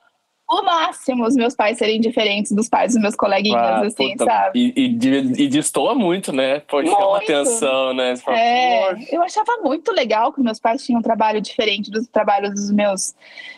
o 0.49 0.63
máximo 0.63 1.25
os 1.25 1.35
meus 1.35 1.53
pais 1.53 1.77
serem 1.77 1.99
diferentes 1.99 2.53
dos 2.53 2.69
pais 2.69 2.93
dos 2.93 3.01
meus 3.01 3.15
coleguinhas, 3.15 3.61
ah, 3.61 3.81
assim, 3.81 4.11
puta, 4.11 4.25
sabe? 4.25 4.73
E, 4.75 4.81
e, 4.81 5.43
e 5.43 5.47
destoa 5.49 5.93
muito, 5.93 6.31
né? 6.31 6.61
Pode 6.61 6.89
chamar 6.89 7.17
atenção, 7.17 7.93
né? 7.93 8.15
Fala, 8.15 8.39
é, 8.39 9.13
eu 9.13 9.21
achava 9.21 9.57
muito 9.61 9.91
legal 9.91 10.31
que 10.31 10.39
meus 10.39 10.57
pais 10.57 10.85
tinham 10.85 10.99
um 10.99 11.03
trabalho 11.03 11.41
diferente 11.41 11.91
dos 11.91 12.07
trabalhos 12.07 12.51
dos 12.51 12.71
meus, 12.71 13.13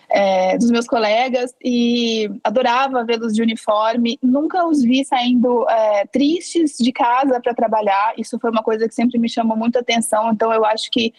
é, 0.09 0.57
dos 0.57 0.71
meus 0.71 0.87
colegas 0.87 1.53
e 1.63 2.27
adorava 2.43 3.03
vê-los 3.03 3.35
de 3.35 3.43
uniforme. 3.43 4.17
Nunca 4.23 4.65
os 4.65 4.81
vi 4.81 5.05
saindo 5.05 5.69
é, 5.69 6.07
tristes 6.07 6.75
de 6.79 6.91
casa 6.91 7.39
para 7.39 7.53
trabalhar. 7.53 8.13
Isso 8.17 8.39
foi 8.39 8.49
uma 8.49 8.63
coisa 8.63 8.87
que 8.87 8.95
sempre 8.95 9.19
me 9.19 9.29
chamou 9.29 9.55
muito 9.55 9.77
atenção. 9.77 10.31
Então, 10.31 10.51
eu 10.51 10.65
acho 10.65 10.89
que 10.89 11.13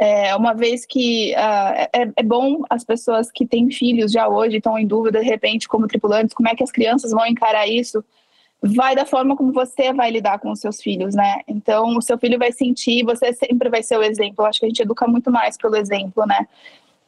é, 0.00 0.34
uma 0.36 0.54
vez 0.54 0.86
que 0.86 1.32
uh, 1.32 1.88
é, 1.92 2.10
é, 2.16 2.22
bom 2.22 2.62
as 2.70 2.84
pessoas 2.84 3.30
que 3.32 3.44
têm 3.44 3.70
filhos 3.70 4.12
já 4.12 4.28
hoje 4.28 4.58
estão 4.58 4.78
em 4.78 4.86
dúvida, 4.86 5.18
de 5.20 5.26
repente, 5.26 5.66
como 5.66 5.88
tripulantes, 5.88 6.34
como 6.34 6.48
é 6.48 6.54
que 6.54 6.62
as 6.62 6.70
crianças 6.70 7.10
vão 7.10 7.26
encarar 7.26 7.66
isso, 7.66 8.04
vai 8.62 8.94
da 8.94 9.04
forma 9.04 9.36
como 9.36 9.52
você 9.52 9.92
vai 9.92 10.10
lidar 10.10 10.38
com 10.38 10.52
os 10.52 10.60
seus 10.60 10.80
filhos, 10.80 11.14
né? 11.14 11.40
Então, 11.48 11.96
o 11.96 12.02
seu 12.02 12.16
filho 12.16 12.38
vai 12.38 12.52
sentir, 12.52 13.04
você 13.04 13.32
sempre 13.32 13.68
vai 13.68 13.82
ser 13.82 13.98
o 13.98 14.02
exemplo. 14.02 14.44
Acho 14.44 14.60
que 14.60 14.66
a 14.66 14.68
gente 14.68 14.82
educa 14.82 15.06
muito 15.08 15.32
mais 15.32 15.56
pelo 15.56 15.76
exemplo, 15.76 16.24
né? 16.26 16.46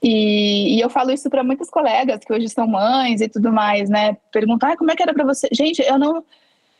E, 0.02 0.76
e 0.76 0.80
eu 0.80 0.90
falo 0.90 1.12
isso 1.12 1.28
para 1.30 1.44
muitas 1.44 1.70
colegas 1.70 2.24
que 2.24 2.32
hoje 2.32 2.48
são 2.48 2.66
mães 2.66 3.20
e 3.20 3.28
tudo 3.28 3.52
mais, 3.52 3.88
né? 3.88 4.16
Perguntar 4.32 4.72
ah, 4.72 4.76
como 4.76 4.90
é 4.90 4.96
que 4.96 5.02
era 5.02 5.14
para 5.14 5.24
você. 5.24 5.48
Gente, 5.52 5.80
eu 5.82 5.98
não 5.98 6.24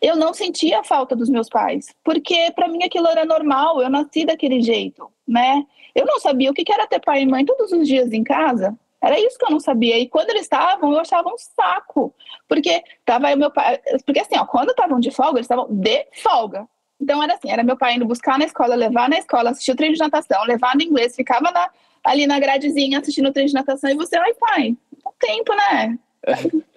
eu 0.01 0.16
não 0.16 0.32
sentia 0.32 0.80
a 0.80 0.84
falta 0.84 1.14
dos 1.14 1.28
meus 1.28 1.48
pais, 1.48 1.94
porque 2.03 2.51
para 2.55 2.68
mim 2.68 2.82
aquilo 2.82 3.07
era 3.09 3.24
normal, 3.24 3.82
eu 3.82 3.90
nasci 3.90 4.24
daquele 4.24 4.62
jeito, 4.62 5.11
né? 5.26 5.64
Eu 5.94 6.07
não 6.07 6.18
sabia 6.18 6.51
o 6.51 6.55
que 6.55 6.70
era 6.72 6.86
ter 6.86 7.01
pai 7.01 7.22
e 7.22 7.26
mãe 7.26 7.44
todos 7.44 7.72
os 7.72 7.86
dias 7.86 8.12
em 8.12 8.24
casa. 8.24 8.76
Era 9.03 9.18
isso 9.18 9.38
que 9.38 9.44
eu 9.46 9.51
não 9.51 9.61
sabia. 9.61 9.98
E 9.98 10.09
quando 10.09 10.30
eles 10.30 10.42
estavam, 10.42 10.92
eu 10.92 11.01
achava 11.01 11.28
um 11.28 11.38
saco. 11.38 12.14
Porque 12.46 12.82
tava 13.05 13.34
meu 13.34 13.51
pai. 13.51 13.80
Porque 14.05 14.20
assim, 14.20 14.36
ó, 14.36 14.44
quando 14.44 14.70
estavam 14.70 15.01
de 15.01 15.11
folga, 15.11 15.38
eles 15.38 15.46
estavam 15.46 15.66
de 15.70 16.07
folga. 16.22 16.68
Então 17.01 17.22
era 17.22 17.34
assim, 17.34 17.51
era 17.51 17.64
meu 17.64 17.76
pai 17.78 17.94
indo 17.94 18.05
buscar 18.05 18.38
na 18.38 18.44
escola, 18.44 18.74
levar 18.74 19.09
na 19.09 19.18
escola, 19.18 19.51
assistir 19.51 19.72
o 19.72 19.76
treino 19.76 19.94
de 19.94 20.01
natação, 20.01 20.44
levar 20.44 20.76
no 20.76 20.82
inglês, 20.82 21.16
ficava 21.16 21.51
na, 21.51 21.70
ali 22.05 22.26
na 22.26 22.38
gradezinha 22.38 22.98
assistindo 22.98 23.28
o 23.28 23.32
treino 23.32 23.48
de 23.48 23.55
natação 23.55 23.90
e 23.90 23.94
você, 23.94 24.18
ai 24.18 24.34
pai, 24.34 24.76
não 25.03 25.12
tempo, 25.18 25.55
né? 25.55 25.98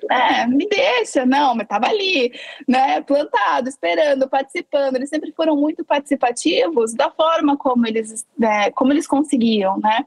É, 0.09 0.45
me 0.47 0.67
deixa, 0.67 1.25
não, 1.25 1.55
mas 1.55 1.67
tava 1.67 1.87
ali, 1.87 2.31
né, 2.67 3.01
plantado, 3.01 3.67
esperando, 3.67 4.29
participando. 4.29 4.95
Eles 4.95 5.09
sempre 5.09 5.31
foram 5.31 5.55
muito 5.55 5.83
participativos 5.83 6.93
da 6.93 7.09
forma 7.09 7.57
como 7.57 7.87
eles, 7.87 8.25
né, 8.37 8.71
como 8.71 8.93
eles 8.93 9.07
conseguiam, 9.07 9.77
né? 9.79 10.05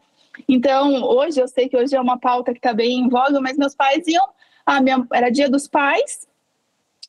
Então, 0.48 1.02
hoje 1.02 1.40
eu 1.40 1.48
sei 1.48 1.68
que 1.68 1.76
hoje 1.76 1.96
é 1.96 2.00
uma 2.00 2.18
pauta 2.18 2.52
que 2.52 2.58
está 2.58 2.72
bem 2.72 3.00
em 3.00 3.08
voga, 3.08 3.40
mas 3.40 3.56
meus 3.56 3.74
pais 3.74 4.06
iam, 4.06 4.26
ah, 4.64 4.80
minha, 4.80 5.06
era 5.12 5.30
dia 5.30 5.48
dos 5.48 5.66
pais 5.66 6.26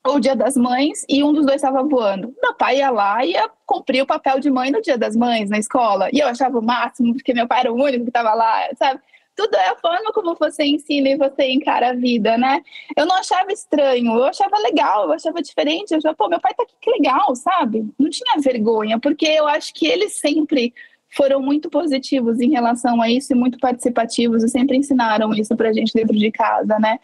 ou 0.06 0.20
dia 0.20 0.36
das 0.36 0.56
mães 0.56 1.06
e 1.10 1.24
um 1.24 1.34
dos 1.34 1.46
dois 1.46 1.58
estava 1.58 1.84
voando. 1.84 2.34
Meu 2.42 2.54
pai 2.54 2.78
ia 2.78 2.90
lá 2.90 3.26
e 3.26 3.32
ia 3.32 3.50
cumprir 3.66 4.02
o 4.02 4.06
papel 4.06 4.40
de 4.40 4.50
mãe 4.50 4.72
no 4.72 4.82
dia 4.82 4.98
das 4.98 5.16
mães 5.16 5.50
na 5.50 5.58
escola. 5.58 6.10
E 6.14 6.20
eu 6.20 6.28
achava 6.28 6.58
o 6.60 6.64
máximo, 6.64 7.14
porque 7.14 7.34
meu 7.34 7.48
pai 7.48 7.62
era 7.62 7.74
o 7.74 7.76
único 7.76 8.04
que 8.04 8.10
estava 8.10 8.34
lá, 8.34 8.70
sabe? 8.78 9.02
Tudo 9.38 9.56
é 9.56 9.70
a 9.70 9.76
forma 9.76 10.12
como 10.12 10.36
você 10.36 10.64
ensina 10.64 11.10
e 11.10 11.16
você 11.16 11.52
encara 11.52 11.92
a 11.92 11.94
vida, 11.94 12.36
né? 12.40 12.64
Eu 12.96 13.06
não 13.06 13.16
achava 13.16 13.52
estranho, 13.54 14.12
eu 14.16 14.26
achava 14.26 14.58
legal, 14.58 15.04
eu 15.06 15.14
achava 15.14 15.42
diferente. 15.44 15.92
Eu 15.92 16.00
achava, 16.00 16.16
pô, 16.16 16.28
meu 16.28 16.42
pai 16.42 16.56
tá 16.56 16.64
aqui, 16.64 16.74
que 16.82 16.90
legal, 16.90 17.36
sabe? 17.36 17.88
Não 18.00 18.10
tinha 18.10 18.42
vergonha, 18.42 19.00
porque 19.00 19.28
eu 19.28 19.48
acho 19.48 19.72
que 19.76 19.86
eles 19.86 20.14
sempre 20.20 20.74
foram 21.16 21.42
muito 21.42 21.70
positivos 21.70 22.42
em 22.42 22.50
relação 22.50 23.02
a 23.02 23.10
isso 23.10 23.32
e 23.32 23.36
muito 23.36 23.60
participativos 23.60 24.44
e 24.44 24.50
sempre 24.50 24.76
ensinaram 24.76 25.34
isso 25.34 25.56
pra 25.56 25.72
gente 25.72 25.94
dentro 25.94 26.18
de 26.18 26.32
casa, 26.32 26.78
né? 26.80 27.00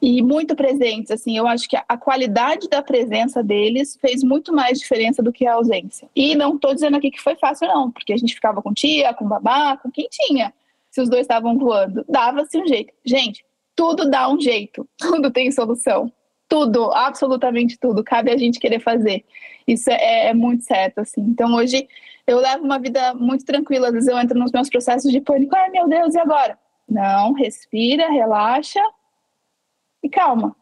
E 0.00 0.22
muito 0.22 0.54
presentes, 0.54 1.10
assim, 1.10 1.36
eu 1.36 1.46
acho 1.48 1.68
que 1.68 1.76
a 1.76 1.96
qualidade 1.96 2.68
da 2.68 2.82
presença 2.82 3.42
deles 3.42 3.98
fez 4.00 4.22
muito 4.22 4.52
mais 4.52 4.78
diferença 4.78 5.22
do 5.22 5.32
que 5.32 5.46
a 5.46 5.54
ausência. 5.54 6.08
E 6.14 6.34
não 6.34 6.58
tô 6.58 6.72
dizendo 6.74 6.98
aqui 6.98 7.10
que 7.10 7.20
foi 7.20 7.34
fácil 7.34 7.66
não, 7.66 7.90
porque 7.90 8.12
a 8.12 8.16
gente 8.16 8.34
ficava 8.34 8.62
com 8.62 8.72
tia, 8.74 9.12
com 9.14 9.26
babá, 9.26 9.76
com 9.78 9.90
quem 9.90 10.06
tinha 10.10 10.52
se 10.98 11.02
os 11.02 11.08
dois 11.08 11.22
estavam 11.22 11.56
voando. 11.56 12.04
Dava-se 12.08 12.58
um 12.58 12.66
jeito. 12.66 12.92
Gente, 13.04 13.44
tudo 13.76 14.10
dá 14.10 14.28
um 14.28 14.40
jeito, 14.40 14.88
tudo 14.98 15.30
tem 15.30 15.52
solução. 15.52 16.12
Tudo, 16.48 16.90
absolutamente 16.92 17.78
tudo. 17.78 18.02
Cabe 18.02 18.32
a 18.32 18.36
gente 18.36 18.58
querer 18.58 18.80
fazer. 18.80 19.24
Isso 19.66 19.90
é, 19.90 20.28
é 20.28 20.34
muito 20.34 20.64
certo, 20.64 21.00
assim. 21.00 21.20
Então, 21.20 21.54
hoje, 21.54 21.86
eu 22.26 22.38
levo 22.38 22.64
uma 22.64 22.78
vida 22.78 23.14
muito 23.14 23.44
tranquila. 23.44 23.88
Às 23.88 23.92
vezes, 23.92 24.08
eu 24.08 24.18
entro 24.18 24.38
nos 24.38 24.50
meus 24.50 24.68
processos 24.68 25.12
de 25.12 25.20
pânico. 25.20 25.54
Ai, 25.54 25.68
meu 25.68 25.86
Deus, 25.86 26.14
e 26.14 26.18
agora? 26.18 26.58
Não, 26.88 27.34
respira, 27.34 28.10
relaxa 28.10 28.80
e 30.02 30.08
calma. 30.08 30.56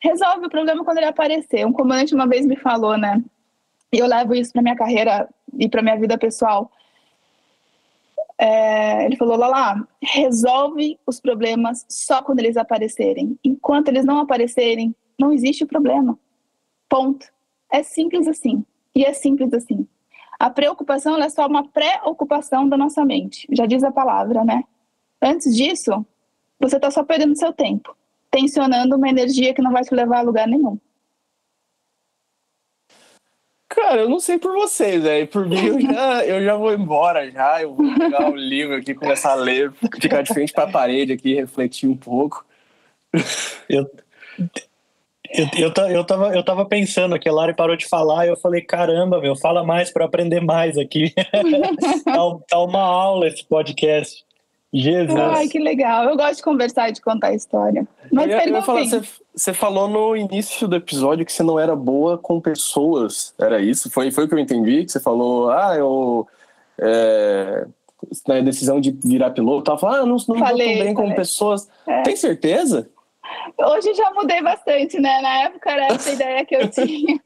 Resolve 0.00 0.46
o 0.46 0.50
problema 0.50 0.84
quando 0.84 0.98
ele 0.98 1.06
aparecer. 1.06 1.66
Um 1.66 1.72
comandante 1.72 2.14
uma 2.14 2.26
vez 2.26 2.46
me 2.46 2.56
falou, 2.56 2.96
né? 2.96 3.20
E 3.92 3.98
eu 3.98 4.06
levo 4.06 4.32
isso 4.32 4.52
para 4.52 4.62
minha 4.62 4.76
carreira 4.76 5.28
e 5.58 5.68
para 5.68 5.82
minha 5.82 5.98
vida 5.98 6.16
pessoal 6.16 6.70
é, 8.42 9.04
ele 9.04 9.16
falou, 9.16 9.36
Lala, 9.36 9.86
resolve 10.02 10.98
os 11.06 11.20
problemas 11.20 11.84
só 11.86 12.22
quando 12.22 12.38
eles 12.38 12.56
aparecerem. 12.56 13.38
Enquanto 13.44 13.88
eles 13.88 14.02
não 14.02 14.18
aparecerem, 14.18 14.96
não 15.18 15.30
existe 15.30 15.66
problema. 15.66 16.18
Ponto. 16.88 17.26
É 17.70 17.82
simples 17.82 18.26
assim. 18.26 18.64
E 18.94 19.04
é 19.04 19.12
simples 19.12 19.52
assim. 19.52 19.86
A 20.38 20.48
preocupação 20.48 21.22
é 21.22 21.28
só 21.28 21.46
uma 21.46 21.68
pré-ocupação 21.68 22.66
da 22.66 22.78
nossa 22.78 23.04
mente. 23.04 23.46
Já 23.52 23.66
diz 23.66 23.84
a 23.84 23.92
palavra, 23.92 24.42
né? 24.42 24.64
Antes 25.20 25.54
disso, 25.54 26.04
você 26.58 26.76
está 26.76 26.90
só 26.90 27.04
perdendo 27.04 27.38
seu 27.38 27.52
tempo, 27.52 27.94
tensionando 28.30 28.96
uma 28.96 29.08
energia 29.10 29.52
que 29.52 29.60
não 29.60 29.70
vai 29.70 29.82
te 29.82 29.94
levar 29.94 30.20
a 30.20 30.22
lugar 30.22 30.48
nenhum. 30.48 30.78
Cara, 33.70 34.00
eu 34.00 34.08
não 34.08 34.18
sei 34.18 34.36
por 34.36 34.52
vocês, 34.52 35.00
velho. 35.00 35.28
Por 35.28 35.46
mim, 35.48 35.64
eu 35.64 35.80
já, 35.80 36.26
eu 36.26 36.44
já 36.44 36.56
vou 36.56 36.74
embora 36.74 37.30
já. 37.30 37.62
Eu 37.62 37.72
vou 37.72 37.94
pegar 37.94 38.28
o 38.28 38.34
livro 38.34 38.74
aqui, 38.74 38.94
começar 38.94 39.30
a 39.30 39.36
ler, 39.36 39.72
ficar 40.00 40.22
de 40.22 40.34
frente 40.34 40.52
para 40.52 40.64
a 40.64 40.72
parede 40.72 41.12
aqui, 41.12 41.34
refletir 41.34 41.88
um 41.88 41.96
pouco. 41.96 42.44
Eu, 43.68 43.88
eu, 45.32 45.46
eu, 45.56 45.72
eu, 45.88 46.04
tava, 46.04 46.34
eu 46.34 46.44
tava 46.44 46.66
pensando 46.66 47.14
aqui, 47.14 47.28
a 47.28 47.32
Lari 47.32 47.54
parou 47.54 47.76
de 47.76 47.86
falar 47.86 48.26
e 48.26 48.30
eu 48.30 48.36
falei, 48.36 48.60
caramba, 48.60 49.20
meu, 49.20 49.36
fala 49.36 49.62
mais 49.62 49.92
para 49.92 50.04
aprender 50.04 50.40
mais 50.40 50.76
aqui. 50.76 51.14
tá, 52.04 52.38
tá 52.48 52.58
uma 52.58 52.82
aula 52.82 53.28
esse 53.28 53.44
podcast. 53.44 54.24
Jesus. 54.72 55.18
Ai, 55.18 55.48
que 55.48 55.58
legal. 55.58 56.04
Eu 56.04 56.16
gosto 56.16 56.36
de 56.36 56.42
conversar 56.42 56.88
e 56.88 56.92
de 56.92 57.00
contar 57.00 57.34
história. 57.34 57.86
Mas 58.12 58.30
eu, 58.30 58.38
eu 58.38 58.62
falar, 58.62 58.84
você, 58.84 59.02
você 59.34 59.52
falou 59.52 59.88
no 59.88 60.16
início 60.16 60.68
do 60.68 60.76
episódio 60.76 61.26
que 61.26 61.32
você 61.32 61.42
não 61.42 61.58
era 61.58 61.74
boa 61.74 62.16
com 62.16 62.40
pessoas. 62.40 63.34
Era 63.38 63.60
isso? 63.60 63.90
Foi, 63.90 64.10
foi 64.12 64.24
o 64.24 64.28
que 64.28 64.34
eu 64.34 64.38
entendi? 64.38 64.84
Que 64.84 64.92
você 64.92 65.00
falou, 65.00 65.50
ah, 65.50 65.74
eu. 65.76 66.26
É, 66.78 67.66
na 68.26 68.40
decisão 68.40 68.80
de 68.80 68.92
virar 69.04 69.30
piloto, 69.30 69.64
tava 69.64 69.78
falando, 69.78 70.02
ah, 70.02 70.06
não, 70.06 70.16
não 70.28 70.38
falei, 70.38 70.76
tão 70.76 70.84
bem 70.84 70.94
falei. 70.94 71.10
com 71.10 71.14
pessoas. 71.14 71.68
É. 71.86 72.02
Tem 72.02 72.16
certeza? 72.16 72.88
Hoje 73.58 73.92
já 73.94 74.10
mudei 74.12 74.40
bastante, 74.40 74.98
né? 74.98 75.20
Na 75.20 75.42
época 75.44 75.70
era 75.70 75.86
essa 75.86 76.10
ideia 76.10 76.44
que 76.44 76.54
eu 76.54 76.68
tinha. 76.70 77.20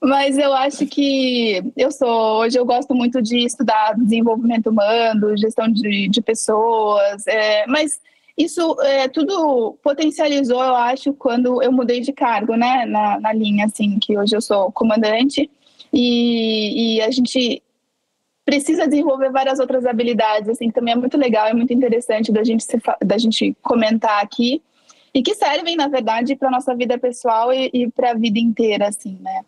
Mas 0.00 0.38
eu 0.38 0.52
acho 0.52 0.86
que 0.86 1.62
eu 1.76 1.90
sou. 1.90 2.40
Hoje 2.40 2.58
eu 2.58 2.64
gosto 2.64 2.94
muito 2.94 3.20
de 3.20 3.44
estudar 3.44 3.94
desenvolvimento 3.96 4.70
humano, 4.70 5.36
gestão 5.36 5.68
de, 5.68 6.08
de 6.08 6.22
pessoas, 6.22 7.26
é, 7.26 7.66
mas 7.66 8.00
isso 8.36 8.76
é, 8.82 9.08
tudo 9.08 9.78
potencializou, 9.82 10.62
eu 10.62 10.74
acho, 10.74 11.12
quando 11.12 11.62
eu 11.62 11.70
mudei 11.70 12.00
de 12.00 12.12
cargo, 12.12 12.56
né, 12.56 12.84
na, 12.84 13.20
na 13.20 13.32
linha, 13.32 13.66
assim, 13.66 13.98
que 14.00 14.18
hoje 14.18 14.34
eu 14.34 14.40
sou 14.40 14.72
comandante, 14.72 15.48
e, 15.92 16.96
e 16.96 17.02
a 17.02 17.10
gente 17.10 17.62
precisa 18.44 18.88
desenvolver 18.88 19.30
várias 19.30 19.60
outras 19.60 19.86
habilidades, 19.86 20.48
assim, 20.48 20.68
que 20.68 20.74
também 20.74 20.94
é 20.94 20.96
muito 20.96 21.16
legal, 21.16 21.46
é 21.46 21.54
muito 21.54 21.72
interessante 21.72 22.32
da 22.32 22.42
gente, 22.42 22.64
se, 22.64 22.78
da 23.04 23.16
gente 23.16 23.56
comentar 23.62 24.22
aqui, 24.22 24.60
e 25.14 25.22
que 25.22 25.34
servem, 25.34 25.76
na 25.76 25.86
verdade, 25.86 26.34
para 26.34 26.50
nossa 26.50 26.74
vida 26.74 26.98
pessoal 26.98 27.52
e, 27.52 27.70
e 27.72 27.90
para 27.90 28.10
a 28.10 28.14
vida 28.14 28.38
inteira, 28.38 28.88
assim, 28.88 29.16
né. 29.20 29.42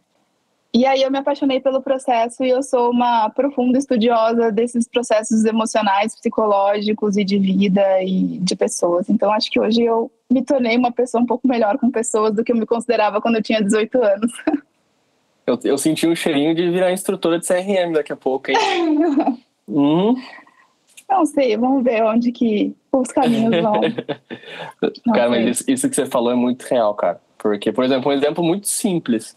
e 0.73 0.87
aí 0.87 1.03
eu 1.03 1.11
me 1.11 1.19
apaixonei 1.19 1.61
pelo 1.61 1.83
processo 1.83 2.45
e 2.45 2.51
eu 2.51 2.63
sou 2.63 2.91
uma 2.91 3.29
profunda 3.31 3.77
estudiosa 3.77 4.53
desses 4.53 4.87
processos 4.87 5.45
emocionais, 5.45 6.15
psicológicos 6.15 7.17
e 7.17 7.25
de 7.25 7.39
vida 7.39 8.03
e 8.03 8.39
de 8.39 8.55
pessoas. 8.55 9.11
Então 9.11 9.33
acho 9.33 9.51
que 9.51 9.59
hoje 9.59 9.83
eu 9.83 10.11
me 10.31 10.45
tornei 10.45 10.77
uma 10.77 10.93
pessoa 10.93 11.23
um 11.23 11.27
pouco 11.27 11.49
melhor 11.49 11.79
com 11.79 11.91
pessoas 11.91 12.33
do 12.33 12.45
que 12.45 12.53
eu 12.53 12.57
me 12.57 12.67
considerava 12.67 13.21
quando 13.21 13.37
eu 13.37 13.43
tinha 13.43 13.63
18 13.63 14.03
anos. 14.03 14.33
Eu, 15.47 15.57
eu 15.63 15.79
senti 15.79 16.09
um 16.09 16.17
cheirinho 16.17 16.57
de 16.57 16.69
virar 16.73 16.93
instrutora 16.93 17.39
de 17.39 17.47
CRM 17.47 17.93
daqui 17.93 18.13
a 18.13 18.17
pouco, 18.17 18.51
hein? 18.51 18.57
uhum. 19.69 20.17
Não 21.09 21.25
sei, 21.25 21.57
vamos 21.57 21.85
ver 21.85 22.03
onde 22.03 22.33
que 22.33 22.75
os 23.01 23.09
caminhos 23.09 23.51
vão. 23.63 23.81
cara, 25.15 25.31
mas 25.31 25.47
isso, 25.47 25.65
isso 25.71 25.89
que 25.89 25.97
você 25.97 26.07
falou 26.07 26.33
é 26.33 26.35
muito 26.35 26.63
real, 26.65 26.95
cara. 26.95 27.21
Porque, 27.39 27.71
por 27.73 27.85
exemplo, 27.85 28.11
um 28.11 28.15
exemplo 28.15 28.43
muito 28.43 28.69
simples 28.69 29.37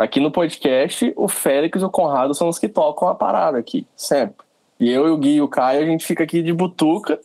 Aqui 0.00 0.18
no 0.18 0.30
podcast, 0.30 1.12
o 1.14 1.28
Félix 1.28 1.82
e 1.82 1.84
o 1.84 1.90
Conrado 1.90 2.32
são 2.32 2.48
os 2.48 2.58
que 2.58 2.70
tocam 2.70 3.06
a 3.06 3.14
parada 3.14 3.58
aqui, 3.58 3.86
sempre. 3.94 4.46
E 4.80 4.90
eu 4.90 5.06
e 5.06 5.10
o 5.10 5.16
Gui 5.18 5.34
e 5.34 5.42
o 5.42 5.48
Caio, 5.48 5.82
a 5.82 5.84
gente 5.84 6.06
fica 6.06 6.24
aqui 6.24 6.42
de 6.42 6.54
butuca. 6.54 7.20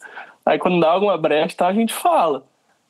Aí 0.46 0.60
quando 0.60 0.82
dá 0.82 0.92
alguma 0.92 1.18
brecha, 1.18 1.56
tá, 1.56 1.68
a 1.68 1.74
gente 1.74 1.94
fala. 1.94 2.44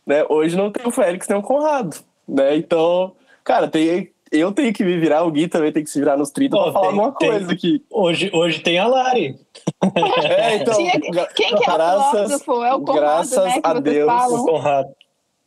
Né? 0.04 0.26
Hoje 0.28 0.58
não 0.58 0.72
tem 0.72 0.88
o 0.88 0.92
Félix 0.92 1.28
nem 1.28 1.38
o 1.38 1.44
Conrado. 1.44 1.98
Né? 2.28 2.58
Então, 2.58 3.12
cara, 3.44 3.68
tem, 3.68 4.10
eu 4.32 4.52
tenho 4.52 4.74
que 4.74 4.84
me 4.84 4.98
virar, 4.98 5.24
o 5.24 5.32
Gui 5.32 5.48
também 5.48 5.72
tem 5.72 5.84
que 5.84 5.90
se 5.90 6.00
virar 6.00 6.18
nos 6.18 6.32
30 6.32 6.56
oh, 6.56 6.64
pra 6.64 6.72
falar 6.74 6.88
tem, 6.88 7.00
alguma 7.00 7.12
coisa 7.12 7.48
tem, 7.48 7.56
aqui. 7.56 7.86
Hoje, 7.90 8.32
hoje 8.34 8.60
tem 8.62 8.80
a 8.80 8.88
Lari. 8.88 9.40
é, 10.24 10.56
então, 10.56 10.76
Tinha, 10.76 10.92
quem 11.36 11.56
que 11.56 11.70
é 11.70 11.74
graças, 11.74 12.32
o 12.32 12.40
filósofo? 12.40 12.64
É 12.64 12.74
o 12.74 12.82
Conrado, 12.82 13.00
Graças 13.00 13.56
né, 13.56 13.62
a 13.64 13.74
Deus. 13.80 14.32
O 14.32 14.46
Conrado. 14.46 14.96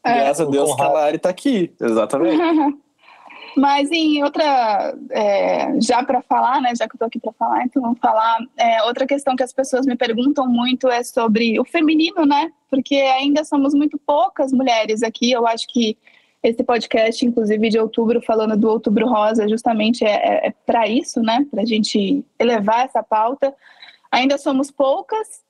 É. 0.05 0.15
Graças 0.15 0.47
a 0.47 0.51
Deus 0.51 0.75
que 0.75 0.83
a 0.83 0.89
Lari 0.89 1.19
tá 1.19 1.29
aqui. 1.29 1.75
Exatamente. 1.81 2.39
Mas 3.57 3.91
em 3.91 4.23
outra, 4.23 4.95
é, 5.11 5.81
já 5.81 6.05
para 6.05 6.23
falar, 6.23 6.61
né, 6.61 6.73
já 6.77 6.87
que 6.87 6.93
eu 6.93 6.97
estou 6.97 7.07
aqui 7.07 7.19
para 7.19 7.33
falar, 7.33 7.65
então 7.65 7.83
vamos 7.83 7.99
falar. 7.99 8.39
É, 8.57 8.85
outra 8.85 9.05
questão 9.05 9.35
que 9.35 9.43
as 9.43 9.53
pessoas 9.53 9.85
me 9.85 9.97
perguntam 9.97 10.47
muito 10.47 10.89
é 10.89 11.03
sobre 11.03 11.59
o 11.59 11.65
feminino, 11.65 12.25
né? 12.25 12.53
Porque 12.71 12.95
ainda 12.95 13.43
somos 13.43 13.75
muito 13.75 13.99
poucas 13.99 14.53
mulheres 14.53 15.03
aqui. 15.03 15.33
Eu 15.33 15.45
acho 15.45 15.67
que 15.67 15.99
esse 16.43 16.63
podcast, 16.63 17.25
inclusive 17.25 17.69
de 17.69 17.79
outubro, 17.79 18.23
falando 18.23 18.57
do 18.57 18.69
Outubro 18.69 19.07
Rosa, 19.07 19.49
justamente 19.49 20.05
é, 20.05 20.11
é, 20.11 20.47
é 20.49 20.55
para 20.65 20.87
isso, 20.87 21.21
né? 21.21 21.47
Para 21.51 21.63
a 21.63 21.67
gente 21.67 22.25
elevar 22.39 22.85
essa 22.85 23.03
pauta. 23.03 23.55
Ainda 24.11 24.39
somos 24.39 24.71
poucas. 24.71 25.43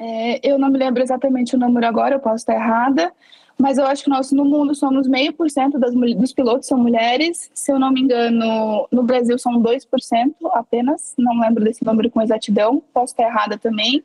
É, 0.00 0.48
eu 0.48 0.58
não 0.58 0.70
me 0.70 0.78
lembro 0.78 1.02
exatamente 1.02 1.56
o 1.56 1.58
número 1.58 1.86
agora, 1.86 2.14
eu 2.14 2.20
posso 2.20 2.36
estar 2.36 2.54
errada 2.54 3.12
mas 3.60 3.76
eu 3.76 3.84
acho 3.84 4.04
que 4.04 4.10
nós 4.10 4.30
no 4.30 4.44
mundo 4.44 4.72
somos 4.72 5.08
meio 5.08 5.32
por 5.32 5.50
cento 5.50 5.78
dos 5.78 6.32
pilotos 6.32 6.68
são 6.68 6.78
mulheres. 6.78 7.50
Se 7.52 7.72
eu 7.72 7.78
não 7.78 7.90
me 7.90 8.02
engano, 8.02 8.86
no 8.90 9.02
Brasil 9.02 9.36
são 9.36 9.60
2% 9.60 10.34
apenas, 10.52 11.14
não 11.18 11.40
lembro 11.40 11.64
desse 11.64 11.84
número 11.84 12.08
com 12.08 12.22
exatidão, 12.22 12.80
posso 12.94 13.12
estar 13.12 13.24
errada 13.24 13.58
também. 13.58 14.04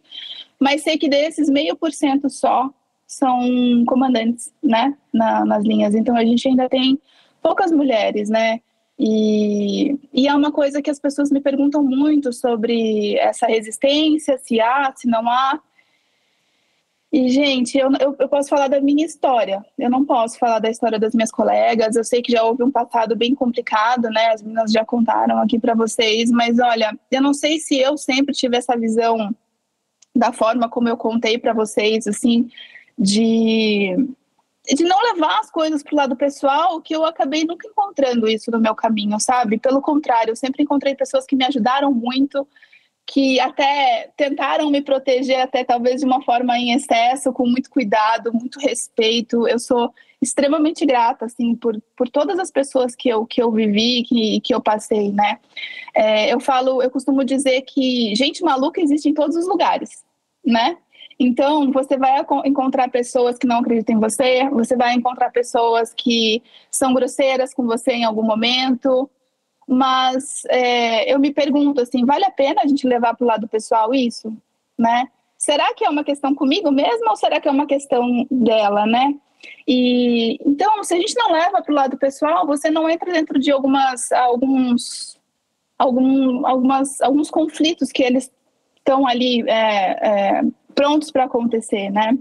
Mas 0.59 0.81
sei 0.81 0.97
que 0.97 1.07
desses 1.07 1.49
meio 1.49 1.75
por 1.75 1.91
cento 1.91 2.31
só 2.31 2.71
são 3.13 3.83
comandantes, 3.85 4.53
né, 4.61 4.95
na, 5.13 5.45
nas 5.45 5.63
linhas. 5.63 5.93
Então 5.95 6.15
a 6.15 6.25
gente 6.25 6.47
ainda 6.47 6.67
tem 6.67 6.99
poucas 7.41 7.71
mulheres, 7.71 8.29
né? 8.29 8.59
E, 8.97 9.97
e, 10.13 10.27
é 10.27 10.35
uma 10.35 10.51
coisa 10.51 10.81
que 10.81 10.89
as 10.89 10.99
pessoas 10.99 11.31
me 11.31 11.41
perguntam 11.41 11.83
muito 11.83 12.31
sobre 12.31 13.17
essa 13.17 13.47
resistência, 13.47 14.37
se 14.37 14.61
há, 14.61 14.93
se 14.95 15.07
não 15.07 15.27
há. 15.27 15.59
E, 17.11 17.29
gente, 17.29 17.77
eu, 17.77 17.89
eu, 17.99 18.15
eu, 18.17 18.29
posso 18.29 18.49
falar 18.49 18.67
da 18.67 18.79
minha 18.81 19.05
história, 19.05 19.63
eu 19.77 19.89
não 19.89 20.05
posso 20.05 20.37
falar 20.39 20.59
da 20.59 20.69
história 20.69 20.99
das 20.99 21.13
minhas 21.13 21.31
colegas. 21.31 21.95
Eu 21.95 22.03
sei 22.03 22.21
que 22.21 22.31
já 22.31 22.43
houve 22.43 22.63
um 22.63 22.71
passado 22.71 23.15
bem 23.15 23.35
complicado, 23.35 24.09
né? 24.09 24.27
As 24.27 24.41
meninas 24.41 24.71
já 24.71 24.85
contaram 24.85 25.37
aqui 25.39 25.59
para 25.59 25.75
vocês, 25.75 26.31
mas 26.31 26.59
olha, 26.59 26.97
eu 27.11 27.21
não 27.21 27.33
sei 27.33 27.59
se 27.59 27.77
eu 27.79 27.97
sempre 27.97 28.33
tive 28.33 28.57
essa 28.57 28.77
visão 28.77 29.35
da 30.15 30.31
forma 30.31 30.69
como 30.69 30.87
eu 30.87 30.97
contei 30.97 31.37
para 31.37 31.53
vocês, 31.53 32.07
assim, 32.07 32.47
de, 32.97 33.95
de 34.65 34.83
não 34.83 34.97
levar 35.13 35.39
as 35.39 35.51
coisas 35.51 35.83
para 35.83 35.93
o 35.93 35.97
lado 35.97 36.15
pessoal, 36.15 36.81
que 36.81 36.95
eu 36.95 37.05
acabei 37.05 37.43
nunca 37.43 37.67
encontrando 37.67 38.27
isso 38.27 38.51
no 38.51 38.59
meu 38.59 38.75
caminho, 38.75 39.19
sabe? 39.19 39.57
Pelo 39.57 39.81
contrário, 39.81 40.31
eu 40.31 40.35
sempre 40.35 40.63
encontrei 40.63 40.95
pessoas 40.95 41.25
que 41.25 41.35
me 41.35 41.45
ajudaram 41.45 41.91
muito 41.91 42.47
que 43.05 43.39
até 43.39 44.09
tentaram 44.15 44.69
me 44.71 44.81
proteger, 44.81 45.41
até 45.41 45.63
talvez 45.63 45.99
de 45.99 46.05
uma 46.05 46.21
forma 46.21 46.57
em 46.57 46.71
excesso, 46.71 47.33
com 47.33 47.45
muito 47.45 47.69
cuidado, 47.69 48.31
muito 48.33 48.59
respeito. 48.59 49.47
Eu 49.47 49.59
sou 49.59 49.93
extremamente 50.21 50.85
grata, 50.85 51.25
assim, 51.25 51.53
por, 51.53 51.79
por 51.97 52.09
todas 52.09 52.39
as 52.39 52.49
pessoas 52.49 52.95
que 52.95 53.09
eu, 53.09 53.25
que 53.25 53.41
eu 53.41 53.51
vivi, 53.51 54.03
que, 54.03 54.39
que 54.39 54.55
eu 54.55 54.61
passei, 54.61 55.11
né? 55.11 55.39
É, 55.93 56.33
eu 56.33 56.39
falo, 56.39 56.81
eu 56.81 56.89
costumo 56.89 57.25
dizer 57.25 57.61
que 57.63 58.15
gente 58.15 58.41
maluca 58.41 58.81
existe 58.81 59.09
em 59.09 59.13
todos 59.13 59.35
os 59.35 59.47
lugares, 59.47 60.03
né? 60.45 60.77
Então, 61.19 61.71
você 61.71 61.97
vai 61.97 62.25
encontrar 62.45 62.89
pessoas 62.89 63.37
que 63.37 63.47
não 63.47 63.59
acreditam 63.59 63.95
em 63.95 63.99
você, 63.99 64.49
você 64.49 64.75
vai 64.75 64.93
encontrar 64.93 65.31
pessoas 65.31 65.93
que 65.93 66.41
são 66.71 66.93
grosseiras 66.93 67.53
com 67.53 67.65
você 67.65 67.91
em 67.91 68.03
algum 68.03 68.23
momento, 68.23 69.09
mas 69.67 70.43
é, 70.49 71.11
eu 71.11 71.19
me 71.19 71.31
pergunto 71.31 71.81
assim, 71.81 72.05
vale 72.05 72.25
a 72.25 72.31
pena 72.31 72.61
a 72.61 72.67
gente 72.67 72.87
levar 72.87 73.15
para 73.15 73.25
o 73.25 73.27
lado 73.27 73.47
pessoal 73.47 73.93
isso, 73.93 74.35
né? 74.77 75.07
Será 75.37 75.73
que 75.73 75.85
é 75.85 75.89
uma 75.89 76.03
questão 76.03 76.33
comigo 76.33 76.71
mesmo 76.71 77.09
ou 77.09 77.15
será 77.15 77.39
que 77.39 77.47
é 77.47 77.51
uma 77.51 77.65
questão 77.67 78.25
dela, 78.31 78.85
né? 78.85 79.13
E 79.67 80.37
então, 80.45 80.83
se 80.83 80.93
a 80.93 80.97
gente 80.97 81.15
não 81.17 81.31
leva 81.31 81.61
para 81.61 81.71
o 81.71 81.75
lado 81.75 81.97
pessoal, 81.97 82.47
você 82.47 82.69
não 82.69 82.89
entra 82.89 83.11
dentro 83.11 83.39
de 83.39 83.51
algumas 83.51 84.11
alguns 84.11 85.19
algum, 85.77 86.45
algumas 86.45 87.01
alguns 87.01 87.29
conflitos 87.29 87.91
que 87.91 88.03
eles 88.03 88.31
estão 88.77 89.07
ali 89.07 89.41
é, 89.49 90.39
é, 90.39 90.41
prontos 90.73 91.11
para 91.11 91.25
acontecer, 91.25 91.89
né? 91.89 92.17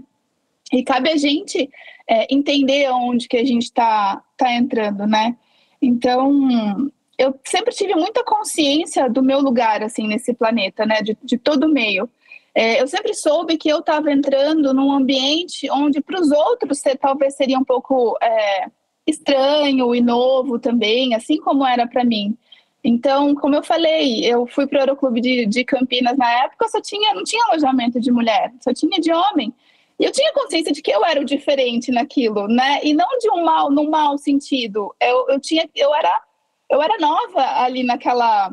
E 0.71 0.83
cabe 0.83 1.09
a 1.09 1.17
gente 1.17 1.69
é, 2.07 2.33
entender 2.33 2.89
onde 2.91 3.27
que 3.27 3.37
a 3.37 3.45
gente 3.45 3.63
está 3.63 4.21
tá 4.37 4.53
entrando, 4.53 5.05
né? 5.05 5.35
Então, 5.81 6.91
eu 7.17 7.37
sempre 7.45 7.73
tive 7.73 7.93
muita 7.95 8.23
consciência 8.23 9.09
do 9.09 9.21
meu 9.21 9.39
lugar, 9.39 9.83
assim, 9.83 10.07
nesse 10.07 10.33
planeta, 10.33 10.85
né, 10.85 11.01
de, 11.01 11.17
de 11.21 11.37
todo 11.37 11.69
meio. 11.69 12.09
É, 12.55 12.81
eu 12.81 12.87
sempre 12.87 13.13
soube 13.13 13.57
que 13.57 13.69
eu 13.69 13.79
estava 13.79 14.11
entrando 14.11 14.73
num 14.73 14.91
ambiente 14.91 15.69
onde 15.71 15.99
para 16.01 16.21
os 16.21 16.31
outros 16.31 16.81
talvez 16.99 17.35
seria 17.35 17.57
um 17.57 17.63
pouco 17.63 18.15
é, 18.21 18.67
estranho 19.07 19.93
e 19.93 20.01
novo 20.01 20.59
também, 20.59 21.15
assim 21.15 21.37
como 21.37 21.65
era 21.65 21.87
para 21.87 22.03
mim. 22.03 22.37
Então, 22.83 23.33
como 23.35 23.55
eu 23.55 23.63
falei, 23.63 24.25
eu 24.25 24.45
fui 24.45 24.67
para 24.67 24.77
o 24.77 24.79
Aeroclube 24.81 25.21
de, 25.21 25.45
de 25.45 25.63
Campinas 25.63 26.17
na 26.17 26.29
época, 26.43 26.67
só 26.67 26.81
tinha, 26.81 27.13
não 27.13 27.23
tinha 27.23 27.43
alojamento 27.47 27.99
de 27.99 28.11
mulher, 28.11 28.51
só 28.59 28.73
tinha 28.73 28.99
de 28.99 29.11
homem. 29.11 29.53
E 29.99 30.03
eu 30.03 30.11
tinha 30.11 30.33
consciência 30.33 30.73
de 30.73 30.81
que 30.81 30.91
eu 30.91 31.05
era 31.05 31.21
o 31.21 31.25
diferente 31.25 31.91
naquilo, 31.91 32.47
né? 32.47 32.81
E 32.83 32.93
não 32.93 33.07
de 33.19 33.29
um 33.31 33.45
mal, 33.45 33.71
num 33.71 33.89
mau 33.89 34.17
sentido. 34.17 34.93
Eu, 34.99 35.29
eu 35.29 35.39
tinha, 35.39 35.69
eu 35.75 35.93
era 35.95 36.21
eu 36.69 36.81
era 36.81 36.97
nova 36.99 37.61
ali 37.61 37.83
naquela 37.83 38.51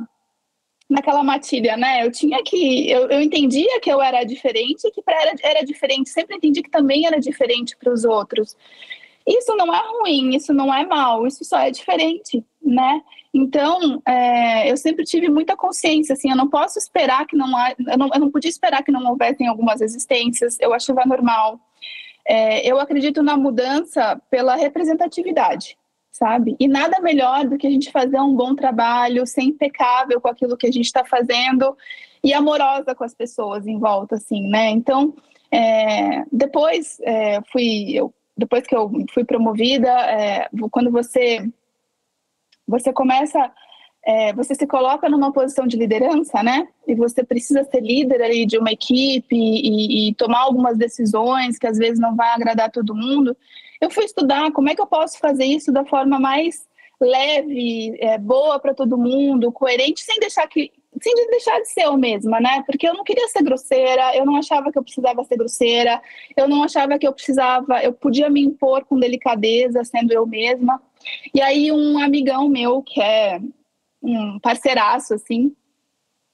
naquela 0.88 1.22
matilha, 1.22 1.76
né? 1.76 2.04
Eu 2.04 2.10
tinha 2.10 2.42
que 2.42 2.90
eu, 2.90 3.08
eu 3.08 3.20
entendia 3.20 3.80
que 3.80 3.90
eu 3.90 4.02
era 4.02 4.24
diferente, 4.24 4.90
que 4.90 5.02
para 5.02 5.20
era, 5.22 5.34
era 5.42 5.64
diferente, 5.64 6.10
sempre 6.10 6.36
entendi 6.36 6.62
que 6.62 6.70
também 6.70 7.06
era 7.06 7.20
diferente 7.20 7.76
para 7.76 7.92
os 7.92 8.04
outros. 8.04 8.56
Isso 9.26 9.54
não 9.56 9.72
é 9.74 9.80
ruim, 9.86 10.34
isso 10.34 10.52
não 10.52 10.74
é 10.74 10.84
mal, 10.84 11.26
isso 11.26 11.44
só 11.44 11.60
é 11.60 11.70
diferente, 11.70 12.44
né? 12.60 13.02
Então, 13.32 14.02
é, 14.06 14.70
eu 14.70 14.76
sempre 14.76 15.04
tive 15.04 15.28
muita 15.28 15.56
consciência, 15.56 16.14
assim, 16.14 16.30
eu 16.30 16.36
não 16.36 16.48
posso 16.48 16.78
esperar 16.78 17.26
que 17.26 17.36
não 17.36 17.56
há, 17.56 17.74
eu 17.78 17.96
não, 17.96 18.10
eu 18.12 18.20
não 18.20 18.30
podia 18.30 18.50
esperar 18.50 18.82
que 18.82 18.90
não 18.90 19.08
houvessem 19.08 19.46
algumas 19.46 19.80
existências, 19.80 20.58
eu 20.60 20.74
achava 20.74 21.04
normal. 21.06 21.60
É, 22.26 22.66
eu 22.68 22.78
acredito 22.80 23.22
na 23.22 23.36
mudança 23.36 24.20
pela 24.30 24.56
representatividade, 24.56 25.76
sabe? 26.10 26.56
E 26.58 26.66
nada 26.66 27.00
melhor 27.00 27.46
do 27.46 27.56
que 27.56 27.66
a 27.66 27.70
gente 27.70 27.92
fazer 27.92 28.18
um 28.20 28.34
bom 28.34 28.54
trabalho, 28.54 29.26
ser 29.26 29.42
impecável 29.42 30.20
com 30.20 30.28
aquilo 30.28 30.56
que 30.56 30.66
a 30.66 30.72
gente 30.72 30.86
está 30.86 31.04
fazendo 31.04 31.76
e 32.22 32.34
amorosa 32.34 32.94
com 32.94 33.04
as 33.04 33.14
pessoas 33.14 33.66
em 33.66 33.78
volta, 33.78 34.16
assim, 34.16 34.48
né? 34.48 34.70
Então, 34.70 35.14
é, 35.52 36.24
depois 36.32 36.98
é, 37.02 37.40
fui, 37.52 37.92
eu, 37.92 38.12
depois 38.36 38.66
que 38.66 38.74
eu 38.74 38.90
fui 39.14 39.24
promovida, 39.24 39.88
é, 39.88 40.48
quando 40.70 40.90
você 40.90 41.48
você 42.70 42.92
começa 42.92 43.52
é, 44.02 44.32
você 44.32 44.54
se 44.54 44.66
coloca 44.66 45.08
numa 45.08 45.32
posição 45.32 45.66
de 45.66 45.76
liderança, 45.76 46.42
né? 46.42 46.66
E 46.86 46.94
você 46.94 47.22
precisa 47.22 47.62
ser 47.64 47.80
líder 47.80 48.22
ali 48.22 48.46
de 48.46 48.56
uma 48.56 48.72
equipe 48.72 49.36
e, 49.36 50.08
e, 50.08 50.14
tomar 50.14 50.40
algumas 50.40 50.78
decisões 50.78 51.58
que 51.58 51.66
às 51.66 51.76
vezes 51.76 51.98
não 51.98 52.16
vai 52.16 52.30
agradar 52.30 52.70
todo 52.70 52.94
mundo. 52.94 53.36
Eu 53.78 53.90
fui 53.90 54.04
estudar 54.04 54.50
como 54.52 54.70
é 54.70 54.74
que 54.74 54.80
eu 54.80 54.86
posso 54.86 55.18
fazer 55.18 55.44
isso 55.44 55.70
da 55.70 55.84
forma 55.84 56.18
mais 56.18 56.66
leve, 57.00 57.96
é, 57.98 58.18
boa 58.18 58.58
para 58.58 58.74
todo 58.74 58.98
mundo, 58.98 59.52
coerente, 59.52 60.02
sem 60.02 60.18
deixar 60.18 60.46
que 60.46 60.70
sem 61.00 61.14
deixar 61.28 61.60
de 61.60 61.68
ser 61.68 61.82
eu 61.82 61.96
mesma, 61.96 62.40
né? 62.40 62.62
Porque 62.66 62.88
eu 62.88 62.94
não 62.94 63.04
queria 63.04 63.28
ser 63.28 63.44
grosseira, 63.44 64.14
eu 64.16 64.26
não 64.26 64.36
achava 64.36 64.72
que 64.72 64.78
eu 64.78 64.82
precisava 64.82 65.22
ser 65.22 65.36
grosseira, 65.36 66.02
eu 66.36 66.48
não 66.48 66.64
achava 66.64 66.98
que 66.98 67.06
eu 67.06 67.12
precisava, 67.12 67.80
eu 67.82 67.92
podia 67.92 68.28
me 68.28 68.42
impor 68.42 68.84
com 68.84 68.98
delicadeza, 68.98 69.84
sendo 69.84 70.12
eu 70.12 70.26
mesma. 70.26 70.82
E 71.34 71.40
aí 71.40 71.70
um 71.72 71.98
amigão 71.98 72.48
meu 72.48 72.82
que 72.82 73.00
é 73.00 73.40
um 74.02 74.38
parceiraço, 74.38 75.14
assim, 75.14 75.54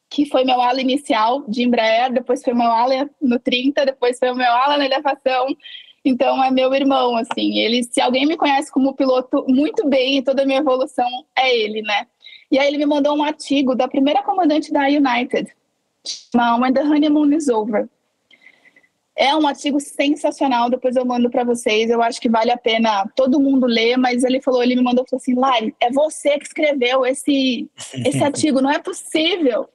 que 0.09 0.27
foi 0.27 0.44
meu 0.44 0.61
ala 0.61 0.81
inicial 0.81 1.44
de 1.48 1.62
Embraer, 1.62 2.12
depois 2.12 2.43
foi 2.43 2.55
meu 2.55 2.70
ala 2.70 3.11
no 3.20 3.39
30, 3.39 3.85
depois 3.85 4.19
foi 4.19 4.32
meu 4.32 4.53
ala 4.53 4.78
na 4.78 4.86
elevação. 4.86 5.48
Então 6.05 6.43
é 6.43 6.51
meu 6.51 6.73
irmão, 6.73 7.16
assim. 7.16 7.59
Ele, 7.59 7.82
se 7.82 8.01
alguém 8.01 8.27
me 8.27 8.36
conhece 8.36 8.70
como 8.70 8.94
piloto 8.94 9.44
muito 9.48 9.89
bem 9.89 10.19
e 10.19 10.23
toda 10.23 10.43
a 10.43 10.47
minha 10.47 10.61
evolução 10.61 11.09
é 11.36 11.55
ele, 11.55 11.82
né? 11.82 12.07
E 12.51 12.59
aí 12.59 12.69
ele 12.69 12.78
me 12.78 12.86
mandou 12.86 13.16
um 13.16 13.24
artigo 13.24 13.74
da 13.74 13.89
primeira 13.89 14.23
comandante 14.23 14.73
da 14.73 14.86
United, 14.86 15.53
chama 16.07 16.59
When 16.61 16.73
the 16.73 16.82
Honeymoon 16.82 17.32
is 17.35 17.48
Over. 17.48 17.89
É 19.16 19.34
um 19.34 19.47
artigo 19.47 19.80
sensacional, 19.80 20.68
depois 20.68 20.94
eu 20.94 21.05
mando 21.05 21.30
para 21.30 21.43
vocês. 21.43 21.88
Eu 21.88 22.02
acho 22.02 22.20
que 22.20 22.28
vale 22.28 22.51
a 22.51 22.59
pena 22.59 23.10
todo 23.16 23.40
mundo 23.40 23.66
ler, 23.66 23.97
mas 23.97 24.22
ele 24.22 24.43
falou, 24.43 24.62
ele 24.62 24.76
me 24.76 24.82
mandou 24.82 25.06
falou 25.09 25.20
assim: 25.20 25.34
"Lari, 25.34 25.74
é 25.80 25.90
você 25.90 26.38
que 26.38 26.47
escreveu 26.47 27.06
esse 27.06 27.68
esse 28.05 28.22
artigo, 28.22 28.60
não 28.60 28.70
é 28.70 28.78
possível". 28.78 29.68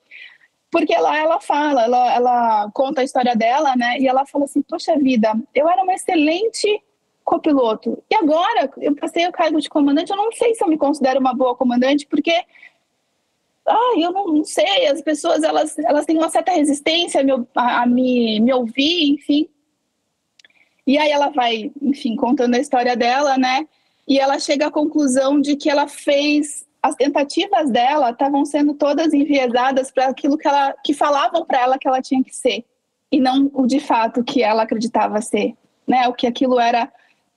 Porque 0.71 0.95
lá 0.95 1.17
ela 1.17 1.41
fala, 1.41 1.83
ela, 1.83 2.13
ela 2.13 2.71
conta 2.73 3.01
a 3.01 3.03
história 3.03 3.35
dela, 3.35 3.75
né? 3.75 3.97
E 3.99 4.07
ela 4.07 4.25
fala 4.25 4.45
assim: 4.45 4.61
Poxa 4.61 4.95
vida, 4.97 5.33
eu 5.55 5.67
era 5.67 5.83
uma 5.83 5.93
excelente 5.93 6.81
copiloto. 7.23 8.01
E 8.09 8.15
agora 8.15 8.69
eu 8.77 8.95
passei 8.95 9.27
o 9.27 9.31
cargo 9.31 9.59
de 9.59 9.69
comandante, 9.69 10.11
eu 10.11 10.17
não 10.17 10.31
sei 10.31 10.53
se 10.53 10.63
eu 10.63 10.67
me 10.67 10.77
considero 10.77 11.19
uma 11.19 11.33
boa 11.33 11.55
comandante, 11.55 12.05
porque 12.07 12.33
ah, 13.71 13.99
eu 13.99 14.11
não, 14.11 14.27
não 14.27 14.43
sei, 14.43 14.87
as 14.87 15.01
pessoas 15.01 15.43
elas, 15.43 15.77
elas 15.79 16.05
têm 16.05 16.17
uma 16.17 16.29
certa 16.29 16.51
resistência 16.51 17.21
a 17.21 17.23
me, 17.23 17.31
a, 17.55 17.81
a 17.81 17.85
me, 17.85 18.39
me 18.39 18.53
ouvir, 18.53 19.11
enfim. 19.11 19.49
E 20.85 20.97
aí 20.97 21.11
ela 21.11 21.29
vai, 21.29 21.71
enfim, 21.81 22.15
contando 22.15 22.55
a 22.55 22.59
história 22.59 22.95
dela, 22.95 23.37
né? 23.37 23.67
E 24.07 24.19
ela 24.19 24.39
chega 24.39 24.67
à 24.67 24.71
conclusão 24.71 25.39
de 25.39 25.55
que 25.55 25.69
ela 25.69 25.87
fez 25.87 26.65
as 26.81 26.95
tentativas 26.95 27.69
dela 27.69 28.09
estavam 28.09 28.43
sendo 28.43 28.73
todas 28.73 29.13
enviesadas 29.13 29.91
para 29.91 30.07
aquilo 30.07 30.37
que 30.37 30.47
ela 30.47 30.73
que 30.83 30.93
falavam 30.95 31.45
para 31.45 31.61
ela 31.61 31.77
que 31.77 31.87
ela 31.87 32.01
tinha 32.01 32.23
que 32.23 32.35
ser 32.35 32.65
e 33.11 33.19
não 33.19 33.51
o 33.53 33.67
de 33.67 33.79
fato 33.79 34.23
que 34.23 34.41
ela 34.41 34.63
acreditava 34.63 35.21
ser, 35.21 35.55
né? 35.85 36.07
O 36.07 36.13
que 36.13 36.25
aquilo 36.25 36.59
era 36.59 36.91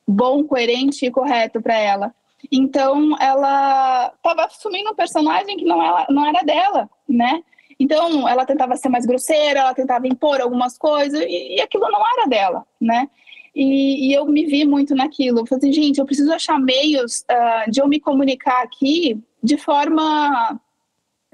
bom, 0.06 0.44
coerente 0.44 1.04
e 1.04 1.10
correto 1.10 1.60
para 1.60 1.76
ela. 1.76 2.14
Então 2.50 3.16
ela 3.20 4.12
estava 4.14 4.44
assumindo 4.46 4.90
um 4.90 4.94
personagem 4.94 5.56
que 5.56 5.64
não 5.64 5.82
era, 5.82 6.06
não 6.10 6.26
era 6.26 6.42
dela, 6.42 6.88
né? 7.08 7.42
Então 7.78 8.28
ela 8.28 8.46
tentava 8.46 8.76
ser 8.76 8.88
mais 8.88 9.06
grosseira, 9.06 9.60
ela 9.60 9.74
tentava 9.74 10.06
impor 10.06 10.40
algumas 10.40 10.78
coisas 10.78 11.20
e, 11.20 11.56
e 11.56 11.60
aquilo 11.60 11.88
não 11.90 12.02
era 12.16 12.28
dela, 12.28 12.66
né? 12.80 13.08
E, 13.54 14.08
e, 14.08 14.12
eu 14.12 14.26
me 14.26 14.44
vi 14.46 14.64
muito 14.64 14.96
naquilo. 14.96 15.46
Falei 15.46 15.70
assim, 15.70 15.72
gente, 15.72 15.98
eu 15.98 16.04
preciso 16.04 16.32
achar 16.32 16.58
meios 16.58 17.24
uh, 17.30 17.70
de 17.70 17.80
eu 17.80 17.86
me 17.86 18.00
comunicar 18.00 18.62
aqui 18.62 19.16
de 19.40 19.56
forma 19.56 20.60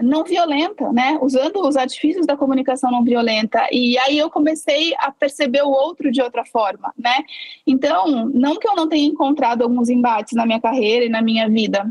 não 0.02 0.24
violenta, 0.24 0.92
né? 0.92 1.18
Usando 1.20 1.60
os 1.66 1.76
artifícios 1.76 2.26
da 2.26 2.36
comunicação 2.36 2.90
não 2.90 3.04
violenta. 3.04 3.66
E 3.70 3.98
aí 3.98 4.18
eu 4.18 4.30
comecei 4.30 4.94
a 4.98 5.10
perceber 5.10 5.62
o 5.62 5.70
outro 5.70 6.10
de 6.10 6.22
outra 6.22 6.44
forma, 6.44 6.92
né? 6.98 7.24
Então, 7.66 8.26
não 8.32 8.58
que 8.58 8.68
eu 8.68 8.74
não 8.74 8.88
tenha 8.88 9.06
encontrado 9.06 9.62
alguns 9.62 9.88
embates 9.88 10.34
na 10.34 10.46
minha 10.46 10.60
carreira 10.60 11.04
e 11.04 11.08
na 11.08 11.22
minha 11.22 11.48
vida, 11.48 11.90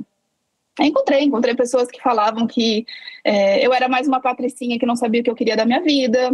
Encontrei, 0.79 1.23
encontrei 1.23 1.55
pessoas 1.55 1.89
que 1.89 2.01
falavam 2.01 2.47
que 2.47 2.85
é, 3.23 3.65
eu 3.65 3.73
era 3.73 3.87
mais 3.87 4.07
uma 4.07 4.19
patricinha 4.19 4.79
que 4.79 4.85
não 4.85 4.95
sabia 4.95 5.21
o 5.21 5.23
que 5.23 5.29
eu 5.29 5.35
queria 5.35 5.55
da 5.55 5.65
minha 5.65 5.81
vida. 5.81 6.31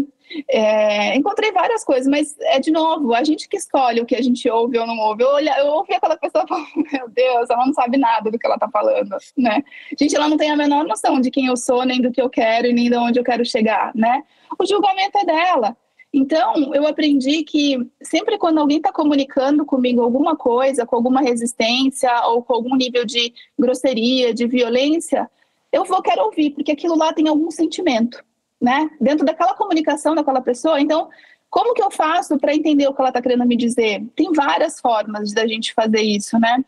É, 0.50 1.16
encontrei 1.16 1.52
várias 1.52 1.84
coisas, 1.84 2.08
mas 2.08 2.36
é 2.42 2.60
de 2.60 2.72
novo, 2.72 3.14
a 3.14 3.24
gente 3.24 3.48
que 3.48 3.58
escolhe 3.58 4.02
o 4.02 4.06
que 4.06 4.16
a 4.16 4.22
gente 4.22 4.50
ouve 4.50 4.78
ou 4.78 4.86
não 4.86 4.98
ouve. 4.98 5.24
Eu, 5.24 5.40
eu 5.40 5.68
ouvi 5.68 5.94
aquela 5.94 6.18
pessoa 6.18 6.46
falando, 6.48 6.68
meu 6.92 7.10
Deus, 7.10 7.50
ela 7.50 7.66
não 7.66 7.74
sabe 7.74 7.98
nada 7.98 8.30
do 8.30 8.38
que 8.38 8.46
ela 8.46 8.58
tá 8.58 8.70
falando, 8.70 9.16
né? 9.38 9.64
Gente, 10.00 10.16
ela 10.16 10.28
não 10.28 10.38
tem 10.38 10.52
a 10.52 10.58
menor 10.58 10.86
noção 10.86 11.20
de 11.20 11.32
quem 11.32 11.48
eu 11.48 11.58
sou, 11.58 11.86
nem 11.86 12.02
do 12.02 12.12
que 12.12 12.22
eu 12.22 12.30
quero 12.30 12.72
nem 12.72 12.90
de 12.90 12.98
onde 12.98 13.20
eu 13.20 13.24
quero 13.24 13.46
chegar, 13.46 13.92
né? 13.96 14.24
O 14.60 14.66
julgamento 14.66 15.18
é 15.18 15.26
dela. 15.26 15.78
Então, 16.18 16.74
eu 16.74 16.88
aprendi 16.88 17.44
que 17.44 17.78
sempre 18.02 18.38
quando 18.38 18.60
alguém 18.60 18.78
está 18.78 18.90
comunicando 18.90 19.66
comigo 19.66 20.02
alguma 20.02 20.34
coisa, 20.34 20.86
com 20.86 20.96
alguma 20.96 21.20
resistência 21.20 22.10
ou 22.28 22.42
com 22.42 22.54
algum 22.54 22.74
nível 22.74 23.04
de 23.04 23.34
grosseria, 23.60 24.34
de 24.34 24.48
violência, 24.48 25.30
eu 25.74 25.84
vou 25.84 26.02
querer 26.02 26.22
ouvir, 26.22 26.52
porque 26.52 26.72
aquilo 26.72 26.98
lá 26.98 27.12
tem 27.12 27.28
algum 27.28 27.52
sentimento, 27.52 28.24
né? 28.62 28.90
Dentro 29.02 29.26
daquela 29.26 29.56
comunicação 29.56 30.16
daquela 30.16 30.40
pessoa. 30.40 30.80
Então, 30.80 31.10
como 31.50 31.74
que 31.74 31.84
eu 31.84 31.92
faço 31.92 32.38
para 32.40 32.56
entender 32.56 32.88
o 32.88 32.94
que 32.94 33.02
ela 33.02 33.10
está 33.10 33.22
querendo 33.22 33.46
me 33.46 33.58
dizer? 33.58 34.02
Tem 34.16 34.32
várias 34.32 34.80
formas 34.80 35.34
da 35.34 35.46
gente 35.46 35.74
fazer 35.74 36.02
isso, 36.02 36.40
né? 36.40 36.64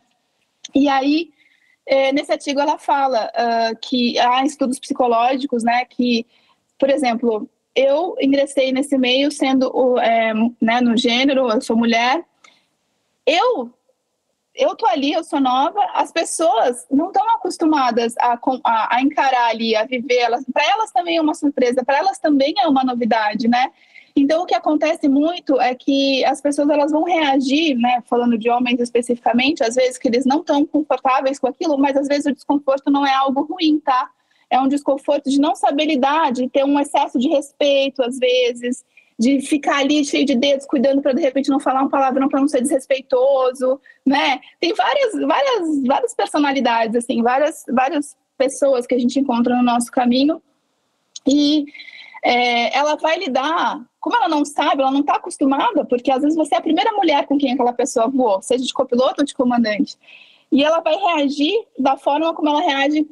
E 0.76 0.90
aí, 0.90 1.30
é, 1.86 2.12
nesse 2.12 2.34
artigo 2.34 2.60
ela 2.60 2.78
fala 2.78 3.32
uh, 3.32 3.78
que 3.82 4.20
há 4.20 4.46
estudos 4.46 4.78
psicológicos, 4.78 5.64
né, 5.64 5.86
que, 5.86 6.26
por 6.78 6.90
exemplo, 6.90 7.50
eu 7.78 8.16
ingressei 8.20 8.72
nesse 8.72 8.98
meio 8.98 9.32
sendo 9.32 10.00
é, 10.00 10.34
né, 10.60 10.82
no 10.82 10.98
gênero, 10.98 11.48
eu 11.48 11.62
sou 11.62 11.78
mulher. 11.78 12.26
Eu 13.24 13.72
eu 14.56 14.76
tô 14.76 14.88
ali, 14.88 15.14
eu 15.14 15.24
sou 15.24 15.40
nova, 15.40 15.80
as 15.94 16.12
pessoas 16.12 16.88
não 16.90 17.10
estão 17.10 17.24
acostumadas 17.36 18.16
a, 18.20 18.40
a, 18.64 18.96
a, 18.96 19.02
encarar 19.04 19.50
ali, 19.50 19.76
a 19.76 19.86
viver. 19.86 20.18
Elas, 20.18 20.44
para 20.52 20.66
elas 20.66 20.92
também 20.92 21.18
é 21.18 21.22
uma 21.22 21.36
surpresa, 21.36 21.86
para 21.86 22.00
elas 22.00 22.18
também 22.18 22.56
é 22.58 22.68
uma 22.68 22.84
novidade, 22.84 23.48
né? 23.48 23.72
Então, 24.16 24.42
o 24.42 24.46
que 24.48 24.56
acontece 24.56 25.08
muito 25.08 25.62
é 25.62 25.76
que 25.76 26.26
as 26.26 26.42
pessoas 26.42 26.68
elas 26.70 26.92
vão 26.92 27.04
reagir, 27.04 27.76
né? 27.78 28.02
Falando 28.08 28.36
de 28.36 28.50
homens 28.50 28.80
especificamente, 28.80 29.64
às 29.64 29.76
vezes 29.76 30.00
que 30.00 30.08
eles 30.08 30.26
não 30.26 30.40
estão 30.40 30.66
confortáveis 30.66 31.38
com 31.38 31.46
aquilo, 31.46 31.78
mas 31.78 31.96
às 31.96 32.08
vezes 32.08 32.26
o 32.26 32.34
desconforto 32.34 32.90
não 32.90 33.06
é 33.06 33.14
algo 33.14 33.44
ruim, 33.44 33.80
tá? 33.80 34.10
É 34.50 34.60
um 34.60 34.68
desconforto 34.68 35.30
de 35.30 35.40
não 35.40 35.56
saber 35.56 35.86
lidar, 35.86 36.32
de 36.32 36.48
ter 36.50 36.64
um 36.64 36.80
excesso 36.80 37.20
de 37.20 37.28
respeito, 37.28 38.02
às 38.02 38.18
vezes, 38.18 38.86
de 39.20 39.42
ficar 39.42 39.80
ali 39.80 40.06
cheio 40.06 40.26
de 40.26 40.36
dedos, 40.36 40.66
cuidando 40.66 41.02
para 41.02 41.14
de 41.14 41.22
repente 41.22 41.50
não 41.50 41.60
falar 41.60 41.84
um 41.84 41.90
palavrão 41.90 42.30
para 42.30 42.40
não 42.40 42.48
ser 42.48 42.62
desrespeitoso, 42.62 43.80
né? 44.06 44.40
Tem 44.60 44.74
várias, 44.74 45.14
várias, 45.14 45.84
várias 45.86 46.14
personalidades, 46.14 46.96
assim, 46.96 47.22
várias, 47.22 47.64
várias 47.68 48.16
pessoas 48.38 48.86
que 48.86 48.96
a 48.96 49.00
gente 49.00 49.20
encontra 49.20 49.56
no 49.56 49.64
nosso 49.64 49.92
caminho 49.92 50.42
e 51.28 51.66
é, 52.24 52.78
ela 52.78 52.96
vai 52.96 53.18
lidar, 53.18 53.84
como 54.00 54.16
ela 54.16 54.30
não 54.30 54.46
sabe, 54.46 54.82
ela 54.82 54.92
não 54.92 55.02
está 55.02 55.16
acostumada, 55.16 55.84
porque 55.86 56.12
às 56.12 56.22
vezes 56.22 56.38
você 56.38 56.56
é 56.56 56.58
a 56.58 56.62
primeira 56.62 56.92
mulher 56.94 57.26
com 57.26 57.38
quem 57.38 57.54
aquela 57.54 57.74
pessoa 57.74 58.08
voou, 58.08 58.42
seja 58.42 58.64
de 58.64 58.74
copiloto 58.74 59.22
ou 59.22 59.26
de 59.26 59.34
comandante, 59.34 59.98
e 60.52 60.64
ela 60.64 60.80
vai 60.80 60.96
reagir 60.96 61.54
da 61.78 61.98
forma 61.98 62.34
como 62.34 62.50
ela 62.50 62.62
reage 62.62 63.08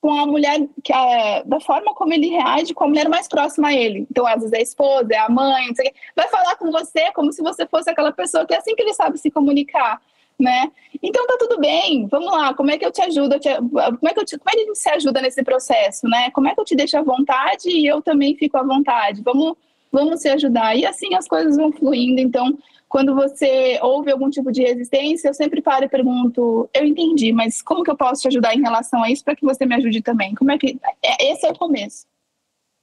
com 0.00 0.12
a 0.12 0.26
mulher, 0.26 0.60
que 0.84 0.92
é, 0.92 1.42
da 1.44 1.58
forma 1.58 1.94
como 1.94 2.12
ele 2.12 2.28
reage 2.28 2.74
com 2.74 2.84
a 2.84 2.88
mulher 2.88 3.08
mais 3.08 3.26
próxima 3.26 3.68
a 3.68 3.74
ele. 3.74 4.06
Então, 4.10 4.26
às 4.26 4.36
vezes 4.36 4.52
é 4.52 4.58
a 4.58 4.62
esposa, 4.62 5.08
é 5.12 5.18
a 5.18 5.28
mãe, 5.28 5.66
vai 6.14 6.28
falar 6.28 6.56
com 6.56 6.70
você 6.70 7.10
como 7.12 7.32
se 7.32 7.42
você 7.42 7.66
fosse 7.66 7.90
aquela 7.90 8.12
pessoa 8.12 8.46
que 8.46 8.54
é 8.54 8.58
assim 8.58 8.74
que 8.74 8.82
ele 8.82 8.94
sabe 8.94 9.18
se 9.18 9.30
comunicar, 9.30 10.00
né? 10.38 10.70
Então 11.02 11.26
tá 11.26 11.36
tudo 11.38 11.58
bem, 11.58 12.06
vamos 12.06 12.30
lá, 12.30 12.54
como 12.54 12.70
é 12.70 12.78
que 12.78 12.84
eu 12.84 12.92
te 12.92 13.02
ajudo? 13.02 13.34
Eu 13.34 13.40
te, 13.40 13.48
como, 13.56 14.08
é 14.08 14.14
que 14.14 14.20
eu 14.20 14.24
te, 14.24 14.38
como 14.38 14.50
é 14.50 14.64
que 14.64 14.74
se 14.74 14.88
ajuda 14.90 15.20
nesse 15.20 15.42
processo, 15.42 16.06
né? 16.08 16.30
Como 16.30 16.46
é 16.48 16.54
que 16.54 16.60
eu 16.60 16.64
te 16.64 16.76
deixo 16.76 16.96
à 16.96 17.02
vontade 17.02 17.68
e 17.68 17.86
eu 17.86 18.02
também 18.02 18.36
fico 18.36 18.56
à 18.56 18.62
vontade? 18.62 19.22
Vamos, 19.22 19.56
vamos 19.90 20.20
se 20.20 20.28
ajudar. 20.28 20.76
E 20.76 20.84
assim 20.84 21.14
as 21.14 21.26
coisas 21.26 21.56
vão 21.56 21.72
fluindo, 21.72 22.20
então 22.20 22.56
quando 22.96 23.14
você 23.14 23.78
ouve 23.82 24.10
algum 24.10 24.30
tipo 24.30 24.50
de 24.50 24.62
resistência, 24.62 25.28
eu 25.28 25.34
sempre 25.34 25.60
paro 25.60 25.84
e 25.84 25.88
pergunto: 25.88 26.66
eu 26.72 26.82
entendi, 26.82 27.30
mas 27.30 27.60
como 27.60 27.84
que 27.84 27.90
eu 27.90 27.96
posso 27.96 28.22
te 28.22 28.28
ajudar 28.28 28.54
em 28.54 28.62
relação 28.62 29.02
a 29.02 29.10
isso 29.10 29.22
para 29.22 29.36
que 29.36 29.44
você 29.44 29.66
me 29.66 29.74
ajude 29.74 30.00
também? 30.00 30.34
Como 30.34 30.50
é 30.50 30.56
que 30.56 30.80
é, 31.04 31.30
esse 31.30 31.44
é 31.44 31.50
o 31.50 31.58
começo, 31.58 32.06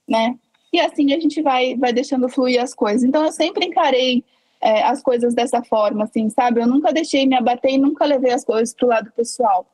né? 0.08 0.38
E 0.72 0.78
assim 0.78 1.12
a 1.12 1.18
gente 1.18 1.42
vai 1.42 1.76
vai 1.76 1.92
deixando 1.92 2.28
fluir 2.28 2.62
as 2.62 2.72
coisas. 2.72 3.02
Então 3.02 3.24
eu 3.24 3.32
sempre 3.32 3.66
encarei 3.66 4.22
é, 4.60 4.84
as 4.84 5.02
coisas 5.02 5.34
dessa 5.34 5.64
forma, 5.64 6.04
assim, 6.04 6.30
sabe? 6.30 6.60
Eu 6.60 6.68
nunca 6.68 6.92
deixei 6.92 7.26
me 7.26 7.34
abater 7.34 7.72
e 7.72 7.78
nunca 7.78 8.04
levei 8.04 8.32
as 8.32 8.44
coisas 8.44 8.72
para 8.72 8.86
o 8.86 8.90
lado 8.90 9.10
pessoal. 9.16 9.66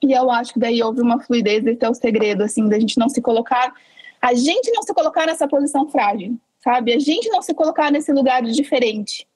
E 0.00 0.12
eu 0.12 0.30
acho 0.30 0.52
que 0.52 0.60
daí 0.60 0.80
houve 0.80 1.00
uma 1.00 1.18
fluidez, 1.18 1.66
esse 1.66 1.84
é 1.84 1.90
o 1.90 1.94
segredo, 1.94 2.44
assim, 2.44 2.68
da 2.68 2.78
gente 2.78 2.96
não 2.96 3.08
se 3.08 3.20
colocar, 3.20 3.74
a 4.22 4.34
gente 4.34 4.70
não 4.70 4.84
se 4.84 4.94
colocar 4.94 5.26
nessa 5.26 5.48
posição 5.48 5.88
frágil, 5.88 6.38
sabe? 6.60 6.92
A 6.92 6.98
gente 7.00 7.28
não 7.28 7.42
se 7.42 7.52
colocar 7.52 7.90
nesse 7.90 8.12
lugar 8.12 8.40
diferente 8.42 9.27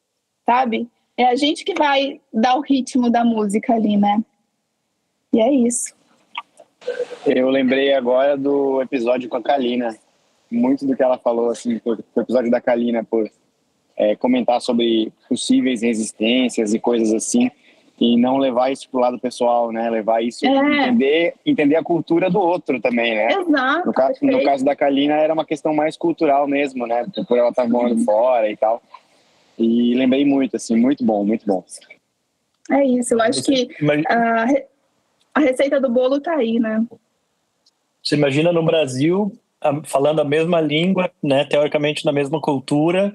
sabe? 0.47 0.89
É 1.17 1.25
a 1.27 1.37
gente 1.37 1.65
que 1.65 1.75
vai 1.75 2.21
dar 2.33 2.57
o 2.57 2.61
ritmo 2.61 3.11
da 3.11 3.25
música 3.25 3.75
ali, 3.75 3.97
né? 3.97 4.23
E 5.33 5.41
é 5.41 5.53
isso. 5.53 5.95
Eu 7.27 7.49
lembrei 7.49 7.95
agora 7.95 8.37
do 8.37 8.83
episódio 8.83 9.29
com 9.29 9.37
a 9.37 9.43
Kalina. 9.43 9.97
Muito 10.51 10.87
do 10.87 10.95
que 10.95 11.03
ela 11.03 11.17
falou, 11.17 11.51
assim, 11.51 11.81
o 11.85 12.21
episódio 12.21 12.51
da 12.51 12.61
Kalina, 12.61 13.03
por 13.05 13.31
é, 13.97 14.17
comentar 14.17 14.61
sobre 14.61 15.13
possíveis 15.29 15.83
resistências 15.83 16.75
e 16.75 16.79
coisas 16.79 17.15
assim, 17.15 17.51
e 18.01 18.17
não 18.17 18.37
levar 18.37 18.73
isso 18.73 18.89
pro 18.91 19.01
lado 19.01 19.19
pessoal, 19.19 19.71
né? 19.71 19.89
Levar 19.89 20.23
isso, 20.23 20.45
é. 20.45 20.49
entender, 20.49 21.35
entender 21.47 21.77
a 21.77 21.85
cultura 21.85 22.29
do 22.29 22.41
outro 22.41 22.81
também, 22.81 23.15
né? 23.15 23.33
Exato. 23.33 23.87
No, 23.87 23.93
ca 23.93 24.13
no 24.21 24.43
caso 24.43 24.65
da 24.65 24.75
Kalina, 24.75 25.15
era 25.15 25.33
uma 25.33 25.45
questão 25.45 25.75
mais 25.75 25.97
cultural 25.97 26.49
mesmo, 26.49 26.87
né? 26.87 27.07
Por 27.29 27.39
ela 27.39 27.51
estar 27.51 27.69
morando 27.69 28.05
fora 28.05 28.51
e 28.51 28.57
tal. 28.57 28.83
E 29.59 29.95
lembrei 29.95 30.25
muito, 30.25 30.57
assim, 30.57 30.77
muito 30.77 31.05
bom, 31.05 31.25
muito 31.25 31.47
bom. 31.47 31.65
É 32.71 32.85
isso, 32.85 33.15
eu 33.15 33.21
acho 33.21 33.43
que 33.43 33.69
a, 34.09 34.47
a 35.35 35.41
receita 35.41 35.81
do 35.81 35.91
bolo 35.91 36.21
tá 36.21 36.35
aí, 36.35 36.59
né? 36.59 36.85
Você 38.03 38.17
imagina 38.17 38.53
no 38.53 38.65
Brasil 38.65 39.33
falando 39.85 40.21
a 40.21 40.25
mesma 40.25 40.61
língua, 40.61 41.11
né, 41.23 41.45
teoricamente 41.45 42.05
na 42.05 42.13
mesma 42.13 42.41
cultura, 42.41 43.15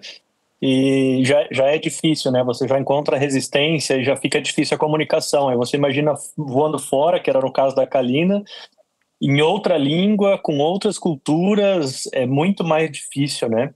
e 0.61 1.21
já, 1.23 1.47
já 1.51 1.65
é 1.65 1.77
difícil, 1.77 2.31
né? 2.31 2.43
Você 2.43 2.67
já 2.67 2.79
encontra 2.79 3.17
resistência 3.17 3.95
e 3.95 4.03
já 4.03 4.15
fica 4.15 4.41
difícil 4.41 4.75
a 4.75 4.79
comunicação. 4.79 5.49
Aí 5.49 5.55
você 5.55 5.77
imagina 5.77 6.15
voando 6.35 6.79
fora, 6.79 7.19
que 7.19 7.29
era 7.29 7.39
no 7.39 7.51
caso 7.51 7.75
da 7.75 7.85
Kalina, 7.85 8.43
em 9.21 9.39
outra 9.41 9.77
língua, 9.77 10.39
com 10.39 10.57
outras 10.57 10.97
culturas, 10.97 12.09
é 12.11 12.25
muito 12.25 12.63
mais 12.63 12.91
difícil, 12.91 13.49
né? 13.49 13.71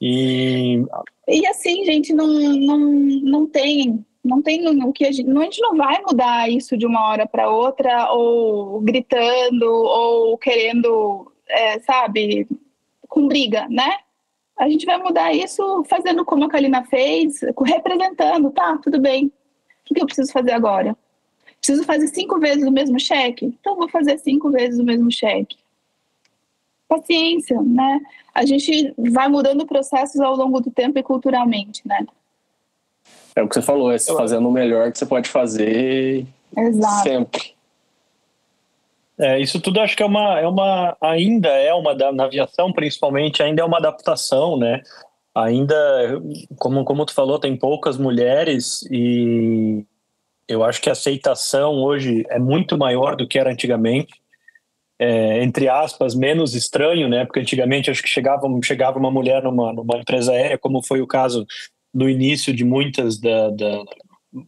E, 0.00 0.84
e 1.30 1.46
assim, 1.46 1.84
gente, 1.84 2.12
não, 2.12 2.26
não, 2.26 2.78
não 2.78 3.46
tem 3.46 4.04
não 4.22 4.42
tem 4.42 4.68
o 4.68 4.92
que 4.92 5.06
a 5.06 5.12
gente, 5.12 5.30
a 5.30 5.42
gente 5.42 5.60
não 5.60 5.76
vai 5.76 6.00
mudar 6.02 6.50
isso 6.50 6.76
de 6.76 6.86
uma 6.86 7.08
hora 7.08 7.26
para 7.26 7.50
outra 7.50 8.12
ou 8.12 8.80
gritando 8.80 9.64
ou 9.64 10.36
querendo, 10.36 11.32
é, 11.48 11.78
sabe, 11.80 12.46
com 13.08 13.26
briga, 13.26 13.66
né? 13.68 13.98
A 14.58 14.68
gente 14.68 14.84
vai 14.84 14.98
mudar 14.98 15.32
isso 15.32 15.82
fazendo 15.84 16.24
como 16.24 16.44
a 16.44 16.48
Kalina 16.48 16.84
fez, 16.84 17.40
representando, 17.64 18.50
tá, 18.50 18.78
tudo 18.82 19.00
bem. 19.00 19.32
O 19.90 19.94
que 19.94 20.02
eu 20.02 20.06
preciso 20.06 20.30
fazer 20.30 20.52
agora? 20.52 20.94
Preciso 21.58 21.84
fazer 21.84 22.08
cinco 22.08 22.38
vezes 22.38 22.66
o 22.66 22.70
mesmo 22.70 23.00
cheque? 23.00 23.46
Então 23.46 23.76
vou 23.76 23.88
fazer 23.88 24.18
cinco 24.18 24.50
vezes 24.50 24.78
o 24.78 24.84
mesmo 24.84 25.10
cheque. 25.10 25.56
Paciência, 26.90 27.62
né? 27.62 28.00
A 28.34 28.44
gente 28.44 28.92
vai 28.98 29.28
mudando 29.28 29.64
processos 29.64 30.20
ao 30.20 30.34
longo 30.34 30.60
do 30.60 30.72
tempo 30.72 30.98
e 30.98 31.04
culturalmente, 31.04 31.86
né? 31.86 32.04
É 33.36 33.42
o 33.42 33.48
que 33.48 33.54
você 33.54 33.62
falou, 33.62 33.92
é 33.92 33.98
se 33.98 34.12
fazendo 34.12 34.48
o 34.48 34.52
melhor 34.52 34.90
que 34.90 34.98
você 34.98 35.06
pode 35.06 35.28
fazer 35.28 36.26
Exato. 36.56 37.02
sempre. 37.04 37.54
É, 39.16 39.38
isso 39.38 39.60
tudo 39.60 39.80
acho 39.80 39.96
que 39.96 40.02
é 40.02 40.06
uma, 40.06 40.40
é 40.40 40.48
uma 40.48 40.96
ainda 41.00 41.48
é 41.48 41.72
uma 41.72 41.94
da 41.94 42.10
na 42.10 42.24
aviação 42.24 42.72
principalmente 42.72 43.42
ainda 43.42 43.62
é 43.62 43.64
uma 43.64 43.78
adaptação, 43.78 44.58
né? 44.58 44.82
Ainda 45.32 45.76
como 46.56 46.84
como 46.84 47.06
tu 47.06 47.14
falou 47.14 47.38
tem 47.38 47.56
poucas 47.56 47.96
mulheres 47.96 48.82
e 48.90 49.84
eu 50.48 50.64
acho 50.64 50.80
que 50.80 50.88
a 50.88 50.92
aceitação 50.92 51.74
hoje 51.74 52.26
é 52.28 52.38
muito 52.38 52.76
maior 52.76 53.14
do 53.14 53.28
que 53.28 53.38
era 53.38 53.52
antigamente. 53.52 54.19
É, 55.02 55.42
entre 55.42 55.66
aspas, 55.66 56.14
menos 56.14 56.54
estranho, 56.54 57.08
né? 57.08 57.24
Porque 57.24 57.40
antigamente 57.40 57.90
acho 57.90 58.02
que 58.02 58.08
chegava, 58.08 58.46
chegava 58.62 58.98
uma 58.98 59.10
mulher 59.10 59.42
numa, 59.42 59.72
numa 59.72 59.96
empresa 59.96 60.32
aérea, 60.32 60.58
como 60.58 60.82
foi 60.82 61.00
o 61.00 61.06
caso 61.06 61.46
no 61.92 62.06
início 62.06 62.54
de 62.54 62.64
muitas 62.64 63.18
da, 63.18 63.48
da 63.48 63.82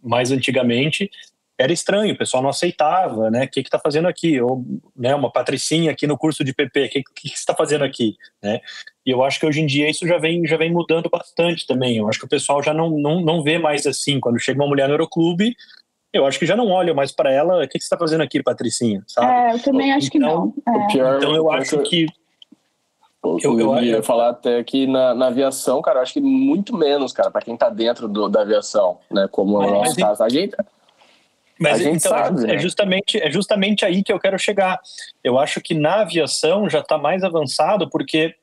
mais 0.02 0.30
antigamente, 0.30 1.10
era 1.58 1.72
estranho, 1.72 2.14
o 2.14 2.18
pessoal 2.18 2.42
não 2.42 2.50
aceitava, 2.50 3.30
né? 3.30 3.44
O 3.44 3.48
que 3.48 3.60
está 3.60 3.78
fazendo 3.78 4.08
aqui? 4.08 4.40
Ou 4.40 4.64
né, 4.96 5.14
uma 5.14 5.30
patricinha 5.30 5.90
aqui 5.90 6.06
no 6.06 6.18
curso 6.18 6.42
de 6.42 6.52
PP, 6.52 6.84
o 6.84 6.88
que, 6.88 7.02
que, 7.02 7.28
que 7.28 7.34
está 7.34 7.54
fazendo 7.54 7.84
aqui? 7.84 8.16
Né? 8.42 8.60
E 9.06 9.10
eu 9.10 9.22
acho 9.22 9.38
que 9.38 9.46
hoje 9.46 9.60
em 9.60 9.66
dia 9.66 9.88
isso 9.88 10.06
já 10.06 10.18
vem, 10.18 10.46
já 10.46 10.56
vem 10.56 10.72
mudando 10.72 11.08
bastante 11.08 11.66
também. 11.66 11.98
Eu 11.98 12.08
acho 12.08 12.18
que 12.18 12.24
o 12.24 12.28
pessoal 12.28 12.62
já 12.62 12.74
não, 12.74 12.90
não, 12.90 13.20
não 13.20 13.42
vê 13.42 13.58
mais 13.58 13.86
assim. 13.86 14.18
Quando 14.18 14.40
chega 14.40 14.60
uma 14.60 14.68
mulher 14.68 14.88
no 14.88 14.94
Aeroclube, 14.94 15.54
eu 16.12 16.26
acho 16.26 16.38
que 16.38 16.46
já 16.46 16.56
não 16.56 16.68
olham 16.68 16.94
mais 16.94 17.12
para 17.12 17.32
ela. 17.32 17.58
O 17.58 17.68
que, 17.68 17.78
que 17.78 17.80
você 17.80 17.86
está 17.86 17.98
fazendo 17.98 18.22
aqui, 18.22 18.42
Patricinha? 18.42 19.02
Sabe? 19.06 19.32
É, 19.32 19.54
eu 19.54 19.62
também 19.62 19.92
acho 19.92 20.08
então, 20.14 20.52
que 20.54 20.62
não. 20.70 20.82
É. 20.82 20.86
Pior, 20.88 21.16
então 21.16 21.34
eu 21.34 21.50
acho 21.50 21.78
que 21.82 22.06
eu, 23.24 23.38
eu, 23.40 23.60
eu 23.60 23.82
ia 23.82 24.02
falar 24.02 24.30
até 24.30 24.62
que 24.64 24.86
na, 24.86 25.14
na 25.14 25.28
aviação, 25.28 25.80
cara, 25.80 25.98
eu 25.98 26.02
acho 26.02 26.12
que 26.12 26.20
muito 26.20 26.76
menos, 26.76 27.12
cara, 27.12 27.30
para 27.30 27.42
quem 27.42 27.56
tá 27.56 27.70
dentro 27.70 28.08
do, 28.08 28.28
da 28.28 28.42
aviação, 28.42 28.98
né? 29.10 29.28
Como 29.30 29.58
mas, 29.58 29.68
é 29.68 29.70
o 29.70 29.74
nosso 29.74 29.96
caso. 29.96 30.24
A 30.24 30.28
gente, 30.28 30.56
mas 31.58 31.80
a 31.80 31.82
gente 31.84 32.04
então, 32.04 32.10
sabe, 32.10 32.44
é, 32.44 32.46
né? 32.48 32.58
justamente, 32.58 33.18
é 33.18 33.30
justamente 33.30 33.84
aí 33.84 34.02
que 34.02 34.12
eu 34.12 34.18
quero 34.18 34.38
chegar. 34.38 34.80
Eu 35.22 35.38
acho 35.38 35.60
que 35.60 35.74
na 35.74 36.00
aviação 36.00 36.68
já 36.68 36.80
está 36.80 36.98
mais 36.98 37.22
avançado, 37.22 37.88
porque 37.88 38.34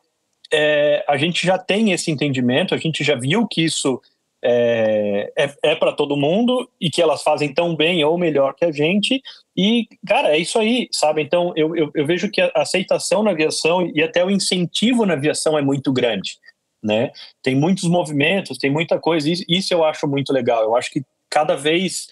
é, 0.52 1.04
a 1.08 1.18
gente 1.18 1.46
já 1.46 1.58
tem 1.58 1.92
esse 1.92 2.10
entendimento, 2.10 2.74
a 2.74 2.78
gente 2.78 3.04
já 3.04 3.16
viu 3.16 3.46
que 3.46 3.64
isso 3.64 4.02
é, 4.44 5.32
é, 5.38 5.54
é 5.64 5.76
para 5.76 5.92
todo 5.92 6.16
mundo 6.16 6.70
e 6.80 6.90
que 6.90 7.02
elas 7.02 7.22
fazem 7.22 7.54
tão 7.54 7.76
bem 7.76 8.04
ou 8.04 8.18
melhor 8.18 8.54
que 8.56 8.66
a 8.66 8.72
gente. 8.72 9.22
E, 9.56 9.88
cara, 10.08 10.36
é 10.36 10.38
isso 10.38 10.58
aí, 10.58 10.88
sabe? 10.92 11.22
Então, 11.22 11.54
eu, 11.56 11.76
eu, 11.76 11.92
eu 11.94 12.06
vejo 12.06 12.30
que 12.30 12.42
a 12.42 12.52
aceitação 12.56 13.24
na 13.24 13.32
aviação 13.32 13.86
e 13.94 14.02
até 14.02 14.24
o 14.24 14.32
incentivo 14.32 15.06
na 15.06 15.14
aviação 15.14 15.58
é 15.58 15.62
muito 15.62 15.92
grande. 15.92 16.38
Né? 16.82 17.12
Tem 17.44 17.56
muitos 17.56 17.84
movimentos, 17.84 18.58
tem 18.58 18.72
muita 18.72 18.98
coisa, 18.98 19.30
isso, 19.30 19.44
isso 19.50 19.74
eu 19.74 19.84
acho 19.84 20.08
muito 20.08 20.32
legal. 20.32 20.64
Eu 20.64 20.76
acho 20.76 20.90
que 20.90 21.04
cada 21.30 21.56
vez 21.56 22.08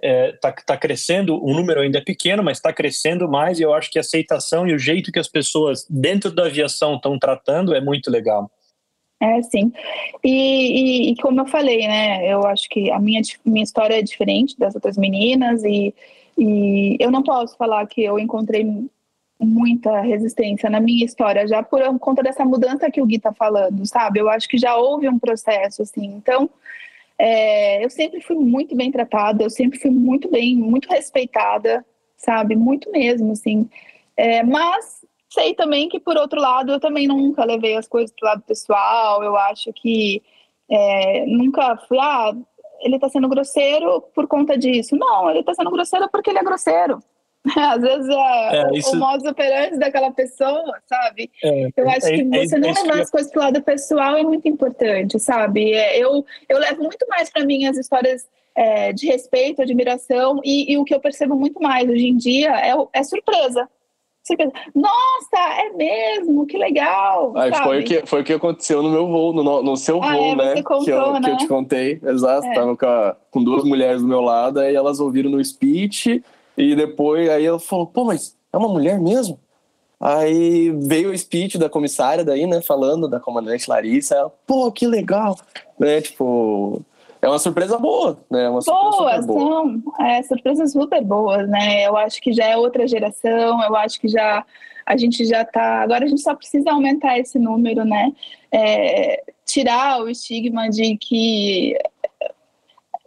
está 0.00 0.02
é, 0.02 0.32
tá, 0.32 0.52
tá 0.52 0.76
crescendo, 0.76 1.42
o 1.42 1.52
número 1.54 1.80
ainda 1.80 1.98
é 1.98 2.02
pequeno, 2.02 2.42
mas 2.42 2.58
está 2.58 2.72
crescendo 2.72 3.28
mais, 3.28 3.58
e 3.58 3.62
eu 3.62 3.72
acho 3.72 3.90
que 3.90 3.98
a 3.98 4.00
aceitação 4.00 4.66
e 4.66 4.74
o 4.74 4.78
jeito 4.78 5.10
que 5.12 5.18
as 5.18 5.28
pessoas 5.28 5.86
dentro 5.88 6.30
da 6.30 6.46
aviação 6.46 6.96
estão 6.96 7.18
tratando 7.18 7.74
é 7.74 7.80
muito 7.80 8.10
legal. 8.10 8.50
É, 9.20 9.42
sim. 9.42 9.72
E, 10.22 11.08
e, 11.08 11.10
e, 11.10 11.16
como 11.16 11.40
eu 11.40 11.46
falei, 11.46 11.88
né, 11.88 12.32
eu 12.32 12.46
acho 12.46 12.68
que 12.68 12.90
a 12.90 13.00
minha, 13.00 13.20
minha 13.44 13.64
história 13.64 13.98
é 13.98 14.02
diferente 14.02 14.56
das 14.56 14.74
outras 14.74 14.96
meninas, 14.96 15.64
e, 15.64 15.92
e 16.36 16.96
eu 17.00 17.10
não 17.10 17.22
posso 17.22 17.56
falar 17.56 17.86
que 17.86 18.02
eu 18.02 18.18
encontrei 18.18 18.64
muita 19.40 20.00
resistência 20.00 20.70
na 20.70 20.80
minha 20.80 21.04
história, 21.04 21.46
já 21.46 21.62
por 21.62 21.80
conta 21.98 22.22
dessa 22.22 22.44
mudança 22.44 22.90
que 22.90 23.00
o 23.00 23.06
Gui 23.06 23.16
está 23.16 23.32
falando, 23.32 23.84
sabe? 23.86 24.20
Eu 24.20 24.28
acho 24.28 24.48
que 24.48 24.58
já 24.58 24.76
houve 24.76 25.08
um 25.08 25.18
processo, 25.18 25.82
assim, 25.82 26.06
então 26.06 26.50
é, 27.18 27.84
eu 27.84 27.90
sempre 27.90 28.20
fui 28.20 28.36
muito 28.36 28.76
bem 28.76 28.92
tratada, 28.92 29.42
eu 29.42 29.50
sempre 29.50 29.78
fui 29.78 29.90
muito 29.90 30.30
bem, 30.30 30.56
muito 30.56 30.88
respeitada, 30.88 31.84
sabe? 32.16 32.54
Muito 32.54 32.90
mesmo, 32.92 33.32
assim. 33.32 33.68
É, 34.16 34.42
mas 34.42 35.04
sei 35.30 35.54
também 35.54 35.88
que, 35.88 36.00
por 36.00 36.16
outro 36.16 36.40
lado, 36.40 36.72
eu 36.72 36.80
também 36.80 37.06
nunca 37.06 37.44
levei 37.44 37.76
as 37.76 37.86
coisas 37.86 38.14
pro 38.18 38.28
lado 38.28 38.42
pessoal. 38.42 39.22
Eu 39.22 39.36
acho 39.36 39.72
que 39.72 40.22
é, 40.70 41.26
nunca 41.26 41.76
fui, 41.88 41.98
ah, 41.98 42.32
ele 42.80 42.98
tá 42.98 43.08
sendo 43.08 43.28
grosseiro 43.28 44.02
por 44.14 44.26
conta 44.26 44.56
disso. 44.56 44.96
Não, 44.96 45.30
ele 45.30 45.42
tá 45.42 45.54
sendo 45.54 45.70
grosseiro 45.70 46.08
porque 46.10 46.30
ele 46.30 46.38
é 46.38 46.44
grosseiro. 46.44 46.98
Às 47.56 47.80
vezes 47.80 48.08
é, 48.08 48.56
é 48.56 48.78
isso... 48.78 48.92
o 48.92 48.96
modus 48.96 49.24
operandi 49.24 49.78
daquela 49.78 50.10
pessoa, 50.10 50.80
sabe? 50.86 51.30
É, 51.42 51.68
eu 51.76 51.88
acho 51.88 52.06
é, 52.06 52.10
que 52.10 52.36
é 52.36 52.46
você 52.46 52.58
não 52.58 52.72
levar 52.72 53.00
as 53.00 53.10
coisas 53.10 53.30
pro 53.30 53.40
lado 53.40 53.62
pessoal 53.62 54.16
é 54.16 54.22
muito 54.22 54.48
importante, 54.48 55.18
sabe? 55.18 55.72
É, 55.72 55.98
eu, 55.98 56.24
eu 56.48 56.58
levo 56.58 56.82
muito 56.82 57.06
mais 57.08 57.30
para 57.30 57.44
mim 57.44 57.66
as 57.66 57.76
histórias 57.76 58.26
de 58.96 59.06
respeito, 59.06 59.62
admiração, 59.62 60.40
e, 60.44 60.72
e, 60.72 60.76
o 60.76 60.84
que 60.84 60.92
eu 60.92 60.98
percebo 60.98 61.36
muito 61.36 61.62
mais 61.62 61.88
hoje 61.88 62.08
em 62.08 62.16
dia 62.16 62.50
é, 62.56 62.74
é 62.92 63.04
surpresa. 64.28 64.52
surpresa. 64.52 64.72
Nossa, 64.74 65.60
é 65.60 65.70
mesmo, 65.70 66.46
que 66.46 66.56
legal! 66.56 67.32
Ah, 67.36 67.64
foi, 67.64 67.80
o 67.80 67.84
que, 67.84 68.06
foi 68.06 68.20
o 68.20 68.24
que 68.24 68.32
aconteceu 68.32 68.82
no 68.82 68.90
meu 68.90 69.08
voo, 69.08 69.32
no, 69.32 69.62
no 69.62 69.76
seu 69.76 70.02
ah, 70.02 70.12
voo, 70.12 70.36
né? 70.36 70.62
Contou, 70.62 70.84
que, 70.84 70.90
eu, 70.90 71.12
né? 71.14 71.20
que 71.20 71.30
eu 71.30 71.36
te 71.38 71.48
contei, 71.48 72.00
exato. 72.04 72.46
Tava 72.54 72.76
com, 72.76 72.86
a, 72.86 73.16
com 73.30 73.42
duas 73.42 73.64
mulheres 73.64 74.02
do 74.02 74.08
meu 74.08 74.20
lado, 74.20 74.60
aí 74.60 74.74
elas 74.74 75.00
ouviram 75.00 75.30
no 75.30 75.44
speech 75.44 76.22
e 76.56 76.74
depois, 76.74 77.28
aí 77.28 77.44
ela 77.44 77.58
falou, 77.58 77.86
pô, 77.86 78.04
mas 78.04 78.36
é 78.52 78.56
uma 78.56 78.68
mulher 78.68 79.00
mesmo? 79.00 79.38
Aí 80.00 80.70
veio 80.70 81.10
o 81.10 81.18
speech 81.18 81.58
da 81.58 81.68
comissária 81.68 82.24
daí, 82.24 82.46
né, 82.46 82.62
falando 82.62 83.08
da 83.08 83.18
comandante 83.18 83.68
Larissa, 83.68 84.14
ela, 84.14 84.32
pô, 84.46 84.70
que 84.70 84.86
legal, 84.86 85.36
né, 85.78 86.00
tipo, 86.00 86.80
é 87.20 87.28
uma 87.28 87.38
surpresa 87.38 87.78
boa, 87.78 88.18
né, 88.30 88.44
é 88.44 88.48
uma 88.48 88.60
boas, 88.60 89.26
boa. 89.26 89.40
são, 89.40 89.82
é, 90.00 90.22
surpresas 90.22 90.72
super 90.72 91.02
boas, 91.04 91.48
né, 91.48 91.86
eu 91.86 91.96
acho 91.96 92.20
que 92.20 92.32
já 92.32 92.44
é 92.44 92.56
outra 92.56 92.86
geração, 92.86 93.62
eu 93.62 93.76
acho 93.76 94.00
que 94.00 94.08
já, 94.08 94.44
a 94.86 94.96
gente 94.96 95.24
já 95.24 95.44
tá, 95.44 95.82
agora 95.82 96.04
a 96.04 96.08
gente 96.08 96.22
só 96.22 96.34
precisa 96.34 96.70
aumentar 96.70 97.18
esse 97.18 97.38
número, 97.38 97.84
né, 97.84 98.12
é, 98.52 99.22
tirar 99.44 100.02
o 100.02 100.08
estigma 100.08 100.68
de 100.68 100.96
que 100.96 101.76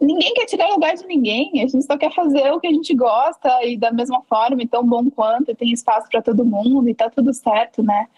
ninguém 0.02 0.34
quer 0.34 0.46
tirar 0.46 0.68
o 0.68 0.74
lugar 0.74 0.94
de 0.94 1.06
ninguém, 1.06 1.50
a 1.54 1.68
gente 1.68 1.82
só 1.82 1.96
quer 1.96 2.12
fazer 2.12 2.50
o 2.50 2.60
que 2.60 2.66
a 2.66 2.72
gente 2.72 2.94
gosta 2.94 3.64
e 3.64 3.76
da 3.76 3.92
mesma 3.92 4.20
forma, 4.22 4.62
e 4.62 4.66
tão 4.66 4.84
bom 4.84 5.08
quanto, 5.10 5.50
e 5.50 5.54
tem 5.54 5.72
espaço 5.72 6.08
para 6.10 6.20
todo 6.20 6.44
mundo 6.44 6.88
e 6.88 6.94
tá 6.94 7.08
tudo 7.08 7.32
certo, 7.32 7.82
né? 7.82 8.08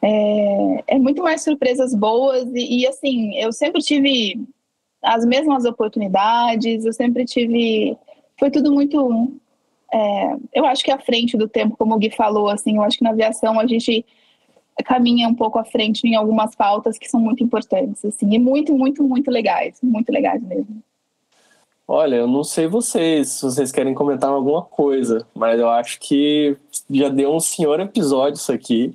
É, 0.00 0.84
é 0.94 0.98
muito 0.98 1.22
mais 1.22 1.42
surpresas 1.42 1.94
boas 1.94 2.48
e, 2.54 2.80
e, 2.80 2.86
assim, 2.86 3.34
eu 3.36 3.52
sempre 3.52 3.82
tive 3.82 4.40
as 5.02 5.24
mesmas 5.24 5.64
oportunidades, 5.64 6.84
eu 6.84 6.92
sempre 6.92 7.24
tive. 7.24 7.96
Foi 8.38 8.50
tudo 8.50 8.72
muito. 8.72 9.32
É, 9.92 10.36
eu 10.54 10.66
acho 10.66 10.84
que 10.84 10.90
à 10.90 10.98
frente 10.98 11.36
do 11.36 11.48
tempo, 11.48 11.76
como 11.76 11.94
o 11.94 11.98
Gui 11.98 12.10
falou, 12.10 12.48
assim, 12.48 12.76
eu 12.76 12.82
acho 12.82 12.98
que 12.98 13.04
na 13.04 13.10
aviação 13.10 13.58
a 13.58 13.66
gente 13.66 14.04
caminha 14.84 15.28
um 15.28 15.34
pouco 15.34 15.58
à 15.58 15.64
frente 15.64 16.06
em 16.06 16.14
algumas 16.14 16.54
pautas 16.54 16.98
que 16.98 17.08
são 17.08 17.18
muito 17.20 17.42
importantes, 17.42 18.04
assim, 18.04 18.32
e 18.32 18.38
muito, 18.38 18.76
muito, 18.76 19.02
muito 19.02 19.30
legais, 19.30 19.78
muito 19.82 20.12
legais 20.12 20.42
mesmo. 20.42 20.82
Olha, 21.90 22.16
eu 22.16 22.26
não 22.26 22.44
sei 22.44 22.66
vocês, 22.66 23.30
se 23.30 23.42
vocês 23.42 23.72
querem 23.72 23.94
comentar 23.94 24.30
alguma 24.30 24.62
coisa, 24.62 25.26
mas 25.34 25.58
eu 25.58 25.70
acho 25.70 25.98
que 25.98 26.54
já 26.90 27.08
deu 27.08 27.34
um 27.34 27.40
senhor 27.40 27.80
episódio 27.80 28.36
isso 28.36 28.52
aqui. 28.52 28.94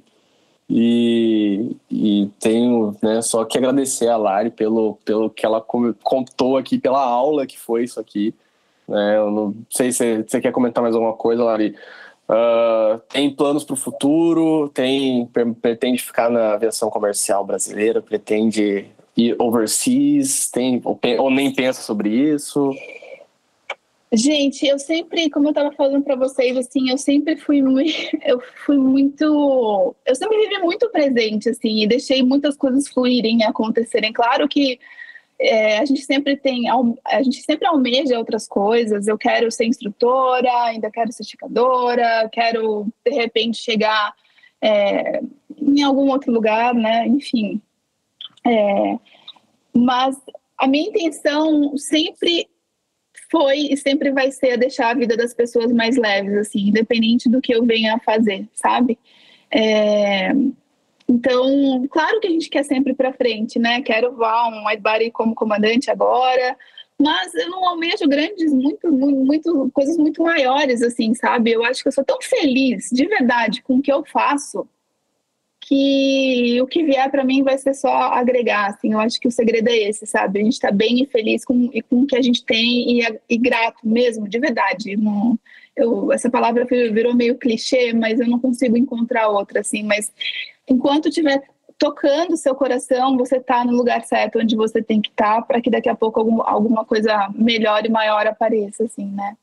E, 0.75 1.75
e 1.91 2.29
tenho 2.39 2.95
né, 2.99 3.21
só 3.21 3.45
que 3.45 3.59
agradecer 3.59 4.07
a 4.07 4.17
Lari 4.17 4.49
pelo, 4.49 4.97
pelo 5.05 5.29
que 5.29 5.45
ela 5.45 5.61
contou 5.61 6.57
aqui, 6.57 6.79
pela 6.79 6.99
aula 6.99 7.45
que 7.45 7.59
foi 7.59 7.83
isso 7.83 7.99
aqui. 7.99 8.33
Né, 8.87 9.17
eu 9.17 9.29
não 9.29 9.55
sei 9.69 9.91
se 9.91 10.23
você 10.23 10.41
quer 10.41 10.51
comentar 10.51 10.81
mais 10.81 10.95
alguma 10.95 11.13
coisa, 11.13 11.43
Lari, 11.43 11.75
Uh, 12.25 12.97
tem 13.09 13.29
planos 13.29 13.65
para 13.65 13.73
o 13.73 13.77
futuro? 13.77 14.69
Tem 14.69 15.29
pretende 15.61 16.01
ficar 16.01 16.29
na 16.29 16.53
aviação 16.53 16.89
comercial 16.89 17.45
brasileira? 17.45 18.01
Pretende 18.01 18.85
ir 19.15 19.35
overseas? 19.37 20.49
Tem 20.49 20.81
ou, 20.85 20.97
ou 21.19 21.29
nem 21.29 21.53
pensa 21.53 21.81
sobre 21.81 22.09
isso? 22.09 22.71
Gente, 24.15 24.67
eu 24.67 24.77
sempre, 24.77 25.27
como 25.31 25.47
eu 25.47 25.49
estava 25.49 25.71
falando 25.71 26.03
para 26.03 26.15
vocês, 26.15 26.55
assim, 26.55 26.91
eu 26.91 26.99
sempre 26.99 27.35
fui 27.35 27.63
muito, 27.63 27.91
eu 28.23 28.39
fui 28.63 28.77
muito, 28.77 29.95
eu 30.05 30.15
sempre 30.15 30.37
vivi 30.37 30.59
muito 30.59 30.87
presente, 30.91 31.49
assim, 31.49 31.81
e 31.81 31.87
deixei 31.87 32.21
muitas 32.21 32.55
coisas 32.55 32.87
fluírem, 32.87 33.43
acontecerem. 33.43 34.13
Claro 34.13 34.47
que 34.47 34.79
é, 35.39 35.79
a 35.79 35.85
gente 35.85 36.01
sempre 36.01 36.37
tem, 36.37 36.65
a 37.03 37.23
gente 37.23 37.41
sempre 37.41 37.67
almeja 37.67 38.19
outras 38.19 38.47
coisas. 38.47 39.07
Eu 39.07 39.17
quero 39.17 39.49
ser 39.51 39.65
instrutora, 39.65 40.51
ainda 40.65 40.91
quero 40.91 41.11
ser 41.11 41.23
esticadora, 41.23 42.29
quero 42.31 42.85
de 43.03 43.11
repente 43.11 43.57
chegar 43.57 44.13
é, 44.61 45.21
em 45.59 45.81
algum 45.81 46.11
outro 46.11 46.31
lugar, 46.31 46.75
né? 46.75 47.07
Enfim. 47.07 47.59
É, 48.45 48.99
mas 49.73 50.15
a 50.55 50.67
minha 50.67 50.87
intenção 50.87 51.75
sempre 51.77 52.47
foi 53.33 53.69
e 53.71 53.75
sempre 53.75 54.11
vai 54.11 54.31
ser 54.31 54.57
deixar 54.57 54.91
a 54.91 54.93
vida 54.93 55.17
das 55.17 55.33
pessoas 55.33 55.71
mais 55.71 55.97
leves, 55.97 56.37
assim, 56.37 56.67
independente 56.67 57.27
do 57.27 57.41
que 57.41 57.51
eu 57.51 57.65
venha 57.65 57.95
a 57.95 57.99
fazer, 57.99 58.47
sabe? 58.53 58.99
É, 59.49 60.31
então, 61.09 61.87
claro 61.89 62.19
que 62.19 62.27
a 62.27 62.29
gente 62.29 62.47
quer 62.47 62.63
sempre 62.63 62.93
para 62.93 63.11
frente, 63.11 63.57
né? 63.57 63.81
Quero 63.81 64.15
voar 64.15 64.49
um 64.49 64.67
wide 64.67 64.83
body 64.83 65.09
como 65.09 65.33
comandante 65.33 65.89
agora, 65.89 66.55
mas 67.01 67.33
eu 67.33 67.49
não 67.49 67.67
almejo 67.67 68.07
grandes, 68.07 68.53
muito, 68.53 68.91
muito, 68.91 69.71
coisas 69.73 69.97
muito 69.97 70.21
maiores, 70.21 70.83
assim, 70.83 71.15
sabe? 71.15 71.53
Eu 71.53 71.63
acho 71.63 71.81
que 71.81 71.87
eu 71.87 71.91
sou 71.91 72.05
tão 72.05 72.19
feliz, 72.21 72.89
de 72.91 73.07
verdade, 73.07 73.63
com 73.63 73.77
o 73.77 73.81
que 73.81 73.91
eu 73.91 74.05
faço, 74.05 74.67
que 75.65 76.61
o 76.61 76.67
que 76.67 76.83
vier 76.83 77.09
para 77.09 77.23
mim 77.23 77.41
vai 77.41 77.57
ser 77.57 77.73
só 77.73 77.89
agregar, 77.89 78.67
assim, 78.67 78.93
eu 78.93 78.99
acho 78.99 79.19
que 79.19 79.27
o 79.27 79.31
segredo 79.31 79.69
é 79.69 79.77
esse, 79.77 80.05
sabe? 80.05 80.39
A 80.39 80.43
gente 80.43 80.53
está 80.53 80.71
bem 80.71 81.01
e 81.01 81.05
feliz 81.05 81.45
com, 81.45 81.69
e 81.73 81.81
com 81.81 82.01
o 82.01 82.07
que 82.07 82.17
a 82.17 82.21
gente 82.21 82.43
tem 82.43 82.99
e, 82.99 83.19
e 83.29 83.37
grato 83.37 83.79
mesmo, 83.83 84.27
de 84.27 84.39
verdade. 84.39 84.97
Não, 84.97 85.39
eu, 85.75 86.11
essa 86.11 86.29
palavra 86.29 86.65
virou 86.65 87.15
meio 87.15 87.37
clichê, 87.37 87.93
mas 87.93 88.19
eu 88.19 88.27
não 88.27 88.39
consigo 88.39 88.77
encontrar 88.77 89.29
outra, 89.29 89.61
assim, 89.61 89.83
mas 89.83 90.11
enquanto 90.67 91.07
estiver 91.07 91.41
tocando 91.77 92.37
seu 92.37 92.55
coração, 92.55 93.17
você 93.17 93.37
está 93.37 93.63
no 93.63 93.73
lugar 93.73 94.03
certo 94.03 94.39
onde 94.39 94.55
você 94.55 94.81
tem 94.81 95.01
que 95.01 95.09
estar 95.09 95.35
tá, 95.35 95.41
para 95.41 95.61
que 95.61 95.69
daqui 95.69 95.89
a 95.89 95.95
pouco 95.95 96.19
algum, 96.19 96.41
alguma 96.41 96.85
coisa 96.85 97.29
melhor 97.33 97.85
e 97.85 97.89
maior 97.89 98.27
apareça, 98.27 98.83
assim, 98.83 99.07
né? 99.07 99.35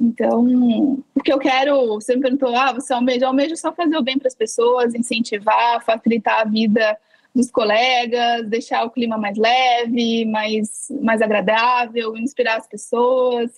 Então, 0.00 1.02
o 1.14 1.20
que 1.22 1.32
eu 1.32 1.38
quero, 1.38 1.94
você 1.94 2.16
me 2.16 2.22
perguntou, 2.22 2.54
ah, 2.54 2.72
você 2.72 2.92
almeja? 2.92 3.24
Eu 3.24 3.28
almejo 3.28 3.56
só 3.56 3.72
fazer 3.72 3.96
o 3.96 4.02
bem 4.02 4.18
para 4.18 4.28
as 4.28 4.34
pessoas, 4.34 4.94
incentivar, 4.94 5.82
facilitar 5.84 6.40
a 6.40 6.44
vida 6.44 6.98
dos 7.34 7.50
colegas, 7.50 8.46
deixar 8.48 8.84
o 8.84 8.90
clima 8.90 9.16
mais 9.18 9.36
leve, 9.36 10.24
mais, 10.24 10.88
mais 11.00 11.20
agradável, 11.20 12.16
inspirar 12.16 12.58
as 12.58 12.66
pessoas, 12.66 13.50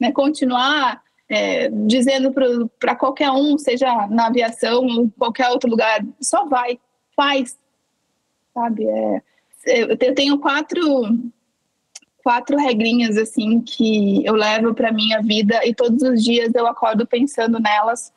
né? 0.00 0.12
continuar 0.12 1.02
é, 1.28 1.68
dizendo 1.68 2.32
para 2.78 2.96
qualquer 2.96 3.30
um, 3.30 3.58
seja 3.58 4.06
na 4.08 4.28
aviação 4.28 4.86
ou 4.86 5.10
qualquer 5.18 5.50
outro 5.50 5.68
lugar, 5.68 6.02
só 6.20 6.46
vai, 6.46 6.78
faz, 7.14 7.58
sabe? 8.54 8.86
É, 8.86 9.22
eu 9.66 10.14
tenho 10.14 10.38
quatro 10.38 10.80
quatro 12.22 12.56
regrinhas 12.56 13.16
assim 13.16 13.60
que 13.60 14.24
eu 14.24 14.34
levo 14.34 14.74
para 14.74 14.92
minha 14.92 15.20
vida 15.22 15.60
e 15.64 15.74
todos 15.74 16.02
os 16.02 16.22
dias 16.22 16.54
eu 16.54 16.66
acordo 16.66 17.06
pensando 17.06 17.58
nelas. 17.58 18.12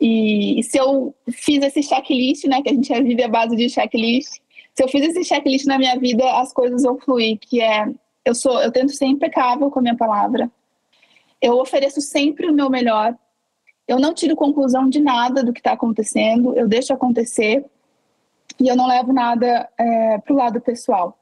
E, 0.00 0.58
e 0.58 0.62
se 0.62 0.78
eu 0.78 1.14
fiz 1.30 1.62
esse 1.62 1.82
checklist, 1.82 2.44
né, 2.44 2.62
que 2.62 2.70
a 2.70 2.72
gente 2.72 3.02
vive 3.02 3.22
a 3.22 3.28
base 3.28 3.54
de 3.54 3.68
checklist, 3.68 4.40
se 4.74 4.82
eu 4.82 4.88
fiz 4.88 5.06
esse 5.06 5.24
checklist 5.24 5.66
na 5.66 5.78
minha 5.78 5.98
vida, 5.98 6.24
as 6.40 6.52
coisas 6.52 6.82
vão 6.82 6.98
fluir, 6.98 7.38
que 7.38 7.60
é 7.60 7.86
eu 8.24 8.34
sou, 8.34 8.60
eu 8.60 8.70
tento 8.70 8.92
ser 8.92 9.06
impecável 9.06 9.70
com 9.70 9.80
a 9.80 9.82
minha 9.82 9.96
palavra. 9.96 10.50
Eu 11.40 11.58
ofereço 11.58 12.00
sempre 12.00 12.48
o 12.48 12.52
meu 12.52 12.70
melhor. 12.70 13.16
Eu 13.86 13.98
não 13.98 14.14
tiro 14.14 14.36
conclusão 14.36 14.88
de 14.88 15.00
nada 15.00 15.42
do 15.42 15.52
que 15.52 15.58
está 15.60 15.72
acontecendo, 15.72 16.54
eu 16.54 16.68
deixo 16.68 16.92
acontecer 16.92 17.64
e 18.60 18.68
eu 18.68 18.76
não 18.76 18.86
levo 18.86 19.12
nada 19.12 19.68
é, 19.76 20.18
para 20.18 20.32
o 20.32 20.36
lado 20.36 20.60
pessoal 20.60 21.18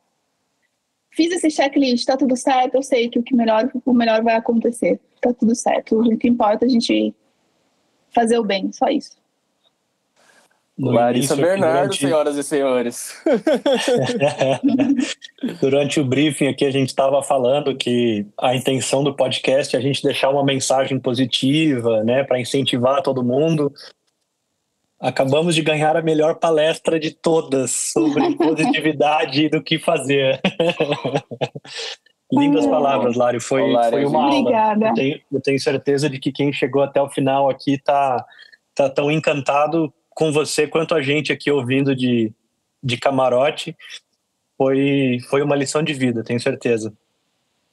fiz 1.10 1.32
esse 1.32 1.50
checklist, 1.50 2.06
tá 2.06 2.16
tudo 2.16 2.36
certo, 2.36 2.76
eu 2.76 2.82
sei 2.82 3.08
que 3.08 3.18
o 3.18 3.22
que 3.22 3.34
melhor, 3.34 3.70
o 3.84 3.92
melhor 3.92 4.22
vai 4.22 4.36
acontecer. 4.36 5.00
Tá 5.20 5.32
tudo 5.32 5.54
certo. 5.54 6.00
O 6.00 6.16
que 6.16 6.28
importa 6.28 6.64
é 6.64 6.66
a 6.66 6.70
gente 6.70 7.14
fazer 8.14 8.38
o 8.38 8.44
bem, 8.44 8.72
só 8.72 8.88
isso. 8.88 9.18
Larissa 10.78 11.36
Bernardo, 11.36 11.88
durante... 11.88 11.98
senhoras 11.98 12.36
e 12.36 12.42
senhores. 12.42 13.22
durante 15.60 16.00
o 16.00 16.04
briefing 16.04 16.46
aqui, 16.46 16.64
a 16.64 16.70
gente 16.70 16.88
estava 16.88 17.22
falando 17.22 17.76
que 17.76 18.24
a 18.38 18.56
intenção 18.56 19.04
do 19.04 19.14
podcast 19.14 19.76
é 19.76 19.78
a 19.78 19.82
gente 19.82 20.02
deixar 20.02 20.30
uma 20.30 20.44
mensagem 20.44 20.98
positiva, 20.98 22.02
né, 22.02 22.24
para 22.24 22.40
incentivar 22.40 23.02
todo 23.02 23.22
mundo. 23.22 23.70
Acabamos 25.00 25.54
de 25.54 25.62
ganhar 25.62 25.96
a 25.96 26.02
melhor 26.02 26.34
palestra 26.34 27.00
de 27.00 27.10
todas 27.10 27.70
sobre 27.70 28.34
positividade 28.36 29.46
e 29.46 29.48
do 29.48 29.62
que 29.62 29.78
fazer. 29.78 30.38
Lindas 32.30 32.66
palavras, 32.66 33.16
Lário. 33.16 33.40
Foi, 33.40 33.62
Olá, 33.62 33.88
foi 33.88 34.04
uma 34.04 34.26
Obrigada. 34.26 34.88
aula. 34.88 34.88
Eu 34.88 34.94
tenho, 34.94 35.20
eu 35.32 35.40
tenho, 35.40 35.58
certeza 35.58 36.08
de 36.08 36.18
que 36.18 36.30
quem 36.30 36.52
chegou 36.52 36.82
até 36.82 37.00
o 37.00 37.08
final 37.08 37.48
aqui 37.48 37.74
está 37.74 38.24
tá 38.74 38.90
tão 38.90 39.10
encantado 39.10 39.92
com 40.10 40.30
você 40.30 40.66
quanto 40.66 40.94
a 40.94 41.00
gente 41.00 41.32
aqui 41.32 41.50
ouvindo 41.50 41.96
de, 41.96 42.30
de 42.82 42.98
camarote. 42.98 43.74
Foi, 44.58 45.18
foi 45.30 45.42
uma 45.42 45.56
lição 45.56 45.82
de 45.82 45.94
vida, 45.94 46.22
tenho 46.22 46.38
certeza. 46.38 46.92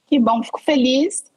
Que 0.06 0.18
bom, 0.18 0.42
fico 0.42 0.60
feliz. 0.62 1.30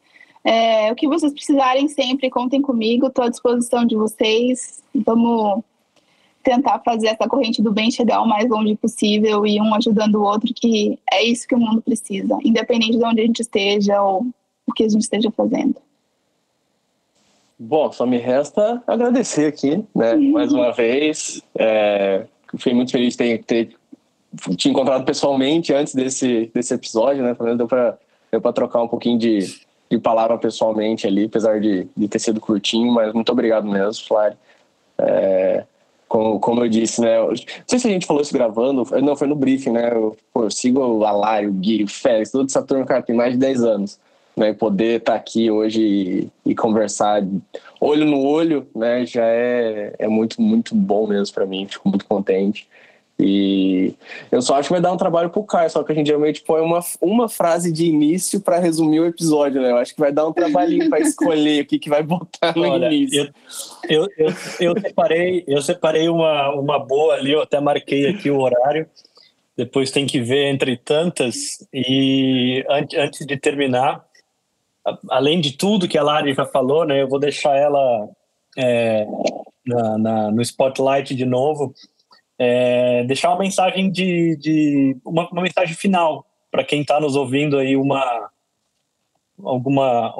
É, 0.43 0.91
o 0.91 0.95
que 0.95 1.07
vocês 1.07 1.33
precisarem 1.33 1.89
sempre, 1.89 2.29
contem 2.29 2.61
comigo, 2.61 3.07
estou 3.07 3.25
à 3.25 3.29
disposição 3.29 3.85
de 3.85 3.95
vocês. 3.95 4.81
Vamos 4.95 5.63
tentar 6.43 6.79
fazer 6.79 7.07
essa 7.07 7.27
corrente 7.27 7.61
do 7.61 7.71
bem 7.71 7.91
chegar 7.91 8.21
o 8.21 8.27
mais 8.27 8.49
longe 8.49 8.75
possível 8.75 9.45
e 9.45 9.59
um 9.61 9.73
ajudando 9.75 10.15
o 10.15 10.23
outro, 10.23 10.53
que 10.53 10.97
é 11.11 11.23
isso 11.23 11.47
que 11.47 11.55
o 11.55 11.59
mundo 11.59 11.81
precisa, 11.81 12.37
independente 12.43 12.97
de 12.97 13.05
onde 13.05 13.21
a 13.21 13.25
gente 13.25 13.41
esteja 13.41 14.01
ou 14.01 14.25
o 14.65 14.73
que 14.73 14.83
a 14.83 14.89
gente 14.89 15.01
esteja 15.01 15.31
fazendo. 15.31 15.75
Bom, 17.57 17.91
só 17.91 18.05
me 18.05 18.17
resta 18.17 18.81
agradecer 18.87 19.45
aqui, 19.45 19.83
né, 19.93 20.15
mais 20.31 20.51
uma 20.51 20.71
vez. 20.71 21.41
É, 21.55 22.25
fui 22.57 22.73
muito 22.73 22.91
feliz 22.91 23.13
de 23.13 23.17
ter, 23.17 23.43
ter 23.43 23.75
te 24.55 24.69
encontrado 24.69 25.05
pessoalmente 25.05 25.73
antes 25.73 25.93
desse, 25.93 26.49
desse 26.53 26.73
episódio, 26.73 27.23
né? 27.23 27.35
Também 27.35 27.55
deu 27.55 27.67
para 27.67 27.97
deu 28.31 28.53
trocar 28.53 28.81
um 28.81 28.87
pouquinho 28.87 29.19
de, 29.19 29.39
de 29.89 29.99
palavra 29.99 30.37
pessoalmente 30.37 31.05
ali, 31.05 31.25
apesar 31.25 31.59
de, 31.59 31.87
de 31.95 32.07
ter 32.07 32.19
sido 32.19 32.39
curtinho, 32.39 32.91
mas 32.91 33.13
muito 33.13 33.31
obrigado 33.31 33.67
mesmo, 33.67 34.07
Flávio. 34.07 34.37
É, 34.97 35.65
como, 36.11 36.41
como 36.41 36.61
eu 36.61 36.67
disse, 36.67 36.99
né? 36.99 37.21
não 37.21 37.33
sei 37.65 37.79
se 37.79 37.87
a 37.87 37.89
gente 37.89 38.05
falou 38.05 38.21
isso 38.21 38.33
gravando, 38.33 38.85
não, 39.01 39.15
foi 39.15 39.27
no 39.27 39.35
briefing, 39.35 39.71
né? 39.71 39.93
Eu, 39.93 40.17
pô, 40.33 40.43
eu 40.43 40.51
sigo 40.51 40.81
o 40.81 41.05
Alário, 41.05 41.49
o 41.49 41.53
Gui, 41.53 41.85
o 41.85 41.87
Félix, 41.87 42.31
todo 42.31 42.47
essa 42.47 42.61
turma, 42.61 42.85
cara, 42.85 43.01
tem 43.01 43.15
mais 43.15 43.31
de 43.31 43.39
10 43.39 43.63
anos. 43.63 43.99
Né, 44.35 44.53
poder 44.53 44.99
estar 44.99 45.11
tá 45.11 45.17
aqui 45.17 45.51
hoje 45.51 45.81
e, 46.45 46.51
e, 46.51 46.55
conversar 46.55 47.21
olho 47.81 48.05
no 48.05 48.25
olho, 48.25 48.65
né, 48.73 49.05
já 49.05 49.25
é, 49.25 49.93
é 49.99 50.07
muito, 50.07 50.41
muito 50.41 50.73
bom 50.73 51.05
mesmo 51.05 51.33
para 51.33 51.45
mim, 51.45 51.67
fico 51.69 51.89
muito 51.89 52.05
contente. 52.05 52.65
E 53.23 53.93
eu 54.31 54.41
só 54.41 54.55
acho 54.55 54.67
que 54.67 54.73
vai 54.73 54.81
dar 54.81 54.91
um 54.91 54.97
trabalho 54.97 55.29
pro 55.29 55.43
Caio, 55.43 55.69
só 55.69 55.83
que 55.83 55.91
a 55.91 55.95
gente 55.95 56.07
geralmente 56.07 56.41
põe 56.41 56.59
uma, 56.59 56.79
uma 56.99 57.29
frase 57.29 57.71
de 57.71 57.85
início 57.85 58.41
para 58.41 58.57
resumir 58.57 58.99
o 58.99 59.05
episódio, 59.05 59.61
né? 59.61 59.69
Eu 59.69 59.77
acho 59.77 59.93
que 59.93 59.99
vai 59.99 60.11
dar 60.11 60.27
um 60.27 60.33
trabalhinho 60.33 60.89
para 60.89 60.99
escolher 60.99 61.61
o 61.61 61.65
que, 61.67 61.77
que 61.77 61.89
vai 61.89 62.01
botar 62.01 62.55
no 62.55 62.67
Olha, 62.67 62.87
início. 62.91 63.31
Eu, 63.87 64.07
eu, 64.17 64.27
eu, 64.27 64.33
eu, 64.59 64.81
separei, 64.81 65.43
eu 65.47 65.61
separei 65.61 66.09
uma, 66.09 66.49
uma 66.55 66.79
boa 66.79 67.13
ali, 67.13 67.31
eu 67.31 67.43
até 67.43 67.59
marquei 67.59 68.09
aqui 68.09 68.31
o 68.31 68.39
horário. 68.39 68.89
Depois 69.55 69.91
tem 69.91 70.07
que 70.07 70.19
ver 70.19 70.47
entre 70.47 70.75
tantas. 70.75 71.63
E 71.71 72.65
antes, 72.67 72.97
antes 72.97 73.27
de 73.27 73.37
terminar, 73.37 74.03
além 75.11 75.39
de 75.39 75.55
tudo 75.55 75.87
que 75.87 75.97
a 75.97 76.03
Lari 76.03 76.33
já 76.33 76.45
falou, 76.45 76.85
né? 76.85 77.03
Eu 77.03 77.07
vou 77.07 77.19
deixar 77.19 77.55
ela 77.55 78.09
é, 78.57 79.05
na, 79.63 79.97
na, 79.97 80.31
no 80.31 80.41
spotlight 80.41 81.13
de 81.13 81.25
novo 81.25 81.73
é, 82.43 83.03
deixar 83.03 83.29
uma 83.29 83.37
mensagem 83.37 83.91
de, 83.91 84.35
de 84.37 84.97
uma, 85.05 85.29
uma 85.29 85.43
mensagem 85.43 85.75
final 85.75 86.25
para 86.49 86.63
quem 86.63 86.81
está 86.81 86.99
nos 86.99 87.15
ouvindo 87.15 87.55
aí 87.55 87.77
uma 87.77 88.31
alguma 89.43 90.11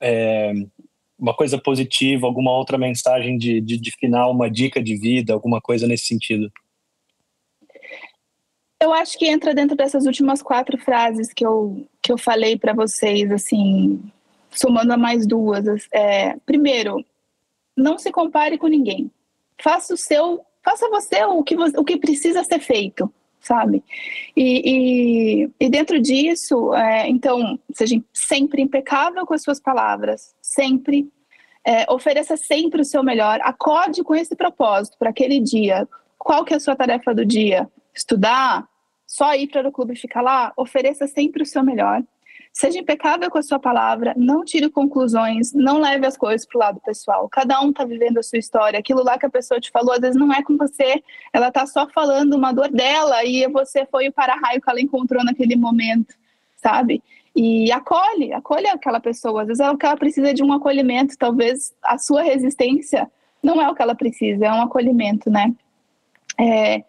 é, 0.00 0.52
uma 1.18 1.34
coisa 1.34 1.58
positiva, 1.58 2.28
alguma 2.28 2.56
outra 2.56 2.78
mensagem 2.78 3.36
de, 3.36 3.60
de, 3.60 3.76
de, 3.76 3.90
final, 3.90 4.30
uma 4.30 4.48
dica 4.48 4.80
de 4.80 4.96
vida, 4.96 5.32
alguma 5.32 5.60
coisa 5.60 5.84
nesse 5.84 6.06
sentido? 6.06 6.50
Eu 8.80 8.92
acho 8.92 9.18
que 9.18 9.28
entra 9.28 9.52
dentro 9.52 9.76
dessas 9.76 10.06
últimas 10.06 10.42
quatro 10.42 10.78
frases 10.78 11.32
que 11.32 11.44
eu, 11.44 11.84
que 12.00 12.12
eu 12.12 12.18
falei 12.18 12.56
para 12.56 12.72
vocês, 12.72 13.32
assim, 13.32 14.00
somando 14.50 14.92
a 14.92 14.96
mais 14.96 15.26
duas. 15.26 15.64
É, 15.92 16.36
primeiro, 16.46 17.04
não 17.76 17.98
se 17.98 18.12
compare 18.12 18.58
com 18.58 18.68
ninguém. 18.68 19.10
Faça 19.60 19.94
o 19.94 19.96
seu, 19.96 20.44
faça 20.62 20.88
você 20.88 21.24
o 21.24 21.42
que, 21.42 21.56
o 21.56 21.84
que 21.84 21.96
precisa 21.96 22.44
ser 22.44 22.60
feito, 22.60 23.12
sabe? 23.40 23.82
E, 24.36 25.42
e, 25.44 25.50
e 25.60 25.68
dentro 25.68 26.00
disso, 26.00 26.74
é, 26.74 27.08
então, 27.08 27.58
seja 27.72 28.00
sempre 28.12 28.62
impecável 28.62 29.26
com 29.26 29.34
as 29.34 29.42
suas 29.42 29.60
palavras, 29.60 30.34
sempre. 30.40 31.10
É, 31.64 31.86
ofereça 31.92 32.36
sempre 32.36 32.80
o 32.82 32.84
seu 32.84 33.04
melhor, 33.04 33.38
acorde 33.42 34.02
com 34.02 34.16
esse 34.16 34.34
propósito 34.34 34.98
para 34.98 35.10
aquele 35.10 35.38
dia. 35.38 35.88
Qual 36.18 36.44
que 36.44 36.52
é 36.52 36.56
a 36.56 36.60
sua 36.60 36.74
tarefa 36.74 37.14
do 37.14 37.24
dia? 37.24 37.70
Estudar? 37.94 38.66
Só 39.06 39.32
ir 39.34 39.46
para 39.46 39.68
o 39.68 39.72
clube 39.72 39.92
e 39.92 39.96
ficar 39.96 40.22
lá? 40.22 40.52
Ofereça 40.56 41.06
sempre 41.06 41.42
o 41.42 41.46
seu 41.46 41.62
melhor. 41.62 42.02
Seja 42.52 42.78
impecável 42.78 43.30
com 43.30 43.38
a 43.38 43.42
sua 43.42 43.58
palavra, 43.58 44.12
não 44.14 44.44
tire 44.44 44.68
conclusões, 44.68 45.54
não 45.54 45.78
leve 45.78 46.06
as 46.06 46.18
coisas 46.18 46.46
para 46.46 46.56
o 46.56 46.60
lado 46.60 46.80
pessoal. 46.84 47.26
Cada 47.30 47.60
um 47.62 47.70
está 47.70 47.82
vivendo 47.84 48.18
a 48.18 48.22
sua 48.22 48.38
história. 48.38 48.78
Aquilo 48.78 49.02
lá 49.02 49.18
que 49.18 49.24
a 49.24 49.30
pessoa 49.30 49.58
te 49.58 49.70
falou, 49.70 49.94
às 49.94 50.00
vezes 50.00 50.16
não 50.16 50.30
é 50.30 50.42
com 50.42 50.58
você. 50.58 51.02
Ela 51.32 51.48
está 51.48 51.66
só 51.66 51.88
falando 51.88 52.34
uma 52.34 52.52
dor 52.52 52.68
dela 52.68 53.24
e 53.24 53.48
você 53.48 53.86
foi 53.86 54.08
o 54.08 54.12
para-raio 54.12 54.60
que 54.60 54.68
ela 54.68 54.80
encontrou 54.80 55.24
naquele 55.24 55.56
momento, 55.56 56.14
sabe? 56.56 57.02
E 57.34 57.72
acolhe, 57.72 58.34
acolhe 58.34 58.66
aquela 58.66 59.00
pessoa. 59.00 59.42
Às 59.42 59.48
vezes 59.48 59.60
ela, 59.60 59.76
ela 59.82 59.96
precisa 59.96 60.34
de 60.34 60.42
um 60.42 60.52
acolhimento. 60.52 61.16
Talvez 61.16 61.74
a 61.82 61.96
sua 61.96 62.22
resistência 62.22 63.10
não 63.42 63.62
é 63.62 63.68
o 63.70 63.74
que 63.74 63.82
ela 63.82 63.94
precisa, 63.94 64.46
é 64.46 64.52
um 64.52 64.62
acolhimento, 64.62 65.30
né? 65.30 65.54
É, 66.38 66.84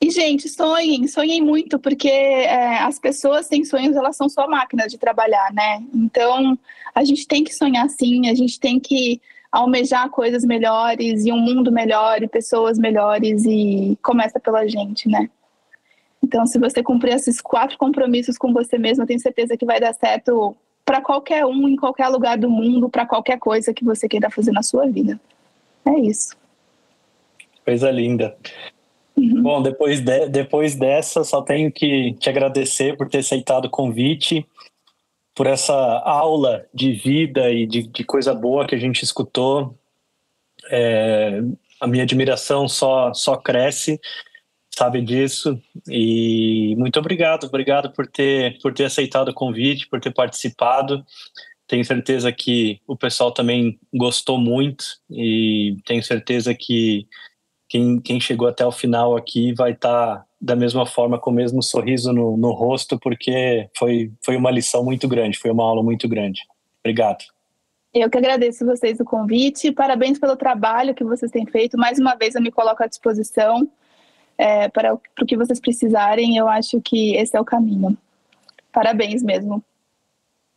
e, 0.00 0.10
gente, 0.10 0.48
sonhem, 0.48 1.06
sonhem 1.08 1.40
muito, 1.40 1.78
porque 1.78 2.08
é, 2.08 2.78
as 2.78 2.98
pessoas 2.98 3.46
sem 3.46 3.64
sonhos, 3.64 3.96
elas 3.96 4.16
são 4.16 4.28
só 4.28 4.46
máquinas 4.46 4.92
de 4.92 4.98
trabalhar, 4.98 5.52
né? 5.52 5.82
Então, 5.94 6.58
a 6.94 7.02
gente 7.02 7.26
tem 7.26 7.42
que 7.42 7.54
sonhar 7.54 7.88
sim, 7.88 8.28
a 8.28 8.34
gente 8.34 8.60
tem 8.60 8.78
que 8.78 9.20
almejar 9.50 10.10
coisas 10.10 10.44
melhores 10.44 11.24
e 11.24 11.32
um 11.32 11.38
mundo 11.38 11.72
melhor 11.72 12.22
e 12.22 12.28
pessoas 12.28 12.78
melhores 12.78 13.44
e 13.46 13.98
começa 14.02 14.38
pela 14.38 14.66
gente, 14.68 15.08
né? 15.08 15.30
Então, 16.22 16.46
se 16.46 16.58
você 16.58 16.82
cumprir 16.82 17.14
esses 17.14 17.40
quatro 17.40 17.78
compromissos 17.78 18.36
com 18.36 18.52
você 18.52 18.76
mesmo, 18.76 19.02
eu 19.02 19.06
tenho 19.06 19.20
certeza 19.20 19.56
que 19.56 19.64
vai 19.64 19.80
dar 19.80 19.94
certo 19.94 20.54
para 20.84 21.00
qualquer 21.00 21.46
um, 21.46 21.68
em 21.68 21.76
qualquer 21.76 22.08
lugar 22.08 22.36
do 22.36 22.50
mundo, 22.50 22.88
para 22.88 23.06
qualquer 23.06 23.38
coisa 23.38 23.72
que 23.72 23.84
você 23.84 24.08
queira 24.08 24.30
fazer 24.30 24.52
na 24.52 24.62
sua 24.62 24.86
vida. 24.86 25.18
É 25.86 25.98
isso. 26.00 26.36
Coisa 27.64 27.90
linda. 27.90 28.36
Uhum. 29.16 29.42
Bom, 29.42 29.62
depois, 29.62 30.00
de, 30.00 30.28
depois 30.28 30.74
dessa, 30.74 31.24
só 31.24 31.42
tenho 31.42 31.72
que 31.72 32.12
te 32.14 32.28
agradecer 32.28 32.96
por 32.96 33.08
ter 33.08 33.18
aceitado 33.18 33.66
o 33.66 33.70
convite, 33.70 34.46
por 35.34 35.46
essa 35.46 35.74
aula 35.74 36.66
de 36.72 36.92
vida 36.92 37.50
e 37.50 37.66
de, 37.66 37.86
de 37.86 38.04
coisa 38.04 38.34
boa 38.34 38.66
que 38.66 38.74
a 38.74 38.78
gente 38.78 39.02
escutou. 39.02 39.78
É, 40.70 41.40
a 41.80 41.86
minha 41.86 42.04
admiração 42.04 42.68
só, 42.68 43.12
só 43.12 43.36
cresce, 43.36 44.00
sabe 44.74 45.00
disso. 45.00 45.60
E 45.88 46.74
muito 46.76 46.98
obrigado, 46.98 47.44
obrigado 47.44 47.90
por 47.92 48.06
ter, 48.06 48.58
por 48.60 48.72
ter 48.72 48.84
aceitado 48.84 49.28
o 49.28 49.34
convite, 49.34 49.88
por 49.88 50.00
ter 50.00 50.12
participado. 50.12 51.04
Tenho 51.66 51.84
certeza 51.84 52.32
que 52.32 52.80
o 52.86 52.96
pessoal 52.96 53.32
também 53.32 53.78
gostou 53.92 54.38
muito 54.38 54.84
e 55.10 55.76
tenho 55.84 56.02
certeza 56.02 56.54
que 56.54 57.06
quem, 57.68 58.00
quem 58.00 58.20
chegou 58.20 58.48
até 58.48 58.64
o 58.64 58.72
final 58.72 59.16
aqui 59.16 59.52
vai 59.52 59.72
estar 59.72 60.18
tá 60.18 60.26
da 60.40 60.54
mesma 60.54 60.86
forma 60.86 61.18
com 61.18 61.30
o 61.30 61.34
mesmo 61.34 61.62
sorriso 61.62 62.12
no, 62.12 62.36
no 62.36 62.52
rosto, 62.52 62.98
porque 62.98 63.68
foi, 63.76 64.12
foi 64.24 64.36
uma 64.36 64.50
lição 64.50 64.84
muito 64.84 65.08
grande, 65.08 65.38
foi 65.38 65.50
uma 65.50 65.64
aula 65.64 65.82
muito 65.82 66.08
grande. 66.08 66.42
Obrigado. 66.80 67.24
Eu 67.92 68.10
que 68.10 68.18
agradeço 68.18 68.66
vocês 68.66 69.00
o 69.00 69.04
convite, 69.04 69.72
parabéns 69.72 70.18
pelo 70.18 70.36
trabalho 70.36 70.94
que 70.94 71.02
vocês 71.02 71.30
têm 71.30 71.46
feito. 71.46 71.78
Mais 71.78 71.98
uma 71.98 72.14
vez 72.14 72.34
eu 72.34 72.42
me 72.42 72.52
coloco 72.52 72.82
à 72.82 72.86
disposição 72.86 73.66
é, 74.36 74.68
para, 74.68 74.96
para 74.96 75.24
o 75.24 75.26
que 75.26 75.36
vocês 75.36 75.58
precisarem. 75.58 76.36
Eu 76.36 76.46
acho 76.46 76.80
que 76.80 77.16
esse 77.16 77.36
é 77.36 77.40
o 77.40 77.44
caminho. 77.44 77.96
Parabéns 78.70 79.22
mesmo. 79.22 79.64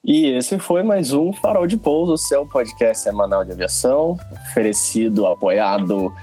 E 0.03 0.27
esse 0.27 0.59
foi 0.59 0.83
mais 0.83 1.13
um 1.13 1.31
Farol 1.33 1.67
de 1.67 1.77
Pouso, 1.77 2.17
seu 2.17 2.45
podcast 2.45 3.03
semanal 3.03 3.43
de 3.43 3.51
aviação, 3.51 4.17
oferecido, 4.49 5.25
apoiado 5.25 6.13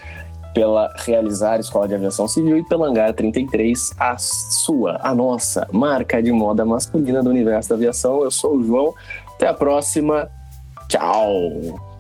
pela 0.57 0.91
Realizar 0.97 1.61
Escola 1.61 1.87
de 1.87 1.95
Aviação 1.95 2.27
Civil 2.27 2.57
e 2.57 2.65
pela 2.65 2.89
Hangar 2.89 3.13
33, 3.13 3.91
a 3.99 4.17
sua, 4.17 4.99
a 5.03 5.15
nossa 5.15 5.69
marca 5.71 6.23
de 6.23 6.33
moda 6.33 6.65
masculina 6.65 7.23
do 7.23 7.29
universo 7.29 7.69
da 7.69 7.75
aviação. 7.75 8.23
Eu 8.23 8.31
sou 8.31 8.57
o 8.57 8.65
João. 8.65 8.95
Até 9.35 9.49
a 9.49 9.53
próxima. 9.53 10.31
Tchau! 10.89 11.96